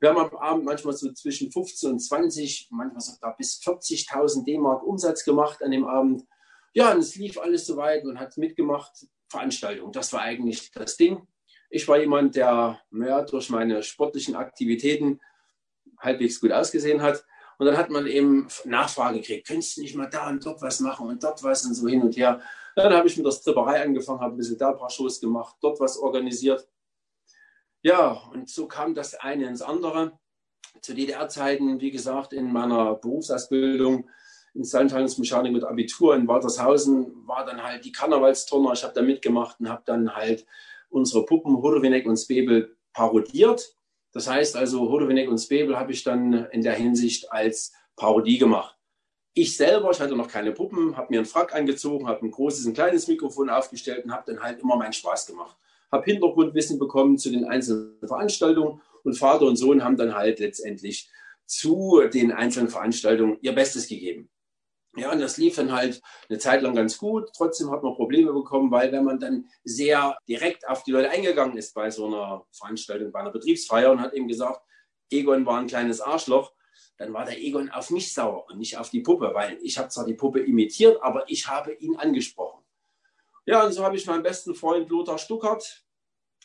Wir 0.00 0.10
haben 0.10 0.18
am 0.18 0.36
Abend 0.36 0.64
manchmal 0.64 0.94
so 0.94 1.12
zwischen 1.12 1.50
15 1.50 1.92
und 1.92 1.98
20, 2.00 2.68
manchmal 2.70 3.00
sogar 3.00 3.36
bis 3.36 3.60
40.000 3.62 4.44
D-Mark 4.44 4.82
Umsatz 4.82 5.24
gemacht 5.24 5.62
an 5.62 5.70
dem 5.70 5.86
Abend. 5.86 6.24
Ja, 6.72 6.92
und 6.92 6.98
es 6.98 7.14
lief 7.16 7.38
alles 7.38 7.66
soweit 7.66 8.04
und 8.04 8.18
hat 8.18 8.36
mitgemacht. 8.36 9.06
Veranstaltung, 9.28 9.90
das 9.92 10.12
war 10.12 10.20
eigentlich 10.20 10.70
das 10.72 10.96
Ding. 10.96 11.26
Ich 11.70 11.88
war 11.88 11.98
jemand, 11.98 12.36
der 12.36 12.80
ja, 12.92 13.22
durch 13.22 13.50
meine 13.50 13.82
sportlichen 13.82 14.36
Aktivitäten 14.36 15.20
halbwegs 15.98 16.40
gut 16.40 16.52
ausgesehen 16.52 17.02
hat. 17.02 17.24
Und 17.58 17.66
dann 17.66 17.76
hat 17.76 17.90
man 17.90 18.06
eben 18.06 18.48
Nachfrage 18.64 19.20
gekriegt, 19.20 19.46
könntest 19.46 19.76
du 19.76 19.80
nicht 19.80 19.94
mal 19.94 20.06
da 20.06 20.28
und 20.28 20.44
dort 20.44 20.60
was 20.62 20.80
machen 20.80 21.08
und 21.08 21.22
dort 21.22 21.42
was 21.42 21.64
und 21.64 21.74
so 21.74 21.88
hin 21.88 22.02
und 22.02 22.16
her. 22.16 22.40
Dann 22.76 22.92
habe 22.92 23.06
ich 23.06 23.16
mit 23.16 23.24
der 23.24 23.32
Stripperei 23.32 23.82
angefangen, 23.82 24.20
habe 24.20 24.34
ein 24.34 24.36
bisschen 24.36 24.58
da 24.58 24.70
ein 24.70 24.76
paar 24.76 24.90
Shows 24.90 25.20
gemacht, 25.20 25.56
dort 25.60 25.78
was 25.78 25.96
organisiert. 25.96 26.68
Ja, 27.84 28.12
und 28.32 28.48
so 28.48 28.66
kam 28.66 28.94
das 28.94 29.14
eine 29.14 29.46
ins 29.46 29.60
andere. 29.60 30.18
Zu 30.80 30.94
DDR-Zeiten, 30.94 31.82
wie 31.82 31.90
gesagt, 31.90 32.32
in 32.32 32.50
meiner 32.50 32.94
Berufsausbildung 32.94 34.08
Instandhaltungsmechanik 34.54 35.52
mit 35.52 35.64
Abitur 35.64 36.16
in 36.16 36.26
Waltershausen 36.26 37.26
war 37.26 37.44
dann 37.44 37.62
halt 37.62 37.84
die 37.84 37.92
Karnevalsturner. 37.92 38.72
Ich 38.72 38.84
habe 38.84 38.94
da 38.94 39.02
mitgemacht 39.02 39.60
und 39.60 39.68
habe 39.68 39.82
dann 39.84 40.16
halt 40.16 40.46
unsere 40.88 41.26
Puppen 41.26 41.58
Hodowinek 41.58 42.06
und 42.06 42.16
Spebel 42.16 42.74
parodiert. 42.94 43.76
Das 44.12 44.30
heißt 44.30 44.56
also, 44.56 44.88
Hodowinek 44.88 45.28
und 45.28 45.38
Spebel 45.38 45.76
habe 45.78 45.92
ich 45.92 46.04
dann 46.04 46.46
in 46.52 46.62
der 46.62 46.74
Hinsicht 46.74 47.30
als 47.32 47.74
Parodie 47.96 48.38
gemacht. 48.38 48.78
Ich 49.34 49.58
selber, 49.58 49.90
ich 49.90 50.00
hatte 50.00 50.16
noch 50.16 50.28
keine 50.28 50.52
Puppen, 50.52 50.96
habe 50.96 51.08
mir 51.10 51.18
einen 51.18 51.26
Frack 51.26 51.54
angezogen, 51.54 52.08
habe 52.08 52.24
ein 52.24 52.30
großes, 52.30 52.64
ein 52.64 52.72
kleines 52.72 53.08
Mikrofon 53.08 53.50
aufgestellt 53.50 54.06
und 54.06 54.12
habe 54.12 54.32
dann 54.32 54.42
halt 54.42 54.60
immer 54.60 54.76
meinen 54.76 54.94
Spaß 54.94 55.26
gemacht. 55.26 55.58
Habe 55.90 56.04
Hintergrundwissen 56.04 56.78
bekommen 56.78 57.18
zu 57.18 57.30
den 57.30 57.44
einzelnen 57.44 57.98
Veranstaltungen 58.06 58.80
und 59.04 59.18
Vater 59.18 59.46
und 59.46 59.56
Sohn 59.56 59.84
haben 59.84 59.96
dann 59.96 60.14
halt 60.14 60.40
letztendlich 60.40 61.10
zu 61.46 62.02
den 62.12 62.32
einzelnen 62.32 62.68
Veranstaltungen 62.68 63.38
ihr 63.42 63.54
Bestes 63.54 63.86
gegeben. 63.86 64.30
Ja, 64.96 65.10
und 65.10 65.20
das 65.20 65.38
lief 65.38 65.56
dann 65.56 65.72
halt 65.72 66.00
eine 66.28 66.38
Zeit 66.38 66.62
lang 66.62 66.74
ganz 66.74 66.98
gut. 66.98 67.30
Trotzdem 67.36 67.70
hat 67.70 67.82
man 67.82 67.94
Probleme 67.94 68.32
bekommen, 68.32 68.70
weil 68.70 68.92
wenn 68.92 69.04
man 69.04 69.18
dann 69.18 69.48
sehr 69.64 70.16
direkt 70.28 70.68
auf 70.68 70.84
die 70.84 70.92
Leute 70.92 71.10
eingegangen 71.10 71.56
ist 71.56 71.74
bei 71.74 71.90
so 71.90 72.06
einer 72.06 72.46
Veranstaltung, 72.52 73.10
bei 73.10 73.20
einer 73.20 73.32
Betriebsfeier 73.32 73.90
und 73.90 74.00
hat 74.00 74.14
eben 74.14 74.28
gesagt, 74.28 74.60
Egon 75.10 75.46
war 75.46 75.58
ein 75.58 75.66
kleines 75.66 76.00
Arschloch, 76.00 76.52
dann 76.96 77.12
war 77.12 77.24
der 77.24 77.40
Egon 77.40 77.70
auf 77.70 77.90
mich 77.90 78.14
sauer 78.14 78.46
und 78.48 78.58
nicht 78.58 78.78
auf 78.78 78.90
die 78.90 79.00
Puppe, 79.00 79.32
weil 79.34 79.58
ich 79.62 79.78
habe 79.78 79.88
zwar 79.88 80.06
die 80.06 80.14
Puppe 80.14 80.40
imitiert, 80.40 81.02
aber 81.02 81.28
ich 81.28 81.48
habe 81.48 81.72
ihn 81.72 81.96
angesprochen. 81.96 82.63
Ja, 83.46 83.64
und 83.64 83.72
so 83.72 83.84
habe 83.84 83.96
ich 83.96 84.06
meinen 84.06 84.22
besten 84.22 84.54
Freund 84.54 84.88
Lothar 84.88 85.18
Stuckert, 85.18 85.84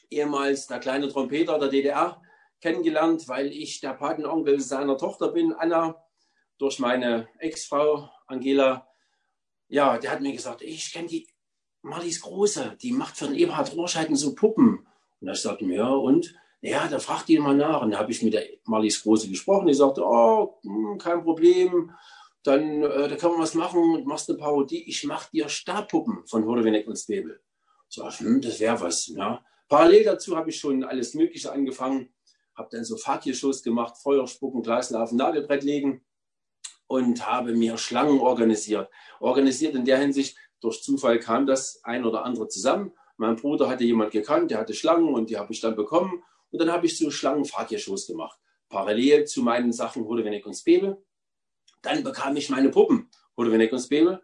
ehemals 0.10 0.68
der 0.68 0.80
kleine 0.80 1.08
Trompeter 1.08 1.58
der 1.58 1.70
DDR, 1.70 2.22
kennengelernt, 2.60 3.28
weil 3.30 3.48
ich 3.48 3.80
der 3.80 3.94
Patenonkel 3.94 4.60
seiner 4.60 4.98
Tochter 4.98 5.30
bin, 5.30 5.54
Anna, 5.54 6.04
durch 6.58 6.80
meine 6.80 7.30
Ex-Frau 7.38 8.10
Angela. 8.28 8.88
Ja, 9.70 9.98
der 9.98 10.12
hat 10.12 10.22
mir 10.22 10.34
gesagt, 10.34 10.62
ich 10.62 10.92
kenne 10.92 11.08
die 11.08 11.28
Marlies 11.82 12.20
Große, 12.22 12.76
die 12.82 12.92
macht 12.92 13.16
für 13.16 13.28
den 13.28 13.36
Eberhard 13.36 13.74
Rohrscheiden 13.74 14.18
so 14.18 14.36
Puppen. 14.36 14.86
Und 15.22 15.28
da 15.28 15.34
sagte 15.34 15.64
mir, 15.64 15.78
ja, 15.78 15.90
und? 15.90 16.36
Ja, 16.62 16.90
da 16.90 17.00
fragt 17.00 17.30
ihn 17.30 17.42
mal 17.42 17.56
nach. 17.56 17.82
Und 17.82 17.92
da 17.92 18.00
habe 18.00 18.12
ich 18.12 18.22
mit 18.22 18.34
der 18.34 18.46
Marlies 18.66 19.02
Große 19.02 19.30
gesprochen. 19.30 19.68
Die 19.68 19.74
sagte, 19.74 20.04
oh, 20.04 20.60
hm, 20.64 20.98
kein 20.98 21.24
Problem. 21.24 21.94
Dann 22.44 22.84
äh, 22.84 23.08
da 23.10 23.16
kann 23.16 23.32
man 23.32 23.42
was 23.42 23.54
machen. 23.54 24.04
Machst 24.06 24.30
eine 24.30 24.38
Parodie. 24.38 24.84
Ich 24.88 25.04
mache 25.04 25.30
dir 25.32 25.50
Stabpuppen 25.50 26.26
von 26.26 26.46
Hodeweneck 26.46 26.88
und 26.88 26.98
Spebel. 26.98 27.42
So, 27.88 28.10
hm, 28.10 28.42
das 28.42 28.60
wäre 28.60 28.80
was. 28.82 29.08
Ja. 29.08 29.44
Parallel 29.68 30.04
dazu 30.04 30.36
habe 30.36 30.50
ich 30.50 30.60
schon 30.60 30.84
alles 30.84 31.14
Mögliche 31.14 31.52
angefangen. 31.52 32.14
Habe 32.56 32.70
dann 32.72 32.84
so 32.84 32.98
Fakir-Shows 32.98 33.64
gemacht, 33.64 33.98
Feuer 33.98 34.28
spucken, 34.28 34.62
Glaslaufen, 34.62 35.18
Nagelbrett 35.18 35.64
legen 35.64 36.02
und 36.88 37.26
habe 37.26 37.54
mir 37.54 37.78
Schlangen 37.78 38.20
organisiert. 38.20 38.90
Organisiert 39.20 39.76
in 39.76 39.86
der 39.86 40.00
Hinsicht, 40.00 40.38
durch 40.60 40.82
Zufall 40.82 41.20
kam 41.20 41.46
das 41.46 41.82
ein 41.84 42.04
oder 42.04 42.26
andere 42.26 42.48
zusammen. 42.48 42.92
Mein 43.18 43.36
Bruder 43.36 43.70
hatte 43.70 43.84
jemand 43.84 44.12
gekannt, 44.12 44.52
der 44.52 44.58
hatte 44.58 44.74
Schlangen 44.74 45.14
und 45.14 45.30
die 45.30 45.38
habe 45.38 45.54
ich 45.54 45.62
dann 45.62 45.76
bekommen. 45.76 46.24
Und 46.52 46.60
dann 46.60 46.72
habe 46.72 46.88
ich 46.88 46.98
so 46.98 47.12
Schlangenfahrtiershows 47.12 48.08
gemacht. 48.08 48.40
Parallel 48.70 49.26
zu 49.26 49.42
meinen 49.42 49.72
Sachen 49.72 50.06
Hodeweneck 50.06 50.46
und 50.46 50.54
Spebel. 50.54 50.98
Dann 51.82 52.04
bekam 52.04 52.36
ich 52.36 52.50
meine 52.50 52.70
Puppen, 52.70 53.10
Hodeweneck 53.38 53.72
und 53.72 53.80
Spebel. 53.80 54.22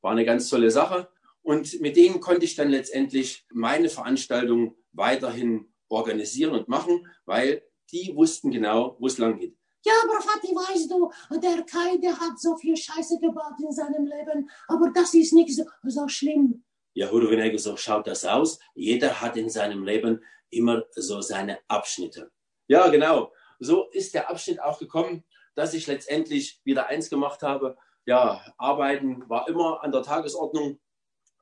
War 0.00 0.12
eine 0.12 0.24
ganz 0.24 0.48
tolle 0.48 0.70
Sache. 0.70 1.08
Und 1.42 1.80
mit 1.80 1.96
denen 1.96 2.20
konnte 2.20 2.44
ich 2.44 2.54
dann 2.54 2.70
letztendlich 2.70 3.44
meine 3.52 3.88
Veranstaltung 3.88 4.76
weiterhin 4.92 5.72
organisieren 5.88 6.54
und 6.54 6.68
machen, 6.68 7.06
weil 7.26 7.62
die 7.90 8.12
wussten 8.14 8.50
genau, 8.50 8.96
wo 8.98 9.06
es 9.06 9.18
lang 9.18 9.38
geht. 9.38 9.56
Ja, 9.84 9.92
aber 10.04 10.14
Vati, 10.14 10.54
weißt 10.54 10.90
du, 10.90 11.10
der 11.40 11.64
Kai, 11.64 11.96
der 11.98 12.18
hat 12.18 12.38
so 12.38 12.56
viel 12.56 12.76
Scheiße 12.76 13.18
gebaut 13.18 13.58
in 13.60 13.72
seinem 13.72 14.06
Leben, 14.06 14.48
aber 14.68 14.90
das 14.94 15.12
ist 15.14 15.32
nicht 15.32 15.54
so, 15.54 15.64
so 15.82 16.06
schlimm. 16.06 16.64
Ja, 16.94 17.10
Huruvenege, 17.10 17.58
so 17.58 17.76
schaut 17.76 18.06
das 18.06 18.24
aus. 18.24 18.60
Jeder 18.74 19.20
hat 19.20 19.36
in 19.36 19.50
seinem 19.50 19.82
Leben 19.82 20.22
immer 20.50 20.84
so 20.94 21.20
seine 21.20 21.58
Abschnitte. 21.66 22.30
Ja, 22.68 22.88
genau. 22.88 23.32
So 23.58 23.88
ist 23.90 24.14
der 24.14 24.30
Abschnitt 24.30 24.60
auch 24.62 24.78
gekommen, 24.78 25.24
dass 25.54 25.74
ich 25.74 25.86
letztendlich 25.86 26.60
wieder 26.64 26.86
eins 26.86 27.10
gemacht 27.10 27.42
habe. 27.42 27.76
Ja, 28.04 28.40
Arbeiten 28.58 29.28
war 29.28 29.48
immer 29.48 29.82
an 29.82 29.92
der 29.92 30.02
Tagesordnung. 30.02 30.78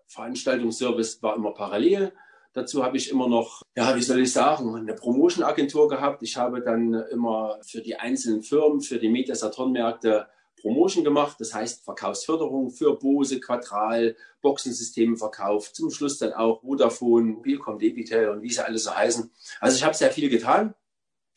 Veranstaltungsservice 0.07 1.23
war 1.23 1.37
immer 1.37 1.53
parallel. 1.53 2.13
Dazu 2.53 2.85
habe 2.85 2.97
ich 2.97 3.11
immer 3.11 3.29
noch, 3.29 3.63
ja, 3.77 3.95
wie 3.95 4.03
soll 4.03 4.21
ich 4.21 4.33
sagen, 4.33 4.75
eine 4.75 4.95
Promotion-Agentur 4.95 5.89
gehabt. 5.89 6.23
Ich 6.23 6.37
habe 6.37 6.61
dann 6.63 6.95
immer 6.95 7.61
für 7.63 7.81
die 7.81 7.97
einzelnen 7.97 8.43
Firmen, 8.43 8.81
für 8.81 8.99
die 8.99 9.09
Media-Saturn-Märkte 9.09 10.29
Promotion 10.61 11.05
gemacht, 11.05 11.37
das 11.39 11.55
heißt 11.55 11.85
Verkaufsförderung 11.85 12.71
für 12.71 12.99
Bose, 12.99 13.41
Quadral, 13.41 14.17
Boxensysteme 14.43 15.17
verkauft, 15.17 15.75
zum 15.75 15.91
Schluss 15.91 16.19
dann 16.19 16.33
auch 16.33 16.61
Vodafone, 16.61 17.27
Mobilcom, 17.27 17.79
Debitel 17.79 18.29
und 18.29 18.43
wie 18.43 18.51
sie 18.51 18.65
alle 18.65 18.79
so 18.79 18.95
heißen. 18.95 19.31
Also 19.61 19.77
ich 19.77 19.85
habe 19.85 19.95
sehr 19.95 20.11
viel 20.11 20.29
getan, 20.29 20.75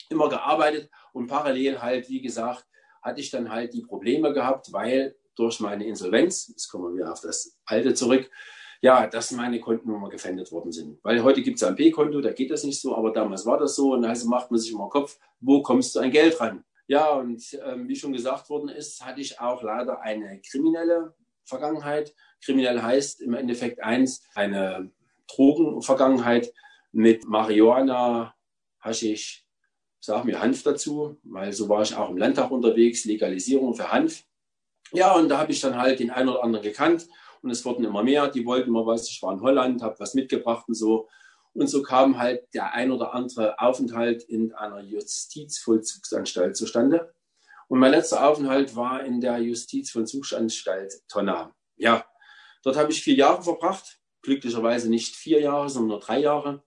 immer 0.09 0.29
gearbeitet 0.29 0.89
und 1.13 1.27
parallel 1.27 1.81
halt, 1.81 2.09
wie 2.09 2.21
gesagt, 2.21 2.65
hatte 3.01 3.21
ich 3.21 3.31
dann 3.31 3.49
halt 3.49 3.73
die 3.73 3.81
Probleme 3.81 4.33
gehabt, 4.33 4.71
weil 4.73 5.15
durch 5.35 5.59
meine 5.59 5.85
Insolvenz, 5.85 6.47
jetzt 6.49 6.67
kommen 6.69 6.85
wir 6.85 7.01
wieder 7.01 7.11
auf 7.11 7.21
das 7.21 7.57
Alte 7.65 7.93
zurück, 7.93 8.29
ja, 8.81 9.07
dass 9.07 9.31
meine 9.31 9.59
Kontennummer 9.59 10.09
gefändet 10.09 10.51
worden 10.51 10.71
sind. 10.71 10.99
Weil 11.03 11.23
heute 11.23 11.41
gibt 11.41 11.57
es 11.57 11.63
ein 11.63 11.75
P-Konto, 11.75 12.19
da 12.19 12.33
geht 12.33 12.51
das 12.51 12.63
nicht 12.65 12.81
so, 12.81 12.95
aber 12.95 13.11
damals 13.11 13.45
war 13.45 13.57
das 13.57 13.75
so 13.75 13.93
und 13.93 14.03
also 14.03 14.27
macht 14.27 14.51
man 14.51 14.59
sich 14.59 14.73
immer 14.73 14.89
Kopf, 14.89 15.17
wo 15.39 15.61
kommst 15.61 15.95
du 15.95 16.01
an 16.01 16.11
Geld 16.11 16.39
ran? 16.41 16.65
Ja, 16.87 17.11
und 17.11 17.41
ähm, 17.65 17.87
wie 17.87 17.95
schon 17.95 18.11
gesagt 18.11 18.49
worden 18.49 18.67
ist, 18.67 19.05
hatte 19.05 19.21
ich 19.21 19.39
auch 19.39 19.63
leider 19.63 20.01
eine 20.01 20.41
kriminelle 20.41 21.15
Vergangenheit. 21.45 22.13
Kriminell 22.43 22.81
heißt 22.81 23.21
im 23.21 23.33
Endeffekt 23.33 23.81
eins, 23.81 24.21
eine 24.35 24.91
Drogenvergangenheit 25.27 26.51
mit 26.91 27.25
Marihuana, 27.25 28.35
Haschisch, 28.81 29.42
sag 30.03 30.25
mir 30.25 30.41
Hanf 30.41 30.63
dazu, 30.63 31.17
weil 31.23 31.53
so 31.53 31.69
war 31.69 31.81
ich 31.81 31.95
auch 31.95 32.09
im 32.09 32.17
Landtag 32.17 32.51
unterwegs, 32.51 33.05
Legalisierung 33.05 33.73
für 33.73 33.89
Hanf. 33.89 34.25
Ja, 34.91 35.15
und 35.15 35.29
da 35.29 35.37
habe 35.37 35.53
ich 35.53 35.61
dann 35.61 35.77
halt 35.77 36.01
den 36.01 36.11
einen 36.11 36.27
oder 36.27 36.43
anderen 36.43 36.65
gekannt 36.65 37.07
und 37.41 37.51
es 37.51 37.63
wurden 37.63 37.85
immer 37.85 38.03
mehr, 38.03 38.27
die 38.27 38.45
wollten 38.45 38.67
immer 38.67 38.85
was. 38.85 39.09
Ich 39.09 39.21
war 39.23 39.31
in 39.31 39.39
Holland, 39.39 39.81
habe 39.81 39.97
was 39.99 40.13
mitgebracht 40.13 40.65
und 40.67 40.73
so. 40.73 41.07
Und 41.53 41.67
so 41.67 41.81
kam 41.81 42.17
halt 42.17 42.53
der 42.53 42.73
ein 42.73 42.91
oder 42.91 43.13
andere 43.13 43.57
Aufenthalt 43.59 44.23
in 44.23 44.53
einer 44.53 44.81
Justizvollzugsanstalt 44.81 46.57
zustande. 46.57 47.13
Und 47.69 47.79
mein 47.79 47.91
letzter 47.91 48.27
Aufenthalt 48.27 48.75
war 48.75 49.05
in 49.05 49.21
der 49.21 49.37
Justizvollzugsanstalt 49.37 51.07
Tonna. 51.07 51.55
Ja, 51.77 52.05
dort 52.61 52.75
habe 52.75 52.91
ich 52.91 53.01
vier 53.01 53.15
Jahre 53.15 53.41
verbracht. 53.41 53.99
Glücklicherweise 54.21 54.89
nicht 54.89 55.15
vier 55.15 55.39
Jahre, 55.39 55.69
sondern 55.69 55.91
nur 55.91 55.99
drei 56.01 56.19
Jahre. 56.19 56.61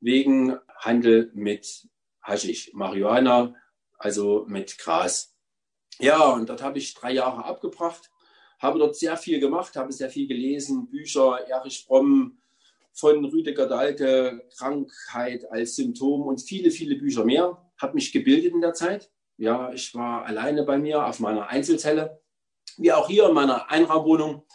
Wegen 0.00 0.58
Handel 0.80 1.30
mit 1.32 1.88
Haschisch, 2.26 2.72
Marihuana, 2.74 3.54
also 3.98 4.44
mit 4.48 4.78
Gras. 4.78 5.34
Ja, 5.98 6.30
und 6.30 6.48
dort 6.48 6.62
habe 6.62 6.78
ich 6.78 6.94
drei 6.94 7.12
Jahre 7.12 7.44
abgebracht, 7.44 8.10
habe 8.58 8.78
dort 8.78 8.96
sehr 8.96 9.16
viel 9.16 9.38
gemacht, 9.38 9.76
habe 9.76 9.92
sehr 9.92 10.10
viel 10.10 10.26
gelesen, 10.26 10.88
Bücher, 10.88 11.46
Erich 11.48 11.84
Fromm, 11.86 12.38
von 12.92 13.24
Rüdiger 13.26 13.66
Dahlke, 13.66 14.42
Krankheit 14.56 15.50
als 15.50 15.76
Symptom 15.76 16.22
und 16.22 16.40
viele, 16.40 16.70
viele 16.70 16.96
Bücher 16.96 17.24
mehr. 17.24 17.62
Habe 17.78 17.94
mich 17.94 18.10
gebildet 18.10 18.54
in 18.54 18.62
der 18.62 18.72
Zeit. 18.72 19.10
Ja, 19.36 19.70
ich 19.72 19.94
war 19.94 20.24
alleine 20.24 20.64
bei 20.64 20.78
mir 20.78 21.06
auf 21.06 21.20
meiner 21.20 21.48
Einzelzelle, 21.48 22.22
wie 22.78 22.92
auch 22.92 23.06
hier 23.06 23.28
in 23.28 23.34
meiner 23.34 23.70
Einraumwohnung. 23.70 24.46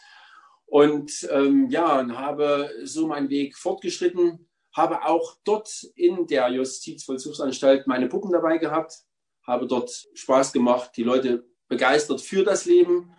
Und 0.65 1.27
ähm, 1.31 1.69
ja, 1.69 2.07
habe 2.17 2.71
so 2.83 3.05
meinen 3.05 3.29
Weg 3.29 3.55
fortgeschritten, 3.55 4.49
habe 4.73 5.05
auch 5.05 5.37
dort 5.43 5.83
in 5.95 6.27
der 6.27 6.49
Justizvollzugsanstalt 6.49 7.87
meine 7.87 8.07
Puppen 8.07 8.31
dabei 8.31 8.57
gehabt, 8.57 8.99
habe 9.45 9.67
dort 9.67 10.07
Spaß 10.13 10.53
gemacht, 10.53 10.91
die 10.95 11.03
Leute 11.03 11.45
begeistert 11.67 12.21
für 12.21 12.43
das 12.43 12.65
Leben, 12.65 13.13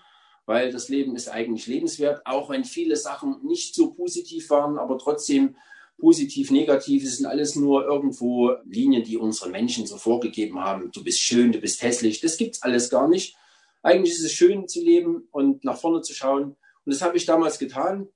weil 0.47 0.73
das 0.73 0.89
Leben 0.89 1.15
ist 1.15 1.29
eigentlich 1.29 1.67
lebenswert, 1.67 2.27
auch 2.27 2.51
wenn 2.51 2.65
viele 2.65 2.97
Sachen 2.97 3.45
nicht 3.45 3.75
so 3.75 3.93
positiv 3.95 4.51
waren, 4.51 4.79
aber 4.79 4.99
trotzdem 4.99 5.57
positiv, 5.99 6.51
negativ, 6.51 7.05
es 7.05 7.19
sind 7.19 7.27
alles 7.27 7.55
nur 7.55 7.85
irgendwo 7.85 8.57
Linien, 8.65 9.05
die 9.05 9.17
unsere 9.17 9.51
Menschen 9.51 9.87
so 9.87 9.99
vorgegeben 9.99 10.61
haben. 10.61 10.91
Du 10.93 11.05
bist 11.05 11.21
schön, 11.21 11.53
du 11.53 11.61
bist 11.61 11.83
hässlich, 11.83 12.21
das 12.21 12.37
gibt's 12.37 12.63
alles 12.63 12.91
gar 12.91 13.09
nicht. 13.09 13.37
Eigentlich 13.83 14.15
ist 14.15 14.25
es 14.25 14.33
schön 14.33 14.69
zu 14.69 14.83
leben 14.83 15.29
und 15.31 15.65
nach 15.65 15.79
vorne 15.79 16.03
zu 16.03 16.13
schauen. 16.13 16.57
Und 16.85 16.93
das 16.93 17.03
habe 17.03 17.17
ich 17.17 17.25
damals 17.25 17.59
getan 17.59 18.09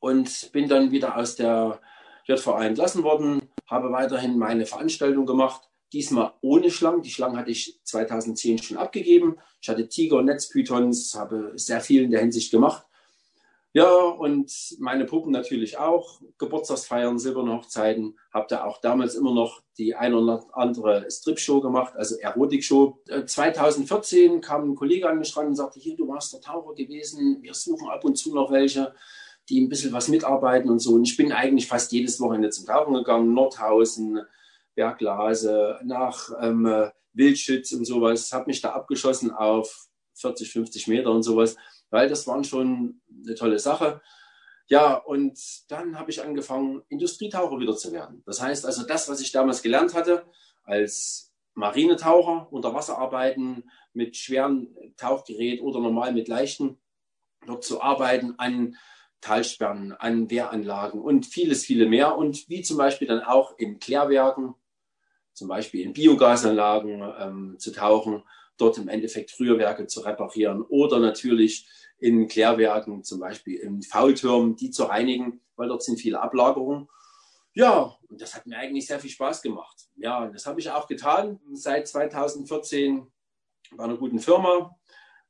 und 0.00 0.50
bin 0.52 0.68
dann 0.68 0.90
wieder 0.90 1.16
aus 1.16 1.36
der 1.36 1.80
JVA 2.26 2.64
entlassen 2.64 3.02
worden, 3.02 3.42
habe 3.66 3.92
weiterhin 3.92 4.38
meine 4.38 4.66
Veranstaltung 4.66 5.26
gemacht 5.26 5.62
Diesmal 5.92 6.32
ohne 6.40 6.70
Schlangen. 6.70 7.02
Die 7.02 7.10
Schlangen 7.10 7.36
hatte 7.36 7.50
ich 7.50 7.78
2010 7.84 8.58
schon 8.58 8.78
abgegeben. 8.78 9.36
Ich 9.60 9.68
hatte 9.68 9.88
Tiger, 9.88 10.22
Netzpythons, 10.22 11.14
habe 11.14 11.52
sehr 11.56 11.80
viel 11.80 12.04
in 12.04 12.10
der 12.10 12.20
Hinsicht 12.20 12.50
gemacht. 12.50 12.86
Ja, 13.74 13.90
und 13.90 14.52
meine 14.78 15.04
Puppen 15.04 15.32
natürlich 15.32 15.78
auch. 15.78 16.20
Geburtstagsfeiern, 16.38 17.18
silberne 17.18 17.54
Hochzeiten. 17.54 18.18
Habe 18.32 18.46
da 18.48 18.64
auch 18.64 18.80
damals 18.80 19.14
immer 19.14 19.34
noch 19.34 19.62
die 19.78 19.94
ein 19.94 20.14
oder 20.14 20.44
andere 20.52 21.10
Strip-Show 21.10 21.60
gemacht, 21.60 21.94
also 21.96 22.16
Erotik-Show. 22.16 22.98
2014 23.26 24.36
äh, 24.36 24.40
kam 24.40 24.70
ein 24.70 24.74
Kollege 24.74 25.08
an 25.08 25.18
mich 25.18 25.34
ran 25.36 25.48
und 25.48 25.56
sagte, 25.56 25.80
hier, 25.80 25.96
du 25.96 26.08
warst 26.08 26.32
der 26.32 26.40
Taucher 26.40 26.74
gewesen. 26.74 27.38
Wir 27.42 27.54
suchen 27.54 27.88
ab 27.88 28.04
und 28.04 28.16
zu 28.16 28.34
noch 28.34 28.50
welche, 28.50 28.94
die 29.48 29.60
ein 29.60 29.68
bisschen 29.68 29.92
was 29.92 30.08
mitarbeiten 30.08 30.70
und 30.70 30.78
so. 30.78 30.94
Und 30.94 31.04
ich 31.04 31.16
bin 31.16 31.32
eigentlich 31.32 31.66
fast 31.66 31.92
jedes 31.92 32.20
Wochenende 32.20 32.50
zum 32.50 32.66
Tauchen 32.66 32.94
gegangen. 32.94 33.34
Nordhausen, 33.34 34.20
Berglase, 34.74 35.80
nach 35.84 36.30
ähm, 36.40 36.90
Wildschütz 37.12 37.72
und 37.72 37.84
sowas, 37.84 38.32
habe 38.32 38.46
mich 38.46 38.60
da 38.60 38.70
abgeschossen 38.70 39.30
auf 39.30 39.88
40, 40.14 40.50
50 40.50 40.88
Meter 40.88 41.10
und 41.10 41.22
sowas, 41.22 41.56
weil 41.90 42.08
das 42.08 42.26
waren 42.26 42.44
schon 42.44 43.00
eine 43.24 43.34
tolle 43.34 43.58
Sache. 43.58 44.00
Ja, 44.68 44.94
und 44.94 45.38
dann 45.68 45.98
habe 45.98 46.10
ich 46.10 46.22
angefangen, 46.22 46.82
Industrietaucher 46.88 47.58
wieder 47.58 47.76
zu 47.76 47.92
werden. 47.92 48.22
Das 48.24 48.40
heißt 48.40 48.64
also, 48.64 48.84
das, 48.84 49.08
was 49.08 49.20
ich 49.20 49.32
damals 49.32 49.62
gelernt 49.62 49.94
hatte, 49.94 50.24
als 50.64 51.32
Marinetaucher, 51.54 52.50
unter 52.50 52.72
Wasser 52.72 52.98
arbeiten, 52.98 53.64
mit 53.92 54.16
schweren 54.16 54.74
Tauchgerät 54.96 55.60
oder 55.60 55.80
normal 55.80 56.12
mit 56.12 56.28
leichten, 56.28 56.78
dort 57.46 57.64
zu 57.64 57.82
arbeiten 57.82 58.34
an 58.38 58.76
Talsperren, 59.22 59.92
an 59.92 60.30
Wehranlagen 60.30 61.00
und 61.00 61.24
vieles, 61.24 61.64
viele 61.64 61.86
mehr. 61.86 62.18
Und 62.18 62.48
wie 62.50 62.60
zum 62.60 62.76
Beispiel 62.76 63.08
dann 63.08 63.22
auch 63.22 63.56
in 63.56 63.78
Klärwerken, 63.78 64.54
zum 65.32 65.48
Beispiel 65.48 65.80
in 65.86 65.94
Biogasanlagen 65.94 67.02
ähm, 67.18 67.58
zu 67.58 67.72
tauchen, 67.72 68.22
dort 68.58 68.76
im 68.76 68.88
Endeffekt 68.88 69.30
Früherwerke 69.30 69.86
zu 69.86 70.00
reparieren 70.00 70.62
oder 70.62 70.98
natürlich 70.98 71.66
in 71.98 72.28
Klärwerken, 72.28 73.04
zum 73.04 73.20
Beispiel 73.20 73.58
in 73.60 73.80
Faultürmen, 73.80 74.56
die 74.56 74.70
zu 74.70 74.84
reinigen, 74.84 75.40
weil 75.56 75.68
dort 75.68 75.82
sind 75.82 75.98
viele 75.98 76.20
Ablagerungen. 76.20 76.88
Ja, 77.54 77.96
und 78.08 78.20
das 78.20 78.34
hat 78.34 78.46
mir 78.46 78.58
eigentlich 78.58 78.86
sehr 78.86 78.98
viel 78.98 79.10
Spaß 79.10 79.40
gemacht. 79.40 79.88
Ja, 79.96 80.24
und 80.24 80.34
das 80.34 80.46
habe 80.46 80.58
ich 80.58 80.70
auch 80.70 80.88
getan 80.88 81.38
seit 81.52 81.86
2014 81.86 83.06
bei 83.76 83.84
einer 83.84 83.96
guten 83.96 84.18
Firma. 84.18 84.76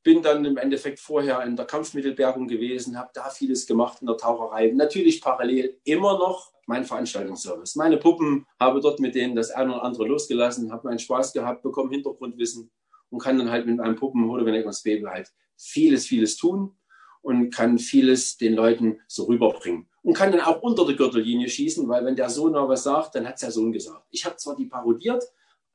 Bin 0.03 0.21
dann 0.21 0.43
im 0.43 0.57
Endeffekt 0.57 0.99
vorher 0.99 1.41
in 1.43 1.55
der 1.55 1.65
Kampfmittelbergung 1.65 2.47
gewesen, 2.47 2.97
habe 2.97 3.11
da 3.13 3.29
vieles 3.29 3.65
gemacht 3.65 3.99
in 4.01 4.07
der 4.07 4.17
Taucherei. 4.17 4.71
Natürlich 4.71 5.21
parallel 5.21 5.79
immer 5.85 6.17
noch 6.17 6.51
mein 6.65 6.85
Veranstaltungsservice. 6.85 7.75
Meine 7.75 7.97
Puppen, 7.97 8.45
habe 8.59 8.81
dort 8.81 8.99
mit 8.99 9.15
denen 9.15 9.35
das 9.35 9.51
eine 9.51 9.73
oder 9.73 9.83
andere 9.83 10.07
losgelassen, 10.07 10.71
habe 10.71 10.87
meinen 10.87 10.99
Spaß 10.99 11.33
gehabt, 11.33 11.63
bekomme 11.63 11.91
Hintergrundwissen 11.91 12.69
und 13.09 13.19
kann 13.19 13.37
dann 13.37 13.49
halt 13.49 13.65
mit 13.65 13.77
meinen 13.77 13.95
Puppen 13.95 14.23
ich 14.23 14.65
was 14.65 14.83
Baby 14.83 15.03
halt 15.03 15.31
vieles, 15.57 16.05
vieles 16.05 16.37
tun 16.37 16.75
und 17.21 17.53
kann 17.53 17.79
vieles 17.79 18.37
den 18.37 18.53
Leuten 18.53 18.99
so 19.07 19.23
rüberbringen. 19.25 19.87
Und 20.01 20.13
kann 20.15 20.31
dann 20.31 20.41
auch 20.41 20.61
unter 20.61 20.85
der 20.85 20.95
Gürtellinie 20.95 21.47
schießen, 21.47 21.87
weil 21.87 22.03
wenn 22.05 22.15
der 22.15 22.29
Sohn 22.29 22.51
noch 22.51 22.67
was 22.67 22.83
sagt, 22.83 23.15
dann 23.15 23.25
hat 23.25 23.35
es 23.35 23.41
der 23.41 23.51
Sohn 23.51 23.71
gesagt. 23.71 24.05
Ich 24.09 24.25
habe 24.25 24.35
zwar 24.35 24.55
die 24.55 24.65
parodiert, 24.65 25.23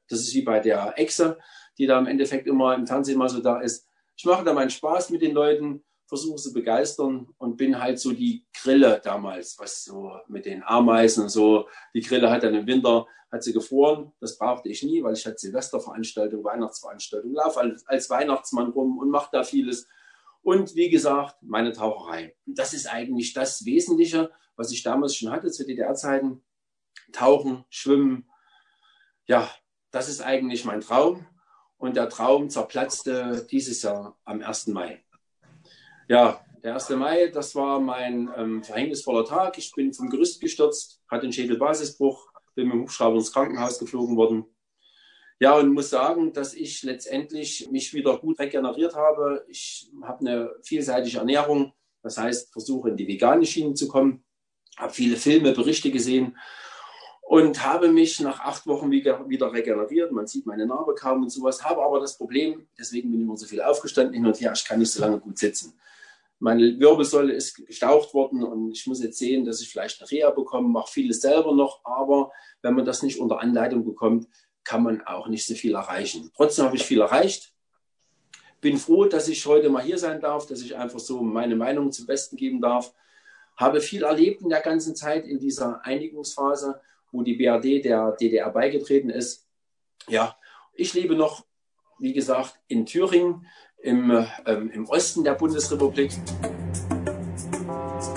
das 0.09 0.21
ist 0.21 0.35
wie 0.35 0.43
bei 0.43 0.61
der 0.61 0.99
Echse, 0.99 1.39
die 1.79 1.87
da 1.87 1.99
im 1.99 2.07
Endeffekt 2.07 2.47
immer 2.47 2.75
im 2.75 2.87
Fernsehen 2.87 3.19
mal 3.19 3.29
so 3.29 3.41
da 3.41 3.61
ist. 3.61 3.88
Ich 4.19 4.25
mache 4.25 4.45
da 4.45 4.53
meinen 4.53 4.69
Spaß 4.69 5.11
mit 5.11 5.23
den 5.23 5.33
Leuten 5.33 5.83
versuche 6.09 6.39
sie 6.39 6.53
begeistern 6.53 7.29
und 7.37 7.57
bin 7.57 7.79
halt 7.79 8.01
so 8.01 8.13
die 8.13 8.47
Grille 8.55 9.01
damals, 9.05 9.59
was 9.59 9.85
so 9.85 10.19
mit 10.27 10.47
den 10.47 10.63
Ameisen 10.63 11.25
und 11.25 11.29
so. 11.29 11.69
Die 11.95 12.01
Grille 12.01 12.31
hat 12.31 12.43
dann 12.43 12.55
im 12.55 12.67
Winter, 12.67 13.07
hat 13.31 13.45
sie 13.45 13.53
gefroren. 13.53 14.13
Das 14.19 14.39
brauchte 14.39 14.71
ich 14.71 14.83
nie, 14.83 15.03
weil 15.03 15.13
ich 15.13 15.27
hatte 15.27 15.37
Silvesterveranstaltung, 15.37 16.43
Weihnachtsveranstaltung, 16.43 17.35
laufe 17.35 17.61
als, 17.61 17.87
als 17.87 18.09
Weihnachtsmann 18.09 18.71
rum 18.71 18.99
und 18.99 19.11
mache 19.11 19.29
da 19.33 19.45
vieles. 19.45 19.87
Und 20.41 20.75
wie 20.75 20.89
gesagt, 20.89 21.37
meine 21.43 21.73
Taucherei. 21.73 22.35
Das 22.47 22.73
ist 22.73 22.87
eigentlich 22.87 23.35
das 23.35 23.67
Wesentliche, 23.67 24.31
was 24.57 24.73
ich 24.73 24.83
damals 24.83 25.15
schon 25.15 25.31
hatte 25.31 25.51
zu 25.51 25.67
DDR-Zeiten. 25.67 26.43
Tauchen, 27.13 27.65
Schwimmen. 27.69 28.31
Ja, 29.27 29.51
das 29.91 30.09
ist 30.09 30.23
eigentlich 30.23 30.65
mein 30.65 30.81
Traum. 30.81 31.27
Und 31.79 31.97
der 31.97 32.09
Traum 32.09 32.51
zerplatzte 32.51 33.47
dieses 33.51 33.83
Jahr 33.83 34.19
am 34.25 34.43
1. 34.43 34.69
Mai. 34.69 35.05
Ja, 36.09 36.45
der 36.65 36.75
1. 36.75 36.91
Mai, 36.91 37.29
das 37.29 37.55
war 37.55 37.79
mein 37.79 38.29
ähm, 38.37 38.65
verhängnisvoller 38.65 39.25
Tag. 39.25 39.57
Ich 39.59 39.73
bin 39.73 39.95
vom 39.95 40.11
Gerüst 40.11 40.41
gestürzt, 40.41 41.01
hatte 41.09 41.23
einen 41.23 41.33
Schädelbasisbruch, 41.33 42.33
bin 42.57 42.67
mit 42.67 42.75
dem 42.75 42.83
Hubschrauber 42.83 43.17
ins 43.17 43.33
Krankenhaus 43.33 43.79
geflogen 43.79 44.17
worden. 44.17 44.45
Ja, 45.39 45.57
und 45.57 45.73
muss 45.73 45.91
sagen, 45.91 46.33
dass 46.33 46.53
ich 46.53 46.83
letztendlich 46.83 47.71
mich 47.71 47.95
wieder 47.95 48.19
gut 48.19 48.41
regeneriert 48.41 48.97
habe. 48.97 49.45
Ich 49.49 49.89
habe 50.03 50.21
eine 50.21 50.51
vielseitige 50.65 51.19
Ernährung, 51.19 51.73
das 52.03 52.19
heißt, 52.19 52.53
versuche 52.53 52.89
in 52.89 52.97
die 52.97 53.07
vegane 53.07 53.47
Schiene 53.47 53.75
zu 53.75 53.87
kommen, 53.87 54.25
habe 54.77 54.93
viele 54.93 55.17
Filme, 55.17 55.53
Berichte 55.53 55.93
gesehen 55.93 56.37
und 57.29 57.63
habe 57.63 57.93
mich 57.93 58.21
nach 58.21 58.41
acht 58.41 58.67
Wochen 58.67 58.91
wieder, 58.91 59.53
regeneriert. 59.53 60.13
Man 60.13 60.27
sieht 60.27 60.47
meine 60.47 60.65
Narbe 60.65 60.95
kaum 60.95 61.25
und 61.25 61.29
sowas, 61.29 61.63
habe 61.63 61.83
aber 61.83 62.01
das 62.01 62.17
Problem, 62.17 62.67
deswegen 62.79 63.11
bin 63.11 63.21
ich 63.21 63.27
immer 63.27 63.37
so 63.37 63.47
viel 63.47 63.61
aufgestanden 63.61 64.15
hin 64.15 64.25
und 64.25 64.41
her, 64.41 64.51
ich 64.55 64.65
kann 64.65 64.79
nicht 64.79 64.91
so 64.91 65.03
lange 65.03 65.21
gut 65.21 65.37
sitzen. 65.37 65.79
Meine 66.39 66.81
Wirbelsäule 66.81 67.35
ist 67.35 67.67
gestaucht 67.67 68.15
worden 68.15 68.43
und 68.43 68.73
ich 68.73 68.87
muss 68.87 69.03
jetzt 69.03 69.19
sehen, 69.19 69.45
dass 69.45 69.61
ich 69.61 69.69
vielleicht 69.69 70.01
eine 70.01 70.11
Reha 70.11 70.31
bekomme, 70.31 70.71
mache 70.71 70.91
vieles 70.91 71.21
selber 71.21 71.55
noch, 71.55 71.85
aber 71.85 72.33
wenn 72.63 72.73
man 72.73 72.87
das 72.87 73.03
nicht 73.03 73.21
unter 73.21 73.41
Anleitung 73.41 73.85
bekommt, 73.85 74.27
kann 74.65 74.83
man 74.83 75.03
auch 75.03 75.29
nicht 75.29 75.47
so 75.47 75.55
viel 75.55 75.75
erreichen. 75.75 76.31
Trotzdem 76.35 76.65
habe 76.65 76.77
ich 76.77 76.85
viel 76.85 77.03
erreicht. 77.03 77.53
Bin 78.63 78.79
froh, 78.79 79.05
dass 79.05 79.29
ich 79.29 79.45
heute 79.45 79.69
mal 79.69 79.83
hier 79.83 79.99
sein 79.99 80.23
darf, 80.23 80.47
dass 80.47 80.63
ich 80.63 80.77
einfach 80.77 80.99
so 80.99 81.21
meine 81.21 81.57
Meinung 81.57 81.93
zum 81.93 82.07
Besten 82.07 82.37
geben 82.37 82.63
darf. 82.63 82.95
Habe 83.55 83.83
viel 83.83 84.05
erlebt 84.05 84.41
in 84.41 84.49
der 84.49 84.63
ganzen 84.63 84.97
Zeit 84.97 85.27
in 85.27 85.39
dieser 85.39 85.85
Einigungsphase, 85.85 86.81
wo 87.13 87.23
die 87.23 87.35
BRD 87.35 87.85
der 87.85 88.13
DDR 88.13 88.51
beigetreten 88.51 89.11
ist. 89.11 89.47
Ja, 90.09 90.37
ich 90.75 90.95
lebe 90.95 91.15
noch, 91.15 91.45
wie 91.99 92.13
gesagt, 92.13 92.61
in 92.69 92.87
Thüringen 92.87 93.47
im, 93.83 94.27
ähm, 94.47 94.71
im 94.71 94.89
Osten 94.89 95.25
der 95.25 95.35
Bundesrepublik. 95.35 96.13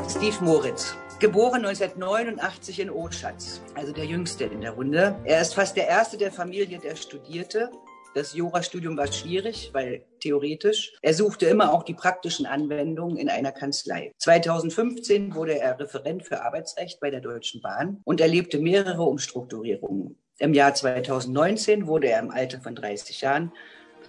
Steve 0.09 0.38
Moritz. 0.41 0.95
Geboren 1.19 1.65
1989 1.65 2.80
in 2.80 2.89
Oschatz, 2.89 3.61
also 3.76 3.93
der 3.93 4.05
Jüngste 4.05 4.45
in 4.45 4.61
der 4.61 4.72
Runde. 4.72 5.19
Er 5.23 5.41
ist 5.41 5.53
fast 5.53 5.77
der 5.77 5.88
Erste 5.88 6.18
der 6.18 6.31
Familie, 6.31 6.80
der 6.80 6.95
studierte. 6.95 7.69
Das 8.13 8.33
Jurastudium 8.33 8.97
war 8.97 9.07
schwierig, 9.07 9.69
weil 9.73 10.03
theoretisch. 10.19 10.93
Er 11.01 11.13
suchte 11.13 11.45
immer 11.45 11.73
auch 11.73 11.83
die 11.83 11.93
praktischen 11.93 12.45
Anwendungen 12.45 13.15
in 13.15 13.29
einer 13.29 13.53
Kanzlei. 13.53 14.11
2015 14.17 15.33
wurde 15.33 15.57
er 15.57 15.79
Referent 15.79 16.25
für 16.25 16.43
Arbeitsrecht 16.43 16.99
bei 16.99 17.09
der 17.09 17.21
Deutschen 17.21 17.61
Bahn 17.61 18.01
und 18.03 18.19
erlebte 18.19 18.59
mehrere 18.59 19.03
Umstrukturierungen. 19.03 20.17
Im 20.39 20.53
Jahr 20.53 20.73
2019 20.73 21.88
wurde 21.88 22.07
er 22.07 22.19
im 22.19 22.31
Alter 22.31 22.59
von 22.59 22.75
30 22.75 23.21
Jahren 23.21 23.53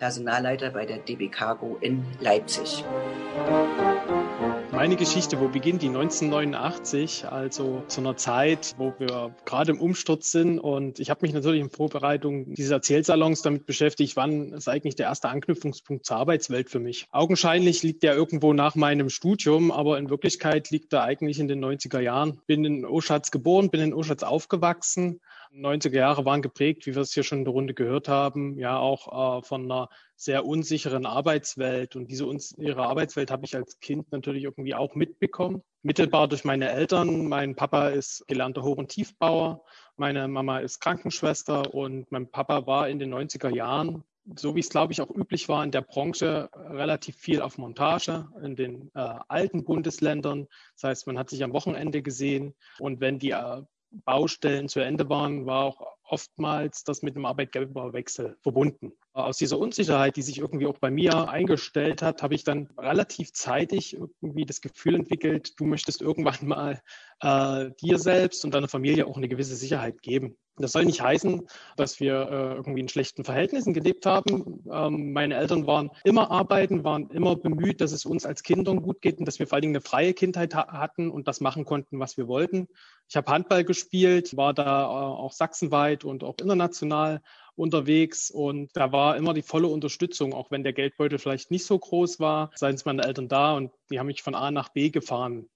Personalleiter 0.01 0.71
bei 0.71 0.85
der 0.85 0.99
DB 0.99 1.29
Cargo 1.29 1.79
in 1.81 2.05
Leipzig. 2.19 2.85
Meine 4.83 4.97
Geschichte, 4.97 5.39
wo 5.39 5.47
beginnt 5.47 5.83
die? 5.83 5.87
1989, 5.87 7.27
also 7.27 7.85
zu 7.87 8.01
einer 8.01 8.17
Zeit, 8.17 8.75
wo 8.79 8.93
wir 8.99 9.33
gerade 9.45 9.71
im 9.71 9.81
Umsturz 9.81 10.33
sind. 10.33 10.59
Und 10.59 10.99
ich 10.99 11.09
habe 11.09 11.21
mich 11.23 11.33
natürlich 11.33 11.61
in 11.61 11.71
Vorbereitung 11.71 12.53
dieses 12.55 12.73
Erzählsalons 12.73 13.43
damit 13.43 13.65
beschäftigt, 13.65 14.17
wann 14.17 14.53
ist 14.53 14.67
eigentlich 14.67 14.97
der 14.97 15.07
erste 15.07 15.29
Anknüpfungspunkt 15.29 16.05
zur 16.05 16.17
Arbeitswelt 16.17 16.69
für 16.69 16.81
mich. 16.81 17.07
Augenscheinlich 17.13 17.85
liegt 17.85 18.03
der 18.03 18.17
irgendwo 18.17 18.55
nach 18.55 18.75
meinem 18.75 19.09
Studium, 19.09 19.71
aber 19.71 19.99
in 19.99 20.11
Wirklichkeit 20.11 20.71
liegt 20.71 20.93
er 20.93 21.05
eigentlich 21.05 21.39
in 21.39 21.47
den 21.47 21.65
90er 21.65 22.01
Jahren. 22.01 22.41
Bin 22.49 22.65
in 22.65 22.85
Oschatz 22.85 23.31
geboren, 23.31 23.71
bin 23.71 23.83
in 23.83 23.95
Oschatz 23.95 24.25
aufgewachsen 24.25 25.21
90er 25.55 25.95
Jahre 25.95 26.25
waren 26.25 26.43
geprägt, 26.43 26.87
wie 26.87 26.95
wir 26.95 27.03
es 27.03 27.13
hier 27.13 27.23
schon 27.23 27.39
in 27.39 27.45
der 27.45 27.53
Runde 27.53 27.75
gehört 27.75 28.09
haben, 28.09 28.59
ja 28.59 28.79
auch 28.79 29.41
äh, 29.41 29.43
von 29.43 29.65
einer 29.65 29.89
sehr 30.17 30.47
unsicheren 30.47 31.07
Arbeitswelt. 31.07 31.97
Und 31.97 32.11
diese 32.11 32.27
unsichere 32.27 32.87
Arbeitswelt 32.87 33.31
habe 33.31 33.45
ich 33.45 33.55
als 33.55 33.79
Kind 33.81 34.11
natürlich 34.13 34.45
irgendwie 34.45 34.75
auch 34.75 34.95
mitbekommen. 34.95 35.63
Mittelbar 35.83 36.29
durch 36.29 36.45
meine 36.45 36.71
Eltern. 36.71 37.29
Mein 37.29 37.55
Papa 37.55 37.89
ist 37.89 38.25
gelernter 38.29 38.63
Hoch- 38.63 38.79
und 38.79 38.89
Tiefbauer. 38.89 39.65
Meine 39.97 40.27
Mama 40.29 40.59
ist 40.59 40.81
Krankenschwester 40.81 41.75
und 41.75 42.11
mein 42.11 42.31
Papa 42.31 42.67
war 42.67 42.89
in 42.89 42.99
den 42.99 43.13
90er 43.13 43.55
Jahren 43.55 44.05
so 44.37 44.55
wie 44.55 44.61
es, 44.61 44.69
glaube 44.69 44.93
ich, 44.93 45.01
auch 45.01 45.11
üblich 45.11 45.49
war 45.49 45.65
in 45.65 45.71
der 45.71 45.83
Branche, 45.83 46.49
relativ 46.55 47.17
viel 47.17 47.43
auf 47.43 47.59
Montage 47.59 48.29
in 48.43 48.57
den 48.57 48.91
äh, 48.95 49.01
alten 49.29 49.65
Bundesländern. 49.65 50.47
Das 50.75 50.85
heißt, 50.85 51.07
man 51.07 51.19
hat 51.19 51.31
sich 51.31 51.43
am 51.43 51.53
Wochenende 51.53 52.03
gesehen 52.03 52.55
und 52.79 53.01
wenn 53.01 53.19
die 53.19 53.31
äh, 53.31 53.63
Baustellen 54.05 54.69
zu 54.69 54.81
Ende 54.81 55.09
waren, 55.09 55.47
war 55.47 55.65
auch 55.65 55.87
oftmals 56.05 56.85
das 56.85 57.03
mit 57.03 57.17
einem 57.17 57.25
Arbeitgeberwechsel 57.25 58.37
verbunden. 58.43 58.93
Aus 59.15 59.39
dieser 59.39 59.59
Unsicherheit, 59.59 60.17
die 60.17 60.23
sich 60.23 60.39
irgendwie 60.39 60.67
auch 60.67 60.79
bei 60.79 60.91
mir 60.91 61.29
eingestellt 61.29 62.03
hat, 62.03 62.23
habe 62.23 62.35
ich 62.35 62.45
dann 62.45 62.69
relativ 62.79 63.33
zeitig 63.33 63.95
irgendwie 63.95 64.45
das 64.45 64.61
Gefühl 64.61 64.95
entwickelt, 64.95 65.59
du 65.59 65.65
möchtest 65.65 66.03
irgendwann 66.03 66.47
mal 66.49 66.81
äh, 67.21 67.71
dir 67.81 67.99
selbst 67.99 68.45
und 68.45 68.53
deiner 68.53 68.69
Familie 68.69 69.07
auch 69.07 69.17
eine 69.17 69.29
gewisse 69.29 69.57
Sicherheit 69.57 70.03
geben. 70.03 70.37
Das 70.57 70.73
soll 70.73 70.85
nicht 70.85 71.01
heißen, 71.01 71.49
dass 71.77 71.99
wir 71.99 72.15
äh, 72.15 72.55
irgendwie 72.57 72.81
in 72.81 72.89
schlechten 72.89 73.25
Verhältnissen 73.25 73.73
gelebt 73.73 74.05
haben. 74.05 74.63
Ähm, 74.71 75.13
meine 75.13 75.37
Eltern 75.37 75.67
waren 75.67 75.91
immer 76.05 76.31
arbeiten, 76.31 76.85
waren 76.85 77.09
immer 77.09 77.37
bemüht, 77.37 77.81
dass 77.81 77.93
es 77.93 78.05
uns 78.05 78.27
als 78.27 78.43
Kindern 78.43 78.83
gut 78.83 79.01
geht 79.01 79.19
und 79.19 79.27
dass 79.27 79.39
wir 79.39 79.47
vor 79.47 79.57
allen 79.57 79.63
Dingen 79.63 79.77
eine 79.77 79.81
freie 79.81 80.13
Kindheit 80.13 80.55
ha 80.55 80.67
hatten 80.69 81.11
und 81.11 81.27
das 81.27 81.41
machen 81.41 81.65
konnten, 81.65 81.99
was 81.99 82.19
wir 82.19 82.29
wollten. 82.29 82.69
Ich 83.09 83.17
habe 83.17 83.33
Handball 83.33 83.65
gespielt, 83.65 84.37
war 84.37 84.53
da 84.53 84.83
äh, 84.85 84.87
auch 84.87 85.33
sachsenweit 85.33 86.05
und 86.05 86.23
auch 86.23 86.37
international 86.39 87.23
unterwegs 87.55 88.31
und 88.31 88.71
da 88.75 88.93
war 88.93 89.17
immer 89.17 89.33
die 89.33 89.43
volle 89.43 89.69
Unterstützung, 89.69 90.35
auch 90.35 90.51
wenn 90.51 90.65
der 90.65 90.75
Geldbeutel 90.75 91.19
vielleicht 91.19 91.51
nicht 91.51 91.65
so 91.65 91.79
groß 91.79 92.21
war, 92.21 92.51
seien 92.55 92.75
es 92.75 92.85
meine 92.85 93.05
Eltern 93.05 93.29
da 93.29 93.55
und 93.57 93.73
die 93.91 93.99
haben 93.99 94.07
mich 94.07 94.23
von 94.23 94.35
A 94.35 94.51
nach 94.51 94.69
B 94.69 94.91
gefahren 94.91 95.49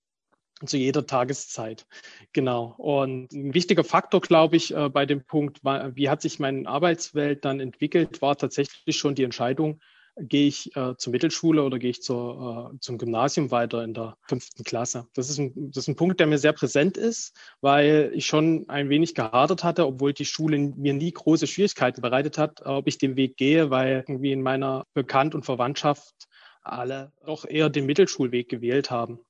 zu 0.64 0.76
jeder 0.76 1.06
Tageszeit. 1.06 1.86
Genau. 2.32 2.74
Und 2.78 3.32
ein 3.32 3.52
wichtiger 3.52 3.84
Faktor, 3.84 4.20
glaube 4.20 4.56
ich, 4.56 4.74
äh, 4.74 4.88
bei 4.88 5.04
dem 5.04 5.24
Punkt, 5.24 5.60
wie 5.62 6.08
hat 6.08 6.22
sich 6.22 6.38
meine 6.38 6.66
Arbeitswelt 6.66 7.44
dann 7.44 7.60
entwickelt, 7.60 8.22
war 8.22 8.36
tatsächlich 8.36 8.96
schon 8.96 9.14
die 9.14 9.24
Entscheidung, 9.24 9.80
gehe 10.18 10.48
ich 10.48 10.74
äh, 10.74 10.96
zur 10.96 11.10
Mittelschule 11.10 11.62
oder 11.62 11.78
gehe 11.78 11.90
ich 11.90 12.02
zur, 12.02 12.72
äh, 12.72 12.78
zum 12.80 12.96
Gymnasium 12.96 13.50
weiter 13.50 13.84
in 13.84 13.92
der 13.92 14.16
fünften 14.22 14.64
Klasse. 14.64 15.06
Das 15.14 15.28
ist, 15.28 15.38
ein, 15.38 15.52
das 15.70 15.84
ist 15.84 15.88
ein 15.88 15.96
Punkt, 15.96 16.20
der 16.20 16.26
mir 16.26 16.38
sehr 16.38 16.54
präsent 16.54 16.96
ist, 16.96 17.36
weil 17.60 18.12
ich 18.14 18.26
schon 18.26 18.66
ein 18.68 18.88
wenig 18.88 19.14
gehadert 19.14 19.62
hatte, 19.62 19.86
obwohl 19.86 20.14
die 20.14 20.24
Schule 20.24 20.58
mir 20.58 20.94
nie 20.94 21.12
große 21.12 21.46
Schwierigkeiten 21.46 22.00
bereitet 22.00 22.38
hat, 22.38 22.64
ob 22.64 22.86
ich 22.88 22.96
den 22.96 23.16
Weg 23.16 23.36
gehe, 23.36 23.68
weil 23.68 24.04
irgendwie 24.08 24.32
in 24.32 24.40
meiner 24.40 24.86
Bekannt- 24.94 25.34
und 25.34 25.44
Verwandtschaft 25.44 26.14
alle 26.62 27.12
doch 27.24 27.44
eher 27.44 27.68
den 27.68 27.86
Mittelschulweg 27.86 28.48
gewählt 28.48 28.90
haben. 28.90 29.20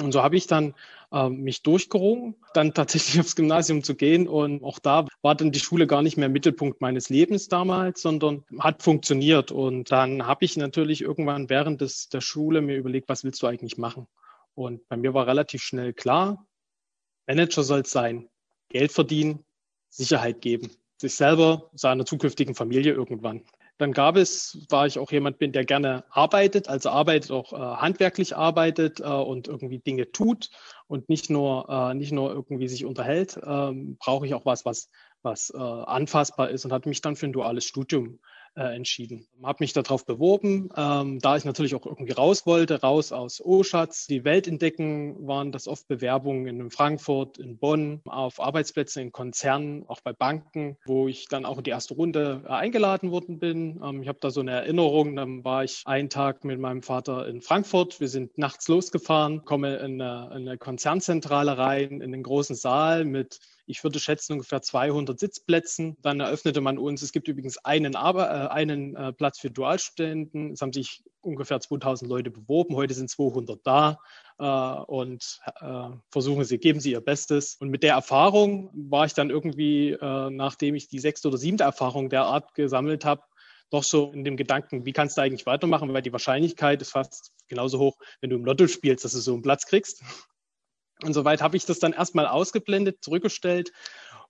Und 0.00 0.12
so 0.12 0.22
habe 0.22 0.36
ich 0.36 0.46
dann 0.46 0.74
äh, 1.12 1.28
mich 1.28 1.62
durchgerungen, 1.62 2.34
dann 2.54 2.74
tatsächlich 2.74 3.20
aufs 3.20 3.36
Gymnasium 3.36 3.82
zu 3.82 3.94
gehen. 3.94 4.28
Und 4.28 4.62
auch 4.62 4.78
da 4.78 5.06
war 5.22 5.34
dann 5.34 5.52
die 5.52 5.60
Schule 5.60 5.86
gar 5.86 6.02
nicht 6.02 6.16
mehr 6.16 6.28
Mittelpunkt 6.28 6.80
meines 6.80 7.08
Lebens 7.08 7.48
damals, 7.48 8.02
sondern 8.02 8.44
hat 8.58 8.82
funktioniert. 8.82 9.52
Und 9.52 9.90
dann 9.90 10.26
habe 10.26 10.44
ich 10.44 10.56
natürlich 10.56 11.02
irgendwann 11.02 11.50
während 11.50 11.80
des, 11.80 12.08
der 12.08 12.20
Schule 12.20 12.60
mir 12.60 12.76
überlegt, 12.76 13.08
was 13.08 13.24
willst 13.24 13.42
du 13.42 13.46
eigentlich 13.46 13.78
machen? 13.78 14.06
Und 14.54 14.88
bei 14.88 14.96
mir 14.96 15.14
war 15.14 15.26
relativ 15.26 15.62
schnell 15.62 15.92
klar, 15.92 16.46
Manager 17.26 17.62
soll 17.62 17.80
es 17.80 17.90
sein, 17.90 18.28
Geld 18.68 18.92
verdienen, 18.92 19.44
Sicherheit 19.88 20.40
geben, 20.40 20.70
sich 20.96 21.14
selber, 21.14 21.70
seiner 21.74 22.04
zukünftigen 22.04 22.54
Familie 22.54 22.92
irgendwann. 22.92 23.42
Dann 23.80 23.92
gab 23.92 24.18
es, 24.18 24.58
war 24.68 24.86
ich 24.86 24.98
auch 24.98 25.10
jemand 25.10 25.38
bin, 25.38 25.52
der 25.52 25.64
gerne 25.64 26.04
arbeitet, 26.10 26.68
also 26.68 26.90
arbeitet 26.90 27.30
auch 27.30 27.54
äh, 27.54 27.56
handwerklich 27.56 28.36
arbeitet 28.36 29.00
äh, 29.00 29.04
und 29.04 29.48
irgendwie 29.48 29.78
Dinge 29.78 30.12
tut 30.12 30.50
und 30.86 31.08
nicht 31.08 31.30
nur 31.30 31.66
äh, 31.70 31.94
nicht 31.94 32.12
nur 32.12 32.30
irgendwie 32.30 32.68
sich 32.68 32.84
unterhält, 32.84 33.40
ähm, 33.42 33.96
brauche 33.96 34.26
ich 34.26 34.34
auch 34.34 34.44
was, 34.44 34.66
was 34.66 34.90
was 35.22 35.50
äh, 35.50 35.58
anfassbar 35.58 36.50
ist 36.50 36.64
und 36.64 36.72
hat 36.72 36.86
mich 36.86 37.00
dann 37.00 37.16
für 37.16 37.26
ein 37.26 37.32
duales 37.32 37.64
Studium 37.64 38.18
äh, 38.56 38.74
entschieden. 38.74 39.26
Habe 39.42 39.58
mich 39.60 39.72
darauf 39.72 40.04
beworben, 40.04 40.70
ähm, 40.76 41.18
da 41.20 41.36
ich 41.36 41.44
natürlich 41.44 41.74
auch 41.74 41.86
irgendwie 41.86 42.12
raus 42.12 42.46
wollte, 42.46 42.80
raus 42.80 43.12
aus 43.12 43.40
Oschatz. 43.40 44.06
Die 44.06 44.24
Welt 44.24 44.48
entdecken 44.48 45.26
waren 45.26 45.52
das 45.52 45.68
oft 45.68 45.86
Bewerbungen 45.88 46.46
in 46.46 46.70
Frankfurt, 46.70 47.38
in 47.38 47.58
Bonn, 47.58 48.00
auf 48.06 48.40
Arbeitsplätzen 48.40 49.02
in 49.02 49.12
Konzernen, 49.12 49.84
auch 49.86 50.00
bei 50.00 50.12
Banken, 50.12 50.76
wo 50.84 51.08
ich 51.08 51.28
dann 51.28 51.44
auch 51.44 51.58
in 51.58 51.64
die 51.64 51.70
erste 51.70 51.94
Runde 51.94 52.42
äh, 52.44 52.48
eingeladen 52.48 53.10
worden 53.10 53.38
bin. 53.38 53.80
Ähm, 53.82 54.02
ich 54.02 54.08
habe 54.08 54.18
da 54.20 54.30
so 54.30 54.40
eine 54.40 54.52
Erinnerung, 54.52 55.16
dann 55.16 55.44
war 55.44 55.64
ich 55.64 55.82
einen 55.86 56.10
Tag 56.10 56.44
mit 56.44 56.58
meinem 56.58 56.82
Vater 56.82 57.28
in 57.28 57.42
Frankfurt. 57.42 58.00
Wir 58.00 58.08
sind 58.08 58.36
nachts 58.36 58.68
losgefahren, 58.68 59.44
komme 59.44 59.76
in 59.76 60.02
eine, 60.02 60.26
in 60.34 60.48
eine 60.48 60.58
Konzernzentrale 60.58 61.56
rein, 61.56 62.00
in 62.00 62.12
den 62.12 62.22
großen 62.22 62.56
Saal 62.56 63.04
mit 63.04 63.38
ich 63.70 63.84
würde 63.84 64.00
schätzen 64.00 64.34
ungefähr 64.34 64.60
200 64.60 65.18
Sitzplätzen. 65.18 65.96
Dann 66.02 66.20
eröffnete 66.20 66.60
man 66.60 66.78
uns, 66.78 67.02
es 67.02 67.12
gibt 67.12 67.28
übrigens 67.28 67.58
einen, 67.58 67.94
Aber, 67.94 68.28
äh, 68.28 68.48
einen 68.48 68.96
äh, 68.96 69.12
Platz 69.12 69.38
für 69.38 69.50
Dualstudenten. 69.50 70.52
Es 70.52 70.60
haben 70.60 70.72
sich 70.72 71.02
ungefähr 71.20 71.60
2000 71.60 72.10
Leute 72.10 72.30
beworben. 72.30 72.74
Heute 72.74 72.94
sind 72.94 73.08
200 73.08 73.60
da 73.64 73.98
äh, 74.38 74.82
und 74.82 75.40
äh, 75.60 75.88
versuchen 76.10 76.44
sie, 76.44 76.58
geben 76.58 76.80
sie 76.80 76.92
ihr 76.92 77.00
Bestes. 77.00 77.56
Und 77.60 77.70
mit 77.70 77.82
der 77.82 77.94
Erfahrung 77.94 78.70
war 78.74 79.06
ich 79.06 79.14
dann 79.14 79.30
irgendwie, 79.30 79.90
äh, 79.90 80.30
nachdem 80.30 80.74
ich 80.74 80.88
die 80.88 80.98
sechste 80.98 81.28
oder 81.28 81.38
siebte 81.38 81.64
Erfahrung 81.64 82.10
der 82.10 82.24
Art 82.24 82.54
gesammelt 82.54 83.04
habe, 83.04 83.22
doch 83.70 83.84
so 83.84 84.10
in 84.12 84.24
dem 84.24 84.36
Gedanken, 84.36 84.84
wie 84.84 84.92
kannst 84.92 85.16
du 85.16 85.22
eigentlich 85.22 85.46
weitermachen, 85.46 85.92
weil 85.92 86.02
die 86.02 86.12
Wahrscheinlichkeit 86.12 86.82
ist 86.82 86.90
fast 86.90 87.30
genauso 87.46 87.78
hoch, 87.78 87.96
wenn 88.20 88.30
du 88.30 88.36
im 88.36 88.44
Lotto 88.44 88.66
spielst, 88.66 89.04
dass 89.04 89.12
du 89.12 89.20
so 89.20 89.32
einen 89.32 89.42
Platz 89.42 89.64
kriegst. 89.66 90.02
Und 91.04 91.14
soweit 91.14 91.42
habe 91.42 91.56
ich 91.56 91.64
das 91.64 91.78
dann 91.78 91.92
erstmal 91.92 92.26
ausgeblendet, 92.26 93.02
zurückgestellt. 93.02 93.72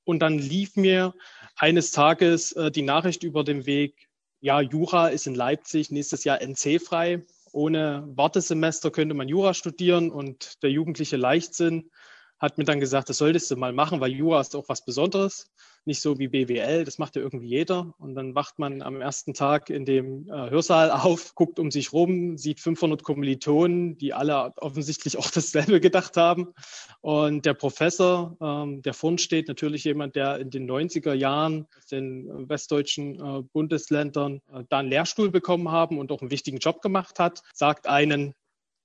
Und 0.05 0.20
dann 0.20 0.38
lief 0.38 0.76
mir 0.76 1.14
eines 1.56 1.90
Tages 1.90 2.52
äh, 2.52 2.70
die 2.70 2.82
Nachricht 2.82 3.22
über 3.22 3.44
den 3.44 3.66
Weg, 3.66 4.09
ja, 4.40 4.60
Jura 4.60 5.09
ist 5.09 5.26
in 5.26 5.34
Leipzig 5.34 5.90
nächstes 5.90 6.24
Jahr 6.24 6.40
NC 6.40 6.80
frei. 6.80 7.26
Ohne 7.52 8.09
Wartesemester 8.14 8.90
könnte 8.90 9.14
man 9.14 9.28
Jura 9.28 9.52
studieren 9.52 10.10
und 10.10 10.62
der 10.62 10.70
jugendliche 10.70 11.18
Leichtsinn 11.18 11.90
hat 12.38 12.56
mir 12.56 12.64
dann 12.64 12.80
gesagt, 12.80 13.10
das 13.10 13.18
solltest 13.18 13.51
du 13.51 13.56
mal 13.56 13.74
machen, 13.74 14.01
weil 14.01 14.12
Jura 14.12 14.40
ist 14.40 14.56
auch 14.56 14.68
was 14.68 14.84
Besonderes 14.84 15.51
nicht 15.86 16.01
so 16.02 16.19
wie 16.19 16.28
BWL, 16.28 16.85
das 16.85 16.98
macht 16.98 17.16
ja 17.16 17.23
irgendwie 17.23 17.48
jeder. 17.48 17.94
Und 17.98 18.15
dann 18.15 18.35
wacht 18.35 18.59
man 18.59 18.82
am 18.82 19.01
ersten 19.01 19.35
Tag 19.35 19.70
in 19.70 19.85
dem 19.85 20.28
äh, 20.28 20.51
Hörsaal 20.51 20.90
auf, 20.90 21.35
guckt 21.35 21.59
um 21.59 21.70
sich 21.70 21.93
rum, 21.93 22.36
sieht 22.36 22.61
500 22.61 23.02
Kommilitonen, 23.02 23.97
die 23.97 24.12
alle 24.12 24.52
offensichtlich 24.57 25.16
auch 25.16 25.31
dasselbe 25.35 25.81
gedacht 25.81 26.16
haben. 26.16 26.55
Und 27.01 27.47
der 27.47 27.55
Professor, 27.55 28.36
ähm, 28.40 28.82
der 28.82 28.94
vorn 28.94 29.19
steht, 29.19 29.48
natürlich 29.48 29.85
jemand, 29.85 30.16
der 30.16 30.39
in 30.39 30.51
den 30.51 30.70
90er 30.70 31.15
Jahren 31.15 31.66
den 31.90 32.48
westdeutschen 32.48 33.15
äh, 33.15 33.43
Bundesländern 33.52 34.40
äh, 34.52 34.65
da 34.69 34.78
einen 34.78 34.90
Lehrstuhl 34.90 35.31
bekommen 35.31 35.70
haben 35.70 35.98
und 35.98 36.12
auch 36.12 36.20
einen 36.20 36.31
wichtigen 36.31 36.59
Job 36.59 36.82
gemacht 36.82 37.19
hat, 37.19 37.43
sagt 37.55 37.86
einen, 37.86 38.35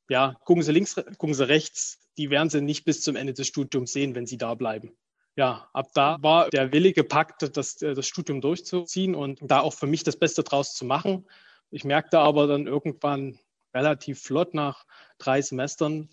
ja, 0.10 0.36
gucken 0.46 0.64
Sie 0.64 0.72
links, 0.72 0.96
gucken 1.18 1.34
Sie 1.34 1.48
rechts, 1.48 2.00
die 2.18 2.30
werden 2.30 2.50
Sie 2.50 2.62
nicht 2.62 2.86
bis 2.86 3.02
zum 3.02 3.16
Ende 3.16 3.34
des 3.34 3.48
Studiums 3.48 3.92
sehen, 3.92 4.16
wenn 4.16 4.28
Sie 4.28 4.38
da 4.38 4.54
bleiben 4.56 4.96
ja, 5.36 5.70
ab 5.74 5.90
da 5.94 6.18
war 6.22 6.50
der 6.50 6.72
Wille 6.72 6.94
gepackt, 6.94 7.58
das, 7.58 7.82
äh, 7.82 7.94
das 7.94 8.08
Studium 8.08 8.42
durchzuziehen 8.42 9.16
und 9.16 9.40
da 9.42 9.60
auch 9.60 9.74
für 9.74 9.88
mich 9.88 10.04
das 10.04 10.18
Beste 10.18 10.44
draus 10.44 10.76
zu 10.76 10.86
machen. 10.86 11.28
Ich 11.72 11.84
merkte 11.84 12.20
aber 12.20 12.48
dann 12.48 12.68
irgendwann 12.68 13.40
relativ 13.74 14.22
flott 14.22 14.54
nach 14.54 14.86
drei 15.18 15.42
Semestern, 15.42 16.10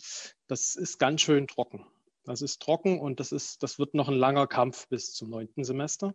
das 0.48 0.74
ist 0.74 0.98
ganz 0.98 1.20
schön 1.20 1.46
trocken. 1.46 1.86
Das 2.24 2.42
ist 2.42 2.60
trocken 2.60 3.00
und 3.00 3.20
das 3.20 3.32
ist, 3.32 3.62
das 3.62 3.78
wird 3.78 3.94
noch 3.94 4.08
ein 4.08 4.14
langer 4.14 4.46
Kampf 4.46 4.88
bis 4.88 5.12
zum 5.14 5.30
neunten 5.30 5.64
Semester. 5.64 6.14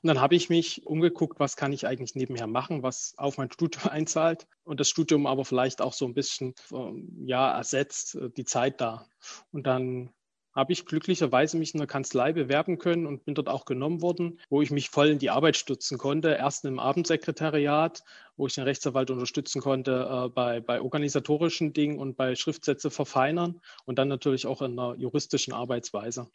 Und 0.00 0.06
dann 0.06 0.20
habe 0.20 0.36
ich 0.36 0.48
mich 0.48 0.86
umgeguckt, 0.86 1.40
was 1.40 1.56
kann 1.56 1.72
ich 1.72 1.86
eigentlich 1.86 2.14
nebenher 2.14 2.46
machen, 2.46 2.84
was 2.84 3.14
auf 3.16 3.36
mein 3.38 3.50
Studium 3.50 3.88
einzahlt 3.90 4.46
und 4.62 4.78
das 4.78 4.88
Studium 4.88 5.26
aber 5.26 5.44
vielleicht 5.44 5.80
auch 5.80 5.92
so 5.92 6.06
ein 6.06 6.14
bisschen 6.14 6.54
ähm, 6.72 7.24
ja 7.26 7.56
ersetzt 7.56 8.14
äh, 8.14 8.30
die 8.30 8.44
Zeit 8.44 8.80
da. 8.80 9.08
Und 9.50 9.66
dann 9.66 10.12
habe 10.56 10.72
ich 10.72 10.86
glücklicherweise 10.86 11.58
mich 11.58 11.74
in 11.74 11.78
der 11.78 11.86
Kanzlei 11.86 12.32
bewerben 12.32 12.78
können 12.78 13.06
und 13.06 13.24
bin 13.26 13.34
dort 13.34 13.48
auch 13.48 13.66
genommen 13.66 14.00
worden, 14.00 14.40
wo 14.48 14.62
ich 14.62 14.70
mich 14.70 14.88
voll 14.88 15.08
in 15.08 15.18
die 15.18 15.30
Arbeit 15.30 15.56
stützen 15.56 15.98
konnte. 15.98 16.30
Erst 16.30 16.64
im 16.64 16.78
Abendsekretariat, 16.78 18.02
wo 18.36 18.46
ich 18.46 18.54
den 18.54 18.64
Rechtsanwalt 18.64 19.10
unterstützen 19.10 19.60
konnte 19.60 20.08
äh, 20.10 20.28
bei, 20.30 20.60
bei 20.60 20.80
organisatorischen 20.80 21.74
Dingen 21.74 21.98
und 21.98 22.16
bei 22.16 22.34
Schriftsätze 22.34 22.90
verfeinern 22.90 23.60
und 23.84 23.98
dann 23.98 24.08
natürlich 24.08 24.46
auch 24.46 24.62
in 24.62 24.76
der 24.76 24.94
juristischen 24.96 25.52
Arbeitsweise. 25.52 26.28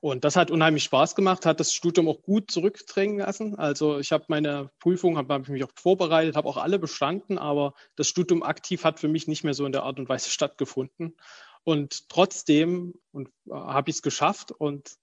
Und 0.00 0.24
das 0.24 0.36
hat 0.36 0.50
unheimlich 0.50 0.84
Spaß 0.84 1.14
gemacht, 1.14 1.46
hat 1.46 1.60
das 1.60 1.72
Studium 1.72 2.08
auch 2.08 2.22
gut 2.22 2.50
zurückdrängen 2.50 3.18
lassen. 3.18 3.58
Also 3.58 3.98
ich 3.98 4.12
habe 4.12 4.24
meine 4.28 4.70
Prüfung, 4.78 5.16
habe 5.16 5.34
hab 5.34 5.48
mich 5.48 5.64
auch 5.64 5.72
vorbereitet, 5.74 6.36
habe 6.36 6.48
auch 6.48 6.58
alle 6.58 6.78
bestanden, 6.78 7.38
aber 7.38 7.74
das 7.96 8.08
Studium 8.08 8.42
aktiv 8.42 8.84
hat 8.84 9.00
für 9.00 9.08
mich 9.08 9.26
nicht 9.26 9.44
mehr 9.44 9.54
so 9.54 9.64
in 9.64 9.72
der 9.72 9.84
Art 9.84 9.98
und 9.98 10.08
Weise 10.08 10.30
stattgefunden. 10.30 11.16
Und 11.64 12.08
trotzdem 12.08 12.94
und 13.12 13.28
äh, 13.46 13.52
habe 13.52 13.90
ich 13.90 13.96
es 13.96 14.02
geschafft 14.02 14.52
und 14.52 14.96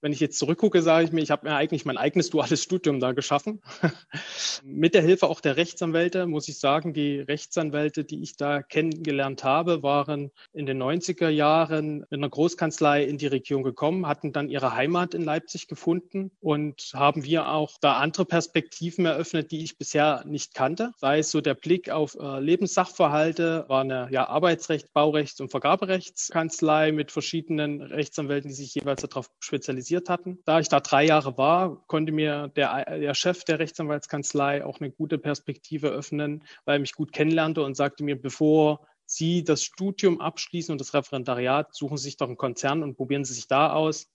wenn 0.00 0.12
ich 0.12 0.20
jetzt 0.20 0.38
zurückgucke, 0.38 0.82
sage 0.82 1.04
ich 1.04 1.12
mir, 1.12 1.20
ich 1.20 1.30
habe 1.30 1.48
mir 1.48 1.56
eigentlich 1.56 1.84
mein 1.84 1.96
eigenes 1.96 2.30
duales 2.30 2.62
Studium 2.62 3.00
da 3.00 3.12
geschaffen. 3.12 3.60
Mit 4.64 4.94
der 4.94 5.02
Hilfe 5.02 5.28
auch 5.28 5.40
der 5.40 5.56
Rechtsanwälte, 5.56 6.26
muss 6.26 6.48
ich 6.48 6.58
sagen, 6.58 6.94
die 6.94 7.20
Rechtsanwälte, 7.20 8.04
die 8.04 8.22
ich 8.22 8.36
da 8.36 8.62
kennengelernt 8.62 9.44
habe, 9.44 9.82
waren 9.82 10.30
in 10.52 10.66
den 10.66 10.82
90er 10.82 11.28
Jahren 11.28 12.04
in 12.10 12.18
einer 12.18 12.28
Großkanzlei 12.28 13.04
in 13.04 13.18
die 13.18 13.26
Region 13.26 13.62
gekommen, 13.62 14.06
hatten 14.06 14.32
dann 14.32 14.48
ihre 14.48 14.74
Heimat 14.74 15.14
in 15.14 15.22
Leipzig 15.22 15.68
gefunden 15.68 16.30
und 16.40 16.92
haben 16.94 17.24
wir 17.24 17.48
auch 17.48 17.76
da 17.80 17.98
andere 17.98 18.24
Perspektiven 18.24 19.04
eröffnet, 19.04 19.50
die 19.50 19.62
ich 19.62 19.76
bisher 19.76 20.24
nicht 20.26 20.54
kannte. 20.54 20.92
Sei 20.96 21.18
es 21.18 21.30
so 21.30 21.40
der 21.40 21.54
Blick 21.54 21.90
auf 21.90 22.16
äh, 22.18 22.40
Lebenssachverhalte, 22.40 23.64
war 23.68 23.82
eine 23.82 24.08
ja, 24.10 24.28
Arbeitsrecht, 24.28 24.92
Baurechts- 24.92 25.40
und 25.40 25.50
Vergaberechtskanzlei 25.50 26.92
mit 26.92 27.12
verschiedenen 27.12 27.82
Rechtsanwälten, 27.82 28.48
die 28.48 28.54
sich 28.54 28.74
jeweils 28.74 29.02
darauf 29.02 29.30
spezialisieren 29.40 29.89
spezialisiert 29.90 30.08
hatten. 30.08 30.38
Da 30.44 30.60
ich 30.60 30.68
da 30.68 30.80
drei 30.80 31.04
Jahre 31.04 31.36
war, 31.36 31.84
konnte 31.86 32.12
mir 32.12 32.48
der, 32.48 32.98
der 32.98 33.14
Chef 33.14 33.44
der 33.44 33.58
Rechtsanwaltskanzlei 33.58 34.64
auch 34.64 34.80
eine 34.80 34.90
gute 34.90 35.18
Perspektive 35.18 35.88
öffnen, 35.88 36.44
weil 36.64 36.76
er 36.76 36.80
mich 36.80 36.94
gut 36.94 37.12
kennenlernte 37.12 37.62
und 37.62 37.76
sagte 37.76 38.04
mir, 38.04 38.20
bevor 38.20 38.86
Sie 39.06 39.42
das 39.42 39.64
Studium 39.64 40.20
abschließen 40.20 40.72
und 40.72 40.80
das 40.80 40.94
Referendariat, 40.94 41.74
suchen 41.74 41.96
Sie 41.96 42.04
sich 42.04 42.16
doch 42.16 42.28
einen 42.28 42.36
Konzern 42.36 42.82
und 42.82 42.96
probieren 42.96 43.24
Sie 43.24 43.34
sich 43.34 43.48
da 43.48 43.72
aus. 43.72 44.08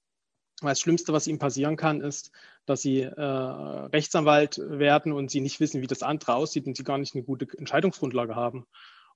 Weil 0.61 0.71
das 0.71 0.79
Schlimmste, 0.79 1.11
was 1.11 1.27
Ihnen 1.27 1.39
passieren 1.39 1.75
kann, 1.75 1.99
ist, 1.99 2.31
dass 2.65 2.81
Sie 2.81 3.01
äh, 3.01 3.21
Rechtsanwalt 3.21 4.57
werden 4.57 5.11
und 5.11 5.29
Sie 5.29 5.41
nicht 5.41 5.59
wissen, 5.59 5.81
wie 5.81 5.87
das 5.87 6.01
andere 6.01 6.35
aussieht 6.35 6.65
und 6.65 6.77
Sie 6.77 6.85
gar 6.85 6.97
nicht 6.97 7.13
eine 7.13 7.25
gute 7.25 7.45
Entscheidungsgrundlage 7.57 8.35
haben. 8.35 8.65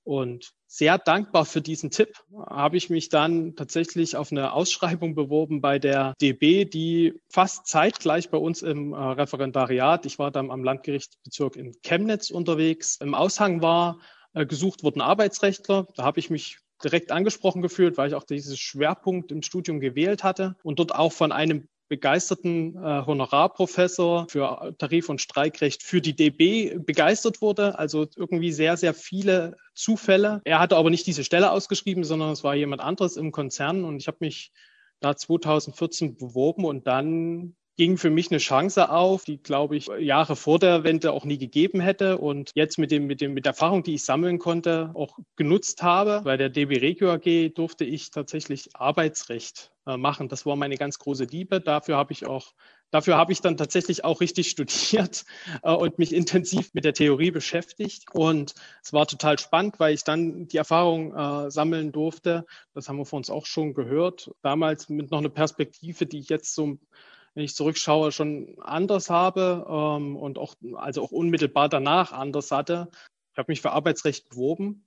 Und 0.02 0.52
sehr 0.66 0.98
dankbar 0.98 1.44
für 1.44 1.60
diesen 1.60 1.90
Tipp 1.90 2.14
habe 2.34 2.76
ich 2.76 2.90
mich 2.90 3.08
dann 3.10 3.54
tatsächlich 3.54 4.16
auf 4.16 4.32
eine 4.32 4.52
Ausschreibung 4.52 5.14
beworben 5.14 5.60
bei 5.60 5.78
der 5.78 6.14
DB, 6.20 6.64
die 6.64 7.20
fast 7.28 7.66
zeitgleich 7.66 8.30
bei 8.30 8.38
uns 8.38 8.62
im 8.62 8.92
äh, 8.92 8.96
Referendariat, 8.96 10.06
ich 10.06 10.18
war 10.18 10.30
dann 10.30 10.50
am 10.50 10.64
Landgerichtsbezirk 10.64 11.56
in 11.56 11.74
Chemnitz 11.82 12.30
unterwegs, 12.30 12.96
im 13.00 13.14
Aushang 13.14 13.62
war, 13.62 13.98
äh, 14.32 14.46
gesucht 14.46 14.82
wurden 14.82 15.00
Arbeitsrechtler. 15.00 15.86
Da 15.96 16.04
habe 16.04 16.20
ich 16.20 16.30
mich 16.30 16.58
direkt 16.82 17.12
angesprochen 17.12 17.62
gefühlt, 17.62 17.98
weil 17.98 18.08
ich 18.08 18.14
auch 18.14 18.24
diesen 18.24 18.56
Schwerpunkt 18.56 19.32
im 19.32 19.42
Studium 19.42 19.80
gewählt 19.80 20.24
hatte 20.24 20.56
und 20.62 20.78
dort 20.78 20.94
auch 20.94 21.12
von 21.12 21.32
einem 21.32 21.68
begeisterten 21.90 22.76
äh, 22.76 23.04
Honorarprofessor 23.04 24.28
für 24.30 24.74
Tarif- 24.78 25.10
und 25.10 25.20
Streikrecht 25.20 25.82
für 25.82 26.00
die 26.00 26.14
DB 26.14 26.78
begeistert 26.78 27.42
wurde. 27.42 27.78
Also 27.78 28.06
irgendwie 28.16 28.52
sehr, 28.52 28.76
sehr 28.76 28.94
viele 28.94 29.56
Zufälle. 29.74 30.40
Er 30.44 30.60
hatte 30.60 30.76
aber 30.76 30.88
nicht 30.88 31.06
diese 31.06 31.24
Stelle 31.24 31.50
ausgeschrieben, 31.50 32.04
sondern 32.04 32.30
es 32.30 32.44
war 32.44 32.54
jemand 32.54 32.80
anderes 32.80 33.16
im 33.16 33.32
Konzern 33.32 33.84
und 33.84 33.98
ich 34.00 34.06
habe 34.06 34.18
mich 34.20 34.52
da 35.00 35.16
2014 35.16 36.16
beworben 36.16 36.64
und 36.64 36.86
dann 36.86 37.56
ging 37.80 37.96
für 37.96 38.10
mich 38.10 38.30
eine 38.30 38.36
Chance 38.36 38.90
auf, 38.90 39.24
die, 39.24 39.38
glaube 39.38 39.74
ich, 39.74 39.86
Jahre 40.00 40.36
vor 40.36 40.58
der 40.58 40.84
Wende 40.84 41.12
auch 41.12 41.24
nie 41.24 41.38
gegeben 41.38 41.80
hätte 41.80 42.18
und 42.18 42.50
jetzt 42.54 42.76
mit 42.76 42.90
dem, 42.90 43.06
mit 43.06 43.22
dem, 43.22 43.32
mit 43.32 43.46
der 43.46 43.52
Erfahrung, 43.52 43.82
die 43.82 43.94
ich 43.94 44.04
sammeln 44.04 44.38
konnte, 44.38 44.90
auch 44.92 45.18
genutzt 45.34 45.82
habe. 45.82 46.20
Bei 46.22 46.36
der 46.36 46.50
DB 46.50 46.76
Regio 46.76 47.10
AG 47.10 47.54
durfte 47.54 47.86
ich 47.86 48.10
tatsächlich 48.10 48.76
Arbeitsrecht 48.76 49.72
äh, 49.86 49.96
machen. 49.96 50.28
Das 50.28 50.44
war 50.44 50.56
meine 50.56 50.76
ganz 50.76 50.98
große 50.98 51.24
Liebe. 51.24 51.62
Dafür 51.62 51.96
habe 51.96 52.12
ich 52.12 52.26
auch 52.26 52.52
Dafür 52.92 53.16
habe 53.16 53.32
ich 53.32 53.40
dann 53.40 53.56
tatsächlich 53.56 54.04
auch 54.04 54.20
richtig 54.20 54.50
studiert 54.50 55.24
äh, 55.62 55.72
und 55.72 55.98
mich 55.98 56.12
intensiv 56.12 56.74
mit 56.74 56.84
der 56.84 56.92
Theorie 56.92 57.30
beschäftigt. 57.30 58.04
Und 58.12 58.54
es 58.82 58.92
war 58.92 59.06
total 59.06 59.38
spannend, 59.38 59.80
weil 59.80 59.94
ich 59.94 60.04
dann 60.04 60.48
die 60.48 60.58
Erfahrung 60.58 61.14
äh, 61.14 61.50
sammeln 61.50 61.92
durfte. 61.92 62.44
Das 62.74 62.88
haben 62.88 62.98
wir 62.98 63.06
von 63.06 63.18
uns 63.18 63.30
auch 63.30 63.46
schon 63.46 63.72
gehört. 63.72 64.32
Damals 64.42 64.90
mit 64.90 65.10
noch 65.10 65.18
einer 65.18 65.30
Perspektive, 65.30 66.04
die 66.04 66.18
ich 66.18 66.28
jetzt 66.28 66.54
so 66.54 66.78
wenn 67.34 67.44
ich 67.44 67.54
zurückschaue, 67.54 68.12
schon 68.12 68.56
anders 68.60 69.10
habe 69.10 69.66
ähm, 69.68 70.16
und 70.16 70.38
auch, 70.38 70.54
also 70.74 71.02
auch 71.02 71.12
unmittelbar 71.12 71.68
danach 71.68 72.12
anders 72.12 72.50
hatte. 72.50 72.88
Ich 73.32 73.38
habe 73.38 73.52
mich 73.52 73.60
für 73.60 73.70
Arbeitsrecht 73.70 74.28
beworben. 74.28 74.86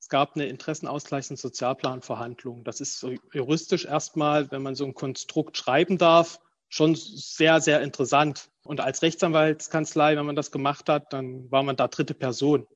Es 0.00 0.08
gab 0.08 0.34
eine 0.34 0.46
Interessenausgleichs- 0.46 1.30
und 1.30 1.38
Sozialplanverhandlung. 1.38 2.64
Das 2.64 2.80
ist 2.80 3.06
juristisch 3.32 3.86
erstmal, 3.86 4.50
wenn 4.50 4.62
man 4.62 4.74
so 4.74 4.84
ein 4.84 4.94
Konstrukt 4.94 5.56
schreiben 5.56 5.96
darf, 5.96 6.40
schon 6.68 6.94
sehr, 6.94 7.60
sehr 7.60 7.80
interessant. 7.80 8.50
Und 8.64 8.80
als 8.80 9.02
Rechtsanwaltskanzlei, 9.02 10.16
wenn 10.16 10.26
man 10.26 10.36
das 10.36 10.50
gemacht 10.50 10.88
hat, 10.88 11.12
dann 11.12 11.50
war 11.50 11.62
man 11.62 11.76
da 11.76 11.88
dritte 11.88 12.14
Person. 12.14 12.66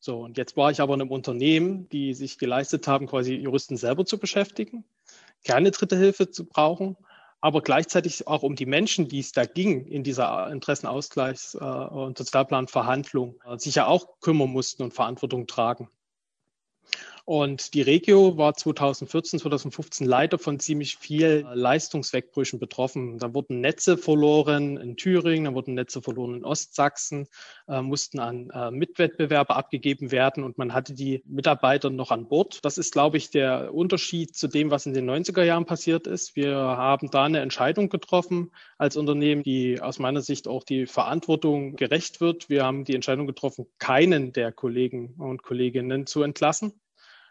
So, 0.00 0.20
und 0.20 0.36
jetzt 0.36 0.56
war 0.56 0.70
ich 0.70 0.80
aber 0.80 0.94
in 0.94 1.02
einem 1.02 1.10
Unternehmen, 1.10 1.88
die 1.90 2.14
sich 2.14 2.38
geleistet 2.38 2.88
haben, 2.88 3.06
quasi 3.06 3.34
Juristen 3.34 3.76
selber 3.76 4.04
zu 4.04 4.18
beschäftigen, 4.18 4.84
keine 5.44 5.70
dritte 5.70 5.96
Hilfe 5.96 6.30
zu 6.30 6.46
brauchen 6.46 6.96
aber 7.44 7.60
gleichzeitig 7.60 8.26
auch 8.26 8.42
um 8.42 8.56
die 8.56 8.64
Menschen, 8.64 9.06
die 9.06 9.18
es 9.18 9.32
da 9.32 9.44
ging 9.44 9.84
in 9.84 10.02
dieser 10.02 10.46
Interessenausgleichs- 10.46 11.54
äh, 11.54 11.94
und 11.94 12.16
Sozialplanverhandlung, 12.16 13.38
äh, 13.44 13.58
sich 13.58 13.74
ja 13.74 13.86
auch 13.86 14.18
kümmern 14.22 14.48
mussten 14.48 14.82
und 14.82 14.94
Verantwortung 14.94 15.46
tragen. 15.46 15.90
Und 17.26 17.72
die 17.72 17.80
Regio 17.80 18.36
war 18.36 18.52
2014, 18.52 19.38
2015 19.38 20.06
leider 20.06 20.38
von 20.38 20.60
ziemlich 20.60 20.98
viel 20.98 21.46
Leistungswegbrüchen 21.54 22.58
betroffen. 22.58 23.18
Da 23.18 23.32
wurden 23.32 23.62
Netze 23.62 23.96
verloren 23.96 24.76
in 24.76 24.98
Thüringen, 24.98 25.46
da 25.46 25.54
wurden 25.54 25.72
Netze 25.72 26.02
verloren 26.02 26.34
in 26.34 26.44
Ostsachsen, 26.44 27.26
äh, 27.66 27.80
mussten 27.80 28.18
an 28.18 28.50
äh, 28.50 28.70
Mitwettbewerber 28.70 29.56
abgegeben 29.56 30.12
werden 30.12 30.44
und 30.44 30.58
man 30.58 30.74
hatte 30.74 30.92
die 30.92 31.22
Mitarbeiter 31.24 31.88
noch 31.88 32.10
an 32.10 32.28
Bord. 32.28 32.62
Das 32.62 32.76
ist, 32.76 32.92
glaube 32.92 33.16
ich, 33.16 33.30
der 33.30 33.72
Unterschied 33.72 34.36
zu 34.36 34.46
dem, 34.46 34.70
was 34.70 34.84
in 34.84 34.92
den 34.92 35.08
90er 35.08 35.44
Jahren 35.44 35.64
passiert 35.64 36.06
ist. 36.06 36.36
Wir 36.36 36.54
haben 36.54 37.10
da 37.10 37.24
eine 37.24 37.40
Entscheidung 37.40 37.88
getroffen 37.88 38.50
als 38.76 38.98
Unternehmen, 38.98 39.42
die 39.42 39.80
aus 39.80 39.98
meiner 39.98 40.20
Sicht 40.20 40.46
auch 40.46 40.62
die 40.62 40.84
Verantwortung 40.84 41.76
gerecht 41.76 42.20
wird. 42.20 42.50
Wir 42.50 42.64
haben 42.66 42.84
die 42.84 42.94
Entscheidung 42.94 43.26
getroffen, 43.26 43.64
keinen 43.78 44.34
der 44.34 44.52
Kollegen 44.52 45.14
und 45.16 45.42
Kolleginnen 45.42 46.06
zu 46.06 46.22
entlassen 46.22 46.74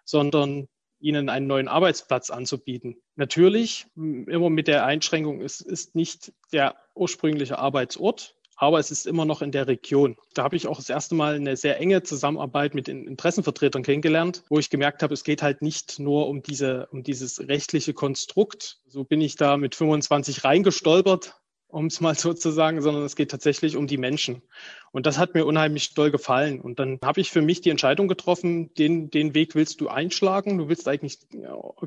sondern 0.05 0.67
ihnen 0.99 1.29
einen 1.29 1.47
neuen 1.47 1.67
Arbeitsplatz 1.67 2.29
anzubieten. 2.29 2.95
Natürlich, 3.15 3.85
immer 3.95 4.49
mit 4.49 4.67
der 4.67 4.85
Einschränkung, 4.85 5.41
es 5.41 5.59
ist 5.59 5.95
nicht 5.95 6.31
der 6.53 6.75
ursprüngliche 6.95 7.59
Arbeitsort, 7.59 8.35
aber 8.55 8.79
es 8.79 8.91
ist 8.91 9.05
immer 9.05 9.25
noch 9.25 9.41
in 9.41 9.51
der 9.51 9.67
Region. 9.67 10.15
Da 10.33 10.43
habe 10.43 10.55
ich 10.55 10.67
auch 10.67 10.77
das 10.77 10.89
erste 10.89 11.15
Mal 11.15 11.35
eine 11.35 11.57
sehr 11.57 11.79
enge 11.79 12.03
Zusammenarbeit 12.03 12.73
mit 12.75 12.87
den 12.87 13.05
Interessenvertretern 13.05 13.83
kennengelernt, 13.83 14.43
wo 14.49 14.59
ich 14.59 14.69
gemerkt 14.69 15.03
habe, 15.03 15.13
es 15.13 15.25
geht 15.25 15.41
halt 15.41 15.61
nicht 15.61 15.99
nur 15.99 16.27
um 16.27 16.41
diese, 16.41 16.87
um 16.91 17.03
dieses 17.03 17.47
rechtliche 17.47 17.93
Konstrukt. 17.93 18.79
So 18.87 19.03
bin 19.03 19.19
ich 19.19 19.35
da 19.35 19.57
mit 19.57 19.75
25 19.75 20.45
reingestolpert 20.45 21.35
um 21.73 21.87
es 21.87 22.01
mal 22.01 22.15
so 22.15 22.33
zu 22.33 22.51
sagen, 22.51 22.81
sondern 22.81 23.03
es 23.03 23.15
geht 23.15 23.31
tatsächlich 23.31 23.75
um 23.75 23.87
die 23.87 23.97
Menschen. 23.97 24.43
Und 24.91 25.07
das 25.07 25.17
hat 25.17 25.33
mir 25.33 25.45
unheimlich 25.45 25.95
doll 25.95 26.11
gefallen. 26.11 26.61
Und 26.61 26.79
dann 26.79 26.99
habe 27.03 27.19
ich 27.19 27.31
für 27.31 27.41
mich 27.41 27.61
die 27.61 27.71
Entscheidung 27.71 28.07
getroffen, 28.07 28.71
den, 28.75 29.09
den 29.09 29.33
Weg 29.33 29.55
willst 29.55 29.81
du 29.81 29.87
einschlagen. 29.87 30.59
Du 30.59 30.69
willst 30.69 30.87
eigentlich 30.87 31.17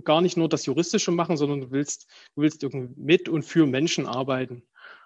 gar 0.04 0.20
nicht 0.22 0.36
nur 0.36 0.48
das 0.48 0.66
Juristische 0.66 1.12
machen, 1.12 1.36
sondern 1.36 1.60
du 1.60 1.70
willst, 1.70 2.08
du 2.34 2.42
willst 2.42 2.64
irgendwie 2.64 3.00
mit 3.00 3.28
und 3.28 3.44
für 3.44 3.64
Menschen 3.66 4.06
arbeiten. 4.06 4.64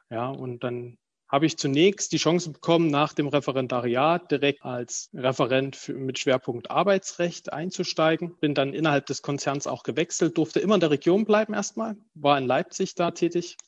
Ja, 0.09 0.29
und 0.29 0.65
dann 0.65 0.97
habe 1.29 1.47
ich 1.47 1.59
zunächst 1.59 2.13
die 2.13 2.17
Chance 2.17 2.51
bekommen, 2.51 2.89
nach 2.89 3.13
dem 3.13 3.29
Referendariat 3.29 4.31
direkt 4.31 4.65
als 4.65 5.11
Referent 5.13 5.77
für, 5.77 5.93
mit 5.93 6.19
Schwerpunkt 6.19 6.71
Arbeitsrecht 6.71 7.53
einzusteigen. 7.53 8.35
Bin 8.41 8.55
dann 8.55 8.73
innerhalb 8.73 9.05
des 9.07 9.21
Konzerns 9.21 9.67
auch 9.67 9.83
gewechselt, 9.83 10.39
durfte 10.39 10.59
immer 10.59 10.75
in 10.75 10.81
der 10.81 10.91
Region 10.91 11.27
bleiben 11.27 11.53
erstmal, 11.53 11.97
war 12.15 12.39
in 12.39 12.47
Leipzig 12.47 12.95
da 12.95 13.11
tätig 13.11 13.59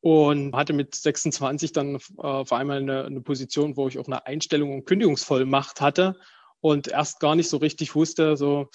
und 0.00 0.54
hatte 0.54 0.72
mit 0.72 0.94
26 0.94 1.72
dann 1.72 1.96
äh, 1.96 1.98
vor 2.44 2.52
allem 2.52 2.70
eine, 2.70 3.04
eine 3.04 3.20
Position, 3.20 3.76
wo 3.76 3.88
ich 3.88 3.98
auch 3.98 4.06
eine 4.06 4.26
Einstellung 4.26 4.72
und 4.72 4.84
Kündigungsvollmacht 4.84 5.80
hatte 5.80 6.16
und 6.60 6.88
erst 6.88 7.20
gar 7.20 7.34
nicht 7.34 7.48
so 7.48 7.56
richtig 7.56 7.94
wusste, 7.94 8.36
so 8.36 8.68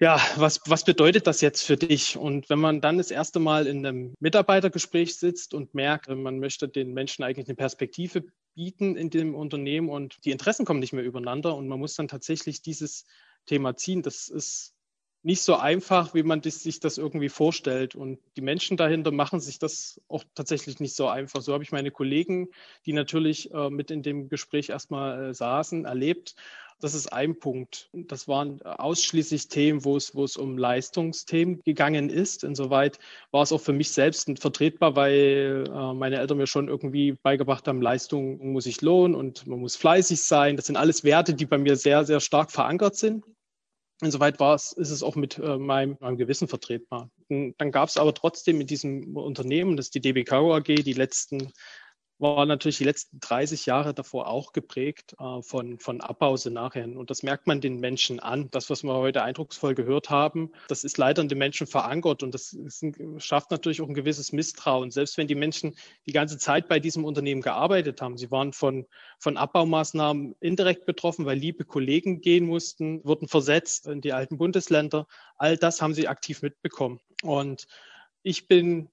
ja, 0.00 0.20
was, 0.36 0.60
was 0.66 0.84
bedeutet 0.84 1.26
das 1.26 1.40
jetzt 1.40 1.62
für 1.62 1.76
dich? 1.76 2.16
Und 2.16 2.48
wenn 2.48 2.60
man 2.60 2.80
dann 2.80 2.98
das 2.98 3.10
erste 3.10 3.40
Mal 3.40 3.66
in 3.66 3.84
einem 3.84 4.14
Mitarbeitergespräch 4.20 5.16
sitzt 5.16 5.54
und 5.54 5.74
merkt, 5.74 6.08
man 6.08 6.38
möchte 6.38 6.68
den 6.68 6.94
Menschen 6.94 7.24
eigentlich 7.24 7.48
eine 7.48 7.56
Perspektive 7.56 8.24
bieten 8.54 8.96
in 8.96 9.10
dem 9.10 9.34
Unternehmen 9.34 9.88
und 9.88 10.24
die 10.24 10.30
Interessen 10.30 10.64
kommen 10.64 10.78
nicht 10.78 10.92
mehr 10.92 11.02
übereinander 11.02 11.56
und 11.56 11.66
man 11.66 11.80
muss 11.80 11.96
dann 11.96 12.06
tatsächlich 12.06 12.62
dieses 12.62 13.06
Thema 13.46 13.76
ziehen, 13.76 14.02
das 14.02 14.28
ist 14.28 14.74
nicht 15.28 15.42
so 15.42 15.56
einfach, 15.56 16.14
wie 16.14 16.22
man 16.22 16.42
sich 16.42 16.80
das 16.80 16.96
irgendwie 16.96 17.28
vorstellt. 17.28 17.94
Und 17.94 18.18
die 18.38 18.40
Menschen 18.40 18.78
dahinter 18.78 19.10
machen 19.10 19.40
sich 19.40 19.58
das 19.58 20.00
auch 20.08 20.24
tatsächlich 20.34 20.80
nicht 20.80 20.96
so 20.96 21.06
einfach. 21.06 21.42
So 21.42 21.52
habe 21.52 21.62
ich 21.62 21.70
meine 21.70 21.90
Kollegen, 21.90 22.48
die 22.86 22.94
natürlich 22.94 23.52
äh, 23.52 23.68
mit 23.68 23.90
in 23.90 24.02
dem 24.02 24.30
Gespräch 24.30 24.70
erstmal 24.70 25.28
äh, 25.28 25.34
saßen, 25.34 25.84
erlebt. 25.84 26.34
Das 26.80 26.94
ist 26.94 27.12
ein 27.12 27.38
Punkt. 27.38 27.90
Das 27.92 28.26
waren 28.26 28.62
ausschließlich 28.62 29.48
Themen, 29.48 29.84
wo 29.84 29.98
es, 29.98 30.14
wo 30.14 30.24
es 30.24 30.38
um 30.38 30.56
Leistungsthemen 30.56 31.60
gegangen 31.62 32.08
ist. 32.08 32.42
Insoweit 32.42 32.98
war 33.30 33.42
es 33.42 33.52
auch 33.52 33.60
für 33.60 33.74
mich 33.74 33.90
selbst 33.90 34.30
vertretbar, 34.40 34.96
weil 34.96 35.64
äh, 35.68 35.92
meine 35.92 36.20
Eltern 36.20 36.38
mir 36.38 36.46
schon 36.46 36.68
irgendwie 36.68 37.12
beigebracht 37.22 37.68
haben, 37.68 37.82
Leistung 37.82 38.52
muss 38.52 38.64
sich 38.64 38.80
lohnen 38.80 39.14
und 39.14 39.46
man 39.46 39.60
muss 39.60 39.76
fleißig 39.76 40.22
sein. 40.22 40.56
Das 40.56 40.64
sind 40.64 40.76
alles 40.76 41.04
Werte, 41.04 41.34
die 41.34 41.44
bei 41.44 41.58
mir 41.58 41.76
sehr, 41.76 42.06
sehr 42.06 42.20
stark 42.20 42.50
verankert 42.50 42.96
sind. 42.96 43.24
Insoweit 44.00 44.38
war 44.38 44.54
es, 44.54 44.72
ist 44.72 44.90
es 44.90 45.02
auch 45.02 45.16
mit 45.16 45.38
äh, 45.38 45.58
meinem, 45.58 45.96
meinem 46.00 46.16
Gewissen 46.16 46.46
vertretbar. 46.46 47.10
Und 47.28 47.54
dann 47.58 47.72
gab 47.72 47.88
es 47.88 47.96
aber 47.96 48.14
trotzdem 48.14 48.60
in 48.60 48.66
diesem 48.66 49.16
Unternehmen, 49.16 49.76
das 49.76 49.86
ist 49.86 49.94
die 49.94 50.00
DB 50.00 50.24
AG, 50.30 50.64
die 50.64 50.92
letzten 50.92 51.52
war 52.18 52.46
natürlich 52.46 52.78
die 52.78 52.84
letzten 52.84 53.20
30 53.20 53.66
Jahre 53.66 53.94
davor 53.94 54.26
auch 54.26 54.52
geprägt 54.52 55.14
äh, 55.20 55.42
von, 55.42 55.78
von 55.78 56.00
Abbauszenarien. 56.00 56.96
Und 56.96 57.10
das 57.10 57.22
merkt 57.22 57.46
man 57.46 57.60
den 57.60 57.78
Menschen 57.78 58.18
an. 58.18 58.50
Das, 58.50 58.70
was 58.70 58.82
wir 58.82 58.94
heute 58.94 59.22
eindrucksvoll 59.22 59.74
gehört 59.74 60.10
haben, 60.10 60.50
das 60.68 60.84
ist 60.84 60.98
leider 60.98 61.22
in 61.22 61.28
den 61.28 61.38
Menschen 61.38 61.66
verankert 61.66 62.22
und 62.22 62.34
das 62.34 62.52
ein, 62.52 63.20
schafft 63.20 63.50
natürlich 63.50 63.80
auch 63.80 63.88
ein 63.88 63.94
gewisses 63.94 64.32
Misstrauen. 64.32 64.90
Selbst 64.90 65.16
wenn 65.16 65.28
die 65.28 65.36
Menschen 65.36 65.76
die 66.06 66.12
ganze 66.12 66.38
Zeit 66.38 66.68
bei 66.68 66.80
diesem 66.80 67.04
Unternehmen 67.04 67.42
gearbeitet 67.42 68.02
haben, 68.02 68.18
sie 68.18 68.30
waren 68.30 68.52
von, 68.52 68.86
von 69.18 69.36
Abbaumaßnahmen 69.36 70.34
indirekt 70.40 70.86
betroffen, 70.86 71.24
weil 71.24 71.38
liebe 71.38 71.64
Kollegen 71.64 72.20
gehen 72.20 72.46
mussten, 72.46 73.04
wurden 73.04 73.28
versetzt 73.28 73.86
in 73.86 74.00
die 74.00 74.12
alten 74.12 74.38
Bundesländer. 74.38 75.06
All 75.36 75.56
das 75.56 75.80
haben 75.80 75.94
sie 75.94 76.08
aktiv 76.08 76.42
mitbekommen. 76.42 77.00
Und 77.22 77.66
ich 78.22 78.48
bin 78.48 78.88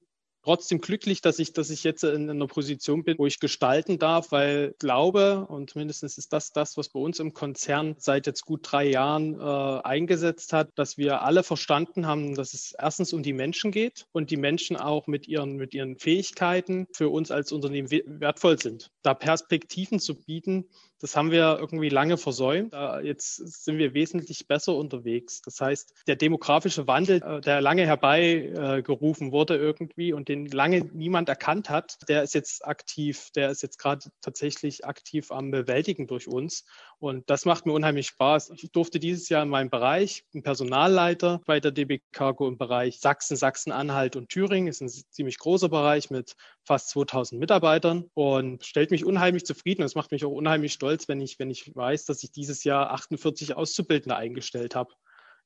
trotzdem 0.45 0.79
glücklich, 0.79 1.21
dass 1.21 1.39
ich, 1.39 1.53
dass 1.53 1.71
ich 1.71 1.83
jetzt 1.83 2.03
in 2.03 2.29
einer 2.29 2.45
Position 2.45 3.03
bin, 3.03 3.17
wo 3.17 3.25
ich 3.25 3.39
gestalten 3.39 3.97
darf, 3.97 4.31
weil 4.31 4.75
glaube, 4.77 5.47
und 5.47 5.75
mindestens 5.75 6.19
ist 6.19 6.31
das 6.33 6.51
das, 6.51 6.77
was 6.77 6.89
bei 6.89 6.99
uns 6.99 7.19
im 7.19 7.33
Konzern 7.33 7.95
seit 7.97 8.27
jetzt 8.27 8.45
gut 8.45 8.59
drei 8.63 8.87
Jahren 8.87 9.39
äh, 9.39 9.81
eingesetzt 9.83 10.53
hat, 10.53 10.69
dass 10.75 10.97
wir 10.97 11.23
alle 11.23 11.41
verstanden 11.41 12.05
haben, 12.05 12.35
dass 12.35 12.53
es 12.53 12.75
erstens 12.77 13.11
um 13.11 13.23
die 13.23 13.33
Menschen 13.33 13.71
geht 13.71 14.05
und 14.11 14.29
die 14.29 14.37
Menschen 14.37 14.77
auch 14.77 15.07
mit 15.07 15.27
ihren, 15.27 15.55
mit 15.55 15.73
ihren 15.73 15.97
Fähigkeiten 15.97 16.85
für 16.93 17.09
uns 17.09 17.31
als 17.31 17.51
Unternehmen 17.51 17.89
wertvoll 17.89 18.59
sind. 18.59 18.91
Da 19.01 19.15
Perspektiven 19.15 19.99
zu 19.99 20.13
bieten, 20.13 20.69
das 21.05 21.15
haben 21.15 21.29
wir 21.29 21.59
irgendwie 21.59 21.89
lange 21.89 22.17
versäumt. 22.17 22.73
Jetzt 23.03 23.35
sind 23.63 23.77
wir 23.77 23.93
wesentlich 23.93 24.47
besser 24.47 24.73
unterwegs. 24.73 25.39
Das 25.43 25.61
heißt, 25.61 25.93
der 26.07 26.15
demografische 26.15 26.87
Wandel, 26.87 27.21
äh, 27.21 27.41
der 27.41 27.61
lange 27.61 27.85
herbeigerufen 27.85 29.31
wurde 29.31 29.55
irgendwie 29.55 30.13
und 30.13 30.29
den 30.29 30.47
lange 30.47 30.79
niemand 30.93 31.29
erkannt 31.29 31.69
hat, 31.69 31.99
der 32.09 32.23
ist 32.23 32.33
jetzt 32.33 32.65
aktiv, 32.65 33.29
der 33.35 33.51
ist 33.51 33.61
jetzt 33.61 33.77
gerade 33.77 34.09
tatsächlich 34.21 34.83
aktiv 34.85 35.31
am 35.31 35.51
Bewältigen 35.51 36.07
durch 36.07 36.27
uns. 36.27 36.65
Und 36.97 37.29
das 37.29 37.45
macht 37.45 37.67
mir 37.67 37.73
unheimlich 37.73 38.07
Spaß. 38.07 38.53
Ich 38.55 38.71
durfte 38.71 38.99
dieses 38.99 39.29
Jahr 39.29 39.43
in 39.43 39.49
meinem 39.49 39.69
Bereich, 39.69 40.25
ein 40.33 40.41
Personalleiter 40.41 41.39
bei 41.45 41.59
der 41.59 41.71
DB 41.71 41.99
Cargo 42.13 42.47
im 42.47 42.57
Bereich 42.57 42.99
Sachsen, 42.99 43.37
Sachsen-Anhalt 43.37 44.15
und 44.15 44.29
Thüringen, 44.29 44.69
ist 44.69 44.81
ein 44.81 44.89
ziemlich 44.89 45.37
großer 45.37 45.69
Bereich 45.69 46.09
mit 46.09 46.35
fast 46.63 46.89
2000 46.89 47.39
Mitarbeitern 47.39 48.09
und 48.15 48.65
stellt 48.65 48.91
mich 48.91 49.05
unheimlich 49.05 49.45
zufrieden. 49.45 49.83
Das 49.83 49.93
macht 49.93 50.11
mich 50.11 50.25
auch 50.25 50.31
unheimlich 50.31 50.73
stolz, 50.73 50.94
wenn 51.07 51.21
ich, 51.21 51.39
wenn 51.39 51.51
ich 51.51 51.75
weiß, 51.75 52.05
dass 52.05 52.23
ich 52.23 52.31
dieses 52.31 52.63
Jahr 52.63 52.91
48 52.91 53.55
Auszubildende 53.55 54.15
eingestellt 54.15 54.75
habe 54.75 54.93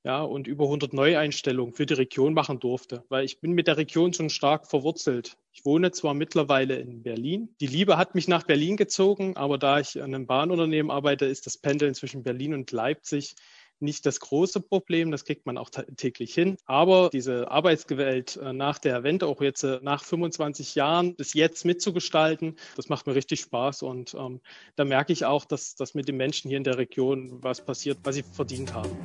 ja, 0.03 0.21
und 0.21 0.47
über 0.47 0.65
100 0.65 0.93
Neueinstellungen 0.93 1.73
für 1.73 1.85
die 1.85 1.93
Region 1.93 2.33
machen 2.33 2.59
durfte, 2.59 3.03
weil 3.09 3.25
ich 3.25 3.41
bin 3.41 3.51
mit 3.51 3.67
der 3.67 3.77
Region 3.77 4.13
schon 4.13 4.29
stark 4.29 4.65
verwurzelt. 4.65 5.37
Ich 5.51 5.65
wohne 5.65 5.91
zwar 5.91 6.13
mittlerweile 6.13 6.77
in 6.79 7.03
Berlin. 7.03 7.53
Die 7.59 7.67
Liebe 7.67 7.97
hat 7.97 8.15
mich 8.15 8.27
nach 8.27 8.43
Berlin 8.43 8.77
gezogen, 8.77 9.35
aber 9.35 9.57
da 9.57 9.79
ich 9.79 10.01
an 10.01 10.13
einem 10.15 10.25
Bahnunternehmen 10.25 10.89
arbeite, 10.89 11.25
ist 11.25 11.45
das 11.45 11.57
Pendeln 11.57 11.95
zwischen 11.95 12.23
Berlin 12.23 12.53
und 12.53 12.71
Leipzig 12.71 13.35
nicht 13.81 14.05
das 14.05 14.19
große 14.19 14.61
Problem, 14.61 15.11
das 15.11 15.25
kriegt 15.25 15.45
man 15.45 15.57
auch 15.57 15.69
täglich 15.69 16.33
hin. 16.33 16.57
Aber 16.65 17.09
diese 17.11 17.49
Arbeitswelt 17.51 18.37
äh, 18.37 18.53
nach 18.53 18.79
der 18.79 19.03
Wende, 19.03 19.27
auch 19.27 19.41
jetzt 19.41 19.63
äh, 19.63 19.79
nach 19.81 20.03
25 20.03 20.75
Jahren, 20.75 21.15
bis 21.15 21.33
jetzt 21.33 21.65
mitzugestalten, 21.65 22.55
das 22.75 22.89
macht 22.89 23.07
mir 23.07 23.15
richtig 23.15 23.41
Spaß. 23.41 23.83
Und 23.83 24.13
ähm, 24.13 24.41
da 24.75 24.85
merke 24.85 25.13
ich 25.13 25.25
auch, 25.25 25.45
dass, 25.45 25.75
dass 25.75 25.93
mit 25.93 26.07
den 26.07 26.17
Menschen 26.17 26.49
hier 26.49 26.57
in 26.57 26.63
der 26.63 26.77
Region 26.77 27.41
was 27.41 27.63
passiert, 27.63 27.99
was 28.03 28.15
sie 28.15 28.23
verdient 28.23 28.73
haben. 28.73 28.97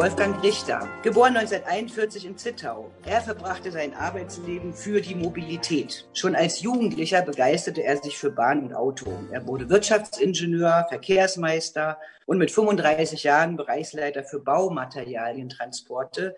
Wolfgang 0.00 0.42
Richter, 0.42 0.88
geboren 1.02 1.36
1941 1.36 2.24
in 2.24 2.38
Zittau. 2.38 2.90
Er 3.04 3.20
verbrachte 3.20 3.70
sein 3.70 3.92
Arbeitsleben 3.92 4.72
für 4.72 5.02
die 5.02 5.14
Mobilität. 5.14 6.08
Schon 6.14 6.34
als 6.34 6.62
Jugendlicher 6.62 7.20
begeisterte 7.20 7.84
er 7.84 7.98
sich 7.98 8.16
für 8.16 8.30
Bahn 8.30 8.62
und 8.62 8.72
Auto. 8.72 9.12
Er 9.30 9.46
wurde 9.46 9.68
Wirtschaftsingenieur, 9.68 10.86
Verkehrsmeister 10.88 11.98
und 12.24 12.38
mit 12.38 12.50
35 12.50 13.24
Jahren 13.24 13.58
Bereichsleiter 13.58 14.24
für 14.24 14.40
Baumaterialientransporte, 14.40 16.34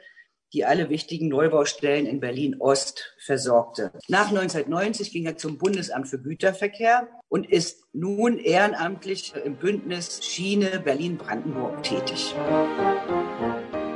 die 0.52 0.64
alle 0.64 0.90
wichtigen 0.90 1.28
Neubaustellen 1.28 2.06
in 2.06 2.20
Berlin-Ost 2.20 3.14
versorgte. 3.18 3.92
Nach 4.08 4.28
1990 4.28 5.10
ging 5.10 5.26
er 5.26 5.36
zum 5.36 5.58
Bundesamt 5.58 6.08
für 6.08 6.18
Güterverkehr 6.18 7.08
und 7.28 7.48
ist 7.50 7.84
nun 7.92 8.38
ehrenamtlich 8.38 9.32
im 9.44 9.56
Bündnis 9.56 10.20
Schiene 10.22 10.80
Berlin-Brandenburg 10.80 11.82
tätig. 11.82 12.34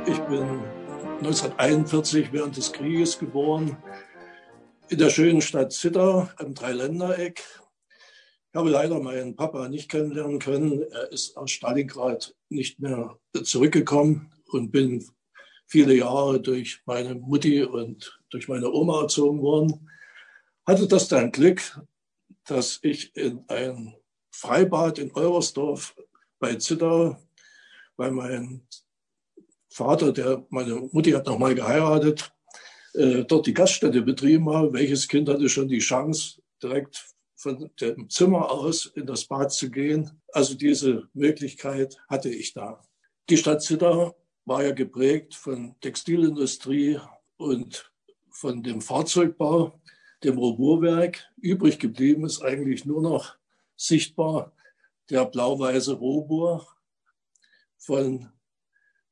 Ich 0.07 0.19
bin 0.21 0.63
1941 1.19 2.31
während 2.31 2.57
des 2.57 2.71
Krieges 2.71 3.19
geboren 3.19 3.77
in 4.89 4.97
der 4.97 5.09
schönen 5.09 5.41
Stadt 5.41 5.73
Zittau 5.73 6.29
am 6.37 6.53
Dreiländereck. 6.53 7.43
Ich 8.49 8.55
habe 8.57 8.69
leider 8.69 8.99
meinen 8.99 9.35
Papa 9.35 9.67
nicht 9.67 9.89
kennenlernen 9.91 10.39
können. 10.39 10.81
Er 10.91 11.11
ist 11.11 11.37
aus 11.37 11.51
Stalingrad 11.51 12.33
nicht 12.49 12.79
mehr 12.79 13.19
zurückgekommen 13.43 14.31
und 14.49 14.71
bin 14.71 15.05
viele 15.67 15.95
Jahre 15.95 16.41
durch 16.41 16.81
meine 16.85 17.15
Mutti 17.15 17.63
und 17.63 18.19
durch 18.29 18.47
meine 18.47 18.71
Oma 18.71 19.01
erzogen 19.01 19.41
worden. 19.41 19.89
Hatte 20.65 20.87
das 20.87 21.07
dann 21.07 21.31
Glück, 21.31 21.79
dass 22.45 22.79
ich 22.81 23.15
in 23.15 23.43
ein 23.47 23.95
Freibad 24.31 24.97
in 24.99 25.13
Eurersdorf 25.13 25.95
bei 26.39 26.55
Zittau, 26.55 27.17
weil 27.97 28.11
mein 28.11 28.67
Vater, 29.69 30.11
der, 30.11 30.45
meine 30.49 30.75
Mutti 30.91 31.11
hat 31.11 31.27
nochmal 31.27 31.53
geheiratet, 31.53 32.31
äh, 32.93 33.25
dort 33.25 33.45
die 33.45 33.53
Gaststätte 33.53 34.01
betrieben 34.01 34.49
habe. 34.49 34.73
Welches 34.73 35.07
Kind 35.07 35.29
hatte 35.29 35.49
schon 35.49 35.67
die 35.67 35.79
Chance, 35.79 36.41
direkt 36.61 37.05
von 37.35 37.69
dem 37.79 38.09
Zimmer 38.09 38.49
aus 38.49 38.85
in 38.95 39.05
das 39.05 39.25
Bad 39.25 39.51
zu 39.51 39.69
gehen? 39.69 40.09
Also 40.31 40.55
diese 40.55 41.07
Möglichkeit 41.13 41.97
hatte 42.07 42.29
ich 42.29 42.53
da. 42.53 42.81
Die 43.29 43.37
Stadt 43.37 43.61
Zittau 43.61 44.15
war 44.47 44.63
ja 44.63 44.71
geprägt 44.71 45.35
von 45.35 45.75
Textilindustrie 45.81 46.99
und 47.35 47.91
von 48.29 48.63
dem 48.63 48.79
Fahrzeugbau, 48.79 49.77
dem 50.23 50.37
Rohbohrwerk. 50.37 51.25
Übrig 51.35 51.79
geblieben 51.79 52.25
ist 52.25 52.41
eigentlich 52.41 52.85
nur 52.85 53.01
noch 53.01 53.35
sichtbar 53.75 54.53
der 55.09 55.25
blau-weiße 55.25 55.93
Rohbohr 55.93 56.65
von 57.77 58.29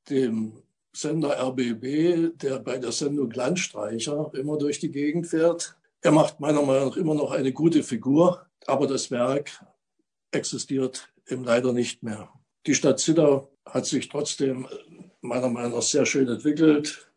dem 0.10 0.64
Sender 0.94 1.38
RBB, 1.38 2.38
der 2.42 2.60
bei 2.60 2.78
der 2.78 2.94
Sendung 2.94 3.30
Landstreicher 3.32 4.32
immer 4.36 4.58
durch 4.58 4.80
die 4.80 4.92
Gegend 4.92 5.28
fährt. 5.28 5.78
Er 6.00 6.12
macht 6.12 6.40
meiner 6.40 6.62
Meinung 6.62 6.90
nach 6.90 6.98
immer 6.98 7.14
noch 7.14 7.32
eine 7.32 7.52
gute 7.52 7.84
Figur, 7.84 8.46
aber 8.68 8.88
das 8.88 9.12
Werk 9.12 9.66
existiert 10.32 11.12
eben 11.28 11.44
leider 11.44 11.74
nicht 11.74 12.04
mehr. 12.04 12.30
Die 12.66 12.76
Stadt 12.76 13.00
Zittau 13.00 13.52
hat 13.66 13.86
sich 13.86 14.08
trotzdem 14.08 14.68
meiner 15.28 15.50
Meinung 15.50 15.74
nach 15.74 15.82
sehr 15.82 16.06
schön 16.06 16.28
entwickelt. 16.28 17.10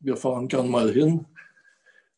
Wir 0.00 0.16
fahren 0.16 0.48
gern 0.48 0.68
mal 0.68 0.92
hin. 0.92 1.26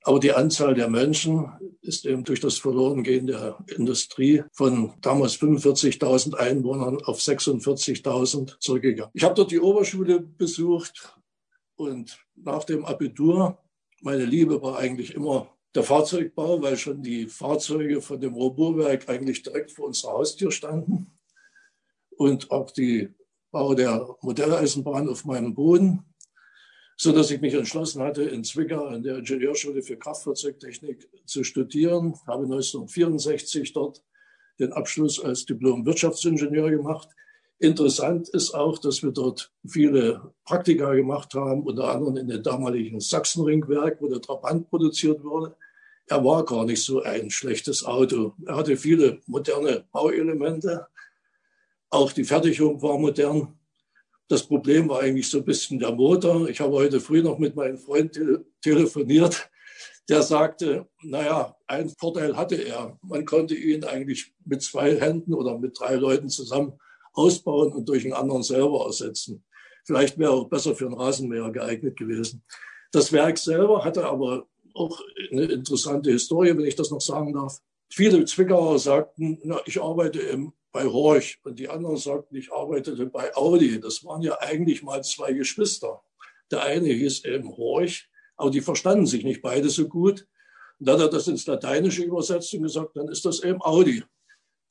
Aber 0.06 0.20
die 0.20 0.32
Anzahl 0.32 0.74
der 0.74 0.90
Menschen 0.90 1.50
ist 1.80 2.04
eben 2.04 2.24
durch 2.24 2.40
das 2.40 2.58
Verlorengehen 2.58 3.26
der 3.26 3.58
Industrie 3.74 4.44
von 4.52 4.92
damals 5.00 5.34
45.000 5.36 6.34
Einwohnern 6.34 7.02
auf 7.04 7.20
46.000 7.20 8.58
zurückgegangen. 8.60 9.10
Ich 9.14 9.24
habe 9.24 9.34
dort 9.34 9.50
die 9.50 9.60
Oberschule 9.60 10.20
besucht 10.20 11.18
und 11.76 12.18
nach 12.34 12.64
dem 12.64 12.84
Abitur, 12.84 13.58
meine 14.02 14.26
Liebe 14.26 14.60
war 14.60 14.78
eigentlich 14.78 15.14
immer 15.14 15.48
der 15.74 15.82
Fahrzeugbau, 15.82 16.60
weil 16.60 16.76
schon 16.76 17.02
die 17.02 17.26
Fahrzeuge 17.26 18.02
von 18.02 18.20
dem 18.20 18.34
Rohbohrwerk 18.34 19.08
eigentlich 19.08 19.42
direkt 19.42 19.72
vor 19.72 19.86
unserer 19.86 20.12
Haustür 20.12 20.52
standen 20.52 21.18
und 22.10 22.50
auch 22.50 22.70
die 22.70 23.08
Bau 23.54 23.74
der 23.74 24.06
Modelleisenbahn 24.20 25.08
auf 25.08 25.24
meinem 25.24 25.54
Boden 25.54 26.04
so 26.96 27.12
dass 27.12 27.30
ich 27.30 27.40
mich 27.40 27.54
entschlossen 27.54 28.02
hatte, 28.02 28.22
in 28.22 28.44
Zwickau 28.44 28.86
an 28.86 29.02
der 29.02 29.18
Ingenieurschule 29.18 29.82
für 29.82 29.96
Kraftfahrzeugtechnik 29.96 31.08
zu 31.26 31.42
studieren. 31.42 32.14
Habe 32.26 32.44
1964 32.44 33.72
dort 33.72 34.02
den 34.60 34.72
Abschluss 34.72 35.22
als 35.22 35.44
Diplom-Wirtschaftsingenieur 35.46 36.70
gemacht. 36.70 37.08
Interessant 37.58 38.28
ist 38.28 38.54
auch, 38.54 38.78
dass 38.78 39.02
wir 39.02 39.10
dort 39.10 39.52
viele 39.66 40.34
Praktika 40.44 40.92
gemacht 40.94 41.34
haben, 41.34 41.62
unter 41.64 41.92
anderem 41.92 42.16
in 42.16 42.28
dem 42.28 42.42
damaligen 42.42 43.00
Sachsenringwerk, 43.00 44.00
wo 44.00 44.08
der 44.08 44.20
Trabant 44.20 44.68
produziert 44.68 45.24
wurde. 45.24 45.56
Er 46.06 46.22
war 46.24 46.44
gar 46.44 46.64
nicht 46.64 46.82
so 46.82 47.02
ein 47.02 47.30
schlechtes 47.30 47.84
Auto. 47.84 48.34
Er 48.46 48.56
hatte 48.56 48.76
viele 48.76 49.20
moderne 49.26 49.84
Bauelemente. 49.90 50.86
Auch 51.94 52.10
die 52.10 52.24
Fertigung 52.24 52.82
war 52.82 52.98
modern. 52.98 53.56
Das 54.26 54.42
Problem 54.42 54.88
war 54.88 55.02
eigentlich 55.02 55.30
so 55.30 55.38
ein 55.38 55.44
bisschen 55.44 55.78
der 55.78 55.92
Motor. 55.92 56.48
Ich 56.48 56.60
habe 56.60 56.72
heute 56.72 56.98
früh 56.98 57.22
noch 57.22 57.38
mit 57.38 57.54
meinem 57.54 57.78
Freund 57.78 58.14
te 58.14 58.44
telefoniert. 58.60 59.48
Der 60.08 60.22
sagte, 60.22 60.88
naja, 61.04 61.54
einen 61.68 61.90
Vorteil 61.90 62.36
hatte 62.36 62.56
er. 62.56 62.98
Man 63.02 63.24
konnte 63.24 63.54
ihn 63.54 63.84
eigentlich 63.84 64.34
mit 64.44 64.60
zwei 64.62 65.00
Händen 65.00 65.34
oder 65.34 65.56
mit 65.56 65.78
drei 65.78 65.94
Leuten 65.94 66.30
zusammen 66.30 66.72
ausbauen 67.12 67.72
und 67.72 67.88
durch 67.88 68.04
einen 68.04 68.14
anderen 68.14 68.42
selber 68.42 68.86
ersetzen. 68.86 69.44
Vielleicht 69.84 70.18
wäre 70.18 70.32
auch 70.32 70.48
besser 70.48 70.74
für 70.74 70.86
einen 70.86 70.98
Rasenmäher 70.98 71.48
geeignet 71.52 71.96
gewesen. 71.96 72.42
Das 72.90 73.12
Werk 73.12 73.38
selber 73.38 73.84
hatte 73.84 74.04
aber 74.04 74.48
auch 74.74 75.00
eine 75.30 75.44
interessante 75.44 76.10
Historie, 76.10 76.56
wenn 76.56 76.66
ich 76.66 76.74
das 76.74 76.90
noch 76.90 77.00
sagen 77.00 77.32
darf. 77.34 77.60
Viele 77.88 78.24
Zwickauer 78.24 78.80
sagten, 78.80 79.38
na, 79.44 79.60
ich 79.64 79.80
arbeite 79.80 80.18
im, 80.18 80.54
bei 80.74 80.86
Horch 80.86 81.38
und 81.44 81.60
die 81.60 81.68
anderen 81.68 81.96
sagten, 81.96 82.34
ich 82.34 82.52
arbeitete 82.52 83.06
bei 83.06 83.34
Audi. 83.36 83.80
Das 83.80 84.04
waren 84.04 84.22
ja 84.22 84.40
eigentlich 84.40 84.82
mal 84.82 85.04
zwei 85.04 85.32
Geschwister. 85.32 86.02
Der 86.50 86.64
eine 86.64 86.88
hieß 86.88 87.24
eben 87.26 87.56
Horch, 87.56 88.10
aber 88.36 88.50
die 88.50 88.60
verstanden 88.60 89.06
sich 89.06 89.22
nicht 89.22 89.40
beide 89.40 89.70
so 89.70 89.88
gut. 89.88 90.26
Und 90.80 90.88
dann 90.88 90.96
hat 90.96 91.06
er 91.06 91.10
das 91.10 91.28
ins 91.28 91.46
Lateinische 91.46 92.02
übersetzt 92.02 92.52
und 92.54 92.64
gesagt, 92.64 92.96
dann 92.96 93.06
ist 93.06 93.24
das 93.24 93.44
eben 93.44 93.62
Audi. 93.62 94.02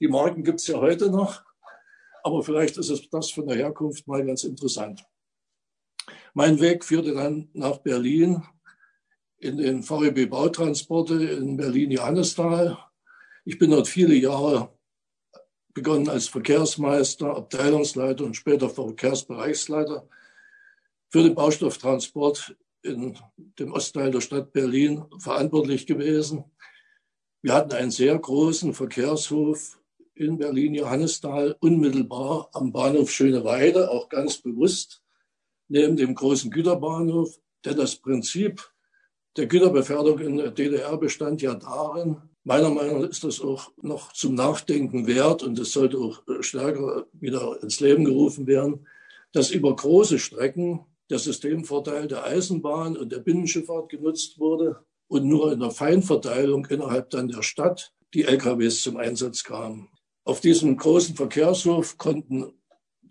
Die 0.01 0.09
Marken 0.09 0.43
gibt 0.43 0.59
es 0.59 0.67
ja 0.67 0.77
heute 0.77 1.09
noch. 1.09 1.41
Aber 2.21 2.43
vielleicht 2.43 2.77
ist 2.77 2.89
es 2.89 3.09
das 3.09 3.31
von 3.31 3.47
der 3.47 3.55
Herkunft 3.55 4.05
mal 4.05 4.25
ganz 4.25 4.43
interessant. 4.43 5.05
Mein 6.33 6.59
Weg 6.59 6.83
führte 6.83 7.13
dann 7.13 7.49
nach 7.53 7.77
Berlin 7.77 8.43
in 9.37 9.55
den 9.55 9.81
VEB 9.81 10.29
Bautransporte 10.29 11.13
in 11.13 11.55
Berlin-Johannisthal. 11.55 12.77
Ich 13.45 13.57
bin 13.57 13.71
dort 13.71 13.87
viele 13.87 14.15
Jahre 14.15 14.73
begonnen 15.73 16.09
als 16.09 16.27
Verkehrsmeister, 16.27 17.35
Abteilungsleiter 17.35 18.23
und 18.23 18.35
später 18.35 18.69
Verkehrsbereichsleiter 18.69 20.07
für 21.09 21.23
den 21.23 21.35
Baustofftransport 21.35 22.55
in 22.83 23.17
dem 23.59 23.71
Ostteil 23.71 24.11
der 24.11 24.21
Stadt 24.21 24.51
Berlin 24.51 25.05
verantwortlich 25.19 25.87
gewesen. 25.87 26.43
Wir 27.41 27.53
hatten 27.53 27.73
einen 27.73 27.91
sehr 27.91 28.17
großen 28.17 28.73
Verkehrshof 28.73 29.79
in 30.15 30.37
Berlin-Johannisthal, 30.37 31.55
unmittelbar 31.59 32.49
am 32.53 32.71
Bahnhof 32.71 33.11
Schöneweide, 33.11 33.89
auch 33.89 34.09
ganz 34.09 34.37
bewusst, 34.37 35.01
neben 35.67 35.97
dem 35.97 36.13
großen 36.13 36.51
Güterbahnhof, 36.51 37.39
denn 37.65 37.77
das 37.77 37.95
Prinzip 37.95 38.69
der 39.37 39.47
Güterbeförderung 39.47 40.19
in 40.19 40.37
der 40.37 40.51
DDR 40.51 40.97
bestand 40.97 41.41
ja 41.41 41.55
darin, 41.55 42.21
meiner 42.43 42.69
Meinung 42.69 43.01
nach 43.01 43.09
ist 43.09 43.23
das 43.23 43.39
auch 43.41 43.71
noch 43.81 44.13
zum 44.13 44.35
Nachdenken 44.35 45.07
wert 45.07 45.43
und 45.43 45.57
es 45.59 45.71
sollte 45.71 45.97
auch 45.97 46.21
stärker 46.41 47.05
wieder 47.13 47.61
ins 47.61 47.79
Leben 47.79 48.05
gerufen 48.05 48.47
werden, 48.47 48.87
dass 49.31 49.51
über 49.51 49.75
große 49.75 50.19
Strecken 50.19 50.85
der 51.09 51.19
Systemvorteil 51.19 52.07
der 52.07 52.23
Eisenbahn 52.25 52.97
und 52.97 53.11
der 53.11 53.19
Binnenschifffahrt 53.19 53.89
genutzt 53.89 54.39
wurde 54.39 54.83
und 55.07 55.25
nur 55.25 55.51
in 55.51 55.59
der 55.59 55.71
Feinverteilung 55.71 56.65
innerhalb 56.67 57.09
dann 57.09 57.27
der 57.27 57.43
Stadt 57.43 57.93
die 58.13 58.23
LKWs 58.23 58.81
zum 58.81 58.97
Einsatz 58.97 59.43
kamen. 59.43 59.89
Auf 60.25 60.39
diesem 60.39 60.77
großen 60.77 61.15
Verkehrshof 61.15 61.97
konnten 61.97 62.53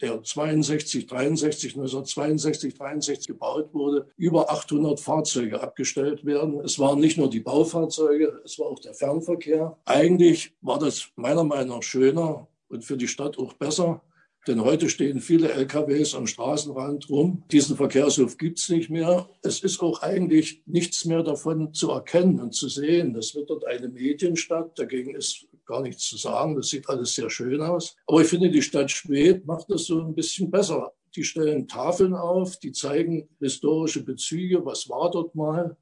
der 0.03 0.23
62, 0.23 1.07
63, 1.07 1.77
1962, 1.77 2.74
63 2.74 3.27
gebaut 3.29 3.73
wurde, 3.73 4.09
über 4.16 4.51
800 4.51 5.01
Fahrzeuge 5.01 5.62
abgestellt 5.62 6.27
werden. 6.27 6.61
Es 6.61 6.79
waren 6.79 6.99
nicht 7.01 7.16
nur 7.16 7.31
die 7.31 7.41
Baufahrzeuge, 7.41 8.43
es 8.45 8.59
war 8.59 8.66
auch 8.66 8.81
der 8.81 8.95
Fernverkehr. 8.95 9.79
Eigentlich 9.85 10.53
war 10.61 10.79
das 10.79 11.09
meiner 11.16 11.45
Meinung 11.45 11.77
nach 11.77 11.83
schöner 11.83 12.49
und 12.69 12.85
für 12.85 12.97
die 12.97 13.09
Stadt 13.09 13.39
auch 13.39 13.53
besser, 13.55 14.03
denn 14.49 14.65
heute 14.65 14.89
stehen 14.89 15.20
viele 15.20 15.53
LKWs 15.53 16.16
am 16.16 16.27
Straßenrand 16.27 17.09
rum. 17.09 17.45
Diesen 17.53 17.77
Verkehrshof 17.77 18.39
gibt's 18.39 18.69
nicht 18.69 18.91
mehr. 18.91 19.31
Es 19.43 19.61
ist 19.61 19.81
auch 19.81 20.03
eigentlich 20.03 20.62
nichts 20.66 21.05
mehr 21.05 21.23
davon 21.23 21.73
zu 21.74 21.91
erkennen 21.91 22.41
und 22.41 22.53
zu 22.53 22.69
sehen. 22.69 23.15
Das 23.15 23.37
wird 23.37 23.51
dort 23.51 23.65
eine 23.66 23.89
Medienstadt. 23.89 24.77
Dagegen 24.77 25.15
ist 25.15 25.47
gar 25.73 25.82
nichts 25.82 26.07
zu 26.07 26.19
sagen. 26.19 26.55
Das 26.55 26.69
sieht 26.69 26.89
alles 26.89 27.15
sehr 27.15 27.31
schön 27.31 27.62
aus. 27.62 27.97
Aber 28.07 28.20
ich 28.20 28.28
finde, 28.28 28.51
die 28.51 28.62
Stadt 28.62 28.90
Schwedt 28.90 29.47
macht 29.47 29.70
das 29.70 29.86
so 29.86 30.01
ein 30.01 30.15
bisschen 30.15 30.51
besser. 30.51 30.93
Die 31.16 31.24
stellen 31.24 31.66
Tafeln 31.66 32.15
auf, 32.15 32.59
die 32.59 32.73
zeigen 32.73 33.28
historische 33.40 34.05
Bezüge. 34.05 34.65
Was 34.65 34.89
war 34.89 35.11
dort 35.11 35.35
mal? 35.35 35.77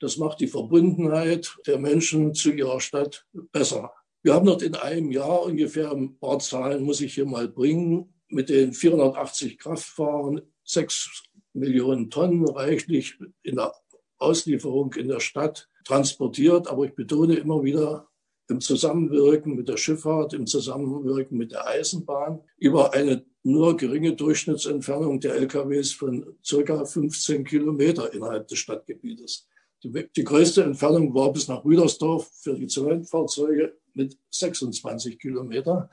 Das 0.00 0.16
macht 0.16 0.40
die 0.40 0.48
Verbundenheit 0.48 1.56
der 1.66 1.78
Menschen 1.78 2.34
zu 2.34 2.50
ihrer 2.52 2.80
Stadt 2.80 3.26
besser. 3.52 3.92
Wir 4.22 4.34
haben 4.34 4.46
dort 4.46 4.62
in 4.62 4.74
einem 4.74 5.12
Jahr 5.12 5.42
ungefähr 5.44 5.92
ein 5.92 6.18
paar 6.18 6.40
Zahlen, 6.40 6.82
muss 6.82 7.00
ich 7.00 7.14
hier 7.14 7.26
mal 7.26 7.48
bringen, 7.48 8.12
mit 8.28 8.48
den 8.48 8.72
480 8.72 9.58
Kraftfahrern, 9.58 10.42
sechs 10.64 11.22
Millionen 11.52 12.10
Tonnen 12.10 12.48
reichlich 12.48 13.16
in 13.44 13.56
der 13.56 13.72
Auslieferung 14.18 14.92
in 14.94 15.08
der 15.08 15.20
Stadt 15.20 15.68
transportiert. 15.84 16.66
Aber 16.66 16.84
ich 16.84 16.94
betone 16.94 17.36
immer 17.36 17.62
wieder, 17.62 18.08
im 18.48 18.60
Zusammenwirken 18.60 19.56
mit 19.56 19.68
der 19.68 19.76
Schifffahrt, 19.76 20.32
im 20.34 20.46
Zusammenwirken 20.46 21.36
mit 21.36 21.52
der 21.52 21.66
Eisenbahn 21.66 22.40
über 22.58 22.94
eine 22.94 23.24
nur 23.42 23.76
geringe 23.76 24.14
Durchschnittsentfernung 24.14 25.20
der 25.20 25.34
LKWs 25.34 25.92
von 25.92 26.36
circa 26.44 26.84
15 26.84 27.44
Kilometer 27.44 28.12
innerhalb 28.12 28.48
des 28.48 28.58
Stadtgebietes. 28.58 29.48
Die, 29.82 30.08
die 30.16 30.24
größte 30.24 30.64
Entfernung 30.64 31.14
war 31.14 31.32
bis 31.32 31.48
nach 31.48 31.64
Rüdersdorf 31.64 32.30
für 32.42 32.54
die 32.54 32.66
Zementfahrzeuge 32.66 33.76
mit 33.94 34.18
26 34.30 35.18
Kilometer. 35.18 35.90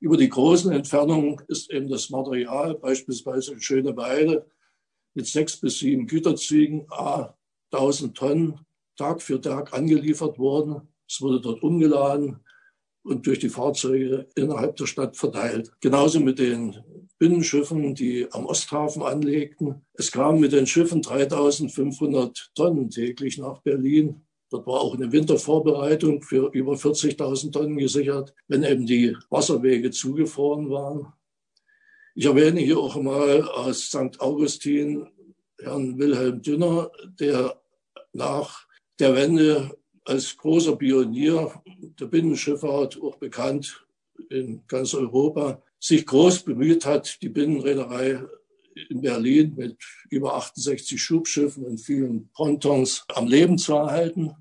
Über 0.00 0.16
die 0.16 0.28
großen 0.28 0.72
Entfernungen 0.72 1.40
ist 1.48 1.70
eben 1.70 1.88
das 1.88 2.10
Material, 2.10 2.74
beispielsweise 2.74 3.54
in 3.54 3.60
Schöneweide, 3.60 4.46
mit 5.14 5.26
sechs 5.26 5.56
bis 5.56 5.78
sieben 5.78 6.06
Güterzügen, 6.06 6.86
a 6.90 7.36
1000 7.70 8.16
Tonnen, 8.16 8.60
Tag 8.96 9.22
für 9.22 9.40
Tag 9.40 9.72
angeliefert 9.72 10.38
worden. 10.38 10.93
Es 11.08 11.20
wurde 11.20 11.40
dort 11.40 11.62
umgeladen 11.62 12.40
und 13.04 13.26
durch 13.26 13.38
die 13.38 13.48
Fahrzeuge 13.48 14.26
innerhalb 14.34 14.76
der 14.76 14.86
Stadt 14.86 15.16
verteilt. 15.16 15.70
Genauso 15.80 16.20
mit 16.20 16.38
den 16.38 16.76
Binnenschiffen, 17.18 17.94
die 17.94 18.26
am 18.32 18.46
Osthafen 18.46 19.02
anlegten. 19.02 19.86
Es 19.92 20.10
kamen 20.10 20.40
mit 20.40 20.52
den 20.52 20.66
Schiffen 20.66 21.02
3500 21.02 22.50
Tonnen 22.54 22.90
täglich 22.90 23.38
nach 23.38 23.60
Berlin. 23.60 24.22
Dort 24.50 24.66
war 24.66 24.80
auch 24.80 24.94
eine 24.94 25.12
Wintervorbereitung 25.12 26.22
für 26.22 26.50
über 26.52 26.74
40.000 26.74 27.52
Tonnen 27.52 27.76
gesichert, 27.76 28.34
wenn 28.48 28.62
eben 28.62 28.86
die 28.86 29.16
Wasserwege 29.30 29.90
zugefroren 29.90 30.70
waren. 30.70 31.12
Ich 32.14 32.26
erwähne 32.26 32.60
hier 32.60 32.78
auch 32.78 32.96
mal 33.00 33.42
aus 33.42 33.86
St. 33.86 34.20
Augustin 34.20 35.08
Herrn 35.58 35.98
Wilhelm 35.98 36.42
Dünner, 36.42 36.90
der 37.18 37.60
nach 38.12 38.66
der 39.00 39.14
Wende 39.16 39.76
als 40.04 40.36
großer 40.36 40.76
Pionier 40.76 41.62
der 41.98 42.06
Binnenschifffahrt, 42.06 43.00
auch 43.00 43.16
bekannt 43.16 43.86
in 44.30 44.62
ganz 44.66 44.94
Europa, 44.94 45.62
sich 45.80 46.06
groß 46.06 46.42
bemüht 46.42 46.84
hat, 46.86 47.20
die 47.22 47.28
Binnenreederei 47.28 48.22
in 48.88 49.00
Berlin 49.00 49.54
mit 49.56 49.78
über 50.10 50.34
68 50.34 51.00
Schubschiffen 51.00 51.64
und 51.64 51.78
vielen 51.78 52.28
Pontons 52.30 53.04
am 53.14 53.28
Leben 53.28 53.58
zu 53.58 53.74
erhalten. 53.74 54.34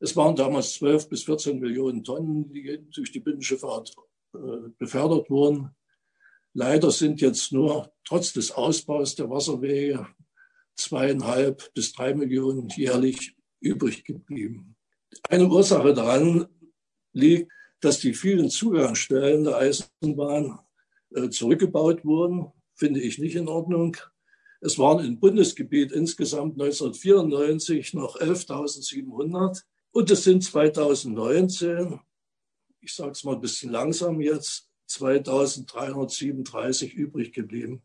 Es 0.00 0.16
waren 0.16 0.34
damals 0.34 0.74
12 0.74 1.08
bis 1.08 1.24
14 1.24 1.60
Millionen 1.60 2.02
Tonnen, 2.02 2.52
die 2.52 2.80
durch 2.90 3.12
die 3.12 3.20
Binnenschifffahrt 3.20 3.94
äh, 4.34 4.38
befördert 4.78 5.30
wurden. 5.30 5.70
Leider 6.54 6.90
sind 6.90 7.20
jetzt 7.20 7.52
nur 7.52 7.92
trotz 8.04 8.32
des 8.32 8.50
Ausbaus 8.50 9.14
der 9.14 9.30
Wasserwege 9.30 10.06
zweieinhalb 10.74 11.72
bis 11.74 11.92
drei 11.92 12.14
Millionen 12.14 12.68
jährlich 12.68 13.36
übrig 13.60 14.04
geblieben. 14.04 14.71
Eine 15.28 15.48
Ursache 15.48 15.94
daran 15.94 16.46
liegt, 17.12 17.52
dass 17.80 18.00
die 18.00 18.14
vielen 18.14 18.50
Zugangsstellen 18.50 19.44
der 19.44 19.56
Eisenbahn 19.56 20.58
äh, 21.14 21.28
zurückgebaut 21.28 22.04
wurden, 22.04 22.50
finde 22.74 23.00
ich 23.00 23.18
nicht 23.18 23.36
in 23.36 23.48
Ordnung. 23.48 23.96
Es 24.60 24.78
waren 24.78 25.04
im 25.04 25.18
Bundesgebiet 25.18 25.90
insgesamt 25.92 26.60
1994 26.60 27.94
noch 27.94 28.16
11.700 28.16 29.62
und 29.90 30.10
es 30.10 30.24
sind 30.24 30.44
2019, 30.44 32.00
ich 32.80 32.94
sage 32.94 33.10
es 33.10 33.24
mal 33.24 33.34
ein 33.34 33.40
bisschen 33.40 33.72
langsam 33.72 34.20
jetzt, 34.20 34.68
2337 34.86 36.94
übrig 36.94 37.32
geblieben. 37.32 37.82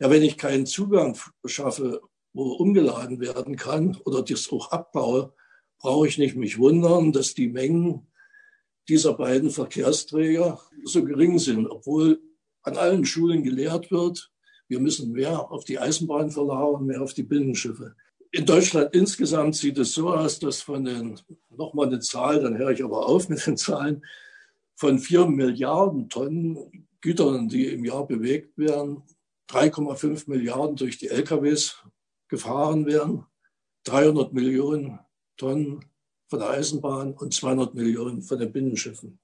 Ja, 0.00 0.10
wenn 0.10 0.22
ich 0.22 0.36
keinen 0.36 0.66
Zugang 0.66 1.18
schaffe, 1.44 2.02
wo 2.32 2.52
umgeladen 2.52 3.20
werden 3.20 3.56
kann 3.56 3.96
oder 4.04 4.22
das 4.22 4.52
auch 4.52 4.70
abbaue, 4.70 5.32
brauche 5.78 6.08
ich 6.08 6.18
nicht 6.18 6.36
mich 6.36 6.58
wundern, 6.58 7.12
dass 7.12 7.34
die 7.34 7.48
Mengen 7.48 8.06
dieser 8.88 9.14
beiden 9.14 9.50
Verkehrsträger 9.50 10.60
so 10.84 11.04
gering 11.04 11.38
sind, 11.38 11.66
obwohl 11.66 12.20
an 12.62 12.76
allen 12.76 13.04
Schulen 13.04 13.42
gelehrt 13.42 13.90
wird, 13.90 14.30
wir 14.68 14.80
müssen 14.80 15.12
mehr 15.12 15.50
auf 15.50 15.64
die 15.64 15.78
Eisenbahn 15.78 16.30
verlagern, 16.30 16.86
mehr 16.86 17.02
auf 17.02 17.14
die 17.14 17.22
Binnenschiffe. 17.22 17.94
In 18.30 18.44
Deutschland 18.44 18.94
insgesamt 18.94 19.56
sieht 19.56 19.78
es 19.78 19.94
so 19.94 20.10
aus, 20.10 20.38
dass 20.38 20.60
von 20.60 20.84
den, 20.84 21.18
nochmal 21.48 21.86
eine 21.86 22.00
Zahl, 22.00 22.42
dann 22.42 22.58
höre 22.58 22.72
ich 22.72 22.84
aber 22.84 23.06
auf 23.06 23.28
mit 23.30 23.46
den 23.46 23.56
Zahlen, 23.56 24.04
von 24.74 24.98
vier 24.98 25.26
Milliarden 25.26 26.08
Tonnen 26.08 26.86
Gütern, 27.00 27.48
die 27.48 27.66
im 27.66 27.84
Jahr 27.84 28.06
bewegt 28.06 28.58
werden, 28.58 29.02
3,5 29.50 30.28
Milliarden 30.28 30.76
durch 30.76 30.98
die 30.98 31.08
LKWs 31.08 31.82
gefahren 32.28 32.84
werden, 32.86 33.24
300 33.84 34.34
Millionen 34.34 34.98
Tonnen 35.38 35.84
von 36.26 36.40
der 36.40 36.50
Eisenbahn 36.50 37.14
und 37.14 37.32
200 37.32 37.74
Millionen 37.74 38.20
von 38.22 38.38
den 38.38 38.52
Binnenschiffen. 38.52 39.18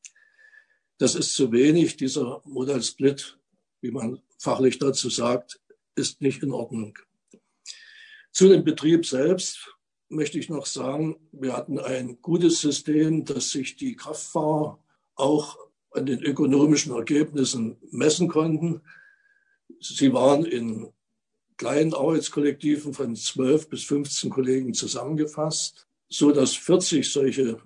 Das 0.98 1.14
ist 1.14 1.34
zu 1.34 1.52
wenig. 1.52 1.96
Dieser 1.96 2.40
Modal 2.44 2.82
Split, 2.82 3.38
wie 3.82 3.90
man 3.90 4.20
fachlich 4.38 4.78
dazu 4.78 5.10
sagt, 5.10 5.60
ist 5.94 6.22
nicht 6.22 6.42
in 6.42 6.52
Ordnung. 6.52 6.98
Zu 8.32 8.48
dem 8.48 8.64
Betrieb 8.64 9.04
selbst 9.04 9.76
möchte 10.08 10.38
ich 10.38 10.48
noch 10.48 10.66
sagen, 10.66 11.16
wir 11.32 11.56
hatten 11.56 11.78
ein 11.78 12.20
gutes 12.22 12.60
System, 12.60 13.24
dass 13.24 13.50
sich 13.50 13.76
die 13.76 13.96
Kraftfahrer 13.96 14.78
auch 15.14 15.58
an 15.90 16.06
den 16.06 16.22
ökonomischen 16.22 16.94
Ergebnissen 16.94 17.76
messen 17.90 18.28
konnten. 18.28 18.80
Sie 19.80 20.12
waren 20.12 20.44
in 20.44 20.92
kleinen 21.56 21.94
Arbeitskollektiven 21.94 22.94
von 22.94 23.14
12 23.14 23.68
bis 23.68 23.84
15 23.84 24.30
Kollegen 24.30 24.74
zusammengefasst, 24.74 25.83
so 26.08 26.30
dass 26.30 26.54
40 26.54 27.10
solche 27.10 27.58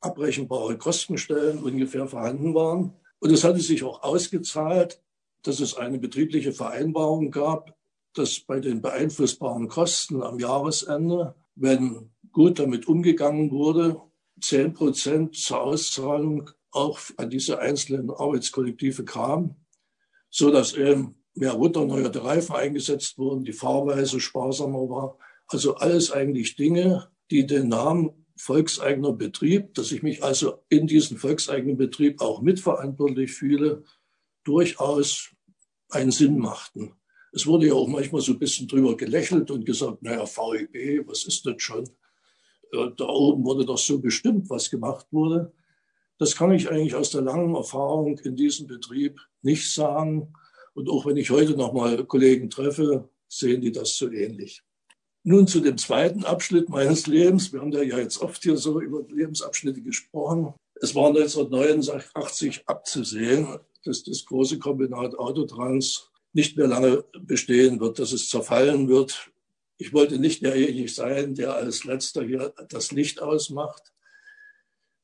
abrechenbare 0.00 0.78
Kostenstellen 0.78 1.58
ungefähr 1.58 2.06
vorhanden 2.06 2.54
waren. 2.54 2.94
Und 3.18 3.32
es 3.32 3.44
hatte 3.44 3.60
sich 3.60 3.82
auch 3.82 4.02
ausgezahlt, 4.02 5.02
dass 5.42 5.60
es 5.60 5.76
eine 5.76 5.98
betriebliche 5.98 6.52
Vereinbarung 6.52 7.30
gab, 7.30 7.76
dass 8.14 8.40
bei 8.40 8.60
den 8.60 8.80
beeinflussbaren 8.80 9.68
Kosten 9.68 10.22
am 10.22 10.38
Jahresende, 10.38 11.34
wenn 11.54 12.10
gut 12.32 12.58
damit 12.58 12.86
umgegangen 12.86 13.50
wurde, 13.50 14.00
10 14.40 14.74
Prozent 14.74 15.36
zur 15.36 15.62
Auszahlung 15.62 16.50
auch 16.70 17.00
an 17.16 17.30
diese 17.30 17.58
einzelnen 17.58 18.10
Arbeitskollektive 18.10 19.04
kam, 19.04 19.56
so 20.30 20.50
dass 20.50 20.74
eben 20.74 21.16
mehr 21.34 21.52
runter 21.52 21.84
neue 21.84 22.14
Reifen 22.14 22.54
eingesetzt 22.54 23.18
wurden, 23.18 23.44
die 23.44 23.52
Fahrweise 23.52 24.20
sparsamer 24.20 24.88
war. 24.88 25.18
Also 25.46 25.76
alles 25.76 26.12
eigentlich 26.12 26.56
Dinge, 26.56 27.08
die 27.30 27.46
den 27.46 27.68
Namen 27.68 28.26
volkseigener 28.36 29.12
Betrieb, 29.12 29.74
dass 29.74 29.92
ich 29.92 30.02
mich 30.02 30.22
also 30.22 30.62
in 30.68 30.86
diesem 30.86 31.16
volkseigenen 31.16 31.76
Betrieb 31.76 32.20
auch 32.20 32.40
mitverantwortlich 32.40 33.32
fühle, 33.32 33.84
durchaus 34.44 35.30
einen 35.90 36.10
Sinn 36.10 36.38
machten. 36.38 36.94
Es 37.32 37.46
wurde 37.46 37.66
ja 37.66 37.74
auch 37.74 37.88
manchmal 37.88 38.22
so 38.22 38.32
ein 38.32 38.38
bisschen 38.38 38.68
drüber 38.68 38.96
gelächelt 38.96 39.50
und 39.50 39.66
gesagt, 39.66 40.02
naja, 40.02 40.24
VEB, 40.24 41.06
was 41.06 41.24
ist 41.24 41.44
das 41.44 41.56
schon? 41.58 41.84
Äh, 42.72 42.90
da 42.96 43.06
oben 43.06 43.44
wurde 43.44 43.66
doch 43.66 43.78
so 43.78 44.00
bestimmt, 44.00 44.48
was 44.48 44.70
gemacht 44.70 45.06
wurde. 45.10 45.52
Das 46.18 46.34
kann 46.34 46.52
ich 46.52 46.70
eigentlich 46.70 46.94
aus 46.94 47.10
der 47.10 47.22
langen 47.22 47.54
Erfahrung 47.54 48.18
in 48.18 48.34
diesem 48.34 48.66
Betrieb 48.66 49.20
nicht 49.42 49.72
sagen. 49.72 50.32
Und 50.74 50.88
auch 50.88 51.06
wenn 51.06 51.16
ich 51.16 51.30
heute 51.30 51.56
noch 51.56 51.72
mal 51.72 52.04
Kollegen 52.06 52.50
treffe, 52.50 53.08
sehen 53.28 53.60
die 53.60 53.72
das 53.72 53.96
so 53.96 54.10
ähnlich. 54.10 54.62
Nun 55.28 55.46
zu 55.46 55.60
dem 55.60 55.76
zweiten 55.76 56.24
Abschnitt 56.24 56.70
meines 56.70 57.06
Lebens. 57.06 57.52
Wir 57.52 57.60
haben 57.60 57.70
ja 57.70 57.82
jetzt 57.82 58.22
oft 58.22 58.42
hier 58.42 58.56
so 58.56 58.80
über 58.80 59.02
Lebensabschnitte 59.14 59.82
gesprochen. 59.82 60.54
Es 60.80 60.94
war 60.94 61.08
1989 61.08 62.62
abzusehen, 62.64 63.58
dass 63.84 64.02
das 64.04 64.24
große 64.24 64.58
Kombinat 64.58 65.18
Autotrans 65.18 66.08
nicht 66.32 66.56
mehr 66.56 66.66
lange 66.66 67.04
bestehen 67.20 67.78
wird, 67.78 67.98
dass 67.98 68.12
es 68.12 68.30
zerfallen 68.30 68.88
wird. 68.88 69.30
Ich 69.76 69.92
wollte 69.92 70.18
nicht 70.18 70.42
derjenige 70.42 70.88
sein, 70.88 71.34
der 71.34 71.52
als 71.56 71.84
letzter 71.84 72.24
hier 72.24 72.54
das 72.70 72.90
Licht 72.92 73.20
ausmacht. 73.20 73.92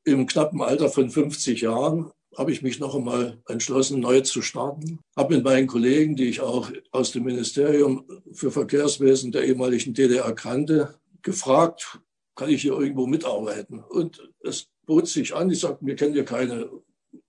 Im 0.04 0.26
knappen 0.26 0.62
Alter 0.62 0.88
von 0.88 1.10
50 1.10 1.60
Jahren 1.60 2.12
habe 2.36 2.52
ich 2.52 2.62
mich 2.62 2.80
noch 2.80 2.94
einmal 2.94 3.40
entschlossen, 3.48 4.00
neu 4.00 4.20
zu 4.20 4.42
starten. 4.42 5.00
Habe 5.16 5.36
mit 5.36 5.44
meinen 5.44 5.66
Kollegen, 5.66 6.16
die 6.16 6.28
ich 6.28 6.40
auch 6.40 6.70
aus 6.90 7.12
dem 7.12 7.24
Ministerium 7.24 8.06
für 8.32 8.50
Verkehrswesen 8.50 9.32
der 9.32 9.44
ehemaligen 9.44 9.94
DDR 9.94 10.32
kannte, 10.32 10.94
gefragt, 11.22 12.00
kann 12.34 12.50
ich 12.50 12.62
hier 12.62 12.78
irgendwo 12.78 13.06
mitarbeiten? 13.06 13.80
Und 13.80 14.28
es 14.40 14.66
bot 14.86 15.08
sich 15.08 15.34
an, 15.34 15.50
ich 15.50 15.60
sagte, 15.60 15.86
wir 15.86 15.96
können 15.96 16.14
hier 16.14 16.24
keine 16.24 16.68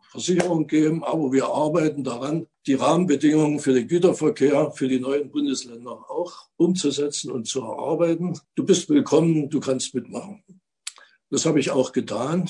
Versicherung 0.10 0.68
geben, 0.68 1.04
aber 1.04 1.32
wir 1.32 1.46
arbeiten 1.48 2.04
daran, 2.04 2.48
die 2.68 2.76
Rahmenbedingungen 2.76 3.60
für 3.60 3.74
den 3.74 3.88
Güterverkehr 3.88 4.72
für 4.72 4.88
die 4.88 5.00
neuen 5.00 5.30
Bundesländer 5.30 6.10
auch 6.10 6.48
umzusetzen 6.56 7.32
und 7.32 7.48
zu 7.48 7.62
erarbeiten. 7.62 8.40
Du 8.56 8.66
bist 8.66 8.90
willkommen, 8.90 9.50
du 9.50 9.60
kannst 9.60 9.94
mitmachen. 9.94 10.44
Das 11.30 11.46
habe 11.46 11.60
ich 11.60 11.72
auch 11.72 11.92
getan. 11.92 12.50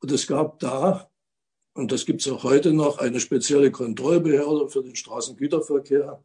Und 0.00 0.12
es 0.12 0.26
gab 0.26 0.58
da 0.58 1.08
und 1.76 1.92
das 1.92 2.06
gibt 2.06 2.22
es 2.22 2.32
auch 2.32 2.42
heute 2.42 2.72
noch, 2.72 2.98
eine 2.98 3.20
spezielle 3.20 3.70
Kontrollbehörde 3.70 4.68
für 4.68 4.82
den 4.82 4.96
Straßengüterverkehr. 4.96 6.22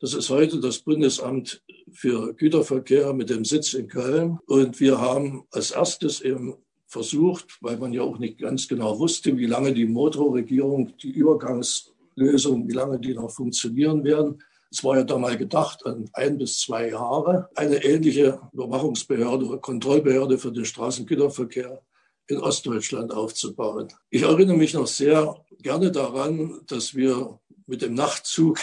Das 0.00 0.14
ist 0.14 0.30
heute 0.30 0.60
das 0.60 0.78
Bundesamt 0.78 1.62
für 1.92 2.32
Güterverkehr 2.34 3.12
mit 3.12 3.30
dem 3.30 3.44
Sitz 3.44 3.74
in 3.74 3.88
Köln. 3.88 4.38
Und 4.46 4.80
wir 4.80 5.00
haben 5.00 5.44
als 5.50 5.72
erstes 5.72 6.20
eben 6.20 6.54
versucht, 6.86 7.58
weil 7.60 7.76
man 7.76 7.92
ja 7.92 8.02
auch 8.02 8.18
nicht 8.18 8.38
ganz 8.38 8.68
genau 8.68 8.98
wusste, 8.98 9.36
wie 9.36 9.46
lange 9.46 9.72
die 9.72 9.86
Motorregierung, 9.86 10.96
die 10.98 11.10
Übergangslösung, 11.10 12.68
wie 12.68 12.72
lange 12.72 12.98
die 12.98 13.14
noch 13.14 13.30
funktionieren 13.30 14.04
werden. 14.04 14.42
Es 14.70 14.82
war 14.84 14.96
ja 14.96 15.04
da 15.04 15.18
mal 15.18 15.36
gedacht 15.36 15.84
an 15.86 16.08
ein 16.12 16.38
bis 16.38 16.60
zwei 16.60 16.90
Jahre, 16.90 17.48
eine 17.56 17.84
ähnliche 17.84 18.40
Überwachungsbehörde 18.52 19.46
oder 19.46 19.58
Kontrollbehörde 19.58 20.38
für 20.38 20.52
den 20.52 20.64
Straßengüterverkehr 20.64 21.82
in 22.26 22.38
Ostdeutschland 22.38 23.12
aufzubauen. 23.12 23.92
Ich 24.10 24.22
erinnere 24.22 24.56
mich 24.56 24.74
noch 24.74 24.86
sehr 24.86 25.44
gerne 25.60 25.90
daran, 25.90 26.60
dass 26.66 26.94
wir 26.94 27.40
mit 27.66 27.82
dem 27.82 27.94
Nachtzug 27.94 28.58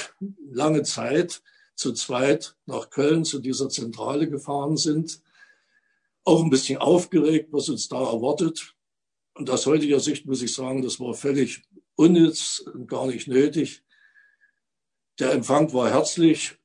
lange 0.51 0.83
Zeit 0.83 1.41
zu 1.75 1.93
zweit 1.93 2.55
nach 2.65 2.89
Köln 2.89 3.25
zu 3.25 3.39
dieser 3.39 3.69
Zentrale 3.69 4.29
gefahren 4.29 4.77
sind. 4.77 5.21
Auch 6.23 6.43
ein 6.43 6.49
bisschen 6.49 6.77
aufgeregt, 6.77 7.49
was 7.51 7.69
uns 7.69 7.87
da 7.87 7.99
erwartet. 7.99 8.75
Und 9.33 9.49
aus 9.49 9.65
heutiger 9.65 9.99
Sicht 9.99 10.25
muss 10.25 10.41
ich 10.41 10.53
sagen, 10.53 10.81
das 10.81 10.99
war 10.99 11.13
völlig 11.13 11.63
unnütz 11.95 12.59
und 12.59 12.87
gar 12.87 13.07
nicht 13.07 13.27
nötig. 13.27 13.83
Der 15.19 15.31
Empfang 15.31 15.71
war 15.73 15.89
herzlich. 15.89 16.57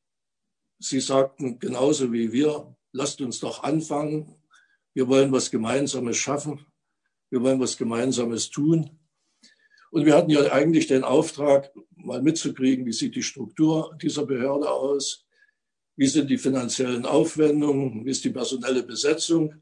Sie 0.81 1.01
sagten 1.01 1.59
genauso 1.59 2.13
wie 2.13 2.33
wir, 2.33 2.77
lasst 2.93 3.21
uns 3.21 3.41
doch 3.41 3.63
anfangen. 3.63 4.35
Wir 4.93 5.09
wollen 5.09 5.33
was 5.33 5.51
Gemeinsames 5.51 6.17
schaffen 6.17 6.67
wir 7.31 7.43
wollen 7.43 7.61
was 7.61 7.77
Gemeinsames 7.77 8.51
tun. 8.51 8.91
Und 9.91 10.07
wir 10.07 10.17
hatten 10.17 10.31
ja 10.31 10.51
eigentlich 10.53 10.89
den 10.89 11.05
Auftrag, 11.05 11.73
mal 11.95 12.21
mitzukriegen, 12.21 12.85
wie 12.85 12.93
sieht 12.93 13.15
die 13.15 13.23
Struktur 13.23 13.97
dieser 14.03 14.27
Behörde 14.27 14.69
aus, 14.71 15.25
wie 15.97 16.07
sind 16.07 16.29
die 16.29 16.39
finanziellen 16.39 17.07
Aufwendungen, 17.07 18.05
wie 18.05 18.11
ist 18.11 18.25
die 18.25 18.31
personelle 18.31 18.83
Besetzung. 18.83 19.55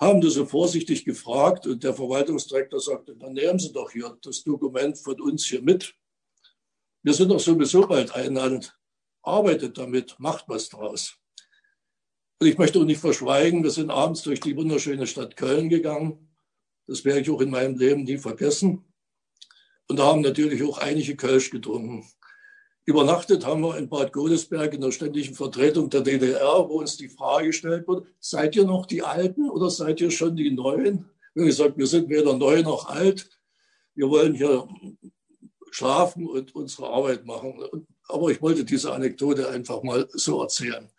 Haben 0.00 0.20
das 0.20 0.34
so 0.34 0.44
vorsichtig 0.44 1.04
gefragt 1.04 1.66
und 1.66 1.84
der 1.84 1.94
Verwaltungsdirektor 1.94 2.80
sagte, 2.80 3.14
dann 3.14 3.34
nehmen 3.34 3.58
Sie 3.58 3.72
doch 3.72 3.92
hier 3.92 4.18
das 4.22 4.42
Dokument 4.42 4.98
von 4.98 5.20
uns 5.20 5.44
hier 5.46 5.62
mit. 5.62 5.94
Wir 7.02 7.12
sind 7.12 7.28
doch 7.28 7.40
sowieso 7.40 7.86
bald 7.86 8.14
ein 8.14 8.34
Land. 8.34 8.76
Arbeitet 9.22 9.78
damit, 9.78 10.16
macht 10.18 10.46
was 10.48 10.68
draus. 10.68 11.16
Und 12.40 12.46
ich 12.46 12.58
möchte 12.58 12.80
auch 12.80 12.84
nicht 12.84 13.00
verschweigen, 13.00 13.62
wir 13.62 13.70
sind 13.70 13.90
abends 13.90 14.22
durch 14.22 14.40
die 14.40 14.56
wunderschöne 14.56 15.06
Stadt 15.06 15.36
Köln 15.36 15.68
gegangen 15.68 16.29
das 16.90 17.04
werde 17.04 17.20
ich 17.20 17.30
auch 17.30 17.40
in 17.40 17.50
meinem 17.50 17.78
Leben 17.78 18.02
nie 18.02 18.18
vergessen. 18.18 18.84
Und 19.88 20.00
da 20.00 20.06
haben 20.06 20.22
natürlich 20.22 20.60
auch 20.64 20.78
einige 20.78 21.14
Kölsch 21.14 21.50
getrunken. 21.50 22.04
Übernachtet 22.84 23.46
haben 23.46 23.60
wir 23.60 23.78
in 23.78 23.88
Bad 23.88 24.12
Godesberg 24.12 24.74
in 24.74 24.80
der 24.80 24.90
ständigen 24.90 25.36
Vertretung 25.36 25.88
der 25.88 26.00
DDR, 26.00 26.68
wo 26.68 26.80
uns 26.80 26.96
die 26.96 27.08
Frage 27.08 27.46
gestellt 27.46 27.86
wurde, 27.86 28.08
seid 28.18 28.56
ihr 28.56 28.64
noch 28.64 28.86
die 28.86 29.02
Alten 29.02 29.48
oder 29.48 29.70
seid 29.70 30.00
ihr 30.00 30.10
schon 30.10 30.34
die 30.34 30.50
Neuen? 30.50 31.08
Wir 31.32 31.42
haben 31.42 31.46
gesagt, 31.46 31.78
wir 31.78 31.86
sind 31.86 32.08
weder 32.08 32.36
neu 32.36 32.62
noch 32.62 32.88
alt. 32.88 33.30
Wir 33.94 34.10
wollen 34.10 34.34
hier 34.34 34.66
schlafen 35.70 36.26
und 36.26 36.56
unsere 36.56 36.88
Arbeit 36.88 37.24
machen. 37.24 37.86
Aber 38.08 38.30
ich 38.32 38.42
wollte 38.42 38.64
diese 38.64 38.92
Anekdote 38.92 39.48
einfach 39.48 39.84
mal 39.84 40.08
so 40.10 40.42
erzählen. 40.42 40.90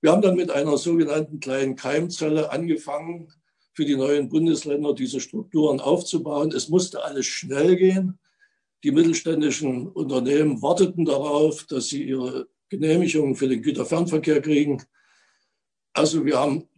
Wir 0.00 0.12
haben 0.12 0.22
dann 0.22 0.36
mit 0.36 0.52
einer 0.52 0.78
sogenannten 0.78 1.40
kleinen 1.40 1.74
Keimzelle 1.74 2.52
angefangen, 2.52 3.32
für 3.72 3.84
die 3.84 3.96
neuen 3.96 4.28
Bundesländer 4.28 4.94
diese 4.94 5.20
Strukturen 5.20 5.80
aufzubauen. 5.80 6.52
Es 6.52 6.68
musste 6.68 7.02
alles 7.02 7.26
schnell 7.26 7.76
gehen. 7.76 8.18
Die 8.84 8.90
mittelständischen 8.90 9.88
Unternehmen 9.88 10.60
warteten 10.60 11.04
darauf, 11.04 11.64
dass 11.64 11.88
sie 11.88 12.04
ihre 12.04 12.48
Genehmigung 12.68 13.36
für 13.36 13.48
den 13.48 13.62
Güterfernverkehr 13.62 14.40
kriegen. 14.40 14.82
Also 15.92 16.24
wir 16.24 16.38
haben 16.38 16.68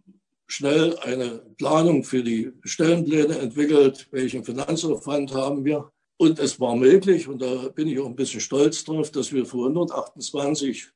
schnell 0.47 0.97
eine 0.99 1.43
Planung 1.57 2.05
für 2.05 2.23
die 2.23 2.53
Stellenpläne 2.63 3.39
entwickelt. 3.39 4.09
Welchen 4.11 4.45
Finanzaufwand 4.45 5.33
haben 5.35 5.65
wir? 5.65 5.91
Und 6.17 6.39
es 6.39 6.61
war 6.61 6.77
möglich, 6.77 7.27
und 7.27 7.43
da 7.43 7.69
bin 7.69 7.89
ich 7.89 7.99
auch 7.99 8.07
ein 8.07 8.15
bisschen 8.15 8.41
stolz 8.41 8.85
drauf, 8.85 9.11
dass 9.11 9.33
wir 9.33 9.47
für 9.47 9.67
128 9.67 10.89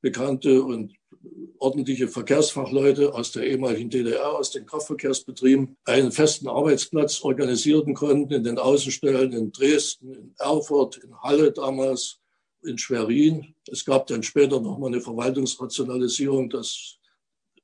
bekannte 0.00 0.62
und 0.62 0.94
ordentliche 1.58 2.08
Verkehrsfachleute 2.08 3.14
aus 3.14 3.32
der 3.32 3.44
ehemaligen 3.44 3.90
DDR, 3.90 4.36
aus 4.36 4.50
den 4.50 4.66
Kraftverkehrsbetrieben, 4.66 5.76
einen 5.84 6.12
festen 6.12 6.48
Arbeitsplatz 6.48 7.22
organisieren 7.22 7.94
konnten 7.94 8.32
in 8.32 8.44
den 8.44 8.58
Außenstellen 8.58 9.32
in 9.32 9.52
Dresden, 9.52 10.12
in 10.12 10.34
Erfurt, 10.38 10.98
in 10.98 11.16
Halle 11.22 11.52
damals, 11.52 12.20
in 12.62 12.78
Schwerin. 12.78 13.54
Es 13.70 13.84
gab 13.84 14.06
dann 14.06 14.22
später 14.22 14.60
nochmal 14.60 14.88
eine 14.88 15.00
Verwaltungsrationalisierung, 15.00 16.50
dass 16.50 16.96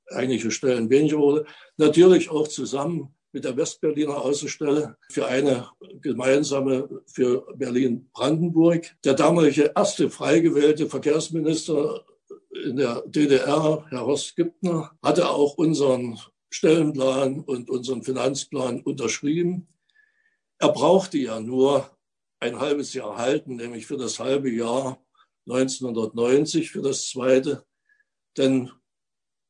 einige 0.08 0.50
Stellen 0.50 0.90
weniger 0.90 1.18
wurde. 1.18 1.46
Natürlich 1.76 2.30
auch 2.30 2.48
zusammen 2.48 3.14
mit 3.32 3.44
der 3.44 3.56
Westberliner 3.56 4.20
Außenstelle 4.22 4.96
für 5.10 5.26
eine 5.26 5.68
gemeinsame 6.00 6.88
für 7.06 7.46
Berlin-Brandenburg. 7.54 8.96
Der 9.04 9.14
damalige 9.14 9.72
erste 9.76 10.10
frei 10.10 10.40
gewählte 10.40 10.88
Verkehrsminister 10.88 12.04
in 12.60 12.76
der 12.76 13.02
DDR, 13.06 13.84
Herr 13.88 14.06
Horst 14.06 14.36
Giptner, 14.36 14.96
hatte 15.02 15.28
auch 15.28 15.54
unseren 15.54 16.18
Stellenplan 16.50 17.40
und 17.40 17.70
unseren 17.70 18.02
Finanzplan 18.02 18.82
unterschrieben. 18.82 19.68
Er 20.58 20.70
brauchte 20.70 21.18
ja 21.18 21.40
nur 21.40 21.90
ein 22.40 22.58
halbes 22.58 22.94
Jahr 22.94 23.16
halten, 23.16 23.56
nämlich 23.56 23.86
für 23.86 23.96
das 23.96 24.18
halbe 24.18 24.50
Jahr 24.50 25.02
1990, 25.46 26.70
für 26.70 26.82
das 26.82 27.08
zweite. 27.08 27.64
Denn 28.36 28.70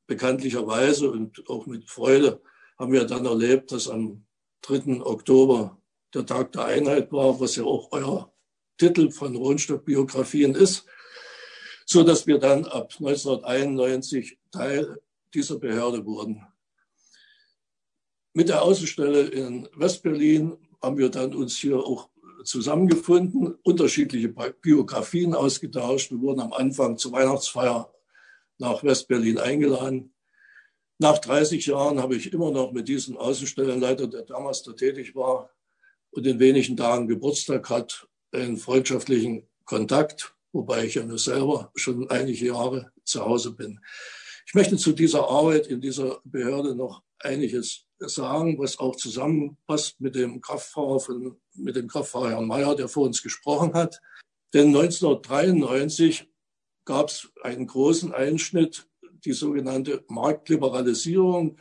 bekanntlicherweise 0.07 1.11
und 1.11 1.49
auch 1.49 1.67
mit 1.67 1.89
Freude 1.89 2.43
haben 2.79 2.93
wir 2.93 3.05
dann 3.05 3.27
erlebt, 3.27 3.73
dass 3.73 3.89
am 3.89 4.27
3. 4.63 5.03
Oktober 5.03 5.81
der 6.15 6.27
Tag 6.27 6.53
der 6.53 6.65
Einheit 6.65 7.13
war, 7.13 7.39
was 7.41 7.57
ja 7.57 7.65
auch 7.65 7.93
euer 7.93 8.33
Titel 8.79 9.11
von 9.11 9.37
Rundstück-Biografien 9.37 10.55
ist, 10.55 10.87
so 11.93 12.05
dass 12.05 12.25
wir 12.25 12.39
dann 12.39 12.67
ab 12.67 12.95
1991 13.01 14.39
Teil 14.53 15.01
dieser 15.35 15.59
Behörde 15.59 16.07
wurden. 16.07 16.47
Mit 18.33 18.49
der 18.49 18.63
Außenstelle 18.63 19.23
in 19.23 19.69
Westberlin 19.75 20.57
haben 20.81 20.99
wir 20.99 21.09
dann 21.09 21.35
uns 21.35 21.57
hier 21.57 21.79
auch 21.79 22.09
zusammengefunden, 22.45 23.57
unterschiedliche 23.65 24.29
Biografien 24.29 25.35
ausgetauscht. 25.35 26.13
Wir 26.13 26.21
wurden 26.21 26.41
am 26.41 26.53
Anfang 26.53 26.97
zur 26.97 27.11
Weihnachtsfeier 27.11 27.93
nach 28.59 28.85
Westberlin 28.85 29.39
eingeladen. 29.39 30.15
Nach 30.99 31.19
30 31.19 31.67
Jahren 31.67 32.01
habe 32.01 32.15
ich 32.15 32.33
immer 32.33 32.53
noch 32.53 32.71
mit 32.71 32.87
diesem 32.87 33.17
Außenstellenleiter, 33.17 34.07
der 34.07 34.23
damals 34.23 34.63
da 34.63 34.73
tätig 34.75 35.17
war 35.17 35.51
und 36.11 36.25
in 36.25 36.39
wenigen 36.39 36.77
Tagen 36.77 37.09
Geburtstag 37.09 37.69
hat, 37.69 38.07
einen 38.31 38.59
freundschaftlichen 38.59 39.49
Kontakt, 39.65 40.37
wobei 40.53 40.85
ich 40.85 40.95
ja 40.95 41.05
nur 41.05 41.19
selber 41.19 41.71
schon 41.75 42.09
einige 42.11 42.47
Jahre 42.47 42.93
zu 43.05 43.25
Hause 43.25 43.53
bin. 43.53 43.81
Ich 44.47 44.55
möchte 44.55 44.77
zu 44.77 44.93
dieser 44.93 45.29
Arbeit 45.29 45.69
in 45.69 45.81
dieser 45.81 46.21
Behörde 46.25 46.75
noch 46.75 47.03
einiges 47.21 47.87
sagen, 47.99 48.59
was 48.59 48.79
auch 48.79 48.97
zusammenpasst 48.97 50.01
mit 50.01 50.15
dem 50.15 50.41
Kraftfahrer 50.41 51.01
von, 51.01 51.37
mit 51.55 51.77
dem 51.77 51.89
Kraftfahrer 51.89 52.31
Herrn 52.31 52.47
Mayer, 52.47 52.75
der 52.75 52.89
vor 52.89 53.05
uns 53.05 53.23
gesprochen 53.23 53.75
hat. 53.75 54.01
Denn 54.55 54.69
1993 54.69 56.29
gab 56.85 57.09
es 57.09 57.29
einen 57.43 57.67
großen 57.67 58.13
Einschnitt 58.13 58.89
die 59.25 59.33
sogenannte 59.33 60.05
Marktliberalisierung. 60.09 61.59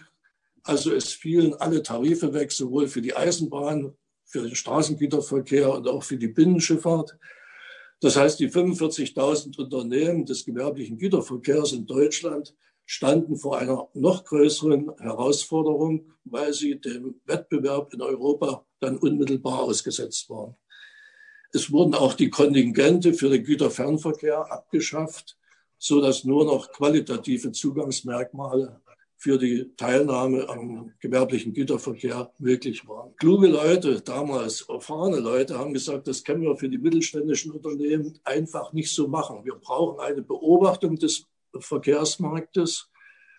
Also 0.63 0.93
es 0.93 1.13
fielen 1.13 1.53
alle 1.55 1.83
Tarife 1.83 2.33
weg, 2.33 2.51
sowohl 2.51 2.87
für 2.87 3.01
die 3.01 3.15
Eisenbahn, 3.15 3.93
für 4.25 4.41
den 4.43 4.55
Straßengüterverkehr 4.55 5.73
und 5.73 5.87
auch 5.87 6.03
für 6.03 6.17
die 6.17 6.27
Binnenschifffahrt. 6.27 7.17
Das 8.01 8.15
heißt, 8.15 8.39
die 8.39 8.49
45.000 8.49 9.57
Unternehmen 9.57 10.25
des 10.25 10.45
gewerblichen 10.45 10.97
Güterverkehrs 10.97 11.73
in 11.73 11.85
Deutschland 11.85 12.55
standen 12.85 13.35
vor 13.35 13.57
einer 13.57 13.87
noch 13.93 14.23
größeren 14.23 14.91
Herausforderung, 14.99 16.11
weil 16.23 16.53
sie 16.53 16.79
dem 16.79 17.21
Wettbewerb 17.25 17.93
in 17.93 18.01
Europa 18.01 18.65
dann 18.79 18.97
unmittelbar 18.97 19.59
ausgesetzt 19.59 20.29
waren. 20.29 20.55
Es 21.51 21.71
wurden 21.71 21.93
auch 21.93 22.13
die 22.13 22.29
Kontingente 22.29 23.13
für 23.13 23.29
den 23.29 23.43
Güterfernverkehr 23.43 24.51
abgeschafft 24.51 25.39
so 25.79 26.01
dass 26.01 26.25
nur 26.25 26.45
noch 26.45 26.71
qualitative 26.71 27.51
Zugangsmerkmale 27.51 28.81
für 29.19 29.37
die 29.37 29.69
Teilnahme 29.75 30.47
am 30.47 30.93
gewerblichen 31.01 31.53
Güterverkehr 31.53 32.31
möglich 32.39 32.87
waren. 32.87 33.13
Kluge 33.17 33.47
Leute, 33.47 33.99
damals 33.99 34.61
erfahrene 34.61 35.19
Leute, 35.19 35.59
haben 35.59 35.73
gesagt, 35.73 36.07
das 36.07 36.23
können 36.23 36.41
wir 36.41 36.55
für 36.55 36.69
die 36.69 36.77
mittelständischen 36.77 37.51
Unternehmen 37.51 38.17
einfach 38.23 38.71
nicht 38.71 38.95
so 38.95 39.09
machen. 39.09 39.43
Wir 39.43 39.55
brauchen 39.55 39.99
eine 39.99 40.21
Beobachtung 40.21 40.95
des 40.95 41.25
Verkehrsmarktes, 41.53 42.89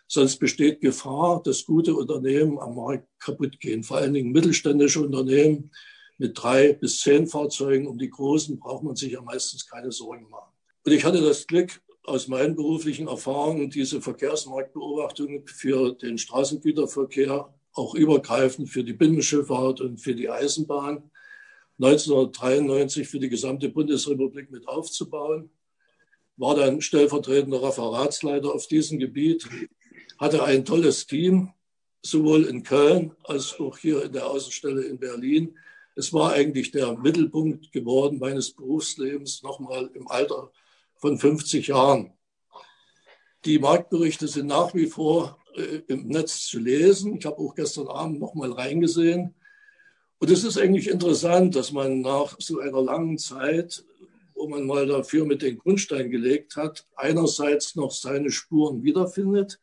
sonst 0.07 0.37
besteht 0.37 0.83
Gefahr, 0.83 1.43
dass 1.43 1.65
gute 1.65 1.95
Unternehmen 1.95 2.59
am 2.59 2.77
Markt 2.77 3.09
kaputt 3.19 3.59
gehen. 3.59 3.83
Vor 3.83 3.97
allen 3.97 4.13
Dingen 4.13 4.33
mittelständische 4.33 5.01
Unternehmen 5.01 5.71
mit 6.19 6.33
drei 6.35 6.75
bis 6.75 7.01
zehn 7.01 7.27
Fahrzeugen. 7.27 7.87
Um 7.87 7.97
die 7.97 8.11
großen 8.11 8.59
braucht 8.59 8.85
man 8.85 8.97
sich 8.97 9.13
ja 9.13 9.23
meistens 9.23 9.67
keine 9.67 9.93
Sorgen 9.93 10.29
machen. 10.29 10.53
Und 10.85 10.93
ich 10.93 11.07
hatte 11.07 11.23
das 11.23 11.47
Glück, 11.47 11.81
aus 12.05 12.29
meinen 12.29 12.57
beruflichen 12.57 13.09
Erfahrungen 13.09 13.71
diese 13.71 14.01
Verkehrsmarktbeobachtung 14.01 15.47
für 15.47 15.93
den 15.95 16.19
Straßengüterverkehr, 16.19 17.53
auch 17.73 17.95
übergreifend 17.95 18.69
für 18.69 18.83
die 18.83 18.95
Binnenschifffahrt 18.95 19.81
und 19.81 19.99
für 19.99 20.15
die 20.15 20.29
Eisenbahn 20.29 21.11
1993 21.83 23.09
für 23.09 23.19
die 23.19 23.31
gesamte 23.31 23.71
Bundesrepublik 23.71 24.51
mit 24.51 24.69
aufzubauen. 24.69 25.51
War 26.37 26.55
dann 26.55 26.83
stellvertretender 26.83 27.63
Referatsleiter 27.63 28.55
auf 28.55 28.67
diesem 28.67 28.99
Gebiet, 28.99 29.49
hatte 30.19 30.45
ein 30.45 30.67
tolles 30.67 31.07
Team, 31.07 31.53
sowohl 32.03 32.45
in 32.45 32.63
Köln 32.63 33.13
als 33.25 33.59
auch 33.59 33.79
hier 33.79 34.05
in 34.05 34.13
der 34.13 34.27
Außenstelle 34.29 34.83
in 34.83 34.99
Berlin. 34.99 35.57
Es 35.97 36.13
war 36.13 36.33
eigentlich 36.33 36.71
der 36.71 36.99
Mittelpunkt 36.99 37.73
geworden 37.73 38.19
meines 38.19 38.53
Berufslebens, 38.53 39.43
nochmal 39.43 39.91
im 39.95 40.07
Alter 40.09 40.53
von 41.01 41.19
50 41.19 41.69
Jahren. 41.69 42.13
Die 43.45 43.59
Marktberichte 43.59 44.29
sind 44.29 44.47
nach 44.47 44.75
wie 44.75 44.87
vor 44.87 45.39
äh, 45.57 45.81
im 45.89 46.09
Netz 46.09 46.47
zu 46.47 46.59
lesen. 46.61 47.17
Ich 47.17 47.25
habe 47.25 47.39
auch 47.39 47.55
gestern 47.55 47.89
Abend 47.89 48.21
noch 48.21 48.35
mal 48.35 48.53
reingesehen. 48.53 49.35
Und 50.19 50.31
es 50.31 50.45
ist 50.45 50.59
eigentlich 50.59 50.89
interessant, 50.89 51.57
dass 51.57 51.73
man 51.73 52.03
nach 52.03 52.37
so 52.39 52.61
einer 52.61 52.83
langen 52.83 53.17
Zeit, 53.17 53.83
wo 54.35 54.47
man 54.47 54.67
mal 54.67 54.87
dafür 54.87 55.25
mit 55.25 55.41
den 55.41 55.59
Grundstein 55.59 56.11
gelegt 56.11 56.57
hat, 56.57 56.87
einerseits 56.95 57.75
noch 57.75 57.91
seine 57.91 58.31
Spuren 58.31 58.83
wiederfindet. 58.83 59.59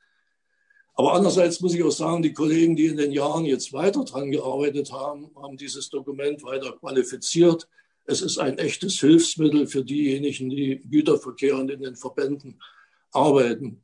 Aber 0.96 1.14
andererseits 1.14 1.62
muss 1.62 1.76
ich 1.76 1.84
auch 1.84 1.92
sagen, 1.92 2.24
die 2.24 2.34
Kollegen, 2.34 2.76
die 2.76 2.88
in 2.88 2.98
den 2.98 3.12
Jahren 3.12 3.46
jetzt 3.46 3.72
weiter 3.72 4.04
dran 4.04 4.32
gearbeitet 4.32 4.92
haben, 4.92 5.30
haben 5.36 5.56
dieses 5.56 5.92
Dokument 5.92 6.42
weiter 6.42 6.72
qualifiziert. 6.72 7.68
Es 8.08 8.22
ist 8.22 8.38
ein 8.38 8.58
echtes 8.58 9.00
Hilfsmittel 9.00 9.68
für 9.68 9.84
diejenigen, 9.84 10.50
die 10.50 10.82
Güterverkehr 10.90 11.58
und 11.58 11.70
in 11.70 11.82
den 11.82 11.98
Verbänden 11.98 12.60
arbeiten. 13.12 13.84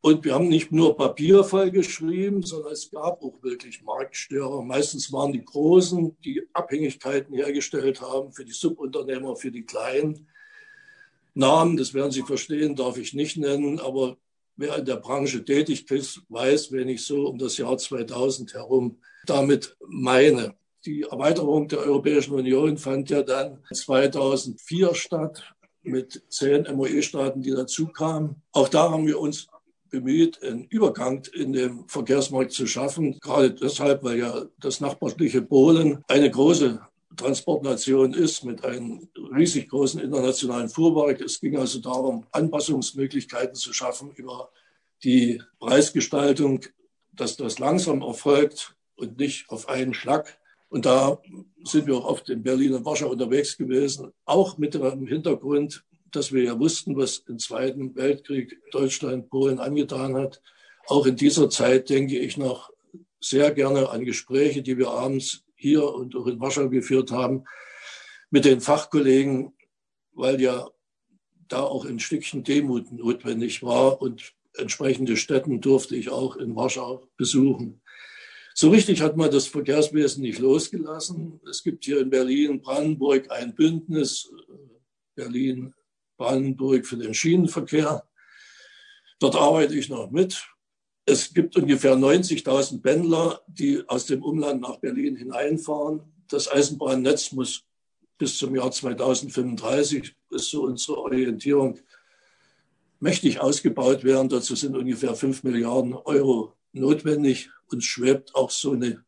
Und 0.00 0.24
wir 0.24 0.34
haben 0.34 0.48
nicht 0.48 0.72
nur 0.72 0.96
Papier 0.96 1.44
geschrieben, 1.70 2.42
sondern 2.42 2.72
es 2.72 2.90
gab 2.90 3.22
auch 3.22 3.40
wirklich 3.40 3.84
Marktstörer. 3.84 4.62
Meistens 4.62 5.12
waren 5.12 5.32
die 5.32 5.44
Großen, 5.44 6.16
die 6.24 6.42
Abhängigkeiten 6.52 7.32
hergestellt 7.36 8.00
haben 8.00 8.32
für 8.32 8.44
die 8.44 8.52
Subunternehmer, 8.52 9.36
für 9.36 9.52
die 9.52 9.64
Kleinen. 9.64 10.26
Namen, 11.34 11.76
das 11.76 11.94
werden 11.94 12.10
Sie 12.10 12.22
verstehen, 12.22 12.74
darf 12.74 12.98
ich 12.98 13.14
nicht 13.14 13.36
nennen, 13.36 13.78
aber 13.78 14.16
wer 14.56 14.78
in 14.78 14.84
der 14.84 14.96
Branche 14.96 15.44
tätig 15.44 15.88
ist, 15.92 16.22
weiß, 16.28 16.72
wenn 16.72 16.88
ich 16.88 17.04
so 17.04 17.28
um 17.28 17.38
das 17.38 17.56
Jahr 17.56 17.78
2000 17.78 18.54
herum 18.54 18.98
damit 19.24 19.76
meine. 19.86 20.56
Die 20.84 21.02
Erweiterung 21.02 21.68
der 21.68 21.78
Europäischen 21.80 22.34
Union 22.34 22.76
fand 22.76 23.08
ja 23.10 23.22
dann 23.22 23.58
2004 23.72 24.94
statt 24.94 25.54
mit 25.82 26.22
zehn 26.28 26.66
MOE-Staaten, 26.74 27.42
die 27.42 27.52
dazukamen. 27.52 28.42
Auch 28.52 28.68
da 28.68 28.90
haben 28.90 29.06
wir 29.06 29.20
uns 29.20 29.46
bemüht, 29.90 30.42
einen 30.42 30.64
Übergang 30.64 31.22
in 31.34 31.52
den 31.52 31.86
Verkehrsmarkt 31.86 32.52
zu 32.52 32.66
schaffen. 32.66 33.18
Gerade 33.20 33.52
deshalb, 33.52 34.02
weil 34.02 34.18
ja 34.18 34.46
das 34.58 34.80
nachbarliche 34.80 35.42
Polen 35.42 36.02
eine 36.08 36.30
große 36.30 36.80
Transportnation 37.16 38.14
ist 38.14 38.42
mit 38.44 38.64
einem 38.64 39.08
riesig 39.36 39.68
großen 39.68 40.00
internationalen 40.00 40.68
Fuhrwerk. 40.68 41.20
Es 41.20 41.40
ging 41.40 41.58
also 41.58 41.78
darum, 41.78 42.26
Anpassungsmöglichkeiten 42.32 43.54
zu 43.54 43.72
schaffen 43.72 44.10
über 44.16 44.50
die 45.04 45.40
Preisgestaltung, 45.60 46.64
dass 47.12 47.36
das 47.36 47.58
langsam 47.58 48.02
erfolgt 48.02 48.74
und 48.96 49.18
nicht 49.18 49.48
auf 49.50 49.68
einen 49.68 49.94
Schlag. 49.94 50.38
Und 50.72 50.86
da 50.86 51.20
sind 51.64 51.86
wir 51.86 51.94
auch 51.98 52.06
oft 52.06 52.30
in 52.30 52.42
Berlin 52.42 52.72
und 52.72 52.86
Warschau 52.86 53.10
unterwegs 53.10 53.58
gewesen, 53.58 54.10
auch 54.24 54.56
mit 54.56 54.72
dem 54.72 55.06
Hintergrund, 55.06 55.84
dass 56.10 56.32
wir 56.32 56.44
ja 56.44 56.58
wussten, 56.58 56.96
was 56.96 57.18
im 57.28 57.38
Zweiten 57.38 57.94
Weltkrieg 57.94 58.58
Deutschland, 58.70 59.28
Polen 59.28 59.58
angetan 59.58 60.16
hat. 60.16 60.40
Auch 60.86 61.04
in 61.04 61.16
dieser 61.16 61.50
Zeit 61.50 61.90
denke 61.90 62.18
ich 62.18 62.38
noch 62.38 62.70
sehr 63.20 63.50
gerne 63.50 63.90
an 63.90 64.06
Gespräche, 64.06 64.62
die 64.62 64.78
wir 64.78 64.88
abends 64.88 65.44
hier 65.56 65.92
und 65.92 66.16
auch 66.16 66.26
in 66.26 66.40
Warschau 66.40 66.70
geführt 66.70 67.10
haben. 67.10 67.44
mit 68.30 68.46
den 68.46 68.62
Fachkollegen, 68.62 69.52
weil 70.14 70.40
ja 70.40 70.66
da 71.48 71.64
auch 71.64 71.84
ein 71.84 72.00
Stückchen 72.00 72.44
Demut 72.44 72.90
notwendig 72.90 73.62
war 73.62 74.00
und 74.00 74.32
entsprechende 74.56 75.18
Städten 75.18 75.60
durfte 75.60 75.96
ich 75.96 76.08
auch 76.08 76.36
in 76.36 76.56
Warschau 76.56 77.06
besuchen. 77.18 77.81
So 78.62 78.70
richtig 78.70 79.00
hat 79.00 79.16
man 79.16 79.28
das 79.28 79.48
Verkehrswesen 79.48 80.22
nicht 80.22 80.38
losgelassen. 80.38 81.40
Es 81.50 81.64
gibt 81.64 81.84
hier 81.84 81.98
in 81.98 82.10
Berlin, 82.10 82.62
Brandenburg 82.62 83.28
ein 83.28 83.56
Bündnis, 83.56 84.30
äh, 84.48 84.52
Berlin, 85.16 85.74
Brandenburg 86.16 86.86
für 86.86 86.96
den 86.96 87.12
Schienenverkehr. 87.12 88.06
Dort 89.18 89.34
arbeite 89.34 89.74
ich 89.74 89.88
noch 89.88 90.12
mit. 90.12 90.46
Es 91.04 91.34
gibt 91.34 91.56
ungefähr 91.56 91.96
90.000 91.96 92.82
Pendler, 92.82 93.40
die 93.48 93.82
aus 93.88 94.06
dem 94.06 94.22
Umland 94.22 94.60
nach 94.60 94.76
Berlin 94.76 95.16
hineinfahren. 95.16 96.02
Das 96.28 96.48
Eisenbahnnetz 96.48 97.32
muss 97.32 97.64
bis 98.16 98.38
zum 98.38 98.54
Jahr 98.54 98.70
2035, 98.70 100.14
ist 100.30 100.50
so 100.50 100.62
unsere 100.62 100.98
Orientierung, 100.98 101.80
mächtig 103.00 103.40
ausgebaut 103.40 104.04
werden. 104.04 104.28
Dazu 104.28 104.54
sind 104.54 104.76
ungefähr 104.76 105.16
5 105.16 105.42
Milliarden 105.42 105.94
Euro 105.94 106.54
notwendig. 106.72 107.50
Uns 107.70 107.84
schwebt 107.84 108.34
auch 108.34 108.50
so 108.50 108.72
eine 108.72 109.04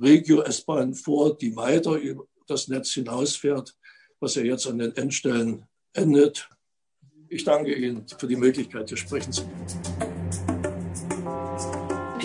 Regio-S-Bahn 0.00 0.94
vor, 0.94 1.36
die 1.36 1.56
weiter 1.56 1.96
über 1.96 2.24
das 2.46 2.68
Netz 2.68 2.92
hinausfährt, 2.92 3.76
was 4.20 4.34
ja 4.34 4.42
jetzt 4.42 4.66
an 4.66 4.78
den 4.78 4.94
Endstellen 4.96 5.66
endet. 5.92 6.48
Ich 7.28 7.44
danke 7.44 7.74
Ihnen 7.74 8.06
für 8.06 8.26
die 8.26 8.36
Möglichkeit, 8.36 8.88
hier 8.88 8.98
sprechen 8.98 9.32
zu 9.32 9.42
können. 9.42 10.15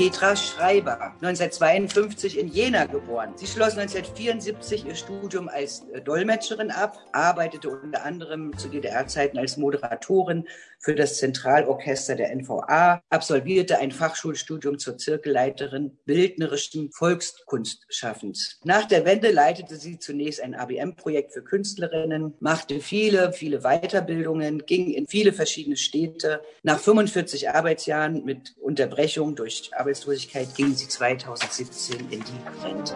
Petra 0.01 0.35
Schreiber, 0.35 1.13
1952 1.21 2.39
in 2.39 2.47
Jena 2.47 2.85
geboren. 2.85 3.33
Sie 3.35 3.45
schloss 3.45 3.77
1974 3.77 4.87
ihr 4.87 4.95
Studium 4.95 5.47
als 5.47 5.85
äh, 5.93 6.01
Dolmetscherin 6.01 6.71
ab, 6.71 6.97
arbeitete 7.11 7.69
unter 7.69 8.03
anderem 8.03 8.57
zu 8.57 8.67
DDR-Zeiten 8.69 9.37
als 9.37 9.57
Moderatorin 9.57 10.47
für 10.81 10.95
das 10.95 11.17
Zentralorchester 11.17 12.15
der 12.15 12.35
NVA, 12.35 13.03
absolvierte 13.09 13.77
ein 13.77 13.91
Fachschulstudium 13.91 14.79
zur 14.79 14.97
Zirkelleiterin 14.97 15.99
bildnerischen 16.05 16.91
Volkskunstschaffens. 16.91 18.59
Nach 18.63 18.85
der 18.85 19.05
Wende 19.05 19.29
leitete 19.29 19.75
sie 19.75 19.99
zunächst 19.99 20.41
ein 20.41 20.55
ABM-Projekt 20.55 21.33
für 21.33 21.43
Künstlerinnen, 21.43 22.33
machte 22.39 22.79
viele, 22.79 23.31
viele 23.33 23.59
Weiterbildungen, 23.59 24.65
ging 24.65 24.89
in 24.89 25.05
viele 25.05 25.33
verschiedene 25.33 25.77
Städte. 25.77 26.41
Nach 26.63 26.79
45 26.79 27.51
Arbeitsjahren 27.51 28.25
mit 28.25 28.55
Unterbrechung 28.59 29.35
durch 29.35 29.69
Arbeitslosigkeit 29.91 30.55
ging 30.55 30.73
sie 30.73 30.87
2017 30.87 32.11
in 32.11 32.23
die 32.23 32.65
Rente. 32.65 32.95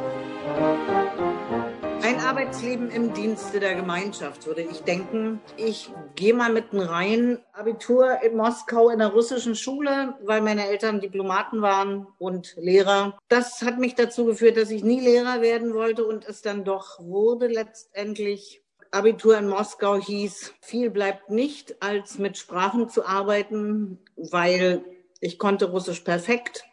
Ein 2.01 2.21
Arbeitsleben 2.21 2.89
im 2.89 3.13
Dienste 3.13 3.59
der 3.59 3.75
Gemeinschaft, 3.75 4.47
würde 4.47 4.61
ich 4.61 4.79
denken. 4.83 5.41
Ich 5.57 5.91
gehe 6.15 6.33
mal 6.33 6.53
mit 6.53 6.71
einem 6.71 6.87
rein 6.87 7.43
Abitur 7.51 8.21
in 8.23 8.37
Moskau 8.37 8.89
in 8.91 8.99
der 8.99 9.09
russischen 9.09 9.55
Schule, 9.55 10.15
weil 10.23 10.39
meine 10.39 10.67
Eltern 10.69 11.01
Diplomaten 11.01 11.61
waren 11.61 12.07
und 12.17 12.55
Lehrer. 12.55 13.17
Das 13.27 13.61
hat 13.61 13.77
mich 13.77 13.95
dazu 13.95 14.23
geführt, 14.23 14.55
dass 14.55 14.71
ich 14.71 14.85
nie 14.85 15.01
Lehrer 15.01 15.41
werden 15.41 15.73
wollte 15.73 16.05
und 16.05 16.23
es 16.25 16.41
dann 16.41 16.63
doch 16.63 16.99
wurde 16.99 17.47
letztendlich. 17.47 18.61
Abitur 18.91 19.37
in 19.37 19.49
Moskau 19.49 19.97
hieß, 19.97 20.53
viel 20.61 20.89
bleibt 20.91 21.29
nicht, 21.29 21.81
als 21.83 22.17
mit 22.19 22.37
Sprachen 22.37 22.87
zu 22.87 23.05
arbeiten, 23.05 23.99
weil 24.15 24.85
ich 25.19 25.37
konnte 25.37 25.71
Russisch 25.71 25.99
perfekt 25.99 26.63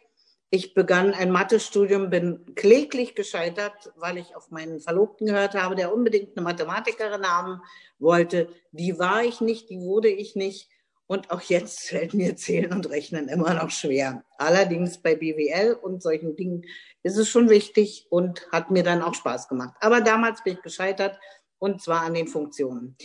ich 0.53 0.75
begann 0.75 1.15
ein 1.15 1.31
Mathestudium, 1.31 2.11
bin 2.11 2.53
kläglich 2.53 3.15
gescheitert, 3.15 3.91
weil 3.95 4.19
ich 4.19 4.35
auf 4.35 4.51
meinen 4.51 4.79
Verlobten 4.79 5.25
gehört 5.25 5.55
habe, 5.55 5.73
der 5.73 5.91
unbedingt 5.91 6.37
eine 6.37 6.43
Mathematikerin 6.43 7.27
haben 7.27 7.59
wollte. 7.97 8.49
Die 8.71 8.99
war 8.99 9.23
ich 9.23 9.41
nicht, 9.41 9.71
die 9.71 9.79
wurde 9.79 10.09
ich 10.09 10.35
nicht. 10.35 10.69
Und 11.07 11.31
auch 11.31 11.41
jetzt 11.41 11.79
fällt 11.89 12.13
mir 12.13 12.35
Zählen 12.35 12.71
und 12.71 12.87
Rechnen 12.91 13.29
immer 13.29 13.55
noch 13.55 13.71
schwer. 13.71 14.23
Allerdings 14.37 14.99
bei 14.99 15.15
BWL 15.15 15.73
und 15.73 16.03
solchen 16.03 16.35
Dingen 16.35 16.65
ist 17.01 17.17
es 17.17 17.29
schon 17.29 17.49
wichtig 17.49 18.05
und 18.11 18.47
hat 18.51 18.69
mir 18.69 18.83
dann 18.83 19.01
auch 19.01 19.15
Spaß 19.15 19.47
gemacht. 19.47 19.73
Aber 19.79 20.01
damals 20.01 20.43
bin 20.43 20.53
ich 20.53 20.61
gescheitert 20.61 21.17
und 21.57 21.81
zwar 21.81 22.01
an 22.01 22.13
den 22.13 22.27
Funktionen. 22.27 22.95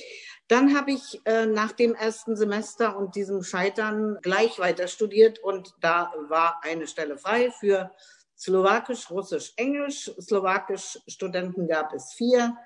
Dann 0.48 0.74
habe 0.74 0.92
ich 0.92 1.20
äh, 1.26 1.44
nach 1.44 1.72
dem 1.72 1.94
ersten 1.94 2.34
Semester 2.34 2.96
und 2.96 3.14
diesem 3.14 3.42
Scheitern 3.42 4.18
gleich 4.22 4.58
weiter 4.58 4.88
studiert 4.88 5.38
und 5.40 5.74
da 5.80 6.12
war 6.28 6.60
eine 6.62 6.86
Stelle 6.86 7.18
frei 7.18 7.50
für 7.50 7.90
Slowakisch, 8.36 9.10
Russisch, 9.10 9.52
Englisch. 9.56 10.10
Slowakisch 10.20 10.98
Studenten 11.06 11.68
gab 11.68 11.92
es 11.92 12.12
vier. 12.14 12.56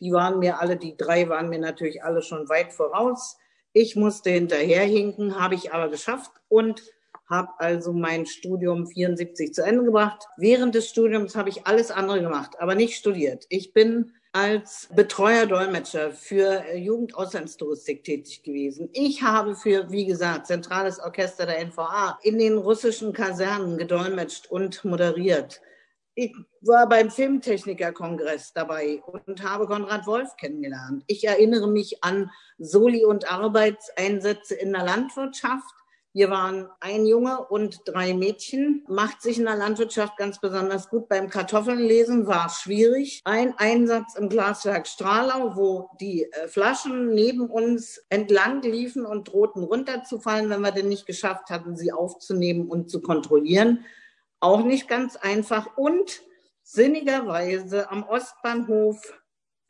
Die 0.00 0.12
waren 0.12 0.38
mir 0.38 0.60
alle, 0.60 0.76
die 0.76 0.96
drei 0.96 1.28
waren 1.28 1.48
mir 1.48 1.58
natürlich 1.58 2.04
alle 2.04 2.20
schon 2.20 2.48
weit 2.50 2.72
voraus. 2.74 3.38
Ich 3.72 3.96
musste 3.96 4.30
hinterherhinken, 4.30 5.40
habe 5.40 5.54
ich 5.54 5.72
aber 5.72 5.88
geschafft 5.88 6.32
und 6.48 6.82
habe 7.28 7.52
also 7.58 7.92
mein 7.92 8.26
Studium 8.26 8.86
74 8.86 9.54
zu 9.54 9.62
Ende 9.62 9.84
gebracht. 9.84 10.26
Während 10.36 10.74
des 10.74 10.88
Studiums 10.90 11.36
habe 11.36 11.48
ich 11.48 11.66
alles 11.66 11.90
andere 11.90 12.20
gemacht, 12.20 12.56
aber 12.58 12.74
nicht 12.74 12.96
studiert. 12.96 13.46
Ich 13.48 13.72
bin 13.72 14.12
als 14.32 14.88
Betreuer 14.94 15.46
Dolmetscher 15.46 16.12
für 16.12 16.64
äh, 16.64 16.78
Jugendauslandstouristik 16.78 18.04
tätig 18.04 18.42
gewesen. 18.42 18.88
Ich 18.92 19.22
habe 19.22 19.56
für, 19.56 19.90
wie 19.90 20.06
gesagt, 20.06 20.46
Zentrales 20.46 21.00
Orchester 21.00 21.46
der 21.46 21.64
NVA 21.66 22.18
in 22.22 22.38
den 22.38 22.56
russischen 22.56 23.12
Kasernen 23.12 23.76
gedolmetscht 23.76 24.46
und 24.46 24.84
moderiert. 24.84 25.60
Ich 26.14 26.34
war 26.60 26.88
beim 26.88 27.10
Filmtechnikerkongress 27.10 28.52
dabei 28.52 29.02
und 29.06 29.42
habe 29.42 29.66
Konrad 29.66 30.06
Wolf 30.06 30.36
kennengelernt. 30.36 31.02
Ich 31.06 31.24
erinnere 31.26 31.68
mich 31.68 32.04
an 32.04 32.30
Soli- 32.58 33.04
und 33.04 33.30
Arbeitseinsätze 33.30 34.54
in 34.54 34.72
der 34.72 34.84
Landwirtschaft 34.84 35.74
wir 36.12 36.28
waren 36.28 36.68
ein 36.80 37.06
Junge 37.06 37.46
und 37.46 37.82
drei 37.84 38.14
Mädchen. 38.14 38.84
Macht 38.88 39.22
sich 39.22 39.38
in 39.38 39.44
der 39.44 39.54
Landwirtschaft 39.54 40.16
ganz 40.16 40.40
besonders 40.40 40.88
gut. 40.88 41.08
Beim 41.08 41.30
Kartoffelnlesen 41.30 42.26
war 42.26 42.48
schwierig. 42.50 43.20
Ein 43.24 43.54
Einsatz 43.56 44.16
im 44.16 44.28
Glaswerk 44.28 44.88
Strahlau, 44.88 45.54
wo 45.54 45.90
die 46.00 46.24
äh, 46.24 46.48
Flaschen 46.48 47.14
neben 47.14 47.48
uns 47.48 48.04
entlang 48.08 48.60
liefen 48.62 49.06
und 49.06 49.28
drohten 49.28 49.62
runterzufallen, 49.62 50.50
wenn 50.50 50.62
wir 50.62 50.72
denn 50.72 50.88
nicht 50.88 51.06
geschafft 51.06 51.48
hatten, 51.48 51.76
sie 51.76 51.92
aufzunehmen 51.92 52.68
und 52.68 52.90
zu 52.90 53.00
kontrollieren. 53.00 53.84
Auch 54.40 54.64
nicht 54.64 54.88
ganz 54.88 55.14
einfach. 55.14 55.76
Und 55.76 56.22
sinnigerweise 56.64 57.88
am 57.88 58.02
Ostbahnhof 58.02 59.19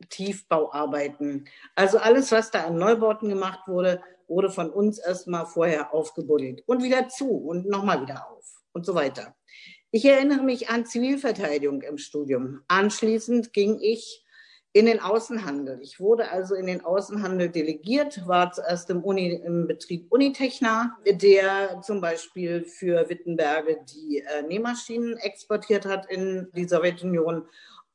Tiefbauarbeiten. 0.08 1.46
Also 1.74 1.98
alles, 1.98 2.32
was 2.32 2.50
da 2.50 2.64
an 2.64 2.78
Neubauten 2.78 3.28
gemacht 3.28 3.60
wurde, 3.66 4.02
wurde 4.28 4.50
von 4.50 4.70
uns 4.70 4.98
erstmal 4.98 5.46
vorher 5.46 5.92
aufgebuddelt 5.92 6.62
und 6.66 6.82
wieder 6.82 7.08
zu 7.08 7.28
und 7.28 7.68
nochmal 7.68 8.02
wieder 8.02 8.30
auf 8.30 8.44
und 8.72 8.86
so 8.86 8.94
weiter. 8.94 9.34
Ich 9.90 10.04
erinnere 10.04 10.42
mich 10.42 10.70
an 10.70 10.86
Zivilverteidigung 10.86 11.82
im 11.82 11.98
Studium. 11.98 12.62
Anschließend 12.68 13.52
ging 13.52 13.80
ich 13.80 14.24
in 14.72 14.86
den 14.86 15.00
Außenhandel. 15.00 15.80
Ich 15.82 15.98
wurde 15.98 16.30
also 16.30 16.54
in 16.54 16.66
den 16.66 16.84
Außenhandel 16.84 17.48
delegiert, 17.48 18.26
war 18.28 18.52
zuerst 18.52 18.88
im, 18.90 19.02
Uni, 19.02 19.32
im 19.32 19.66
Betrieb 19.66 20.06
Unitechna, 20.10 20.96
der 21.04 21.80
zum 21.82 22.00
Beispiel 22.00 22.64
für 22.64 23.08
Wittenberge 23.08 23.78
die 23.92 24.18
äh, 24.18 24.42
Nähmaschinen 24.42 25.16
exportiert 25.16 25.86
hat 25.86 26.06
in 26.08 26.48
die 26.54 26.68
Sowjetunion. 26.68 27.48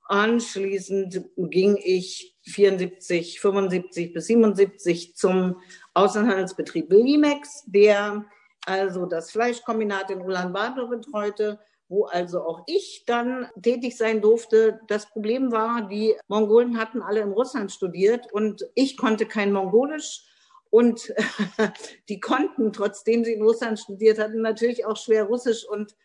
Anschließend 0.06 1.24
ging 1.36 1.78
ich 1.84 2.36
74, 2.44 3.40
75 3.40 4.14
bis 4.14 4.28
77 4.28 5.16
zum 5.16 5.62
Außenhandelsbetrieb 5.96 6.92
Limex, 6.92 7.64
der 7.66 8.26
also 8.66 9.06
das 9.06 9.32
Fleischkombinat 9.32 10.12
in 10.12 10.22
Ulaanbaatar 10.22 10.90
betreute, 10.90 11.60
wo 11.88 12.06
also 12.06 12.42
auch 12.42 12.64
ich 12.68 13.04
dann 13.06 13.48
tätig 13.62 13.98
sein 13.98 14.22
durfte. 14.22 14.80
Das 14.88 15.10
Problem 15.10 15.52
war, 15.52 15.88
die 15.88 16.16
Mongolen 16.28 16.78
hatten 16.80 17.02
alle 17.02 17.22
in 17.22 17.32
Russland 17.32 17.72
studiert 17.72 18.32
und 18.32 18.66
ich 18.74 18.98
konnte 18.98 19.26
kein 19.26 19.52
Mongolisch. 19.52 20.24
Und 20.72 21.14
die 22.10 22.20
konnten, 22.20 22.74
trotzdem 22.74 23.24
sie 23.24 23.34
in 23.34 23.44
Russland 23.44 23.80
studiert 23.80 24.20
hatten, 24.20 24.42
natürlich 24.42 24.86
auch 24.86 24.98
schwer 24.98 25.24
Russisch. 25.24 25.66
Und 25.68 25.96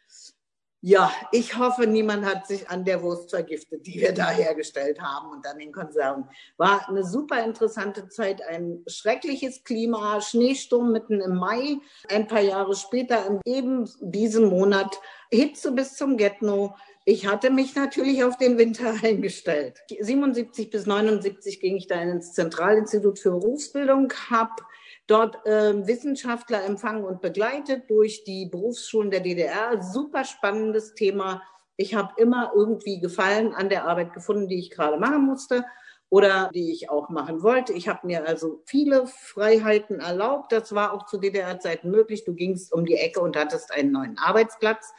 ja, 0.83 1.13
ich 1.31 1.59
hoffe, 1.59 1.87
niemand 1.87 2.25
hat 2.25 2.47
sich 2.47 2.71
an 2.71 2.85
der 2.85 3.03
Wurst 3.03 3.31
vergiftet, 3.31 3.87
die 3.87 4.01
wir 4.01 4.15
da 4.15 4.31
hergestellt 4.31 4.99
haben 5.01 5.31
und 5.31 5.47
an 5.47 5.59
den 5.59 5.73
Konserven. 5.73 6.25
War 6.57 6.89
eine 6.89 7.05
super 7.05 7.45
interessante 7.45 8.09
Zeit, 8.09 8.41
ein 8.43 8.83
schreckliches 8.87 9.63
Klima, 9.63 10.23
Schneesturm 10.23 10.91
mitten 10.91 11.21
im 11.21 11.37
Mai. 11.37 11.77
Ein 12.09 12.27
paar 12.27 12.41
Jahre 12.41 12.75
später, 12.75 13.27
in 13.27 13.41
eben 13.45 13.91
diesem 14.01 14.49
Monat, 14.49 14.99
Hitze 15.31 15.73
bis 15.73 15.97
zum 15.97 16.17
Getno. 16.17 16.75
Ich 17.05 17.27
hatte 17.27 17.51
mich 17.51 17.75
natürlich 17.75 18.25
auf 18.25 18.39
den 18.39 18.57
Winter 18.57 18.95
eingestellt. 19.03 19.79
77 20.01 20.71
bis 20.71 20.87
79 20.87 21.61
ging 21.61 21.77
ich 21.77 21.89
da 21.89 22.01
ins 22.01 22.33
Zentralinstitut 22.33 23.19
für 23.19 23.33
Berufsbildung, 23.33 24.13
habe 24.31 24.63
dort 25.11 25.45
äh, 25.45 25.87
Wissenschaftler 25.87 26.65
empfangen 26.65 27.05
und 27.05 27.21
begleitet 27.21 27.91
durch 27.91 28.25
die 28.25 28.47
Berufsschulen 28.47 29.11
der 29.11 29.21
DDR. 29.21 29.83
Super 29.83 30.25
spannendes 30.25 30.95
Thema. 30.95 31.43
Ich 31.77 31.95
habe 31.95 32.13
immer 32.17 32.53
irgendwie 32.55 33.01
Gefallen 33.01 33.53
an 33.55 33.69
der 33.69 33.87
Arbeit 33.87 34.13
gefunden, 34.13 34.49
die 34.49 34.59
ich 34.59 34.71
gerade 34.71 34.99
machen 34.99 35.27
musste. 35.27 35.65
oder 36.13 36.51
die 36.53 36.73
ich 36.73 36.91
auch 36.91 37.09
machen 37.09 37.43
wollte. 37.45 37.73
Ich 37.73 37.87
habe 37.89 38.05
mir 38.05 38.27
also 38.27 38.63
viele 38.67 39.07
Freiheiten 39.07 40.01
erlaubt. 40.01 40.51
Das 40.51 40.75
war 40.75 40.93
auch 40.93 41.07
zu 41.07 41.19
DDR-Zeiten 41.19 41.89
möglich. 41.89 42.25
Du 42.25 42.35
gingst 42.35 42.73
um 42.73 42.85
die 42.85 42.97
Ecke 42.97 43.21
und 43.21 43.37
hattest 43.37 43.73
einen 43.73 43.93
neuen 43.93 44.19
Arbeitsplatz. 44.19 44.93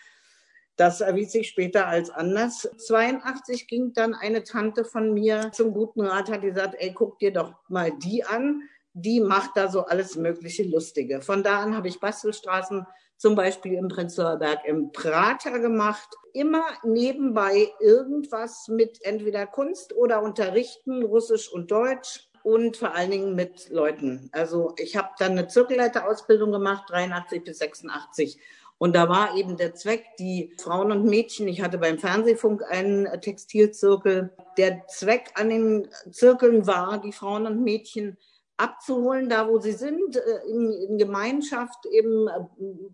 Das 0.78 1.02
erwies 1.02 1.34
sich 1.34 1.50
später 1.50 1.86
als 1.88 2.10
anders. 2.10 2.70
82 2.78 3.68
ging 3.68 3.92
dann 3.94 4.14
eine 4.14 4.44
Tante 4.44 4.86
von 4.86 5.14
mir 5.14 5.52
zum 5.52 5.74
guten 5.74 6.00
Rat, 6.02 6.32
hat 6.32 6.42
gesagt, 6.42 6.76
ey, 6.80 6.94
guck 6.94 7.20
dir 7.20 7.34
doch 7.34 7.56
mal 7.68 7.92
die 7.92 8.24
an. 8.24 8.62
Die 8.94 9.20
macht 9.20 9.52
da 9.56 9.70
so 9.70 9.86
alles 9.86 10.16
mögliche 10.16 10.64
Lustige. 10.64 11.22
Von 11.22 11.44
da 11.44 11.60
an 11.60 11.76
habe 11.76 11.88
ich 11.88 12.00
Bastelstraßen 12.00 12.86
zum 13.18 13.36
Beispiel 13.36 13.74
im 13.74 13.88
Prenzlauer 13.88 14.38
Berg 14.38 14.66
im 14.66 14.92
Prater 14.92 15.60
gemacht. 15.60 16.10
Immer 16.34 16.64
nebenbei 16.84 17.72
irgendwas 17.80 18.68
mit 18.68 19.04
entweder 19.04 19.46
Kunst 19.46 19.94
oder 19.94 20.22
Unterrichten, 20.22 21.04
Russisch 21.04 21.52
und 21.52 21.72
Deutsch 21.72 22.28
und 22.44 22.78
vor 22.78 22.96
allen 22.96 23.12
Dingen 23.12 23.36
mit 23.36 23.70
Leuten. 23.70 24.30
Also 24.32 24.74
ich 24.78 24.98
habe 24.98 25.10
dann 25.20 25.34
eine 25.34 25.48
Zirkelleiterausbildung 25.48 26.52
gemacht, 26.52 26.86
83 26.90 27.44
bis 27.44 27.60
86 27.60 28.40
und 28.82 28.96
da 28.96 29.08
war 29.08 29.38
eben 29.38 29.58
der 29.58 29.76
Zweck, 29.76 30.06
die 30.18 30.56
Frauen 30.58 30.92
und 30.92 31.06
Mädchen, 31.06 31.48
ich 31.48 31.62
hatte 31.62 31.78
beim 31.78 32.00
Fernsehfunk 32.00 32.64
einen 32.68 33.06
Textilzirkel, 33.22 34.34
der 34.58 34.88
Zweck 34.88 35.30
an 35.36 35.50
den 35.50 35.88
Zirkeln 36.10 36.66
war, 36.66 37.00
die 37.00 37.12
Frauen 37.12 37.46
und 37.46 37.64
Mädchen 37.64 38.18
abzuholen, 38.62 39.30
da 39.30 39.48
wo 39.48 39.60
sie 39.60 39.74
sind, 39.74 40.16
äh, 40.16 40.48
in, 40.48 40.72
in 40.72 40.98
Gemeinschaft 40.98 41.86
eben 41.88 42.28
äh, 42.28 42.32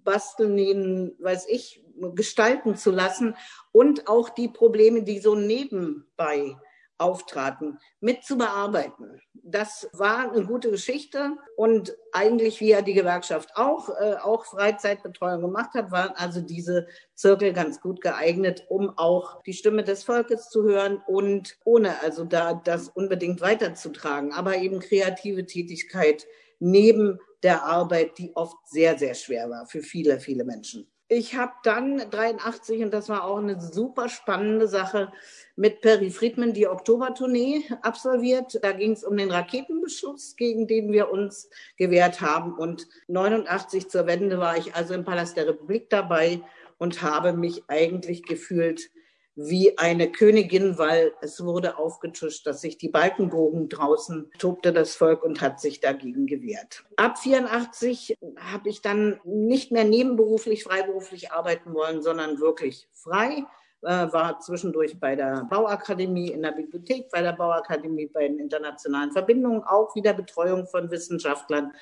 basteln, 0.03 0.56
nähen, 0.56 1.15
weiß 1.19 1.48
ich, 1.49 1.84
gestalten 2.15 2.76
zu 2.76 2.91
lassen. 2.91 3.35
Und 3.72 4.07
auch 4.07 4.30
die 4.30 4.48
Probleme, 4.48 5.03
die 5.03 5.19
so 5.19 5.35
nebenbei 5.35 6.57
auftraten, 6.98 7.80
mit 7.99 8.24
zu 8.24 8.38
bearbeiten. 8.38 9.22
Das 9.34 9.90
war 9.94 10.32
eine 10.32 10.45
gute 10.45 10.72
Geschichte 10.72 11.38
und 11.56 11.95
eigentlich, 12.11 12.60
wie 12.60 12.69
ja 12.69 12.82
die 12.82 12.94
Gewerkschaft 12.94 13.52
auch, 13.56 13.90
äh, 13.90 14.15
auch 14.15 14.45
Freizeitbetreuung 14.45 15.41
gemacht 15.41 15.74
hat, 15.74 15.91
waren 15.91 16.14
also 16.15 16.41
diese 16.41 16.88
Zirkel 17.15 17.53
ganz 17.53 17.80
gut 17.80 18.02
geeignet, 18.02 18.65
um 18.69 18.90
auch 18.98 19.41
die 19.44 19.53
Stimme 19.53 19.84
des 19.84 20.03
Volkes 20.03 20.49
zu 20.49 20.64
hören 20.64 21.02
und 21.07 21.57
ohne 21.65 22.02
also 22.02 22.26
da 22.26 22.53
das 22.53 22.90
unbedingt 22.90 23.41
weiterzutragen, 23.41 24.34
aber 24.34 24.57
eben 24.57 24.80
kreative 24.80 25.45
Tätigkeit 25.45 26.28
neben 26.60 27.19
der 27.44 27.64
Arbeit, 27.64 28.18
die 28.18 28.36
oft 28.36 28.57
sehr, 28.68 28.98
sehr 28.98 29.14
schwer 29.14 29.49
war 29.49 29.68
für 29.68 29.82
viele, 29.82 30.19
viele 30.19 30.44
Menschen. 30.44 30.88
Ich 31.09 31.35
habe 31.35 31.53
dann 31.63 31.99
83, 32.09 32.84
und 32.84 32.93
das 32.93 33.07
war 33.07 33.23
auch 33.23 33.38
eine 33.38 33.61
super 33.61 34.09
spannende 34.09 34.67
Sache, 34.67 35.11
mit 35.55 35.79
Perry 35.79 36.09
Friedman 36.09 36.53
die 36.53 36.67
Oktobertournee 36.67 37.63
absolviert. 37.81 38.59
Da 38.61 38.73
ging 38.73 38.91
es 38.91 39.05
um 39.05 39.15
den 39.15 39.31
Raketenbeschuss, 39.31 40.35
gegen 40.35 40.67
den 40.67 40.91
wir 40.91 41.09
uns 41.09 41.49
gewehrt 41.77 42.19
haben. 42.19 42.53
Und 42.53 42.89
89 43.07 43.89
zur 43.89 44.05
Wende 44.05 44.38
war 44.38 44.57
ich 44.57 44.75
also 44.75 44.93
im 44.93 45.05
Palast 45.05 45.38
der 45.38 45.47
Republik 45.47 45.89
dabei 45.89 46.41
und 46.77 47.01
habe 47.01 47.31
mich 47.31 47.63
eigentlich 47.69 48.23
gefühlt 48.23 48.91
wie 49.38 49.77
eine 49.77 50.11
Königin, 50.11 50.80
weil 50.80 51.14
es 51.22 51.43
wurde 51.43 51.77
aufgetuscht, 51.77 52.47
dass 52.47 52.61
sich 52.61 52.80
die 52.80 52.89
Balkenbogen 52.89 53.69
draußen 53.69 54.31
tobte 54.39 54.73
das 54.73 54.95
Volk 54.95 55.23
und 55.23 55.41
hat 55.41 55.61
sich 55.61 55.80
dagegen 55.80 56.26
gewehrt. 56.26 56.84
Ab 56.95 57.19
84 57.19 58.18
habe 58.51 58.69
ich 58.69 58.81
dann 58.81 59.22
nicht 59.23 59.72
mehr 59.72 59.84
nebenberuflich, 59.84 60.64
freiberuflich 60.64 61.31
arbeiten 61.31 61.76
wollen, 61.76 62.01
sondern 62.01 62.39
wirklich 62.39 62.89
frei 62.93 63.45
äh, 63.84 64.11
war 64.11 64.39
zwischendurch 64.39 64.99
bei 64.99 65.15
der 65.15 65.45
Bauakademie 65.47 66.31
in 66.31 66.41
der 66.41 66.53
Bibliothek, 66.53 67.11
bei 67.11 67.22
der 67.22 67.34
Bauakademie 67.34 68.07
bei 68.07 68.27
den 68.27 68.39
internationalen 68.39 69.11
Verbindungen, 69.11 69.64
auch 69.64 69.93
wieder 69.95 70.14
Betreuung 70.14 70.65
von 70.65 70.89
Wissenschaftlern. 70.89 71.73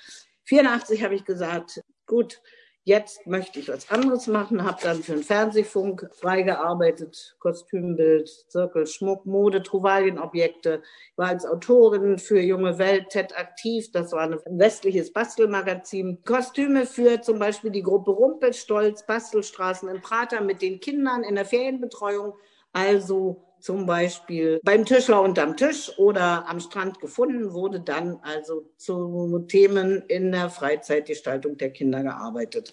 84 0.44 1.04
habe 1.04 1.16
ich 1.16 1.24
gesagt, 1.24 1.82
gut, 2.06 2.42
Jetzt 2.88 3.26
möchte 3.26 3.60
ich 3.60 3.68
was 3.68 3.90
anderes 3.90 4.28
machen, 4.28 4.64
habe 4.64 4.78
dann 4.84 5.02
für 5.02 5.14
den 5.14 5.24
Fernsehfunk 5.24 6.08
freigearbeitet, 6.14 7.36
Kostümbild, 7.40 8.30
Zirkel, 8.48 8.86
Schmuck, 8.86 9.26
Mode, 9.26 9.64
Trouvaillenobjekte. 9.64 10.84
Ich 11.12 11.18
war 11.18 11.30
als 11.30 11.48
Autorin 11.48 12.20
für 12.20 12.40
Junge 12.40 12.78
Welt 12.78 13.10
TED 13.10 13.36
aktiv, 13.36 13.92
das 13.92 14.12
war 14.12 14.30
ein 14.30 14.40
westliches 14.60 15.12
Bastelmagazin. 15.12 16.22
Kostüme 16.26 16.86
für 16.86 17.20
zum 17.24 17.40
Beispiel 17.40 17.72
die 17.72 17.82
Gruppe 17.82 18.12
Rumpelstolz, 18.12 19.04
Bastelstraßen 19.08 19.90
in 19.90 20.02
Prater 20.02 20.42
mit 20.42 20.62
den 20.62 20.80
Kindern 20.80 21.24
in 21.24 21.34
der 21.34 21.46
Ferienbetreuung. 21.46 22.36
Also 22.72 23.45
zum 23.66 23.88
Beispiel 23.88 24.60
beim 24.64 24.86
Tischler 24.86 25.24
unterm 25.24 25.58
Tisch 25.58 25.92
oder 25.98 26.48
am 26.48 26.60
Strand 26.60 27.00
gefunden, 27.00 27.52
wurde 27.52 27.80
dann 27.80 28.20
also 28.22 28.70
zu 28.78 29.44
Themen 29.48 30.04
in 30.08 30.32
der 30.32 30.52
Freizeitgestaltung 30.52 31.58
der 31.58 31.72
Kinder 31.72 32.04
gearbeitet. 32.04 32.70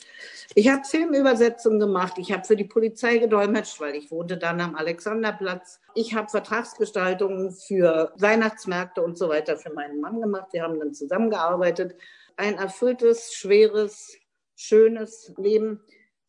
Ich 0.55 0.69
habe 0.69 0.83
Filmübersetzungen 0.85 1.81
gemacht, 1.81 2.19
ich 2.19 2.31
habe 2.31 2.45
für 2.45 2.57
die 2.57 2.65
Polizei 2.65 3.17
gedolmetscht, 3.17 3.81
weil 3.81 3.95
ich 3.95 4.11
wohnte 4.11 4.37
dann 4.37 4.61
am 4.61 4.75
Alexanderplatz. 4.75 5.81
Ich 5.95 6.13
habe 6.13 6.29
Vertragsgestaltungen 6.29 7.53
für 7.53 8.13
Weihnachtsmärkte 8.19 9.01
und 9.01 9.17
so 9.17 9.31
weiter 9.31 9.57
für 9.57 9.73
meinen 9.73 9.99
Mann 9.99 10.21
gemacht. 10.21 10.49
Wir 10.53 10.63
haben 10.63 10.79
dann 10.79 10.93
zusammengearbeitet. 10.93 11.97
Ein 12.37 12.59
erfülltes, 12.59 13.33
schweres, 13.33 14.15
schönes 14.57 15.33
Leben. 15.39 15.81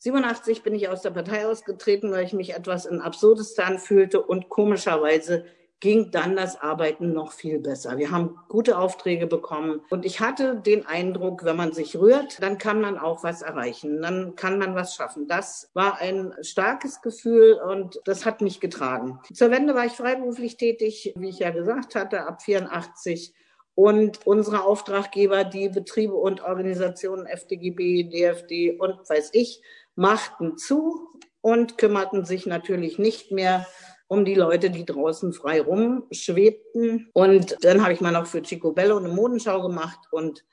87 0.04 0.64
bin 0.64 0.76
ich 0.76 0.90
aus 0.90 1.02
der 1.02 1.12
Partei 1.12 1.48
ausgetreten, 1.48 2.12
weil 2.12 2.26
ich 2.26 2.34
mich 2.34 2.54
etwas 2.54 2.86
in 2.86 3.00
Absurdistan 3.00 3.80
fühlte 3.80 4.22
und 4.22 4.50
komischerweise 4.50 5.46
ging 5.80 6.12
dann 6.12 6.36
das 6.36 6.60
Arbeiten 6.60 7.14
noch 7.14 7.32
viel 7.32 7.60
besser. 7.60 7.98
Wir 7.98 8.12
haben 8.12 8.38
gute 8.50 8.78
Aufträge 8.78 9.28
bekommen 9.28 9.80
und 9.90 10.06
ich 10.06 10.20
hatte 10.20 10.58
den 10.58 10.86
Eindruck, 10.86 11.46
wenn 11.46 11.56
man 11.56 11.72
sich 11.72 11.98
rührt, 11.98 12.42
dann 12.42 12.58
kann 12.58 12.82
man 12.82 12.98
auch 12.98 13.24
was 13.24 13.42
erreichen, 13.42 14.02
dann 14.02 14.36
kann 14.36 14.60
man 14.60 14.76
was 14.76 14.94
schaffen. 14.94 15.28
Das 15.28 15.70
war 15.74 16.00
ein 16.00 16.34
starkes 16.42 17.02
Gefühl 17.02 17.54
und 17.54 18.02
das 18.04 18.26
hat 18.26 18.42
mich 18.42 18.60
getragen. 18.60 19.22
Zur 19.34 19.52
Wende 19.52 19.74
war 19.74 19.86
ich 19.86 19.94
freiberuflich 19.94 20.58
tätig, 20.58 21.14
wie 21.16 21.30
ich 21.30 21.40
ja 21.40 21.52
gesagt 21.52 21.96
hatte, 21.96 22.28
ab 22.28 22.42
84 22.42 23.34
und 23.76 24.26
unsere 24.26 24.64
Auftraggeber, 24.64 25.44
die 25.44 25.70
Betriebe 25.70 26.14
und 26.14 26.44
Organisationen 26.44 27.26
FDGB, 27.26 28.04
DFD 28.04 28.78
und 28.78 29.10
weiß 29.10 29.32
ich, 29.34 29.62
machten 29.96 30.58
zu 30.58 31.10
und 31.42 31.78
kümmerten 31.78 32.26
sich 32.26 32.46
natürlich 32.46 32.98
nicht 33.00 33.32
mehr 33.32 33.68
um 34.08 34.26
die 34.26 34.36
Leute, 34.36 34.70
die 34.70 34.86
draußen 34.86 35.34
frei 35.34 35.62
rumschwebten. 35.62 37.10
Und 37.14 37.58
dann 37.62 37.82
habe 37.82 37.94
ich 37.94 38.02
mal 38.02 38.12
noch 38.12 38.28
für 38.28 38.42
Chico 38.42 38.72
Bello 38.72 38.98
eine 38.98 39.10
Modenschau 39.10 39.62
gemacht 39.62 40.00
und 40.12 40.46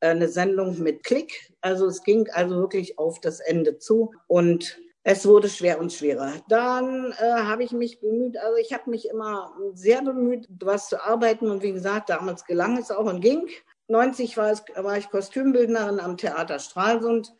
äh, 0.00 0.08
eine 0.08 0.28
Sendung 0.28 0.80
mit 0.82 1.04
Klick. 1.04 1.52
Also 1.60 1.86
es 1.86 2.02
ging 2.02 2.28
also 2.30 2.56
wirklich 2.56 2.98
auf 2.98 3.20
das 3.20 3.40
Ende 3.40 3.78
zu 3.78 4.12
und 4.26 4.78
es 5.08 5.24
wurde 5.24 5.48
schwer 5.48 5.78
und 5.78 5.92
schwerer. 5.92 6.32
Dann 6.48 7.12
äh, 7.12 7.30
habe 7.30 7.62
ich 7.62 7.70
mich 7.70 8.00
bemüht, 8.00 8.36
also 8.38 8.56
ich 8.56 8.72
habe 8.72 8.90
mich 8.90 9.08
immer 9.08 9.56
sehr 9.72 10.02
bemüht, 10.02 10.48
was 10.60 10.88
zu 10.88 11.00
arbeiten 11.00 11.48
und 11.48 11.62
wie 11.62 11.72
gesagt, 11.72 12.10
damals 12.10 12.44
gelang 12.44 12.76
es 12.76 12.90
auch 12.90 13.06
und 13.06 13.20
ging. 13.20 13.48
90 13.86 14.36
war, 14.36 14.50
es, 14.50 14.64
war 14.74 14.98
ich 14.98 15.08
Kostümbildnerin 15.08 16.00
am 16.00 16.16
Theater 16.16 16.58
Stralsund 16.58 17.32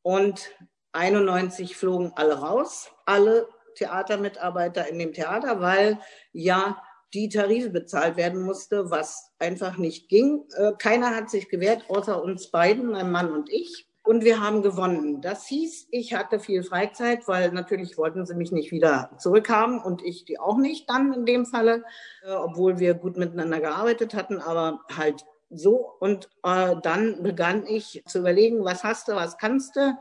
und 0.00 0.50
91 0.92 1.76
flogen 1.76 2.12
alle 2.16 2.40
raus, 2.40 2.90
alle 3.06 3.48
Theatermitarbeiter 3.76 4.88
in 4.88 4.98
dem 4.98 5.12
Theater, 5.12 5.60
weil 5.60 5.98
ja 6.32 6.82
die 7.14 7.28
Tarife 7.28 7.70
bezahlt 7.70 8.16
werden 8.16 8.42
musste, 8.42 8.90
was 8.90 9.32
einfach 9.38 9.76
nicht 9.76 10.08
ging. 10.08 10.44
Äh, 10.56 10.72
keiner 10.78 11.14
hat 11.14 11.30
sich 11.30 11.48
gewehrt, 11.48 11.84
außer 11.88 12.22
uns 12.22 12.50
beiden, 12.50 12.90
mein 12.90 13.10
Mann 13.10 13.32
und 13.32 13.50
ich. 13.50 13.86
Und 14.02 14.24
wir 14.24 14.40
haben 14.40 14.62
gewonnen. 14.62 15.20
Das 15.20 15.46
hieß, 15.46 15.88
ich 15.90 16.14
hatte 16.14 16.40
viel 16.40 16.62
Freizeit, 16.62 17.28
weil 17.28 17.52
natürlich 17.52 17.98
wollten 17.98 18.24
sie 18.26 18.34
mich 18.34 18.50
nicht 18.50 18.72
wieder 18.72 19.10
zurückhaben 19.18 19.80
und 19.80 20.02
ich 20.02 20.24
die 20.24 20.38
auch 20.38 20.56
nicht 20.56 20.88
dann 20.88 21.12
in 21.12 21.26
dem 21.26 21.46
Falle, 21.46 21.84
äh, 22.24 22.32
obwohl 22.32 22.78
wir 22.78 22.94
gut 22.94 23.16
miteinander 23.16 23.60
gearbeitet 23.60 24.14
hatten, 24.14 24.38
aber 24.38 24.80
halt 24.96 25.24
so. 25.50 25.96
Und 25.98 26.30
äh, 26.44 26.76
dann 26.82 27.22
begann 27.22 27.66
ich 27.66 28.02
zu 28.06 28.20
überlegen, 28.20 28.64
was 28.64 28.84
hast 28.84 29.08
du, 29.08 29.14
was 29.14 29.36
kannst 29.36 29.76
du 29.76 29.96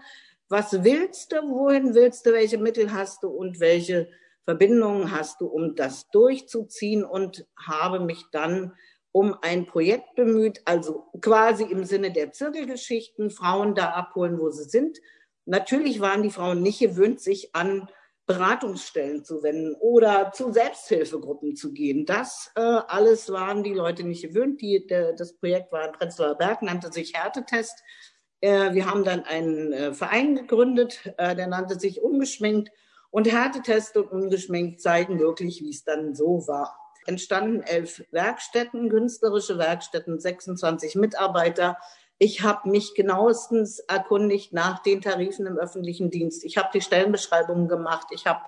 was 0.50 0.84
willst 0.84 1.32
du, 1.32 1.38
wohin 1.44 1.94
willst 1.94 2.26
du, 2.26 2.34
welche 2.34 2.58
Mittel 2.58 2.92
hast 2.92 3.24
du 3.24 3.30
und 3.30 3.60
welche 3.60 4.10
Verbindungen 4.44 5.12
hast 5.12 5.42
du, 5.42 5.48
um 5.48 5.76
das 5.76 6.10
durchzuziehen 6.10 7.06
und 7.06 7.46
habe 7.56 8.00
mich 8.00 8.26
dann 8.32 8.74
um 9.12 9.36
ein 9.42 9.66
Projekt 9.66 10.16
bemüht, 10.16 10.62
also 10.66 11.06
quasi 11.22 11.64
im 11.64 11.84
Sinne 11.84 12.12
der 12.12 12.32
Zirkelgeschichten, 12.32 13.32
Frauen 13.32 13.76
da 13.76 13.92
abholen, 13.92 14.40
wo 14.40 14.50
sie 14.50 14.66
sind. 14.66 15.00
Natürlich 15.46 16.00
waren 16.00 16.24
die 16.24 16.30
Frauen 16.30 16.62
nicht 16.62 16.80
gewöhnt, 16.80 17.20
sich 17.20 17.56
an 17.56 17.88
Beratungsstellen 18.28 19.24
zu 19.26 19.42
wenden 19.42 19.76
oder 19.80 20.32
zu 20.32 20.52
Selbsthilfegruppen 20.52 21.56
zu 21.56 21.74
gehen. 21.74 22.06
Das 22.06 22.52
äh, 22.56 22.62
alles 22.62 23.32
waren 23.32 23.64
die 23.64 23.74
Leute 23.74 24.04
nicht 24.04 24.22
gewöhnt. 24.22 24.62
Die, 24.62 24.86
der, 24.86 25.14
das 25.14 25.36
Projekt 25.38 25.72
war 25.72 25.88
in 25.88 25.94
Prenzlauer 25.94 26.36
Berg, 26.36 26.62
nannte 26.62 26.92
sich 26.92 27.16
Härtetest. 27.16 27.82
Äh, 28.42 28.74
wir 28.74 28.86
haben 28.86 29.04
dann 29.04 29.24
einen 29.24 29.74
äh, 29.74 29.94
Verein 29.94 30.36
gegründet, 30.36 31.14
äh, 31.18 31.36
der 31.36 31.48
nannte 31.48 31.80
sich 31.80 32.02
Ungeschminkt. 32.02 32.72
Und 33.12 33.32
Härtetest 33.32 33.98
und 33.98 34.12
Ungeschminkt 34.12 34.82
zeigen 34.82 35.20
wirklich, 35.20 35.62
wie 35.62 35.72
es 35.72 35.84
dann 35.84 36.14
so 36.14 36.48
war. 36.48 36.76
entstanden 37.06 37.64
elf 37.64 38.04
Werkstätten, 38.12 38.90
künstlerische 38.90 39.58
Werkstätten, 39.58 40.20
26 40.20 40.96
Mitarbeiter. 40.96 41.78
Ich 42.20 42.44
habe 42.44 42.70
mich 42.70 42.94
genauestens 42.96 43.80
erkundigt 43.80 44.52
nach 44.52 44.84
den 44.84 45.02
Tarifen 45.02 45.48
im 45.48 45.58
öffentlichen 45.58 46.12
Dienst. 46.12 46.44
Ich 46.44 46.58
habe 46.58 46.68
die 46.74 46.82
Stellenbeschreibungen 46.82 47.70
gemacht. 47.70 48.08
Ich 48.12 48.28
habe 48.28 48.42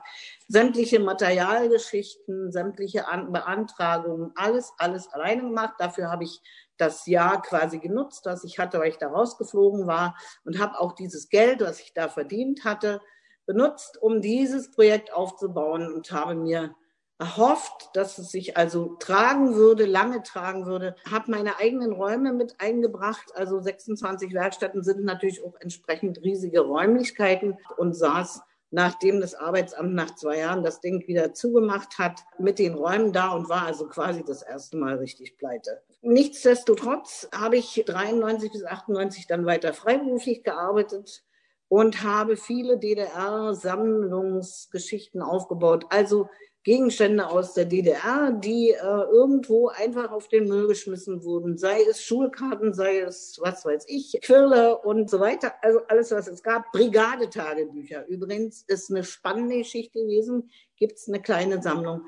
sämtliche 0.49 0.99
Materialgeschichten, 0.99 2.51
sämtliche 2.51 3.07
An 3.07 3.31
Beantragungen, 3.31 4.33
alles, 4.35 4.73
alles 4.77 5.07
alleine 5.07 5.43
gemacht. 5.43 5.75
Dafür 5.79 6.11
habe 6.11 6.25
ich 6.25 6.41
das 6.81 7.05
Jahr 7.05 7.41
quasi 7.41 7.79
genutzt, 7.79 8.25
das 8.25 8.43
ich 8.43 8.59
hatte, 8.59 8.79
weil 8.79 8.89
ich 8.89 8.97
da 8.97 9.07
rausgeflogen 9.07 9.87
war 9.87 10.17
und 10.43 10.59
habe 10.59 10.79
auch 10.79 10.93
dieses 10.93 11.29
Geld, 11.29 11.61
was 11.61 11.79
ich 11.79 11.93
da 11.93 12.09
verdient 12.09 12.65
hatte, 12.65 13.01
benutzt, 13.45 14.01
um 14.01 14.21
dieses 14.21 14.71
Projekt 14.71 15.13
aufzubauen 15.13 15.93
und 15.93 16.11
habe 16.11 16.35
mir 16.35 16.75
erhofft, 17.19 17.91
dass 17.93 18.17
es 18.17 18.31
sich 18.31 18.57
also 18.57 18.95
tragen 18.95 19.53
würde, 19.53 19.85
lange 19.85 20.23
tragen 20.23 20.65
würde, 20.65 20.95
habe 21.09 21.29
meine 21.29 21.59
eigenen 21.59 21.91
Räume 21.91 22.33
mit 22.33 22.59
eingebracht. 22.59 23.31
Also 23.35 23.59
26 23.59 24.33
Werkstätten 24.33 24.83
sind 24.83 25.03
natürlich 25.03 25.43
auch 25.45 25.53
entsprechend 25.59 26.23
riesige 26.23 26.61
Räumlichkeiten 26.61 27.59
und 27.77 27.93
saß 27.93 28.41
nachdem 28.71 29.21
das 29.21 29.35
Arbeitsamt 29.35 29.93
nach 29.93 30.15
zwei 30.15 30.39
Jahren 30.39 30.63
das 30.63 30.79
Ding 30.79 31.05
wieder 31.07 31.33
zugemacht 31.33 31.99
hat, 31.99 32.21
mit 32.39 32.57
den 32.57 32.73
Räumen 32.73 33.13
da 33.13 33.29
und 33.31 33.49
war 33.49 33.67
also 33.67 33.85
quasi 33.87 34.23
das 34.23 34.41
erste 34.41 34.77
Mal 34.77 34.95
richtig 34.95 35.37
pleite. 35.37 35.83
Nichtsdestotrotz 36.01 37.27
habe 37.33 37.57
ich 37.57 37.83
93 37.85 38.51
bis 38.51 38.63
98 38.63 39.27
dann 39.27 39.45
weiter 39.45 39.73
freiberuflich 39.73 40.43
gearbeitet 40.43 41.23
und 41.67 42.01
habe 42.03 42.37
viele 42.37 42.79
DDR-Sammlungsgeschichten 42.79 45.21
aufgebaut. 45.21 45.85
Also 45.89 46.29
Gegenstände 46.63 47.27
aus 47.27 47.53
der 47.53 47.65
DDR, 47.65 48.31
die 48.31 48.69
äh, 48.69 48.77
irgendwo 48.77 49.69
einfach 49.69 50.11
auf 50.11 50.27
den 50.27 50.47
Müll 50.47 50.67
geschmissen 50.67 51.23
wurden, 51.23 51.57
sei 51.57 51.81
es 51.89 52.03
Schulkarten, 52.03 52.73
sei 52.73 52.99
es 52.99 53.39
was 53.41 53.65
weiß 53.65 53.85
ich, 53.87 54.19
Quirle 54.21 54.77
und 54.77 55.09
so 55.09 55.19
weiter, 55.19 55.53
also 55.61 55.79
alles, 55.87 56.11
was 56.11 56.27
es 56.27 56.43
gab. 56.43 56.71
Brigadetagebücher 56.71 58.05
übrigens 58.07 58.63
ist 58.67 58.91
eine 58.91 59.03
spannende 59.03 59.57
Geschichte 59.57 59.99
gewesen, 59.99 60.51
gibt 60.77 60.97
es 60.97 61.07
eine 61.07 61.21
kleine 61.21 61.61
Sammlung. 61.61 62.03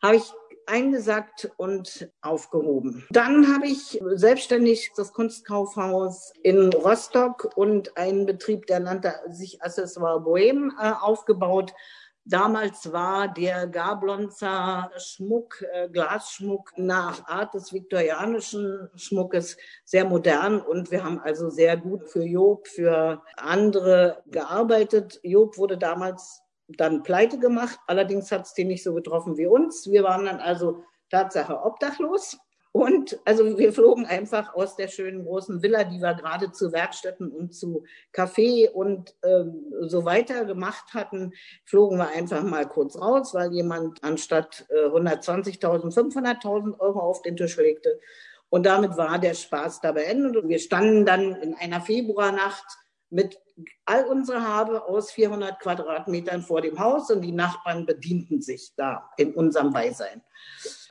Habe 0.00 0.16
ich 0.16 0.32
eingesackt 0.66 1.50
und 1.56 2.10
aufgehoben. 2.20 3.04
Dann 3.10 3.54
habe 3.54 3.68
ich 3.68 4.00
selbstständig 4.14 4.90
das 4.96 5.12
Kunstkaufhaus 5.12 6.32
in 6.42 6.72
Rostock 6.72 7.52
und 7.56 7.96
einen 7.96 8.26
Betrieb, 8.26 8.66
der 8.66 8.80
nannte 8.80 9.14
sich 9.30 9.62
Accessoire 9.62 10.20
Bohème, 10.20 10.70
äh, 10.80 10.92
aufgebaut 11.00 11.72
Damals 12.28 12.92
war 12.92 13.28
der 13.28 13.68
Gablonzer 13.68 14.90
Schmuck, 14.96 15.64
äh, 15.72 15.88
Glasschmuck 15.88 16.72
nach 16.76 17.24
Art 17.28 17.54
des 17.54 17.72
viktorianischen 17.72 18.90
Schmuckes 18.96 19.56
sehr 19.84 20.04
modern 20.04 20.60
und 20.60 20.90
wir 20.90 21.04
haben 21.04 21.20
also 21.20 21.50
sehr 21.50 21.76
gut 21.76 22.08
für 22.08 22.24
Job, 22.24 22.66
für 22.66 23.22
andere 23.36 24.24
gearbeitet. 24.26 25.20
Job 25.22 25.56
wurde 25.56 25.78
damals 25.78 26.42
dann 26.66 27.04
pleite 27.04 27.38
gemacht, 27.38 27.78
allerdings 27.86 28.32
hat 28.32 28.46
es 28.46 28.54
den 28.54 28.66
nicht 28.66 28.82
so 28.82 28.92
getroffen 28.92 29.36
wie 29.36 29.46
uns. 29.46 29.88
Wir 29.88 30.02
waren 30.02 30.24
dann 30.24 30.40
also 30.40 30.82
Tatsache 31.10 31.62
obdachlos 31.62 32.36
und 32.76 33.18
also 33.24 33.56
wir 33.56 33.72
flogen 33.72 34.04
einfach 34.04 34.52
aus 34.52 34.76
der 34.76 34.88
schönen 34.88 35.24
großen 35.24 35.62
Villa, 35.62 35.84
die 35.84 35.98
wir 35.98 36.12
gerade 36.12 36.52
zu 36.52 36.72
Werkstätten 36.72 37.30
und 37.30 37.54
zu 37.54 37.84
Café 38.12 38.68
und 38.68 39.14
ähm, 39.24 39.72
so 39.80 40.04
weiter 40.04 40.44
gemacht 40.44 40.92
hatten, 40.92 41.32
flogen 41.64 41.96
wir 41.96 42.08
einfach 42.08 42.42
mal 42.42 42.68
kurz 42.68 43.00
raus, 43.00 43.32
weil 43.32 43.50
jemand 43.54 44.04
anstatt 44.04 44.66
äh, 44.68 44.88
120.000, 44.88 45.94
500.000 45.94 46.78
Euro 46.78 47.00
auf 47.00 47.22
den 47.22 47.38
Tisch 47.38 47.56
legte. 47.56 47.98
Und 48.50 48.66
damit 48.66 48.98
war 48.98 49.18
der 49.18 49.32
Spaß 49.32 49.80
da 49.80 49.92
beendet. 49.92 50.36
Und 50.36 50.50
wir 50.50 50.58
standen 50.58 51.06
dann 51.06 51.34
in 51.36 51.54
einer 51.54 51.80
Februarnacht 51.80 52.66
mit 53.08 53.40
all 53.86 54.04
unserer 54.04 54.42
Habe 54.42 54.84
aus 54.84 55.10
400 55.12 55.60
Quadratmetern 55.60 56.42
vor 56.42 56.60
dem 56.60 56.78
Haus 56.78 57.10
und 57.10 57.22
die 57.22 57.32
Nachbarn 57.32 57.86
bedienten 57.86 58.42
sich 58.42 58.74
da 58.76 59.08
in 59.16 59.34
unserem 59.34 59.72
Beisein. 59.72 60.22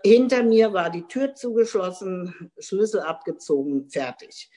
Hinter 0.06 0.44
mir 0.44 0.72
war 0.72 0.92
die 0.92 1.08
Tür 1.08 1.34
zugeschlossen, 1.34 2.52
Schlüssel 2.60 3.00
abgezogen, 3.00 3.90
fertig. 3.90 4.52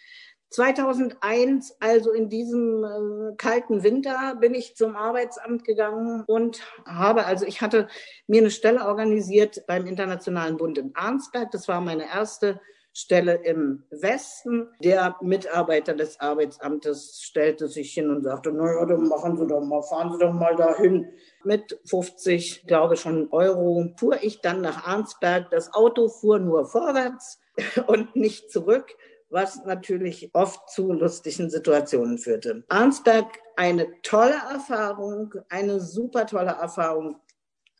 2001, 0.50 1.74
also 1.80 2.12
in 2.12 2.28
diesem 2.28 2.84
äh, 2.84 3.34
kalten 3.36 3.82
Winter, 3.82 4.36
bin 4.38 4.52
ich 4.52 4.76
zum 4.76 4.94
Arbeitsamt 4.94 5.64
gegangen 5.64 6.22
und 6.26 6.60
habe, 6.84 7.24
also 7.24 7.46
ich 7.46 7.62
hatte 7.62 7.88
mir 8.26 8.42
eine 8.42 8.50
Stelle 8.50 8.84
organisiert 8.84 9.64
beim 9.66 9.86
Internationalen 9.86 10.58
Bund 10.58 10.76
in 10.76 10.94
Arnsberg. 10.94 11.50
Das 11.50 11.66
war 11.66 11.80
meine 11.80 12.04
erste 12.04 12.60
Stelle 12.92 13.36
im 13.36 13.84
Westen. 13.90 14.68
Der 14.82 15.16
Mitarbeiter 15.22 15.94
des 15.94 16.20
Arbeitsamtes 16.20 17.20
stellte 17.22 17.68
sich 17.68 17.94
hin 17.94 18.10
und 18.10 18.22
sagte, 18.22 18.52
naja, 18.52 18.84
dann 18.84 19.08
machen 19.08 19.38
Sie 19.38 19.46
doch 19.46 19.64
mal, 19.64 19.82
fahren 19.82 20.12
Sie 20.12 20.18
doch 20.18 20.32
mal 20.34 20.56
dahin. 20.56 21.06
Mit 21.48 21.80
50, 21.86 22.66
glaube 22.66 22.92
ich, 22.92 23.00
schon 23.00 23.28
Euro 23.30 23.94
fuhr 23.96 24.22
ich 24.22 24.42
dann 24.42 24.60
nach 24.60 24.86
Arnsberg. 24.86 25.48
Das 25.50 25.72
Auto 25.72 26.08
fuhr 26.08 26.38
nur 26.38 26.66
vorwärts 26.66 27.40
und 27.86 28.14
nicht 28.14 28.52
zurück 28.52 28.94
was 29.30 29.64
natürlich 29.64 30.30
oft 30.34 30.70
zu 30.70 30.92
lustigen 30.92 31.50
Situationen 31.50 32.18
führte. 32.18 32.64
Arnsberg, 32.68 33.26
eine 33.56 33.86
tolle 34.02 34.40
Erfahrung, 34.50 35.34
eine 35.48 35.80
super 35.80 36.26
tolle 36.26 36.52
Erfahrung, 36.52 37.20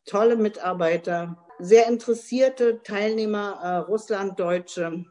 tolle 0.04 0.36
Mitarbeiter, 0.36 1.38
sehr 1.58 1.86
interessierte 1.88 2.82
Teilnehmer, 2.82 3.58
äh, 3.62 3.76
Russlanddeutsche, 3.90 5.04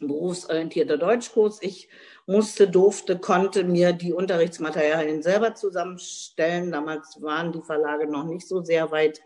berufsorientierter 0.00 0.96
Deutschkurs. 0.96 1.58
Ich 1.60 1.88
musste, 2.30 2.68
durfte, 2.68 3.18
konnte 3.18 3.64
mir 3.64 3.92
die 3.92 4.12
Unterrichtsmaterialien 4.12 5.20
selber 5.20 5.54
zusammenstellen. 5.56 6.70
Damals 6.70 7.20
waren 7.20 7.52
die 7.52 7.62
Verlage 7.62 8.06
noch 8.06 8.24
nicht 8.24 8.46
so 8.46 8.62
sehr 8.62 8.92
weit. 8.92 9.20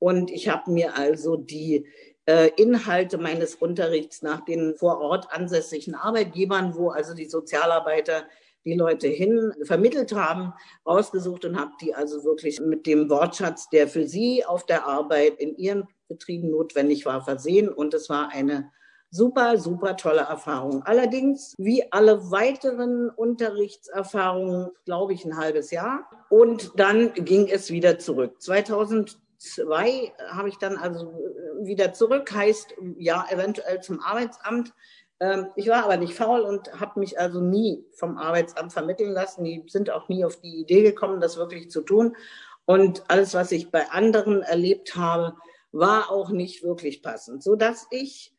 Und 0.00 0.32
ich 0.32 0.48
habe 0.48 0.70
mir 0.72 0.96
also 0.96 1.36
die 1.36 1.86
äh, 2.26 2.50
Inhalte 2.56 3.18
meines 3.18 3.54
Unterrichts 3.54 4.22
nach 4.22 4.44
den 4.44 4.74
vor 4.74 5.00
Ort 5.00 5.28
ansässigen 5.30 5.94
Arbeitgebern, 5.94 6.74
wo 6.74 6.90
also 6.90 7.14
die 7.14 7.28
Sozialarbeiter 7.28 8.24
die 8.64 8.74
Leute 8.74 9.06
hin 9.06 9.54
vermittelt 9.62 10.12
haben, 10.12 10.52
rausgesucht 10.84 11.44
und 11.44 11.58
habe 11.58 11.70
die 11.80 11.94
also 11.94 12.24
wirklich 12.24 12.60
mit 12.60 12.84
dem 12.84 13.08
Wortschatz, 13.08 13.68
der 13.70 13.86
für 13.86 14.06
sie 14.06 14.44
auf 14.44 14.66
der 14.66 14.86
Arbeit 14.86 15.38
in 15.38 15.56
ihren 15.56 15.86
Betrieben 16.08 16.50
notwendig 16.50 17.06
war, 17.06 17.22
versehen. 17.22 17.68
Und 17.68 17.94
es 17.94 18.10
war 18.10 18.30
eine 18.32 18.72
super, 19.10 19.58
super 19.58 19.96
tolle 19.96 20.22
Erfahrung. 20.22 20.82
Allerdings, 20.84 21.54
wie 21.58 21.90
alle 21.92 22.30
weiteren 22.30 23.10
Unterrichtserfahrungen, 23.10 24.70
glaube 24.84 25.12
ich, 25.14 25.24
ein 25.24 25.36
halbes 25.36 25.70
Jahr. 25.70 26.08
Und 26.28 26.72
dann 26.76 27.12
ging 27.14 27.48
es 27.48 27.70
wieder 27.70 27.98
zurück. 27.98 28.40
2002 28.40 30.12
habe 30.30 30.48
ich 30.48 30.58
dann 30.58 30.76
also 30.76 31.12
wieder 31.60 31.92
zurück, 31.92 32.32
heißt 32.32 32.74
ja 32.98 33.26
eventuell 33.30 33.80
zum 33.80 34.00
Arbeitsamt 34.00 34.72
ähm, 35.20 35.48
ich 35.54 35.68
war 35.68 35.84
aber 35.84 35.98
nicht 35.98 36.14
faul 36.14 36.40
und 36.40 36.80
habe 36.80 36.98
mich 36.98 37.18
also 37.18 37.40
nie 37.40 37.84
vom 37.92 38.16
Arbeitsamt 38.16 38.72
vermitteln 38.72 39.12
lassen. 39.12 39.44
Die 39.44 39.62
sind 39.66 39.90
auch 39.90 40.08
nie 40.08 40.24
auf 40.24 40.40
die 40.40 40.60
Idee 40.60 40.82
gekommen, 40.82 41.20
das 41.20 41.36
wirklich 41.36 41.70
zu 41.70 41.82
tun. 41.82 42.16
Und 42.64 43.04
alles, 43.08 43.34
was 43.34 43.52
ich 43.52 43.70
bei 43.70 43.90
anderen 43.90 44.42
erlebt 44.42 44.96
habe, 44.96 45.36
war 45.72 46.10
auch 46.10 46.30
nicht 46.30 46.64
wirklich 46.64 47.02
passend, 47.02 47.42
so 47.42 47.54
dass 47.54 47.86
ich 47.90 48.34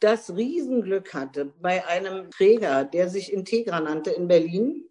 das 0.00 0.34
Riesenglück 0.34 1.14
hatte, 1.14 1.52
bei 1.60 1.86
einem 1.86 2.30
Träger, 2.30 2.84
der 2.84 3.08
sich 3.08 3.32
Integra 3.32 3.80
nannte 3.80 4.10
in 4.10 4.28
Berlin, 4.28 4.88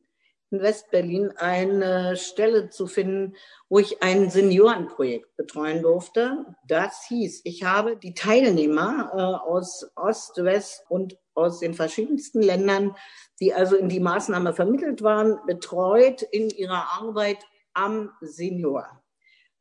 in 0.50 0.62
Westberlin, 0.62 1.32
eine 1.38 2.16
Stelle 2.16 2.70
zu 2.70 2.88
finden, 2.88 3.36
wo 3.70 3.80
ich 3.80 4.04
ein 4.04 4.30
Seniorenprojekt 4.30 5.36
betreuen 5.36 5.82
durfte. 5.82 6.46
Das 6.68 7.06
hieß, 7.08 7.42
ich 7.44 7.64
habe 7.64 7.98
die 7.98 8.14
Teilnehmer 8.14 9.12
äh, 9.14 9.48
aus 9.50 9.92
Ost, 9.96 10.44
West 10.44 10.84
und 10.90 11.18
aus 11.34 11.60
den 11.60 11.74
verschiedensten 11.74 12.42
Ländern, 12.42 12.96
die 13.40 13.54
also 13.54 13.76
in 13.76 13.90
die 13.90 14.00
Maßnahme 14.00 14.54
vermittelt 14.54 15.02
waren, 15.02 15.40
betreut 15.48 16.22
in 16.22 16.50
ihrer 16.52 17.02
Arbeit 17.02 17.44
am 17.74 18.12
Senior. 18.22 19.04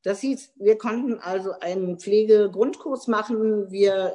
Das 0.03 0.21
hieß, 0.21 0.53
wir 0.57 0.77
konnten 0.79 1.19
also 1.19 1.53
einen 1.61 1.99
Pflegegrundkurs 1.99 3.07
machen, 3.07 3.71
wir 3.71 4.15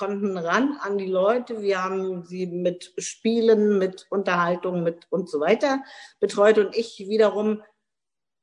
konnten 0.00 0.38
ran 0.38 0.78
an 0.80 0.96
die 0.96 1.10
Leute, 1.10 1.60
wir 1.60 1.84
haben 1.84 2.24
sie 2.24 2.46
mit 2.46 2.94
Spielen, 2.96 3.76
mit 3.76 4.06
Unterhaltung, 4.08 4.82
mit 4.82 5.06
und 5.10 5.28
so 5.28 5.40
weiter 5.40 5.82
betreut. 6.20 6.56
Und 6.56 6.74
ich 6.74 7.00
wiederum 7.00 7.62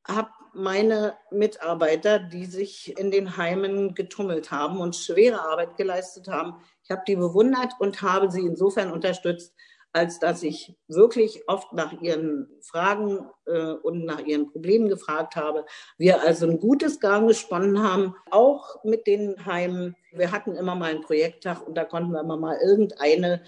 habe 0.08 0.30
meine 0.54 1.18
Mitarbeiter, 1.32 2.20
die 2.20 2.46
sich 2.46 2.96
in 3.00 3.10
den 3.10 3.38
Heimen 3.38 3.96
getummelt 3.96 4.52
haben 4.52 4.80
und 4.80 4.96
schwere 4.96 5.42
Arbeit 5.42 5.78
geleistet 5.78 6.28
haben, 6.28 6.62
ich 6.84 6.92
habe 6.92 7.02
die 7.08 7.16
bewundert 7.16 7.74
und 7.80 8.04
habe 8.04 8.30
sie 8.30 8.46
insofern 8.46 8.92
unterstützt, 8.92 9.56
als 9.98 10.20
dass 10.20 10.44
ich 10.44 10.78
wirklich 10.88 11.42
oft 11.48 11.74
nach 11.74 11.92
ihren 12.02 12.48
Fragen 12.62 13.28
äh, 13.48 13.72
und 13.72 14.06
nach 14.06 14.20
ihren 14.20 14.52
Problemen 14.52 14.90
gefragt 14.90 15.36
habe. 15.36 15.66
Wir 15.98 16.22
also 16.22 16.46
ein 16.48 16.60
gutes 16.60 17.00
Gang 17.00 17.28
gesponnen 17.28 17.82
haben, 17.82 18.16
auch 18.30 18.84
mit 18.84 19.08
den 19.08 19.44
Heimen. 19.48 19.96
Wir 20.12 20.32
hatten 20.32 20.56
immer 20.56 20.76
mal 20.76 20.92
einen 20.92 21.02
Projekttag 21.02 21.66
und 21.66 21.76
da 21.76 21.84
konnten 21.84 22.12
wir 22.12 22.22
immer 22.22 22.38
mal 22.38 22.60
irgendeine 22.64 23.42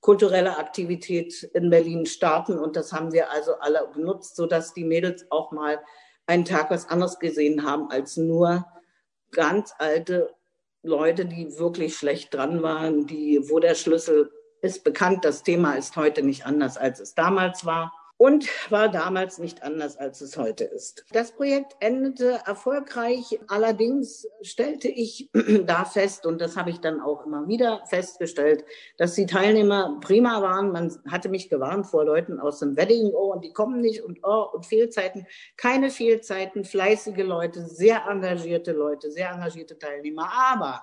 kulturelle 0.00 0.58
Aktivität 0.58 1.44
in 1.54 1.70
Berlin 1.70 2.04
starten 2.04 2.58
und 2.58 2.74
das 2.74 2.92
haben 2.92 3.12
wir 3.12 3.30
also 3.30 3.54
alle 3.60 3.88
genutzt, 3.94 4.34
sodass 4.34 4.74
die 4.74 4.84
Mädels 4.84 5.24
auch 5.30 5.52
mal 5.52 5.78
einen 6.26 6.44
Tag 6.44 6.72
was 6.72 6.88
anderes 6.88 7.20
gesehen 7.20 7.64
haben 7.64 7.90
als 7.92 8.16
nur 8.16 8.66
ganz 9.30 9.72
alte 9.78 10.34
Leute, 10.82 11.26
die 11.26 11.56
wirklich 11.58 11.96
schlecht 11.96 12.34
dran 12.34 12.60
waren, 12.60 13.06
die, 13.06 13.48
wo 13.48 13.60
der 13.60 13.76
Schlüssel 13.76 14.32
ist 14.62 14.84
bekannt, 14.84 15.24
das 15.24 15.42
Thema 15.42 15.74
ist 15.74 15.96
heute 15.96 16.22
nicht 16.22 16.46
anders, 16.46 16.76
als 16.78 17.00
es 17.00 17.14
damals 17.14 17.66
war 17.66 17.92
und 18.22 18.46
war 18.70 18.88
damals 18.88 19.38
nicht 19.38 19.64
anders, 19.64 19.96
als 19.96 20.20
es 20.20 20.36
heute 20.36 20.62
ist. 20.62 21.04
Das 21.10 21.32
Projekt 21.32 21.74
endete 21.80 22.38
erfolgreich. 22.46 23.40
Allerdings 23.48 24.28
stellte 24.42 24.86
ich 24.86 25.28
da 25.66 25.84
fest, 25.84 26.24
und 26.24 26.40
das 26.40 26.56
habe 26.56 26.70
ich 26.70 26.78
dann 26.78 27.00
auch 27.00 27.26
immer 27.26 27.48
wieder 27.48 27.82
festgestellt, 27.86 28.64
dass 28.96 29.14
die 29.14 29.26
Teilnehmer 29.26 29.98
prima 30.00 30.40
waren. 30.40 30.70
Man 30.70 30.96
hatte 31.10 31.30
mich 31.30 31.48
gewarnt 31.48 31.88
vor 31.88 32.04
Leuten 32.04 32.38
aus 32.38 32.60
dem 32.60 32.76
Wedding, 32.76 33.10
oh, 33.12 33.32
und 33.32 33.44
die 33.44 33.52
kommen 33.52 33.80
nicht 33.80 34.04
und 34.04 34.20
oh, 34.22 34.46
und 34.52 34.66
Fehlzeiten. 34.66 35.26
Keine 35.56 35.90
Fehlzeiten, 35.90 36.64
fleißige 36.64 37.24
Leute, 37.24 37.66
sehr 37.66 38.04
engagierte 38.08 38.70
Leute, 38.70 39.10
sehr 39.10 39.30
engagierte 39.30 39.80
Teilnehmer. 39.80 40.30
Aber 40.32 40.82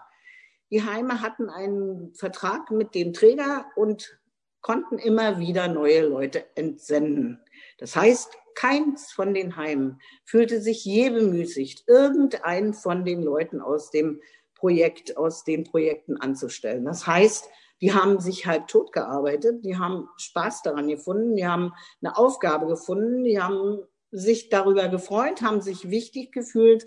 die 0.71 0.83
Heime 0.83 1.21
hatten 1.21 1.49
einen 1.49 2.13
Vertrag 2.13 2.71
mit 2.71 2.95
dem 2.95 3.13
Träger 3.13 3.65
und 3.75 4.19
konnten 4.61 4.97
immer 4.97 5.39
wieder 5.39 5.67
neue 5.67 6.01
Leute 6.01 6.45
entsenden. 6.55 7.39
Das 7.77 7.95
heißt, 7.95 8.37
keins 8.55 9.11
von 9.11 9.33
den 9.33 9.55
Heimen 9.55 10.01
fühlte 10.25 10.61
sich 10.61 10.83
je 10.83 11.09
bemüßigt, 11.09 11.85
irgendeinen 11.87 12.73
von 12.73 13.05
den 13.05 13.23
Leuten 13.23 13.61
aus 13.61 13.89
dem 13.89 14.21
Projekt, 14.53 15.15
aus 15.15 15.45
den 15.45 15.63
Projekten 15.63 16.17
anzustellen. 16.17 16.83
Das 16.83 17.07
heißt, 17.07 17.49
die 17.81 17.93
haben 17.93 18.19
sich 18.19 18.45
halb 18.45 18.67
tot 18.67 18.91
gearbeitet, 18.91 19.63
die 19.63 19.77
haben 19.77 20.09
Spaß 20.17 20.63
daran 20.63 20.89
gefunden, 20.89 21.35
die 21.35 21.47
haben 21.47 21.73
eine 22.01 22.17
Aufgabe 22.17 22.67
gefunden, 22.67 23.23
die 23.23 23.41
haben 23.41 23.79
sich 24.11 24.49
darüber 24.49 24.89
gefreut, 24.89 25.41
haben 25.41 25.61
sich 25.61 25.89
wichtig 25.89 26.33
gefühlt 26.33 26.85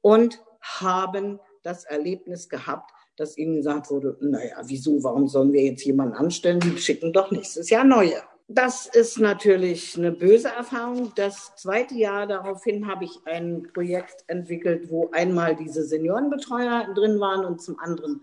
und 0.00 0.40
haben 0.60 1.40
das 1.64 1.84
Erlebnis 1.84 2.48
gehabt, 2.48 2.92
dass 3.18 3.36
ihnen 3.36 3.56
gesagt 3.56 3.90
wurde, 3.90 4.16
naja, 4.20 4.56
wieso, 4.64 5.02
warum 5.02 5.28
sollen 5.28 5.52
wir 5.52 5.62
jetzt 5.62 5.84
jemanden 5.84 6.14
anstellen? 6.14 6.60
Die 6.60 6.78
schicken 6.78 7.12
doch 7.12 7.30
nächstes 7.30 7.68
Jahr 7.70 7.84
neue. 7.84 8.22
Das 8.50 8.86
ist 8.86 9.18
natürlich 9.18 9.98
eine 9.98 10.10
böse 10.10 10.48
Erfahrung. 10.48 11.12
Das 11.16 11.52
zweite 11.56 11.94
Jahr 11.94 12.26
daraufhin 12.26 12.86
habe 12.86 13.04
ich 13.04 13.10
ein 13.26 13.68
Projekt 13.74 14.24
entwickelt, 14.26 14.90
wo 14.90 15.10
einmal 15.12 15.54
diese 15.54 15.84
Seniorenbetreuer 15.84 16.94
drin 16.94 17.20
waren 17.20 17.44
und 17.44 17.60
zum 17.60 17.78
anderen 17.78 18.22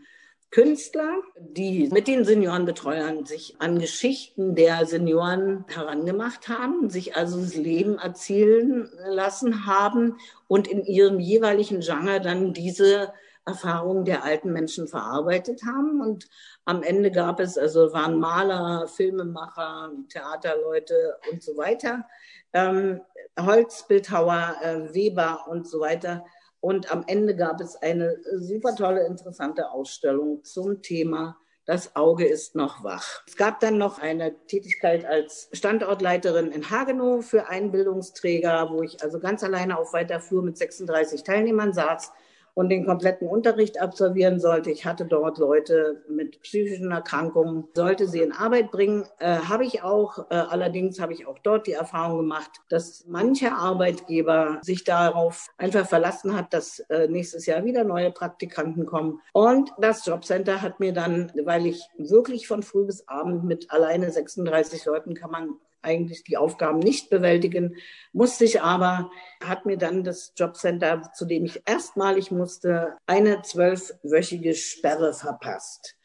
Künstler, 0.50 1.22
die 1.38 1.90
mit 1.92 2.08
den 2.08 2.24
Seniorenbetreuern 2.24 3.26
sich 3.26 3.56
an 3.60 3.78
Geschichten 3.78 4.56
der 4.56 4.86
Senioren 4.86 5.66
herangemacht 5.68 6.48
haben, 6.48 6.90
sich 6.90 7.16
also 7.16 7.42
das 7.42 7.56
Leben 7.56 8.00
erzielen 8.00 8.90
lassen 9.08 9.68
haben 9.68 10.18
und 10.48 10.68
in 10.68 10.86
ihrem 10.86 11.20
jeweiligen 11.20 11.82
Genre 11.82 12.22
dann 12.22 12.54
diese 12.54 13.12
Erfahrungen 13.46 14.06
der 14.06 14.24
alten 14.24 14.52
Menschen 14.52 14.88
verarbeitet 14.88 15.62
haben. 15.66 16.02
Und 16.02 16.28
am 16.66 16.84
Ende 16.84 17.12
gab 17.12 17.40
es, 17.40 17.58
also 17.58 17.94
waren 17.94 18.20
Maler, 18.20 18.88
Filmemacher, 18.88 19.92
Theaterleute 20.10 21.18
und 21.32 21.44
so 21.44 21.56
weiter, 21.58 22.06
ähm, 22.54 23.02
Holzbildhauer, 23.40 24.56
äh, 24.62 24.94
Weber 24.94 25.46
und 25.48 25.68
so 25.68 25.80
weiter. 25.80 26.26
Und 26.60 26.92
am 26.92 27.04
Ende 27.08 27.36
gab 27.36 27.62
es 27.62 27.76
eine 27.76 28.18
super 28.38 28.76
tolle, 28.76 29.06
interessante 29.06 29.70
Ausstellung 29.70 30.44
zum 30.44 30.82
Thema 30.82 31.38
das 31.66 31.96
Auge 31.96 32.26
ist 32.26 32.56
noch 32.56 32.84
wach. 32.84 33.24
Es 33.28 33.38
gab 33.38 33.60
dann 33.60 33.80
noch 33.80 33.98
eine 33.98 34.36
Tätigkeit 34.46 35.04
als 35.04 35.50
Standortleiterin 35.52 36.52
in 36.52 36.70
Hagenow 36.70 37.26
für 37.26 37.48
einen 37.48 37.72
Bildungsträger, 37.72 38.70
wo 38.72 38.84
ich 38.84 39.02
also 39.04 39.20
ganz 39.20 39.44
alleine 39.44 39.78
auf 39.80 39.92
weiter 39.92 40.20
Flur 40.20 40.44
mit 40.44 40.58
36 40.58 41.24
Teilnehmern 41.24 41.74
saß 41.74 42.12
und 42.56 42.70
den 42.70 42.86
kompletten 42.86 43.28
Unterricht 43.28 43.80
absolvieren 43.80 44.40
sollte. 44.40 44.72
Ich 44.72 44.86
hatte 44.86 45.06
dort 45.06 45.38
Leute 45.38 46.04
mit 46.10 46.42
psychischen 46.42 46.92
Erkrankungen, 46.92 47.68
sollte 47.76 48.08
sie 48.08 48.22
in 48.22 48.32
Arbeit 48.32 48.72
bringen. 48.72 49.06
Äh, 49.20 49.38
habe 49.38 49.66
ich 49.66 49.84
auch. 49.84 50.32
Äh, 50.32 50.36
allerdings 50.36 51.00
habe 51.00 51.14
ich 51.14 51.28
auch 51.28 51.38
dort 51.40 51.68
die 51.68 51.74
Erfahrung 51.74 52.20
gemacht, 52.20 52.62
dass 52.70 53.06
mancher 53.08 53.58
Arbeitgeber 53.58 54.60
sich 54.62 54.86
darauf 54.86 55.50
einfach 55.58 55.88
verlassen 55.88 56.36
hat, 56.36 56.54
dass 56.54 56.80
äh, 56.90 57.08
nächstes 57.08 57.46
Jahr 57.46 57.66
wieder 57.66 57.84
neue 57.84 58.12
Praktikanten 58.12 58.86
kommen. 58.86 59.20
Und 59.34 59.72
das 59.78 60.06
Jobcenter 60.06 60.62
hat 60.62 60.80
mir 60.80 60.94
dann, 60.94 61.32
weil 61.44 61.68
ich 61.68 61.86
wirklich 61.98 62.48
von 62.48 62.64
früh 62.64 62.86
bis 62.86 63.08
abend 63.08 63.44
mit 63.44 63.70
alleine 63.72 64.10
36 64.12 64.86
Leuten 64.86 65.14
kann 65.14 65.32
man 65.32 65.50
eigentlich 65.86 66.24
die 66.24 66.38
Aufgaben 66.38 66.80
nicht 66.80 67.10
bewältigen, 67.10 67.78
musste 68.12 68.44
ich 68.44 68.62
aber, 68.62 69.10
hat 69.42 69.66
mir 69.66 69.78
dann 69.78 70.04
das 70.04 70.34
Jobcenter, 70.36 71.12
zu 71.14 71.26
dem 71.26 71.46
ich 71.46 71.62
erstmalig 71.66 72.32
musste, 72.32 72.98
eine 73.06 73.42
zwölfwöchige 73.44 74.54
Sperre 74.56 75.14
verpasst. 75.14 75.96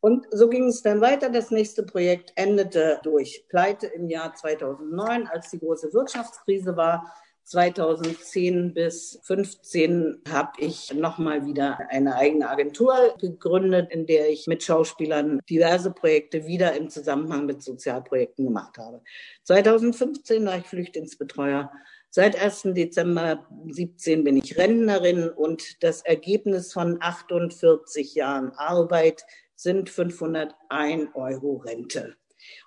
Und 0.00 0.26
so 0.30 0.48
ging 0.48 0.66
es 0.68 0.82
dann 0.82 1.00
weiter. 1.00 1.28
Das 1.28 1.50
nächste 1.50 1.82
Projekt 1.82 2.32
endete 2.36 3.00
durch 3.02 3.44
Pleite 3.48 3.86
im 3.88 4.08
Jahr 4.08 4.34
2009, 4.34 5.26
als 5.26 5.50
die 5.50 5.58
große 5.58 5.92
Wirtschaftskrise 5.92 6.76
war. 6.76 7.12
2010 7.48 8.74
bis 8.74 9.20
2015 9.22 10.20
habe 10.30 10.52
ich 10.58 10.92
nochmal 10.92 11.46
wieder 11.46 11.78
eine 11.88 12.14
eigene 12.14 12.50
Agentur 12.50 13.16
gegründet, 13.18 13.90
in 13.90 14.06
der 14.06 14.28
ich 14.28 14.46
mit 14.46 14.62
Schauspielern 14.62 15.40
diverse 15.48 15.90
Projekte 15.90 16.46
wieder 16.46 16.76
im 16.76 16.90
Zusammenhang 16.90 17.46
mit 17.46 17.62
Sozialprojekten 17.62 18.44
gemacht 18.44 18.76
habe. 18.76 19.00
2015 19.44 20.44
war 20.44 20.58
ich 20.58 20.66
Flüchtlingsbetreuer. 20.66 21.72
Seit 22.10 22.38
1. 22.38 22.74
Dezember 22.74 23.46
17 23.70 24.24
bin 24.24 24.36
ich 24.36 24.58
Rentnerin 24.58 25.30
und 25.30 25.82
das 25.82 26.02
Ergebnis 26.02 26.74
von 26.74 26.98
48 27.00 28.14
Jahren 28.14 28.50
Arbeit 28.56 29.24
sind 29.54 29.88
501 29.88 31.08
Euro 31.14 31.56
Rente. 31.64 32.14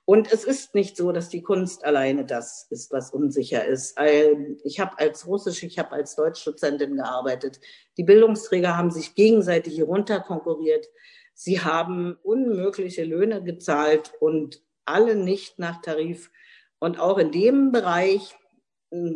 Und 0.06 0.32
es 0.32 0.44
ist 0.44 0.76
nicht 0.76 0.98
so, 0.98 1.12
dass 1.12 1.30
die 1.30 1.41
Kunst 1.41 1.86
alleine 1.86 2.26
das 2.26 2.68
ist, 2.70 2.91
was 2.91 3.12
unsicher 3.12 3.66
ist. 3.66 3.98
Ich 4.64 4.80
habe 4.80 4.98
als 4.99 5.28
Russisch, 5.28 5.64
ich 5.64 5.80
habe 5.80 5.91
als 5.91 6.16
Deutschdozentin 6.16 6.95
gearbeitet. 6.95 7.60
Die 7.98 8.03
Bildungsträger 8.03 8.78
haben 8.78 8.91
sich 8.91 9.16
gegenseitig 9.16 9.78
herunterkonkurriert. 9.78 10.88
Sie 11.34 11.62
haben 11.62 12.18
unmögliche 12.24 13.03
Löhne 13.03 13.44
gezahlt 13.44 14.14
und 14.20 14.62
alle 14.86 15.16
nicht 15.16 15.60
nach 15.60 15.82
Tarif. 15.82 16.32
Und 16.80 16.99
auch 16.99 17.18
in 17.18 17.32
dem 17.32 17.72
Bereich 17.72 18.36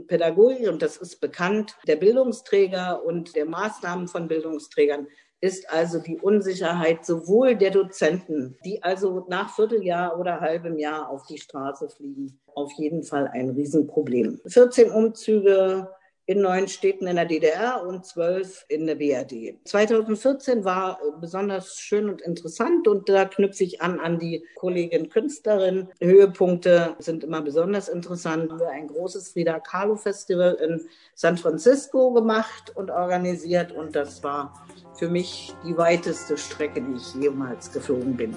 Pädagogik, 0.07 0.69
und 0.69 0.81
das 0.81 0.95
ist 0.95 1.19
bekannt, 1.19 1.75
der 1.85 1.97
Bildungsträger 1.97 3.03
und 3.03 3.35
der 3.35 3.45
Maßnahmen 3.45 4.07
von 4.07 4.29
Bildungsträgern 4.29 5.07
ist 5.45 5.69
also 5.71 5.99
die 5.99 6.17
Unsicherheit 6.17 7.05
sowohl 7.05 7.55
der 7.55 7.69
Dozenten, 7.69 8.57
die 8.65 8.81
also 8.81 9.25
nach 9.29 9.53
Vierteljahr 9.55 10.19
oder 10.19 10.41
halbem 10.41 10.79
Jahr 10.79 11.07
auf 11.07 11.27
die 11.27 11.37
Straße 11.37 11.87
fliegen, 11.89 12.39
auf 12.55 12.71
jeden 12.73 13.03
Fall 13.03 13.27
ein 13.27 13.51
Riesenproblem. 13.51 14.41
14 14.47 14.89
Umzüge 14.89 15.87
in 16.27 16.41
neun 16.41 16.67
Städten 16.67 17.07
in 17.07 17.15
der 17.15 17.25
DDR 17.25 17.85
und 17.85 18.05
zwölf 18.05 18.65
in 18.67 18.87
der 18.87 18.95
BRD. 18.95 19.55
2014 19.65 20.65
war 20.65 20.99
besonders 21.21 21.79
schön 21.79 22.09
und 22.09 22.21
interessant 22.21 22.87
und 22.87 23.07
da 23.09 23.25
knüpfe 23.25 23.63
ich 23.63 23.81
an 23.81 23.99
an 23.99 24.19
die 24.19 24.43
Kollegin 24.55 25.09
Künstlerin. 25.09 25.89
Höhepunkte 26.01 26.95
sind 26.99 27.23
immer 27.23 27.41
besonders 27.41 27.89
interessant. 27.89 28.51
Wir 28.51 28.67
haben 28.67 28.75
ein 28.75 28.87
großes 28.87 29.31
Frida 29.31 29.59
Kahlo 29.59 29.95
Festival 29.95 30.55
in 30.55 30.87
San 31.13 31.37
Francisco 31.37 32.11
gemacht 32.11 32.71
und 32.75 32.89
organisiert 32.89 33.71
und 33.71 33.95
das 33.95 34.23
war 34.23 34.65
für 34.97 35.09
mich 35.09 35.53
die 35.65 35.77
weiteste 35.77 36.37
Strecke, 36.37 36.81
die 36.81 36.95
ich 36.95 37.15
jemals 37.15 37.71
geflogen 37.71 38.15
bin. 38.15 38.35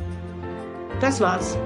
Das 1.01 1.21
war's. 1.21 1.57